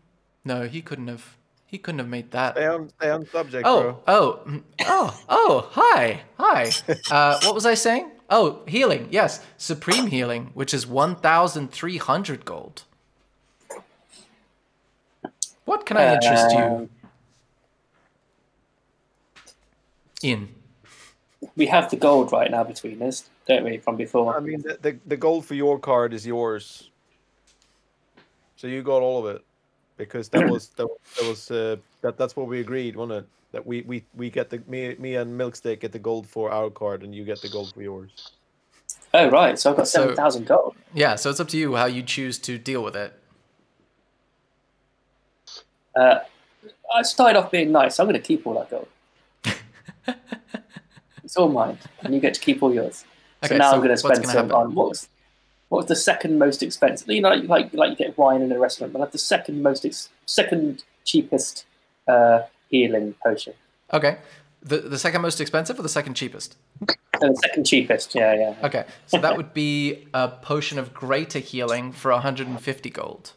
No, 0.45 0.67
he 0.69 0.83
couldn't 0.83 1.09
have. 1.09 1.37
He 1.67 1.77
couldn't 1.79 1.99
have 1.99 2.09
made 2.09 2.31
that. 2.31 2.55
Stay 2.55 2.67
on, 2.67 2.89
stay 2.99 3.11
on 3.11 3.27
subject, 3.27 3.67
Oh, 3.67 3.81
bro. 3.83 3.99
oh, 4.07 4.41
mm, 4.47 4.63
oh, 4.87 5.21
oh, 5.29 5.69
hi, 5.73 6.23
hi. 6.39 6.71
Uh, 7.11 7.39
what 7.43 7.55
was 7.55 7.67
I 7.67 7.75
saying? 7.75 8.11
Oh, 8.31 8.63
healing, 8.67 9.09
yes. 9.11 9.45
Supreme 9.59 10.07
healing, 10.07 10.51
which 10.55 10.73
is 10.73 10.87
1,300 10.87 12.45
gold. 12.47 12.85
What 15.67 15.85
can 15.85 15.99
I 15.99 16.15
interest 16.15 16.53
you 16.53 16.59
Um, 16.59 16.91
in? 20.23 20.49
We 21.59 21.67
have 21.67 21.91
the 21.91 21.97
gold 21.97 22.33
right 22.33 22.51
now 22.51 22.65
between 22.65 23.03
us, 23.03 23.29
don't 23.47 23.65
we, 23.65 23.79
from 23.79 23.97
before? 23.97 24.35
I 24.37 24.41
mean, 24.41 24.63
the, 24.63 24.79
the 24.81 24.99
the 25.07 25.17
gold 25.17 25.45
for 25.45 25.55
your 25.55 25.79
card 25.79 26.15
is 26.15 26.25
yours. 26.25 26.91
So 28.57 28.67
you 28.69 28.83
got 28.83 29.03
all 29.03 29.27
of 29.27 29.37
it, 29.37 29.45
because 29.97 30.29
that 30.31 30.49
was 30.51 30.69
that, 30.77 30.87
that 31.17 31.29
was 31.29 31.51
uh, 31.51 31.77
that 32.01 32.17
that's 32.17 32.37
what 32.37 32.47
we 32.47 32.61
agreed, 32.61 32.95
wasn't 32.97 33.25
it? 33.25 33.29
That 33.53 33.67
we 33.67 33.83
we 33.83 34.05
we 34.17 34.31
get 34.31 34.51
the 34.51 34.63
me 34.69 34.95
me 34.99 35.17
and 35.17 35.39
Milksteak 35.39 35.81
get 35.81 35.91
the 35.93 35.99
gold 35.99 36.29
for 36.29 36.51
our 36.53 36.71
card, 36.71 37.03
and 37.03 37.13
you 37.15 37.25
get 37.25 37.43
the 37.43 37.49
gold 37.49 37.75
for 37.75 37.83
yours. 37.83 38.33
Oh, 39.13 39.29
right. 39.31 39.59
So 39.59 39.71
I've 39.71 39.77
got 39.77 39.89
So- 39.89 40.03
7,000 40.03 40.47
gold. 40.47 40.77
Yeah, 40.95 41.15
so 41.17 41.31
it's 41.31 41.41
up 41.41 41.49
to 41.49 41.57
you 41.57 41.75
how 41.77 41.87
you 41.87 42.03
choose 42.03 42.39
to 42.41 42.59
deal 42.59 42.85
with 42.85 42.95
it. 42.95 43.19
Uh, 45.97 46.19
I 46.95 47.03
started 47.03 47.39
off 47.39 47.51
being 47.51 47.73
nice. 47.73 47.99
I'm 47.99 48.07
going 48.07 48.21
to 48.21 48.27
keep 48.27 48.47
all 48.47 48.55
that 48.55 48.71
gold. 48.71 48.87
All 51.39 51.49
mine, 51.49 51.79
and 52.03 52.15
you 52.15 52.21
get 52.21 52.35
to 52.35 52.41
keep 52.41 52.63
all 52.63 52.75
yours. 52.75 53.05
So 53.45 53.57
now 53.57 53.71
so 53.71 53.77
I'm 53.77 53.81
going 53.81 53.91
to 53.91 53.97
spend 53.97 54.27
some 54.27 54.53
on 54.53 54.75
what 54.75 54.89
was 54.89 55.09
what 55.69 55.79
was 55.79 55.87
the 55.87 55.97
second 55.97 56.39
most 56.39 56.63
expensive? 56.63 57.09
You 57.09 57.21
know, 57.21 57.31
like 57.31 57.49
like, 57.49 57.75
like 57.75 57.91
you 57.91 57.97
get 57.97 58.19
wine 58.19 58.43
in 58.43 58.51
a 58.53 58.59
restaurant, 58.59 58.93
but 58.93 59.01
like 59.01 59.13
the 59.13 59.19
second 59.19 59.63
most 59.63 59.85
ex- 59.85 60.11
second 60.27 60.85
cheapest 61.05 61.67
uh, 62.07 62.41
healing 62.69 63.15
potion. 63.25 63.55
Okay. 63.93 64.19
The, 64.61 64.79
the 64.79 64.99
second 64.99 65.23
most 65.23 65.41
expensive 65.41 65.79
or 65.79 65.83
the 65.83 65.89
second 65.89 66.15
cheapest? 66.15 66.57
Uh, 66.83 66.87
the 67.21 67.39
second 67.43 67.65
cheapest, 67.65 68.15
yeah, 68.15 68.35
yeah. 68.35 68.55
Okay, 68.67 68.85
so 69.07 69.19
that 69.19 69.37
would 69.37 69.55
be 69.55 70.09
a 70.13 70.29
potion 70.29 70.81
of 70.81 70.93
greater 70.93 71.39
healing 71.39 71.93
for 71.93 72.11
150 72.11 72.91
gold. 72.91 73.33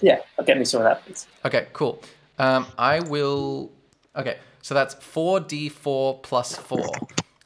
Yeah, 0.00 0.20
I'll 0.38 0.44
get 0.44 0.58
me 0.58 0.64
some 0.64 0.80
of 0.80 0.84
that, 0.84 1.04
please. 1.04 1.26
Okay, 1.44 1.66
cool. 1.72 2.02
Um, 2.38 2.66
I 2.78 3.00
will. 3.00 3.72
Okay, 4.14 4.38
so 4.66 4.74
that's 4.74 4.96
4d4 4.96 6.24
plus 6.24 6.56
4. 6.56 6.84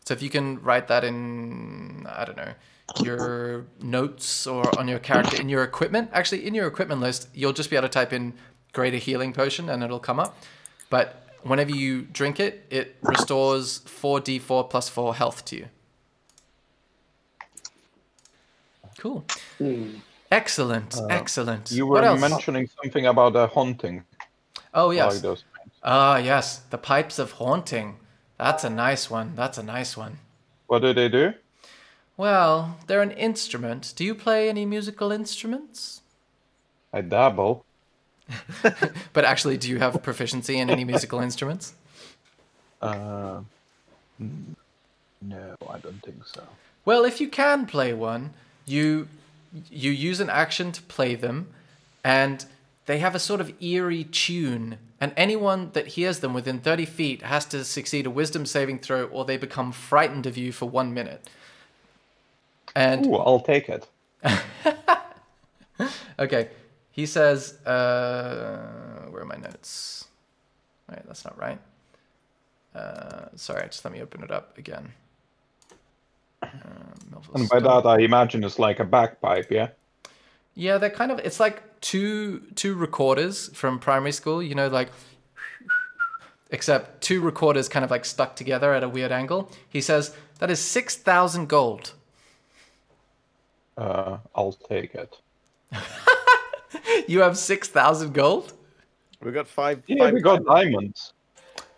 So 0.07 0.15
if 0.15 0.23
you 0.23 0.31
can 0.31 0.59
write 0.63 0.89
that 0.89 1.05
in, 1.05 2.07
I 2.09 2.25
don't 2.25 2.39
know, 2.39 2.55
your 3.03 3.67
notes 3.83 4.47
or 4.47 4.65
on 4.79 4.89
your 4.89 5.01
character, 5.01 5.39
in 5.39 5.51
your 5.51 5.63
equipment. 5.63 6.09
Actually, 6.15 6.47
in 6.47 6.55
your 6.55 6.67
equipment 6.67 7.03
list, 7.03 7.29
you'll 7.35 7.53
just 7.53 7.69
be 7.69 7.77
able 7.77 7.89
to 7.89 7.93
type 7.93 8.15
in 8.15 8.33
greater 8.73 8.97
healing 8.97 9.35
potion 9.35 9.69
and 9.69 9.83
it'll 9.83 10.01
come 10.01 10.19
up. 10.19 10.35
But 10.89 11.27
whenever 11.43 11.73
you 11.73 12.05
drink 12.11 12.41
it, 12.41 12.65
it 12.71 12.97
restores 13.03 13.81
4d4 13.81 14.71
plus 14.71 14.89
4 14.89 15.15
health 15.15 15.45
to 15.45 15.57
you. 15.57 15.67
Cool. 18.97 19.27
Hmm. 19.59 19.97
Excellent, 20.33 20.99
excellent. 21.11 21.71
You 21.71 21.85
were 21.85 22.17
mentioning 22.17 22.71
something 22.83 23.05
about 23.05 23.37
a 23.37 23.47
haunting. 23.47 24.05
oh, 24.73 24.91
yes. 24.91 25.23
Like 25.23 25.39
Ah, 25.83 26.19
yes, 26.19 26.59
the 26.71 26.79
pipes 26.79 27.19
of 27.19 27.33
haunting. 27.33 27.97
That's 28.39 28.65
a 28.65 28.71
nice 28.71 29.11
one. 29.11 29.33
That's 29.35 29.59
a 29.59 29.63
nice 29.63 29.97
one. 29.97 30.19
What 30.67 30.83
do 30.83 30.93
they 30.93 31.09
do? 31.09 31.35
Well, 32.17 32.77
they're 32.87 33.03
an 33.03 33.13
instrument. 33.13 33.95
Do 33.97 34.05
you 34.05 34.15
play 34.15 34.49
any 34.49 34.67
musical 34.67 35.11
instruments? 35.11 36.03
I 36.93 37.01
dabble. 37.01 37.65
But 39.13 39.25
actually, 39.25 39.57
do 39.57 39.69
you 39.69 39.79
have 39.79 40.01
proficiency 40.03 40.59
in 40.59 40.71
any 40.71 40.85
musical 40.85 41.21
instruments? 41.29 41.75
Uh, 42.81 43.41
no, 44.19 45.57
I 45.69 45.79
don't 45.79 46.03
think 46.03 46.27
so. 46.27 46.43
Well, 46.85 47.05
if 47.05 47.21
you 47.21 47.29
can 47.29 47.67
play 47.67 47.93
one, 47.93 48.31
you 48.67 49.09
you 49.71 49.91
use 49.91 50.21
an 50.21 50.31
action 50.31 50.73
to 50.73 50.83
play 50.83 51.15
them, 51.15 51.49
and 52.05 52.45
they 52.87 52.99
have 52.99 53.15
a 53.15 53.19
sort 53.19 53.41
of 53.41 53.53
eerie 53.63 54.05
tune. 54.05 54.79
And 55.01 55.13
anyone 55.17 55.71
that 55.73 55.89
hears 55.89 56.19
them 56.19 56.35
within 56.35 56.59
30 56.61 56.85
feet 56.85 57.23
has 57.23 57.47
to 57.47 57.65
succeed 57.65 58.07
a 58.07 58.11
wisdom 58.11 58.45
saving 58.45 58.81
throw, 58.81 59.05
or 59.05 59.25
they 59.25 59.39
become 59.39 59.73
frightened 59.73 60.27
of 60.27 60.37
you 60.37 60.53
for 60.53 60.69
one 60.69 60.93
minute. 60.93 61.29
And 62.77 63.07
Ooh, 63.07 63.17
I'll 63.17 63.41
take 63.41 63.69
it. 63.69 63.89
Okay. 66.21 66.51
He 66.93 67.07
says, 67.07 67.55
uh, 67.67 69.07
where 69.09 69.23
are 69.23 69.27
my 69.27 69.37
notes? 69.37 70.07
Wait, 70.91 70.99
that's 71.07 71.25
not 71.25 71.39
right. 71.39 71.59
Uh, 72.75 73.27
sorry, 73.37 73.67
just 73.67 73.85
let 73.85 73.93
me 73.93 74.03
open 74.03 74.23
it 74.23 74.31
up 74.31 74.59
again. 74.59 74.93
Uh, 76.43 76.49
And 77.35 77.49
by 77.49 77.61
that, 77.61 77.87
I 77.87 78.01
imagine 78.01 78.45
it's 78.45 78.59
like 78.59 78.81
a 78.81 78.85
bagpipe, 78.85 79.51
yeah? 79.51 79.69
Yeah, 80.55 80.79
they're 80.79 80.91
kind 80.91 81.11
of. 81.11 81.19
It's 81.21 81.41
like 81.41 81.81
two 81.81 82.41
two 82.55 82.75
recorders 82.75 83.49
from 83.55 83.79
primary 83.79 84.13
school. 84.13 84.43
You 84.43 84.55
know, 84.55 84.69
like. 84.69 84.91
Except 86.53 87.01
two 87.01 87.21
recorders 87.21 87.69
kind 87.69 87.85
of 87.85 87.93
like 87.93 88.05
stuck 88.05 88.35
together 88.35 88.75
at 88.75 88.83
a 88.83 88.89
weird 88.89 89.13
angle. 89.13 89.53
He 89.69 89.81
says 89.81 90.17
that 90.41 90.51
is 90.51 90.59
six 90.59 90.97
thousand 90.97 91.49
gold. 91.49 91.93
Uh, 93.79 94.19
I'll 94.35 94.53
take 94.53 94.97
it. 94.97 95.17
You 97.09 97.21
have 97.23 97.37
six 97.37 97.69
thousand 97.69 98.15
gold. 98.15 98.53
We 99.21 99.33
got 99.33 99.49
five. 99.49 99.83
Yeah, 99.87 100.05
five 100.05 100.15
we 100.15 100.21
got 100.21 100.45
diamonds. 100.45 101.13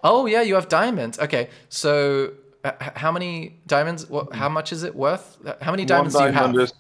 Oh 0.05 0.27
yeah, 0.27 0.43
you 0.43 0.55
have 0.55 0.69
diamonds. 0.69 1.19
Okay, 1.19 1.49
so 1.69 2.33
uh, 2.65 2.73
how 2.79 3.11
many 3.11 3.59
diamonds? 3.67 4.09
What? 4.09 4.35
How 4.35 4.49
much 4.49 4.73
is 4.73 4.83
it 4.83 4.95
worth? 4.95 5.39
How 5.63 5.71
many 5.71 5.85
diamonds 5.85 6.15
one 6.15 6.25
do 6.25 6.29
you 6.31 6.35
have? 6.35 6.57
is 6.57 6.73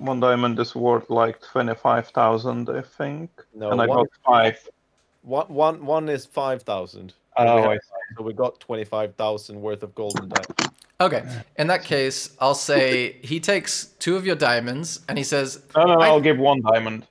one 0.00 0.20
diamond 0.20 0.58
is 0.58 0.74
worth 0.74 1.08
like 1.10 1.40
twenty-five 1.42 2.08
thousand, 2.08 2.68
I 2.70 2.82
think. 2.82 3.30
No, 3.54 3.70
and 3.70 3.80
I 3.80 3.86
one, 3.86 3.98
got 3.98 4.08
five. 4.24 4.68
one, 5.22 5.46
one, 5.48 5.86
one 5.86 6.08
is 6.08 6.26
five 6.26 6.62
thousand. 6.62 7.14
Oh, 7.36 7.44
we 7.56 7.62
I 7.62 7.72
have- 7.72 7.80
So 8.16 8.22
we 8.24 8.32
got 8.32 8.58
twenty-five 8.60 9.14
thousand 9.14 9.60
worth 9.60 9.82
of 9.82 9.94
golden 9.94 10.28
diamonds. 10.28 10.76
Okay, 11.00 11.24
in 11.58 11.66
that 11.68 11.82
case, 11.84 12.36
I'll 12.40 12.54
say 12.54 13.12
he 13.22 13.40
takes 13.40 13.86
two 13.98 14.16
of 14.16 14.26
your 14.26 14.36
diamonds 14.36 15.00
and 15.08 15.16
he 15.16 15.24
says, 15.24 15.62
No, 15.74 15.84
no, 15.84 15.94
no, 15.94 16.00
I- 16.00 16.08
I'll 16.08 16.20
give 16.20 16.38
one 16.38 16.60
diamond. 16.60 17.06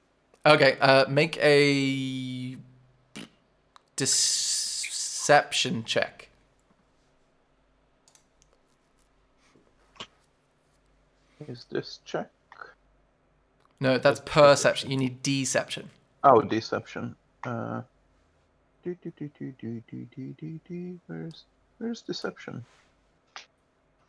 "Okay, 0.45 0.77
uh, 0.79 1.05
make 1.09 1.37
a 1.37 2.55
deception 3.95 5.83
check." 5.85 6.29
Is 11.47 11.65
this 11.71 11.99
check? 12.05 12.29
No, 13.79 13.97
that's 13.97 14.21
perception. 14.25 14.91
You 14.91 14.97
need 14.97 15.23
deception. 15.23 15.89
Oh, 16.23 16.41
deception. 16.41 17.15
Uh, 17.43 17.81
do, 18.83 18.95
do, 19.01 19.11
do, 19.17 19.29
do, 19.39 19.53
do, 19.59 19.81
do, 19.89 20.07
do, 20.15 20.35
do, 20.39 20.59
do. 20.67 20.99
Where's 21.07 21.43
where's 21.77 22.01
deception? 22.01 22.65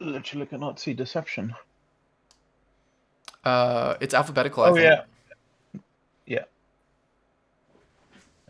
Literally 0.01 0.47
cannot 0.47 0.81
see 0.81 0.93
deception. 0.95 1.55
Uh, 3.45 3.95
it's 4.01 4.13
alphabetical. 4.15 4.65
I 4.65 4.69
Oh, 4.69 4.75
think. 4.75 4.85
yeah. 4.85 5.81
Yeah. 6.27 6.45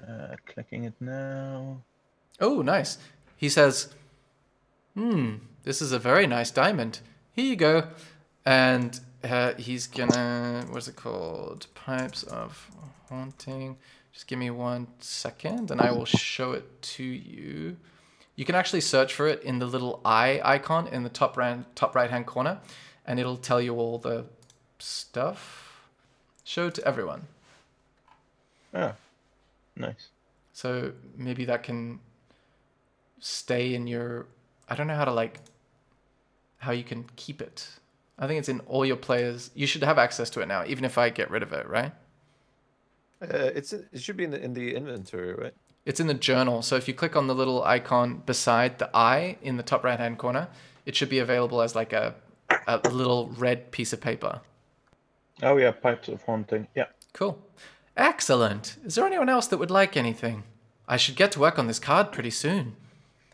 Uh, 0.06 0.36
clicking 0.46 0.84
it 0.84 0.94
now. 1.00 1.82
Oh, 2.40 2.62
nice. 2.62 2.98
He 3.36 3.48
says, 3.48 3.92
"Hmm, 4.94 5.36
this 5.64 5.82
is 5.82 5.92
a 5.92 5.98
very 5.98 6.26
nice 6.26 6.50
diamond. 6.50 7.00
Here 7.32 7.44
you 7.44 7.56
go." 7.56 7.88
And 8.46 8.98
uh, 9.22 9.54
he's 9.54 9.86
gonna, 9.86 10.66
what's 10.70 10.88
it 10.88 10.96
called? 10.96 11.66
Pipes 11.74 12.22
of 12.22 12.70
haunting. 13.08 13.76
Just 14.12 14.26
give 14.26 14.38
me 14.38 14.50
one 14.50 14.88
second, 14.98 15.70
and 15.70 15.80
I 15.80 15.92
will 15.92 16.04
show 16.04 16.52
it 16.52 16.82
to 16.82 17.04
you. 17.04 17.76
You 18.34 18.44
can 18.44 18.54
actually 18.54 18.80
search 18.80 19.14
for 19.14 19.26
it 19.28 19.42
in 19.42 19.58
the 19.58 19.66
little 19.66 20.00
eye 20.04 20.40
icon 20.42 20.88
in 20.88 21.02
the 21.02 21.10
top 21.10 21.36
right, 21.36 21.58
top 21.76 21.94
right 21.94 22.10
hand 22.10 22.26
corner, 22.26 22.60
and 23.06 23.20
it'll 23.20 23.36
tell 23.36 23.60
you 23.60 23.76
all 23.76 23.98
the 23.98 24.26
stuff. 24.78 25.88
Show 26.44 26.68
it 26.68 26.74
to 26.74 26.84
everyone. 26.84 27.28
Ah, 28.74 28.94
nice. 29.76 30.08
So 30.52 30.92
maybe 31.16 31.44
that 31.44 31.62
can 31.62 32.00
stay 33.20 33.74
in 33.74 33.86
your. 33.86 34.26
I 34.68 34.74
don't 34.74 34.86
know 34.86 34.96
how 34.96 35.04
to 35.04 35.12
like. 35.12 35.40
How 36.58 36.72
you 36.72 36.84
can 36.84 37.04
keep 37.16 37.40
it. 37.40 37.68
I 38.20 38.26
think 38.26 38.38
it's 38.38 38.48
in 38.50 38.60
all 38.60 38.84
your 38.84 38.96
players. 38.96 39.50
You 39.54 39.66
should 39.66 39.82
have 39.82 39.98
access 39.98 40.28
to 40.30 40.40
it 40.40 40.46
now, 40.46 40.64
even 40.66 40.84
if 40.84 40.98
I 40.98 41.08
get 41.08 41.30
rid 41.30 41.42
of 41.42 41.52
it, 41.52 41.66
right? 41.66 41.92
Uh, 43.22 43.50
it's 43.54 43.72
it 43.72 43.88
should 44.00 44.16
be 44.16 44.24
in 44.24 44.30
the 44.30 44.42
in 44.42 44.52
the 44.52 44.74
inventory, 44.76 45.34
right? 45.34 45.54
It's 45.86 46.00
in 46.00 46.06
the 46.06 46.14
journal. 46.14 46.62
So 46.62 46.76
if 46.76 46.86
you 46.86 46.94
click 46.94 47.16
on 47.16 47.26
the 47.26 47.34
little 47.34 47.62
icon 47.64 48.22
beside 48.26 48.78
the 48.78 48.90
eye 48.94 49.38
in 49.42 49.56
the 49.56 49.62
top 49.62 49.82
right 49.82 49.98
hand 49.98 50.18
corner, 50.18 50.48
it 50.86 50.94
should 50.94 51.08
be 51.08 51.18
available 51.18 51.62
as 51.62 51.74
like 51.74 51.92
a, 51.94 52.14
a 52.66 52.76
little 52.90 53.28
red 53.38 53.70
piece 53.72 53.92
of 53.94 54.00
paper. 54.00 54.40
Oh 55.42 55.56
yeah, 55.56 55.70
pipes 55.70 56.08
of 56.08 56.22
haunting. 56.22 56.68
Yeah. 56.74 56.86
Cool. 57.14 57.42
Excellent. 57.96 58.76
Is 58.84 58.94
there 58.94 59.06
anyone 59.06 59.28
else 59.30 59.46
that 59.48 59.58
would 59.58 59.70
like 59.70 59.96
anything? 59.96 60.44
I 60.86 60.96
should 60.96 61.16
get 61.16 61.32
to 61.32 61.40
work 61.40 61.58
on 61.58 61.66
this 61.66 61.78
card 61.78 62.12
pretty 62.12 62.30
soon. 62.30 62.76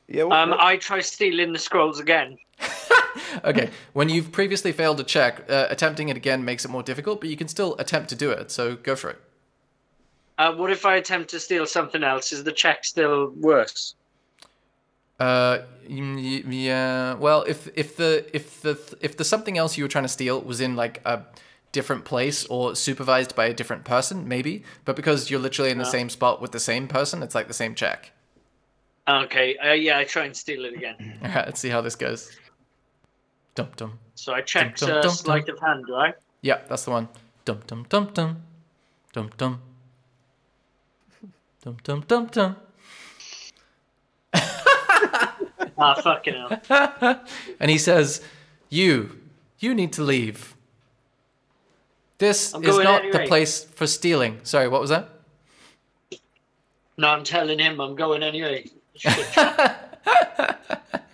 Yeah. 0.09 0.25
What, 0.25 0.37
Um, 0.39 0.55
I 0.57 0.77
try 0.77 1.01
stealing 1.01 1.53
the 1.53 1.59
scrolls 1.59 1.99
again. 2.01 2.39
Okay, 3.45 3.71
when 3.93 4.09
you've 4.09 4.33
previously 4.33 4.73
failed 4.73 5.01
a 5.01 5.05
check, 5.05 5.49
uh, 5.51 5.67
attempting 5.71 6.09
it 6.09 6.17
again 6.17 6.45
makes 6.45 6.65
it 6.65 6.69
more 6.71 6.83
difficult, 6.83 7.21
but 7.21 7.31
you 7.31 7.37
can 7.37 7.49
still 7.49 7.77
attempt 7.79 8.09
to 8.11 8.17
do 8.17 8.31
it, 8.31 8.51
so 8.51 8.77
go 8.77 8.97
for 8.97 9.11
it. 9.11 9.21
Uh, 10.39 10.55
what 10.55 10.71
if 10.71 10.85
I 10.85 10.97
attempt 10.97 11.31
to 11.31 11.41
steal 11.41 11.67
something 11.67 12.03
else? 12.03 12.33
Is 12.33 12.45
the 12.45 12.53
check 12.53 12.85
still 12.85 13.31
worse? 13.31 13.95
Uh, 15.19 15.61
yeah. 15.89 17.15
Well, 17.15 17.43
if 17.45 17.69
if 17.75 17.97
the 17.97 18.27
if 18.35 18.61
the 18.61 18.79
if 19.01 19.17
the 19.17 19.25
something 19.25 19.57
else 19.57 19.79
you 19.79 19.85
were 19.85 19.89
trying 19.89 20.05
to 20.05 20.09
steal 20.09 20.41
was 20.41 20.61
in 20.61 20.77
like 20.77 21.01
a 21.07 21.23
different 21.73 22.05
place 22.05 22.45
or 22.47 22.75
supervised 22.75 23.35
by 23.35 23.47
a 23.47 23.55
different 23.55 23.85
person, 23.85 24.29
maybe. 24.29 24.63
But 24.85 24.97
because 24.97 25.31
you're 25.31 25.41
literally 25.41 25.71
in 25.71 25.79
the 25.79 25.85
Yeah. 25.85 25.91
same 25.91 26.11
spot 26.11 26.43
with 26.43 26.53
the 26.53 26.61
same 26.61 26.87
person, 26.87 27.23
it's 27.23 27.35
like 27.35 27.49
the 27.49 27.55
same 27.55 27.75
check. 27.75 28.13
Okay, 29.09 29.57
uh, 29.59 29.73
yeah, 29.73 29.99
I 29.99 30.05
try 30.05 30.25
and 30.25 30.37
steal 30.37 30.65
it 30.65 30.75
again. 30.75 30.97
All 31.23 31.29
right, 31.31 31.47
let's 31.47 31.61
see 31.61 31.69
how 31.69 31.81
this 31.81 31.95
goes. 31.95 32.37
Dum 33.57 33.69
dum. 33.77 33.99
So 34.15 34.33
I 34.35 34.43
checked 34.43 34.81
Dum, 34.81 34.89
dum, 34.91 34.99
uh, 34.99 35.03
dum, 35.03 35.11
sleight 35.11 35.49
of 35.49 35.59
hand, 35.59 35.87
right? 35.89 36.15
Yeah, 36.43 36.61
that's 36.69 36.85
the 36.85 36.91
one. 36.93 37.09
Dum 37.45 37.61
dum 37.67 37.87
dum 37.89 38.11
dum. 38.13 38.43
Dum 39.13 39.31
dum. 39.37 39.61
Dum 41.63 41.77
dum 41.83 42.05
dum 42.07 42.27
dum. 42.27 42.57
Ah, 45.79 45.93
fucking 46.01 46.33
hell. 46.33 47.21
and 47.61 47.71
he 47.71 47.77
says, 47.77 48.23
"You, 48.71 49.21
you 49.59 49.75
need 49.75 49.93
to 49.93 50.03
leave. 50.03 50.57
This 52.17 52.55
I'm 52.55 52.65
is 52.65 52.79
not 52.79 53.03
the 53.13 53.27
place 53.27 53.63
for 53.65 53.87
stealing." 53.87 54.41
Sorry, 54.43 54.69
what 54.69 54.81
was 54.81 54.89
that? 54.89 55.11
No, 56.97 57.09
I'm 57.09 57.25
telling 57.25 57.59
him 57.59 57.79
I'm 57.79 57.95
going 57.95 58.23
anyway. 58.23 58.71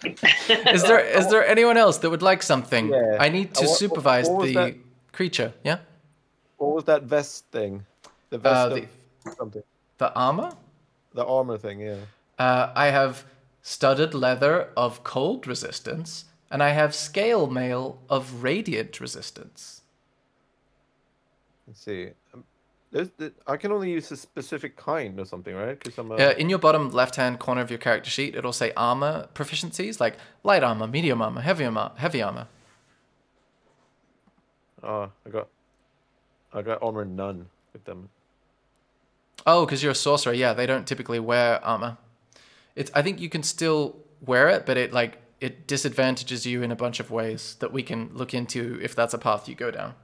Is 0.04 0.82
there 0.82 0.98
is 1.00 1.28
there 1.28 1.46
anyone 1.46 1.76
else 1.76 1.98
that 1.98 2.10
would 2.10 2.22
like 2.22 2.42
something? 2.42 2.88
Yeah. 2.90 3.16
I 3.20 3.28
need 3.28 3.54
to 3.54 3.64
what- 3.66 3.78
supervise 3.78 4.28
what 4.28 4.46
the 4.46 4.54
that? 4.54 4.74
creature. 5.12 5.52
Yeah, 5.64 5.78
what 6.58 6.74
was 6.74 6.84
that 6.84 7.02
vest 7.04 7.46
thing? 7.52 7.84
The 8.30 8.38
vest 8.38 8.56
Uh, 8.56 8.66
of 8.68 8.74
the- 8.74 8.88
something. 9.36 9.62
the 9.98 10.12
armor. 10.14 10.50
The 11.14 11.24
armor 11.24 11.58
thing. 11.58 11.80
Yeah. 11.80 11.96
Uh, 12.38 12.72
I 12.74 12.86
have 12.86 13.24
studded 13.62 14.14
leather 14.14 14.70
of 14.76 15.04
cold 15.04 15.46
resistance, 15.46 16.24
and 16.50 16.62
I 16.62 16.70
have 16.70 16.94
scale 16.94 17.46
mail 17.46 17.98
of 18.08 18.42
radiant 18.42 19.00
resistance. 19.00 19.82
Let's 21.66 21.80
see. 21.84 22.10
There's, 22.92 23.08
the, 23.16 23.32
I 23.46 23.56
can 23.56 23.72
only 23.72 23.90
use 23.90 24.10
a 24.12 24.16
specific 24.18 24.76
kind 24.76 25.18
or 25.18 25.24
something, 25.24 25.54
right? 25.54 25.78
Because 25.78 25.96
I'm 25.98 26.12
a, 26.12 26.16
Uh, 26.16 26.34
in 26.36 26.50
your 26.50 26.58
bottom 26.58 26.90
left-hand 26.90 27.38
corner 27.38 27.62
of 27.62 27.70
your 27.70 27.78
character 27.78 28.10
sheet, 28.10 28.34
it'll 28.34 28.52
say 28.52 28.70
armor 28.76 29.28
proficiencies, 29.34 29.98
like 29.98 30.18
light 30.44 30.62
armor, 30.62 30.86
medium 30.86 31.22
armor, 31.22 31.40
heavy 31.40 31.64
armor, 31.64 31.92
heavy 31.96 32.20
armor. 32.20 32.48
oh, 34.82 35.10
I 35.26 35.30
got, 35.30 35.48
I 36.52 36.60
got 36.60 36.82
armor 36.82 37.06
none 37.06 37.46
with 37.72 37.84
them. 37.84 38.10
Oh, 39.46 39.64
because 39.64 39.82
you're 39.82 39.92
a 39.92 39.94
sorcerer. 39.94 40.34
Yeah, 40.34 40.52
they 40.52 40.66
don't 40.66 40.86
typically 40.86 41.18
wear 41.18 41.64
armor. 41.64 41.96
It's. 42.76 42.90
I 42.94 43.02
think 43.02 43.20
you 43.20 43.28
can 43.28 43.42
still 43.42 43.96
wear 44.20 44.48
it, 44.50 44.66
but 44.66 44.76
it 44.76 44.92
like 44.92 45.18
it 45.40 45.66
disadvantages 45.66 46.46
you 46.46 46.62
in 46.62 46.70
a 46.70 46.76
bunch 46.76 47.00
of 47.00 47.10
ways 47.10 47.56
that 47.58 47.72
we 47.72 47.82
can 47.82 48.10
look 48.12 48.34
into 48.34 48.78
if 48.82 48.94
that's 48.94 49.14
a 49.14 49.18
path 49.18 49.48
you 49.48 49.54
go 49.54 49.70
down. 49.70 49.94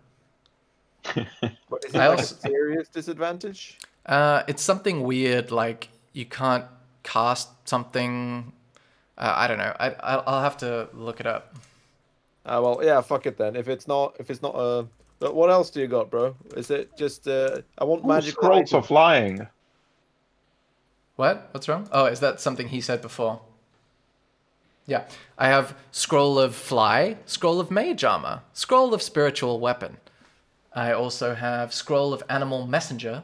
But 1.05 1.85
is 1.85 1.95
it 1.95 1.99
like 1.99 2.11
also- 2.11 2.35
a 2.35 2.39
serious 2.39 2.89
disadvantage? 2.89 3.79
Uh, 4.07 4.43
it's 4.49 4.63
something 4.63 5.03
weird, 5.03 5.51
like 5.51 5.89
you 6.13 6.25
can't 6.25 6.65
cast 7.03 7.51
something. 7.69 8.53
Uh, 9.19 9.35
I 9.37 9.47
don't 9.47 9.59
know. 9.59 9.75
I 9.79 9.91
I'll 10.01 10.25
I'll 10.27 10.43
have 10.43 10.57
to 10.59 10.89
look 10.95 11.21
it 11.21 11.27
up. 11.27 11.55
Ah, 12.47 12.61
well, 12.61 12.81
yeah, 12.83 13.01
fuck 13.03 13.27
it 13.27 13.37
then. 13.37 13.57
If 13.57 13.69
it's 13.69 13.87
not, 13.87 14.17
if 14.19 14.31
it's 14.31 14.41
not, 14.41 14.55
uh, 14.55 14.85
but 15.19 15.35
what 15.35 15.51
else 15.51 15.69
do 15.69 15.81
you 15.81 15.87
got, 15.87 16.11
bro? 16.11 16.35
Is 16.57 16.71
it 16.71 16.97
just, 16.97 17.29
uh, 17.29 17.61
I 17.77 17.85
want 17.85 18.05
Ooh, 18.05 18.09
magic 18.09 18.33
scrolls 18.33 18.73
of 18.73 18.87
flying. 18.87 19.47
What? 21.17 21.49
What's 21.53 21.69
wrong? 21.69 21.89
Oh, 21.93 22.07
is 22.07 22.21
that 22.21 22.41
something 22.41 22.69
he 22.69 22.81
said 22.81 23.03
before? 23.03 23.41
Yeah. 24.87 25.05
I 25.37 25.49
have 25.49 25.77
scroll 25.91 26.39
of 26.39 26.55
fly, 26.55 27.17
scroll 27.27 27.61
of 27.61 27.71
mage 27.71 28.05
armor, 28.05 28.41
scroll 28.55 28.95
of 28.95 29.03
spiritual 29.03 29.61
weapon. 29.61 29.99
I 30.79 30.93
also 30.93 31.35
have 31.35 31.75
scroll 31.75 32.13
of 32.13 32.23
animal 32.29 32.67
messenger. 32.67 33.17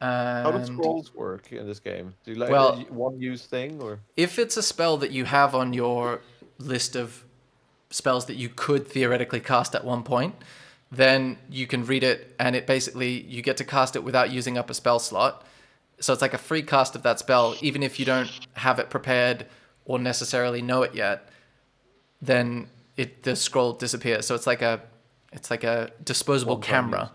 And 0.00 0.44
How 0.46 0.52
do 0.52 0.64
scrolls 0.66 1.14
work 1.14 1.50
in 1.52 1.66
this 1.66 1.80
game? 1.80 2.14
Do 2.24 2.32
you 2.32 2.38
like 2.38 2.50
Well- 2.50 2.76
one 2.90 3.18
use 3.18 3.44
thing 3.46 3.80
or? 3.80 4.00
if 4.16 4.38
it's 4.38 4.56
a 4.58 4.62
spell 4.62 4.96
that 4.98 5.10
you 5.10 5.24
have 5.24 5.54
on 5.54 5.72
your 5.72 6.20
list 6.58 6.94
of 6.96 7.24
spells 7.90 8.26
that 8.26 8.36
you 8.36 8.48
could 8.64 8.86
theoretically 8.86 9.40
cast 9.40 9.74
at 9.74 9.84
one 9.84 10.02
point, 10.02 10.34
then 11.02 11.38
you 11.48 11.66
can 11.66 11.80
read 11.92 12.04
it 12.04 12.18
and 12.38 12.54
it 12.54 12.66
basically 12.66 13.12
you 13.34 13.40
get 13.42 13.56
to 13.56 13.64
cast 13.64 13.96
it 13.96 14.04
without 14.04 14.28
using 14.30 14.58
up 14.58 14.68
a 14.68 14.74
spell 14.74 14.98
slot. 14.98 15.34
So 15.98 16.12
it's 16.12 16.22
like 16.26 16.34
a 16.34 16.38
free 16.50 16.62
cast 16.62 16.94
of 16.94 17.02
that 17.04 17.18
spell, 17.18 17.54
even 17.62 17.82
if 17.82 17.98
you 17.98 18.04
don't 18.04 18.30
have 18.66 18.78
it 18.78 18.90
prepared 18.90 19.46
or 19.86 19.98
necessarily 19.98 20.60
know 20.60 20.82
it 20.82 20.94
yet, 20.94 21.18
then 22.20 22.68
it 22.98 23.22
the 23.22 23.34
scroll 23.34 23.72
disappears. 23.72 24.26
So 24.26 24.34
it's 24.34 24.46
like 24.46 24.60
a 24.60 24.82
it's 25.36 25.50
like 25.50 25.62
a 25.62 25.92
disposable 26.02 26.54
One-time 26.54 26.90
camera. 26.90 27.12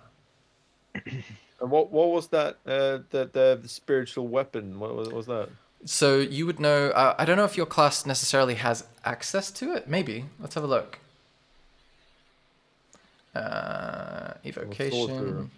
And 1.62 1.70
what 1.70 1.92
what 1.92 2.10
was 2.10 2.28
that? 2.30 2.58
Uh, 2.66 3.00
the 3.12 3.30
the 3.32 3.62
spiritual 3.68 4.28
weapon. 4.28 4.80
What 4.80 4.96
was, 4.96 5.08
what 5.10 5.16
was 5.16 5.26
that? 5.28 5.50
So 5.86 6.18
you 6.18 6.48
would 6.48 6.60
know. 6.60 6.90
Uh, 6.90 7.14
I 7.18 7.24
don't 7.24 7.38
know 7.38 7.46
if 7.46 7.56
your 7.56 7.68
class 7.68 8.06
necessarily 8.06 8.56
has 8.56 8.84
access 9.06 9.52
to 9.52 9.74
it. 9.74 9.88
Maybe. 9.88 10.26
Let's 10.40 10.56
have 10.56 10.64
a 10.64 10.68
look. 10.68 10.98
Uh, 13.36 14.34
evocation. 14.44 15.52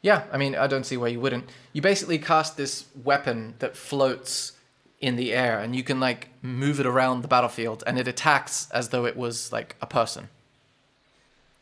Yeah, 0.00 0.24
I 0.32 0.38
mean, 0.38 0.56
I 0.56 0.66
don't 0.66 0.84
see 0.84 0.96
why 0.96 1.08
you 1.08 1.20
wouldn't. 1.20 1.44
You 1.72 1.82
basically 1.82 2.18
cast 2.18 2.56
this 2.56 2.86
weapon 3.04 3.54
that 3.60 3.76
floats 3.76 4.52
in 4.98 5.16
the 5.16 5.32
air, 5.32 5.60
and 5.60 5.76
you 5.76 5.84
can 5.84 6.00
like 6.00 6.30
move 6.40 6.80
it 6.80 6.86
around 6.86 7.20
the 7.20 7.28
battlefield, 7.28 7.84
and 7.86 7.98
it 7.98 8.08
attacks 8.08 8.68
as 8.70 8.88
though 8.88 9.04
it 9.04 9.16
was 9.16 9.52
like 9.52 9.76
a 9.82 9.86
person. 9.86 10.28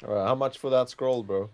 How 0.07 0.35
much 0.35 0.59
for 0.59 0.71
that 0.71 0.89
scroll, 0.89 1.23
bro? 1.23 1.51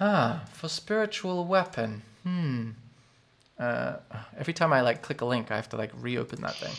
Ah, 0.00 0.44
for 0.52 0.68
spiritual 0.68 1.44
weapon. 1.44 2.02
Hmm. 2.22 2.70
Uh, 3.58 3.96
every 4.36 4.52
time 4.52 4.72
I 4.72 4.82
like 4.82 5.02
click 5.02 5.20
a 5.20 5.24
link, 5.24 5.50
I 5.50 5.56
have 5.56 5.68
to 5.70 5.76
like 5.76 5.90
reopen 5.98 6.42
that 6.42 6.56
thing. 6.56 6.74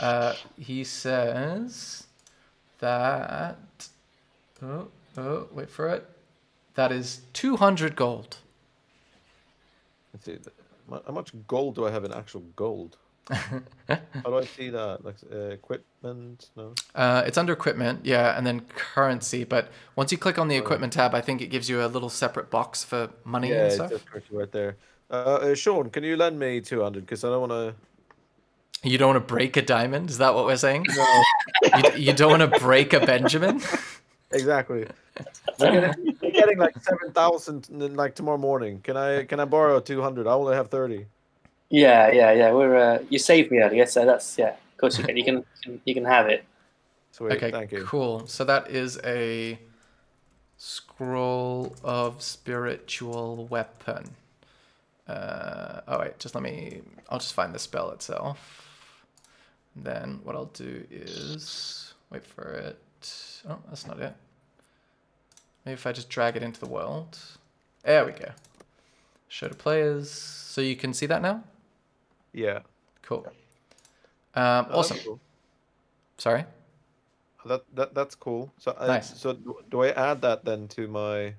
Uh, 0.00 0.34
he 0.58 0.84
says 0.84 2.06
that. 2.80 3.58
Oh, 4.62 4.88
oh, 5.16 5.48
wait 5.52 5.70
for 5.70 5.88
it. 5.88 6.08
That 6.74 6.92
is 6.92 7.22
200 7.32 7.96
gold. 7.96 8.38
Let's 10.12 10.26
see. 10.26 10.38
How 10.90 11.12
much 11.12 11.32
gold 11.46 11.76
do 11.76 11.86
I 11.86 11.90
have 11.90 12.04
in 12.04 12.12
actual 12.12 12.42
gold? 12.56 12.96
How 13.30 13.98
do 14.24 14.38
I 14.38 14.44
see 14.44 14.70
that? 14.70 15.04
Like 15.04 15.16
uh, 15.32 15.36
equipment? 15.50 16.50
No. 16.56 16.74
Uh, 16.94 17.24
it's 17.26 17.36
under 17.36 17.52
equipment, 17.52 18.00
yeah, 18.04 18.36
and 18.36 18.46
then 18.46 18.60
currency. 18.60 19.44
But 19.44 19.68
once 19.96 20.12
you 20.12 20.18
click 20.18 20.38
on 20.38 20.48
the 20.48 20.56
equipment 20.56 20.92
tab, 20.92 21.14
I 21.14 21.20
think 21.20 21.42
it 21.42 21.48
gives 21.48 21.68
you 21.68 21.84
a 21.84 21.88
little 21.88 22.08
separate 22.08 22.50
box 22.50 22.84
for 22.84 23.10
money 23.24 23.48
Yeah, 23.48 23.54
and 23.56 23.66
it's 23.66 23.74
stuff. 23.76 23.90
just 23.90 24.06
currency 24.06 24.28
right 24.36 24.50
there. 24.52 24.76
Uh, 25.10 25.14
uh, 25.14 25.54
Sean, 25.54 25.90
can 25.90 26.04
you 26.04 26.16
lend 26.16 26.38
me 26.38 26.60
two 26.60 26.82
hundred? 26.82 27.06
Because 27.06 27.24
I 27.24 27.28
don't 27.28 27.48
want 27.48 27.52
to. 27.52 27.74
You 28.88 28.98
don't 28.98 29.14
want 29.14 29.26
to 29.28 29.34
break 29.34 29.56
a 29.56 29.62
diamond? 29.62 30.10
Is 30.10 30.18
that 30.18 30.34
what 30.34 30.44
we're 30.44 30.56
saying? 30.56 30.84
No, 30.94 31.22
you, 31.78 31.98
you 31.98 32.12
don't 32.12 32.38
want 32.38 32.52
to 32.52 32.60
break 32.60 32.92
a 32.92 33.00
Benjamin? 33.00 33.60
exactly. 34.30 34.86
We're 35.58 35.72
getting, 35.72 36.16
we're 36.22 36.30
getting 36.30 36.58
like 36.58 36.76
seven 36.82 37.10
thousand 37.12 37.68
like 37.96 38.14
tomorrow 38.14 38.36
morning. 38.38 38.80
Can 38.82 38.96
I 38.96 39.24
can 39.24 39.40
I 39.40 39.44
borrow 39.46 39.80
two 39.80 40.02
hundred? 40.02 40.26
I 40.26 40.32
only 40.32 40.54
have 40.54 40.68
thirty. 40.68 41.06
Yeah, 41.70 42.10
yeah, 42.12 42.32
yeah. 42.32 42.52
We're 42.52 42.76
uh, 42.76 42.98
you 43.10 43.18
saved 43.18 43.50
me 43.50 43.58
earlier, 43.58 43.86
so 43.86 44.04
that's 44.06 44.38
yeah. 44.38 44.50
Of 44.50 44.78
course 44.78 44.98
you 44.98 45.04
can. 45.04 45.16
You 45.16 45.24
can 45.24 45.44
you 45.84 45.94
can 45.94 46.04
have 46.04 46.26
it. 46.28 46.44
Sweet, 47.12 47.32
Okay, 47.32 47.50
thank 47.50 47.72
you. 47.72 47.84
cool. 47.84 48.26
So 48.26 48.44
that 48.44 48.70
is 48.70 49.00
a 49.04 49.58
scroll 50.58 51.74
of 51.82 52.22
spiritual 52.22 53.46
weapon. 53.46 54.10
Uh, 55.08 55.80
oh 55.88 56.00
wait, 56.00 56.18
just 56.18 56.34
let 56.34 56.42
me. 56.44 56.82
I'll 57.08 57.18
just 57.18 57.34
find 57.34 57.54
the 57.54 57.58
spell 57.58 57.90
itself. 57.90 59.04
Then 59.74 60.20
what 60.24 60.34
I'll 60.36 60.46
do 60.46 60.84
is 60.90 61.94
wait 62.10 62.24
for 62.24 62.44
it. 62.52 62.78
Oh, 63.48 63.58
that's 63.68 63.86
not 63.86 63.98
it. 64.00 64.14
Maybe 65.64 65.74
if 65.74 65.86
I 65.86 65.92
just 65.92 66.08
drag 66.08 66.36
it 66.36 66.42
into 66.42 66.60
the 66.60 66.66
world. 66.68 67.18
There 67.84 68.04
we 68.04 68.12
go. 68.12 68.30
Show 69.28 69.48
to 69.48 69.54
players. 69.54 70.10
So 70.10 70.60
you 70.60 70.76
can 70.76 70.92
see 70.94 71.06
that 71.06 71.22
now? 71.22 71.42
Yeah. 72.36 72.60
Cool. 73.02 73.26
Um, 74.34 74.66
Oh, 74.70 74.78
awesome. 74.80 74.98
cool. 74.98 75.20
Sorry? 76.18 76.44
That, 77.46 77.62
that 77.74 77.94
that's 77.94 78.14
cool. 78.14 78.52
So 78.58 78.76
Nice. 78.78 79.18
so 79.18 79.32
do- 79.32 79.62
do 79.70 79.82
I 79.82 79.90
add 79.90 80.20
that 80.22 80.44
then 80.44 80.68
to 80.68 80.86
my? 80.88 81.34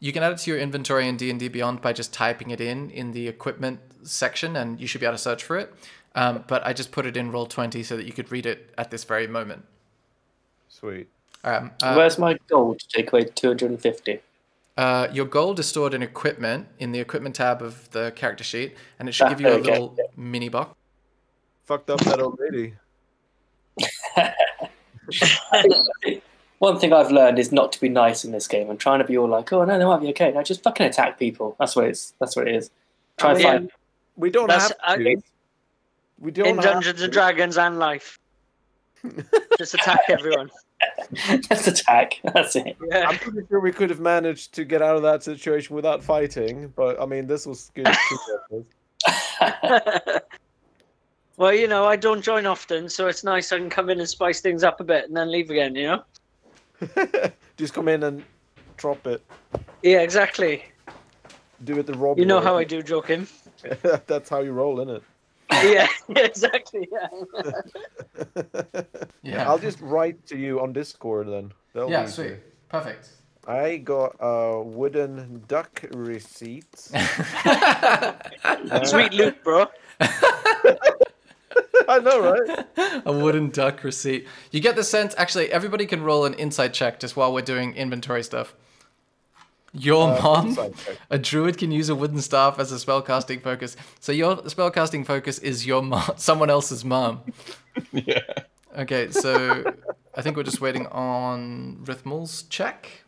You 0.00 0.12
can 0.12 0.22
add 0.22 0.32
it 0.32 0.38
to 0.38 0.50
your 0.50 0.58
inventory 0.60 1.08
in 1.08 1.16
D&D 1.16 1.48
Beyond 1.48 1.80
by 1.80 1.92
just 1.92 2.12
typing 2.12 2.50
it 2.50 2.60
in 2.60 2.90
in 2.90 3.12
the 3.12 3.26
equipment 3.28 3.80
section 4.02 4.56
and 4.56 4.78
you 4.80 4.86
should 4.86 5.00
be 5.00 5.06
able 5.06 5.16
to 5.16 5.22
search 5.22 5.42
for 5.44 5.56
it. 5.56 5.72
Um, 6.16 6.44
but 6.46 6.64
I 6.66 6.72
just 6.72 6.92
put 6.92 7.06
it 7.06 7.16
in 7.16 7.32
Roll20 7.32 7.84
so 7.84 7.96
that 7.96 8.04
you 8.04 8.12
could 8.12 8.30
read 8.30 8.44
it 8.46 8.74
at 8.76 8.90
this 8.90 9.04
very 9.04 9.26
moment. 9.26 9.64
Sweet. 10.68 11.08
Um, 11.44 11.70
uh, 11.82 11.94
Where's 11.94 12.18
my 12.18 12.36
gold 12.48 12.80
to 12.80 12.88
take 12.88 13.12
away 13.12 13.24
250? 13.24 14.20
Uh, 14.76 15.06
your 15.12 15.24
gold 15.26 15.60
is 15.60 15.66
stored 15.66 15.94
in 15.94 16.02
equipment 16.02 16.66
in 16.80 16.90
the 16.92 16.98
equipment 16.98 17.36
tab 17.36 17.62
of 17.62 17.88
the 17.92 18.12
character 18.16 18.42
sheet, 18.42 18.74
and 18.98 19.08
it 19.08 19.12
should 19.12 19.26
Ah, 19.26 19.30
give 19.30 19.40
you 19.40 19.48
a 19.48 19.52
okay, 19.52 19.70
little 19.70 19.94
yeah. 19.96 20.03
Mini 20.16 20.48
box. 20.48 20.74
Fucked 21.64 21.90
up 21.90 22.00
that 22.00 22.20
old 22.20 22.38
lady. 22.40 22.74
One 26.58 26.78
thing 26.78 26.92
I've 26.92 27.10
learned 27.10 27.38
is 27.38 27.52
not 27.52 27.72
to 27.72 27.80
be 27.80 27.88
nice 27.88 28.24
in 28.24 28.32
this 28.32 28.48
game. 28.48 28.70
I'm 28.70 28.76
trying 28.78 29.00
to 29.00 29.04
be 29.04 29.18
all 29.18 29.28
like, 29.28 29.52
oh 29.52 29.64
no, 29.64 29.78
they 29.78 29.84
might 29.84 30.00
be 30.00 30.08
okay. 30.08 30.32
No, 30.32 30.42
just 30.42 30.62
fucking 30.62 30.86
attack 30.86 31.18
people. 31.18 31.56
That's 31.58 31.76
what 31.76 31.86
it's. 31.86 32.14
That's 32.20 32.36
what 32.36 32.48
it 32.48 32.54
is. 32.54 32.70
Try 33.18 33.30
I 33.30 33.32
and 33.32 33.38
mean, 33.38 33.46
find. 33.48 33.70
We 34.16 34.30
don't 34.30 34.48
That's- 34.48 34.68
have 34.68 34.78
I- 35.00 35.02
to. 35.02 35.16
We 36.20 36.30
don't 36.30 36.46
In 36.46 36.56
Dungeons 36.56 36.98
to. 36.98 37.04
and 37.04 37.12
Dragons 37.12 37.58
and 37.58 37.78
life. 37.78 38.18
Just 39.58 39.74
attack 39.74 40.00
everyone. 40.08 40.50
just 41.48 41.66
attack. 41.66 42.20
That's 42.32 42.56
it. 42.56 42.76
Yeah. 42.90 43.08
I'm 43.08 43.16
pretty 43.18 43.46
sure 43.48 43.60
we 43.60 43.72
could 43.72 43.90
have 43.90 44.00
managed 44.00 44.52
to 44.54 44.64
get 44.64 44.82
out 44.82 44.96
of 44.96 45.02
that 45.02 45.22
situation 45.22 45.74
without 45.74 46.02
fighting, 46.02 46.72
but 46.76 47.00
I 47.00 47.06
mean, 47.06 47.26
this 47.26 47.46
was 47.46 47.70
good. 47.74 47.86
Too, 49.06 50.18
well, 51.36 51.52
you 51.54 51.68
know, 51.68 51.84
I 51.84 51.96
don't 51.96 52.22
join 52.22 52.46
often, 52.46 52.88
so 52.88 53.08
it's 53.08 53.24
nice 53.24 53.52
I 53.52 53.58
can 53.58 53.70
come 53.70 53.90
in 53.90 54.00
and 54.00 54.08
spice 54.08 54.40
things 54.40 54.64
up 54.64 54.80
a 54.80 54.84
bit 54.84 55.06
and 55.06 55.16
then 55.16 55.30
leave 55.30 55.50
again, 55.50 55.74
you 55.74 55.86
know? 55.86 56.04
Just 57.56 57.74
come 57.74 57.88
in 57.88 58.02
and 58.02 58.24
drop 58.76 59.06
it. 59.06 59.22
Yeah, 59.82 60.00
exactly. 60.00 60.64
Do 61.64 61.78
it 61.78 61.86
the 61.86 61.94
Rob. 61.94 62.18
You 62.18 62.26
know 62.26 62.38
way. 62.38 62.44
how 62.44 62.56
I 62.56 62.64
do, 62.74 62.82
joking. 62.82 63.26
That's 64.06 64.28
how 64.28 64.40
you 64.40 64.52
roll, 64.52 64.80
isn't 64.80 65.02
yeah, 65.62 65.86
exactly. 66.08 66.88
Yeah. 66.90 67.08
Yeah. 69.22 69.48
I'll 69.48 69.58
just 69.58 69.80
write 69.80 70.26
to 70.26 70.36
you 70.36 70.60
on 70.60 70.72
Discord 70.72 71.28
then. 71.28 71.52
That'll 71.72 71.90
yeah, 71.90 72.04
be 72.04 72.10
sweet. 72.10 72.24
easier. 72.24 72.42
Perfect. 72.68 73.08
I 73.46 73.76
got 73.76 74.16
a 74.20 74.62
wooden 74.62 75.44
duck 75.48 75.84
receipt. 75.92 76.64
Sweet 78.84 79.12
loot, 79.12 79.42
bro. 79.44 79.66
I 81.86 81.98
know, 82.00 82.20
right? 82.20 82.66
a 83.04 83.12
wooden 83.12 83.50
duck 83.50 83.84
receipt. 83.84 84.26
You 84.50 84.60
get 84.60 84.76
the 84.76 84.84
sense, 84.84 85.14
actually, 85.18 85.52
everybody 85.52 85.86
can 85.86 86.02
roll 86.02 86.24
an 86.24 86.34
insight 86.34 86.72
check 86.72 86.98
just 86.98 87.16
while 87.16 87.32
we're 87.32 87.42
doing 87.42 87.74
inventory 87.74 88.22
stuff. 88.22 88.54
Your 89.72 90.16
Uh, 90.16 90.22
mom, 90.22 90.58
a 91.10 91.18
druid 91.18 91.58
can 91.58 91.72
use 91.72 91.88
a 91.88 91.94
wooden 91.94 92.20
staff 92.20 92.58
as 92.58 92.72
a 92.72 92.76
spellcasting 92.76 93.42
focus. 93.42 93.76
So 94.00 94.12
your 94.12 94.36
spellcasting 94.36 95.04
focus 95.04 95.38
is 95.40 95.66
your 95.66 95.82
mom, 95.82 96.12
someone 96.16 96.48
else's 96.48 96.84
mom. 96.84 97.22
yeah. 97.92 98.20
Okay, 98.78 99.10
so 99.10 99.64
I 100.14 100.22
think 100.22 100.36
we're 100.36 100.44
just 100.44 100.60
waiting 100.60 100.86
on 100.86 101.78
Rithmal's 101.84 102.44
check. 102.44 103.03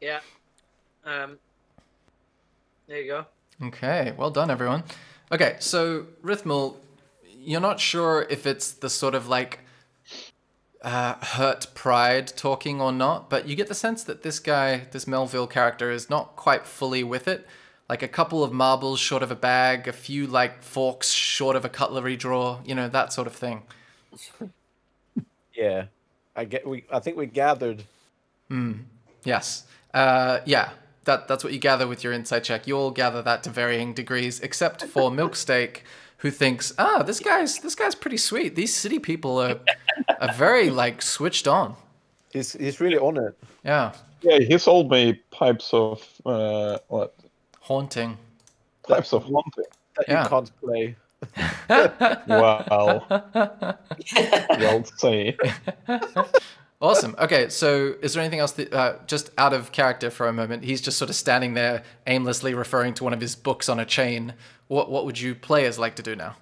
Yeah. 0.00 0.20
Um. 1.04 1.38
There 2.86 3.00
you 3.00 3.06
go. 3.06 3.26
Okay, 3.66 4.14
well 4.16 4.30
done, 4.30 4.50
everyone. 4.50 4.82
Okay, 5.30 5.56
so 5.60 6.06
Rithmal, 6.24 6.76
you're 7.28 7.60
not 7.60 7.78
sure 7.78 8.26
if 8.28 8.46
it's 8.46 8.72
the 8.72 8.90
sort 8.90 9.14
of 9.14 9.28
like 9.28 9.60
uh, 10.82 11.14
hurt 11.22 11.68
pride 11.74 12.26
talking 12.28 12.80
or 12.80 12.90
not, 12.90 13.30
but 13.30 13.46
you 13.46 13.54
get 13.54 13.68
the 13.68 13.74
sense 13.74 14.02
that 14.04 14.22
this 14.22 14.38
guy, 14.38 14.88
this 14.90 15.06
Melville 15.06 15.46
character, 15.46 15.90
is 15.90 16.10
not 16.10 16.36
quite 16.36 16.66
fully 16.66 17.04
with 17.04 17.28
it. 17.28 17.46
Like 17.88 18.02
a 18.02 18.08
couple 18.08 18.42
of 18.42 18.52
marbles 18.52 18.98
short 18.98 19.22
of 19.22 19.30
a 19.30 19.36
bag, 19.36 19.86
a 19.86 19.92
few 19.92 20.26
like 20.26 20.62
forks 20.62 21.10
short 21.10 21.54
of 21.56 21.64
a 21.64 21.68
cutlery 21.68 22.16
drawer, 22.16 22.60
you 22.64 22.74
know, 22.74 22.88
that 22.88 23.12
sort 23.12 23.26
of 23.26 23.34
thing. 23.34 23.62
Yeah. 25.52 25.86
I 26.34 26.44
get. 26.46 26.66
We. 26.66 26.84
I 26.90 27.00
think 27.00 27.18
we 27.18 27.26
gathered. 27.26 27.84
Yes. 29.24 29.64
Uh, 29.94 30.40
yeah, 30.44 30.70
that, 31.04 31.26
that's 31.28 31.42
what 31.44 31.52
you 31.52 31.58
gather 31.58 31.86
with 31.86 32.04
your 32.04 32.12
insight 32.12 32.44
check. 32.44 32.66
You 32.66 32.76
all 32.76 32.90
gather 32.90 33.22
that 33.22 33.42
to 33.44 33.50
varying 33.50 33.92
degrees, 33.94 34.40
except 34.40 34.84
for 34.84 35.10
Milksteak, 35.20 35.78
who 36.18 36.30
thinks, 36.30 36.72
ah, 36.78 37.02
this 37.02 37.18
guy's 37.20 37.58
this 37.60 37.74
guy's 37.74 37.94
pretty 37.94 38.18
sweet. 38.18 38.54
These 38.54 38.74
city 38.74 38.98
people 38.98 39.38
are, 39.40 39.58
are 40.20 40.32
very 40.34 40.70
like 40.70 41.00
switched 41.02 41.48
on. 41.48 41.76
He's. 42.32 42.52
He's 42.52 42.80
really 42.80 42.98
on 42.98 43.16
it. 43.16 43.36
Yeah, 43.64 43.92
Yeah, 44.22 44.38
he 44.38 44.56
sold 44.58 44.90
me 44.90 45.14
pipes 45.30 45.72
of 45.72 46.06
uh, 46.26 46.78
what? 46.88 47.14
haunting. 47.60 48.16
Pipes 48.86 49.12
of 49.12 49.24
haunting. 49.24 49.64
That 49.96 50.08
Yeah. 50.08 50.22
you 50.24 50.28
can't 50.28 50.60
play. 50.60 50.96
Wow. 52.28 53.04
well 54.58 54.84
say. 54.96 55.36
Awesome. 56.80 57.14
Okay, 57.18 57.50
so 57.50 57.94
is 58.00 58.14
there 58.14 58.22
anything 58.22 58.38
else 58.38 58.52
that, 58.52 58.72
uh, 58.72 58.94
just 59.06 59.30
out 59.36 59.52
of 59.52 59.70
character 59.70 60.10
for 60.10 60.26
a 60.28 60.32
moment? 60.32 60.64
He's 60.64 60.80
just 60.80 60.96
sort 60.96 61.10
of 61.10 61.16
standing 61.16 61.52
there 61.52 61.82
aimlessly 62.06 62.54
referring 62.54 62.94
to 62.94 63.04
one 63.04 63.12
of 63.12 63.20
his 63.20 63.36
books 63.36 63.68
on 63.68 63.78
a 63.78 63.84
chain. 63.84 64.32
What 64.68 64.90
what 64.90 65.04
would 65.04 65.20
you 65.20 65.34
players 65.34 65.78
like 65.78 65.94
to 65.96 66.02
do 66.02 66.16
now? 66.16 66.36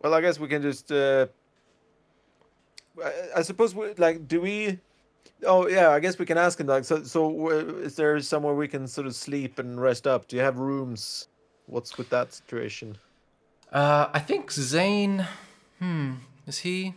Well, 0.00 0.14
I 0.14 0.20
guess 0.20 0.38
we 0.38 0.46
can 0.46 0.62
just. 0.62 0.92
Uh, 0.92 1.26
I, 3.04 3.12
I 3.38 3.42
suppose 3.42 3.74
we 3.74 3.92
like. 3.94 4.28
Do 4.28 4.40
we? 4.40 4.78
Oh 5.44 5.66
yeah, 5.66 5.90
I 5.90 5.98
guess 5.98 6.16
we 6.18 6.24
can 6.26 6.38
ask 6.38 6.60
him. 6.60 6.68
Like, 6.68 6.84
so, 6.84 7.02
so 7.02 7.26
where- 7.28 7.80
is 7.80 7.96
there 7.96 8.20
somewhere 8.20 8.54
we 8.54 8.68
can 8.68 8.86
sort 8.86 9.08
of 9.08 9.14
sleep 9.16 9.58
and 9.58 9.80
rest 9.80 10.06
up? 10.06 10.28
Do 10.28 10.36
you 10.36 10.42
have 10.42 10.58
rooms? 10.58 11.26
What's 11.66 11.98
with 11.98 12.10
that 12.10 12.32
situation? 12.32 12.96
Uh, 13.72 14.08
I 14.12 14.20
think 14.20 14.52
Zane. 14.52 15.26
Hmm. 15.80 16.12
Is 16.46 16.58
he? 16.58 16.94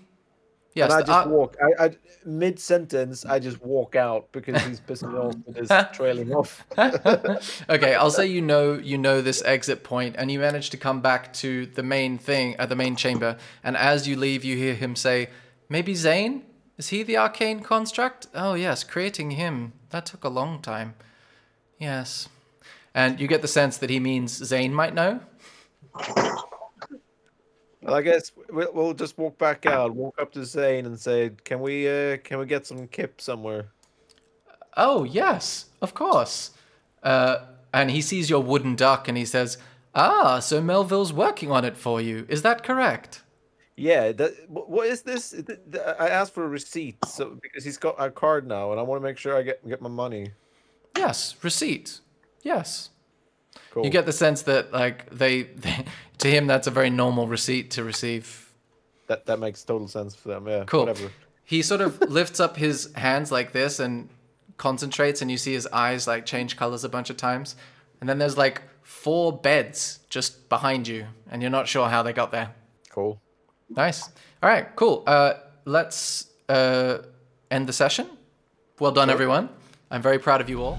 Yes. 0.80 0.94
and 0.94 1.04
I 1.04 1.06
just 1.06 1.30
walk. 1.30 1.58
I, 1.62 1.86
I 1.86 1.90
mid 2.26 2.60
sentence, 2.60 3.26
I 3.26 3.40
just 3.40 3.62
walk 3.62 3.96
out 3.96 4.32
because 4.32 4.62
he's 4.64 4.80
pissing 4.80 5.12
me 5.12 5.20
off 5.20 5.36
with 5.46 5.58
his 5.58 5.70
trailing 5.94 6.34
off. 6.34 6.66
okay, 6.78 7.96
I'll 7.96 8.12
say 8.12 8.28
you 8.28 8.42
know 8.42 8.76
you 8.76 8.98
know 8.98 9.22
this 9.22 9.44
exit 9.44 9.84
point, 9.84 10.16
and 10.18 10.32
you 10.32 10.40
manage 10.40 10.70
to 10.70 10.78
come 10.78 11.02
back 11.02 11.34
to 11.34 11.66
the 11.66 11.84
main 11.84 12.18
thing 12.18 12.56
at 12.56 12.70
the 12.70 12.76
main 12.76 12.96
chamber. 12.96 13.38
And 13.64 13.76
as 13.76 14.08
you 14.08 14.16
leave, 14.16 14.46
you 14.46 14.56
hear 14.56 14.74
him 14.74 14.96
say, 14.96 15.30
"Maybe 15.68 15.96
Zane? 15.96 16.44
Is 16.78 16.90
he 16.90 17.04
the 17.04 17.18
arcane 17.18 17.60
construct? 17.60 18.28
Oh 18.34 18.54
yes, 18.54 18.86
creating 18.86 19.32
him 19.32 19.74
that 19.90 20.06
took 20.06 20.24
a 20.24 20.30
long 20.30 20.62
time. 20.62 20.96
Yes." 21.78 22.30
And 22.96 23.20
you 23.20 23.28
get 23.28 23.42
the 23.42 23.48
sense 23.48 23.78
that 23.78 23.90
he 23.90 24.00
means 24.00 24.32
Zane 24.34 24.74
might 24.74 24.94
know. 24.94 25.20
Well, 27.82 27.96
I 27.96 28.02
guess 28.02 28.32
we'll, 28.50 28.74
we'll 28.74 28.94
just 28.94 29.18
walk 29.18 29.38
back 29.38 29.66
out, 29.66 29.96
walk 29.96 30.20
up 30.20 30.34
to 30.34 30.44
Zane 30.44 30.86
and 30.86 31.00
say, 31.00 31.32
"Can 31.46 31.62
we, 31.62 31.88
uh, 31.88 32.18
can 32.18 32.40
we 32.40 32.46
get 32.46 32.66
some 32.66 32.88
kip 32.88 33.22
somewhere?" 33.22 33.68
Oh 34.76 35.04
yes, 35.04 35.66
of 35.82 35.94
course. 35.94 36.52
Uh, 37.04 37.46
and 37.74 37.90
he 37.92 38.02
sees 38.02 38.30
your 38.30 38.42
wooden 38.42 38.76
duck, 38.76 39.08
and 39.08 39.18
he 39.18 39.26
says, 39.26 39.58
"Ah, 39.96 40.40
so 40.40 40.62
Melville's 40.62 41.14
working 41.14 41.52
on 41.52 41.64
it 41.64 41.78
for 41.78 42.02
you. 42.02 42.26
Is 42.28 42.42
that 42.42 42.64
correct?" 42.64 43.24
Yeah, 43.78 44.12
that, 44.12 44.50
what 44.50 44.88
is 44.88 45.04
this? 45.04 45.30
Th- 45.30 45.46
th- 45.46 45.84
I 45.98 46.10
asked 46.10 46.34
for 46.34 46.44
a 46.44 46.50
receipt, 46.50 46.98
so 47.06 47.38
because 47.42 47.64
he's 47.64 47.78
got 47.78 47.96
a 47.98 48.12
card 48.12 48.46
now, 48.46 48.72
and 48.72 48.80
I 48.80 48.84
want 48.84 49.02
to 49.02 49.04
make 49.08 49.18
sure 49.18 49.38
I 49.38 49.42
get 49.42 49.66
get 49.68 49.82
my 49.82 49.90
money. 49.90 50.32
Yes, 50.98 51.36
receipt. 51.42 52.02
Yes. 52.44 52.90
Cool. 53.72 53.86
You 53.86 53.90
get 53.92 54.06
the 54.06 54.12
sense 54.14 54.44
that 54.44 54.72
like 54.74 55.10
they, 55.12 55.44
they 55.44 55.86
to 56.20 56.30
him 56.30 56.48
that's 56.48 56.68
a 56.68 56.72
very 56.72 56.90
normal 56.90 57.28
receipt 57.28 57.72
to 57.72 57.84
receive. 57.84 58.52
that. 59.08 59.26
That 59.26 59.40
makes 59.40 59.64
total 59.64 59.88
sense 59.88 60.16
for 60.16 60.30
them. 60.30 60.48
Yeah. 60.48 60.64
Cool. 60.66 60.82
Whatever. 60.82 61.12
He 61.44 61.62
sort 61.62 61.82
of 61.82 62.00
lifts 62.10 62.40
up 62.40 62.58
his 62.58 62.92
hands 62.96 63.32
like 63.32 63.52
this 63.52 63.80
and 63.80 64.10
concentrates 64.58 65.22
and 65.22 65.32
you 65.32 65.38
see 65.38 65.54
his 65.54 65.68
eyes 65.68 66.06
like 66.08 66.26
change 66.26 66.58
colors 66.58 66.84
a 66.84 66.90
bunch 66.90 67.10
of 67.10 67.18
times. 67.18 67.56
And 68.02 68.10
then 68.10 68.18
there's 68.18 68.38
like 68.38 68.62
four 68.84 69.32
beds 69.32 70.00
just 70.10 70.50
behind 70.50 70.88
you 70.88 71.06
and 71.32 71.42
you're 71.42 71.52
not 71.52 71.68
sure 71.68 71.88
how 71.90 72.04
they 72.04 72.14
got 72.14 72.32
there. 72.32 72.52
Cool. 72.90 73.22
Nice. 73.70 74.10
All 74.44 74.50
right, 74.50 74.76
cool. 74.76 75.04
Uh 75.08 75.34
let's 75.66 76.28
uh 76.50 77.00
end 77.52 77.68
the 77.68 77.74
session. 77.74 78.08
Well 78.80 78.92
done 78.92 79.10
everyone. 79.10 79.50
I'm 79.92 80.02
very 80.02 80.20
proud 80.20 80.42
of 80.42 80.50
you 80.50 80.62
all. 80.62 80.78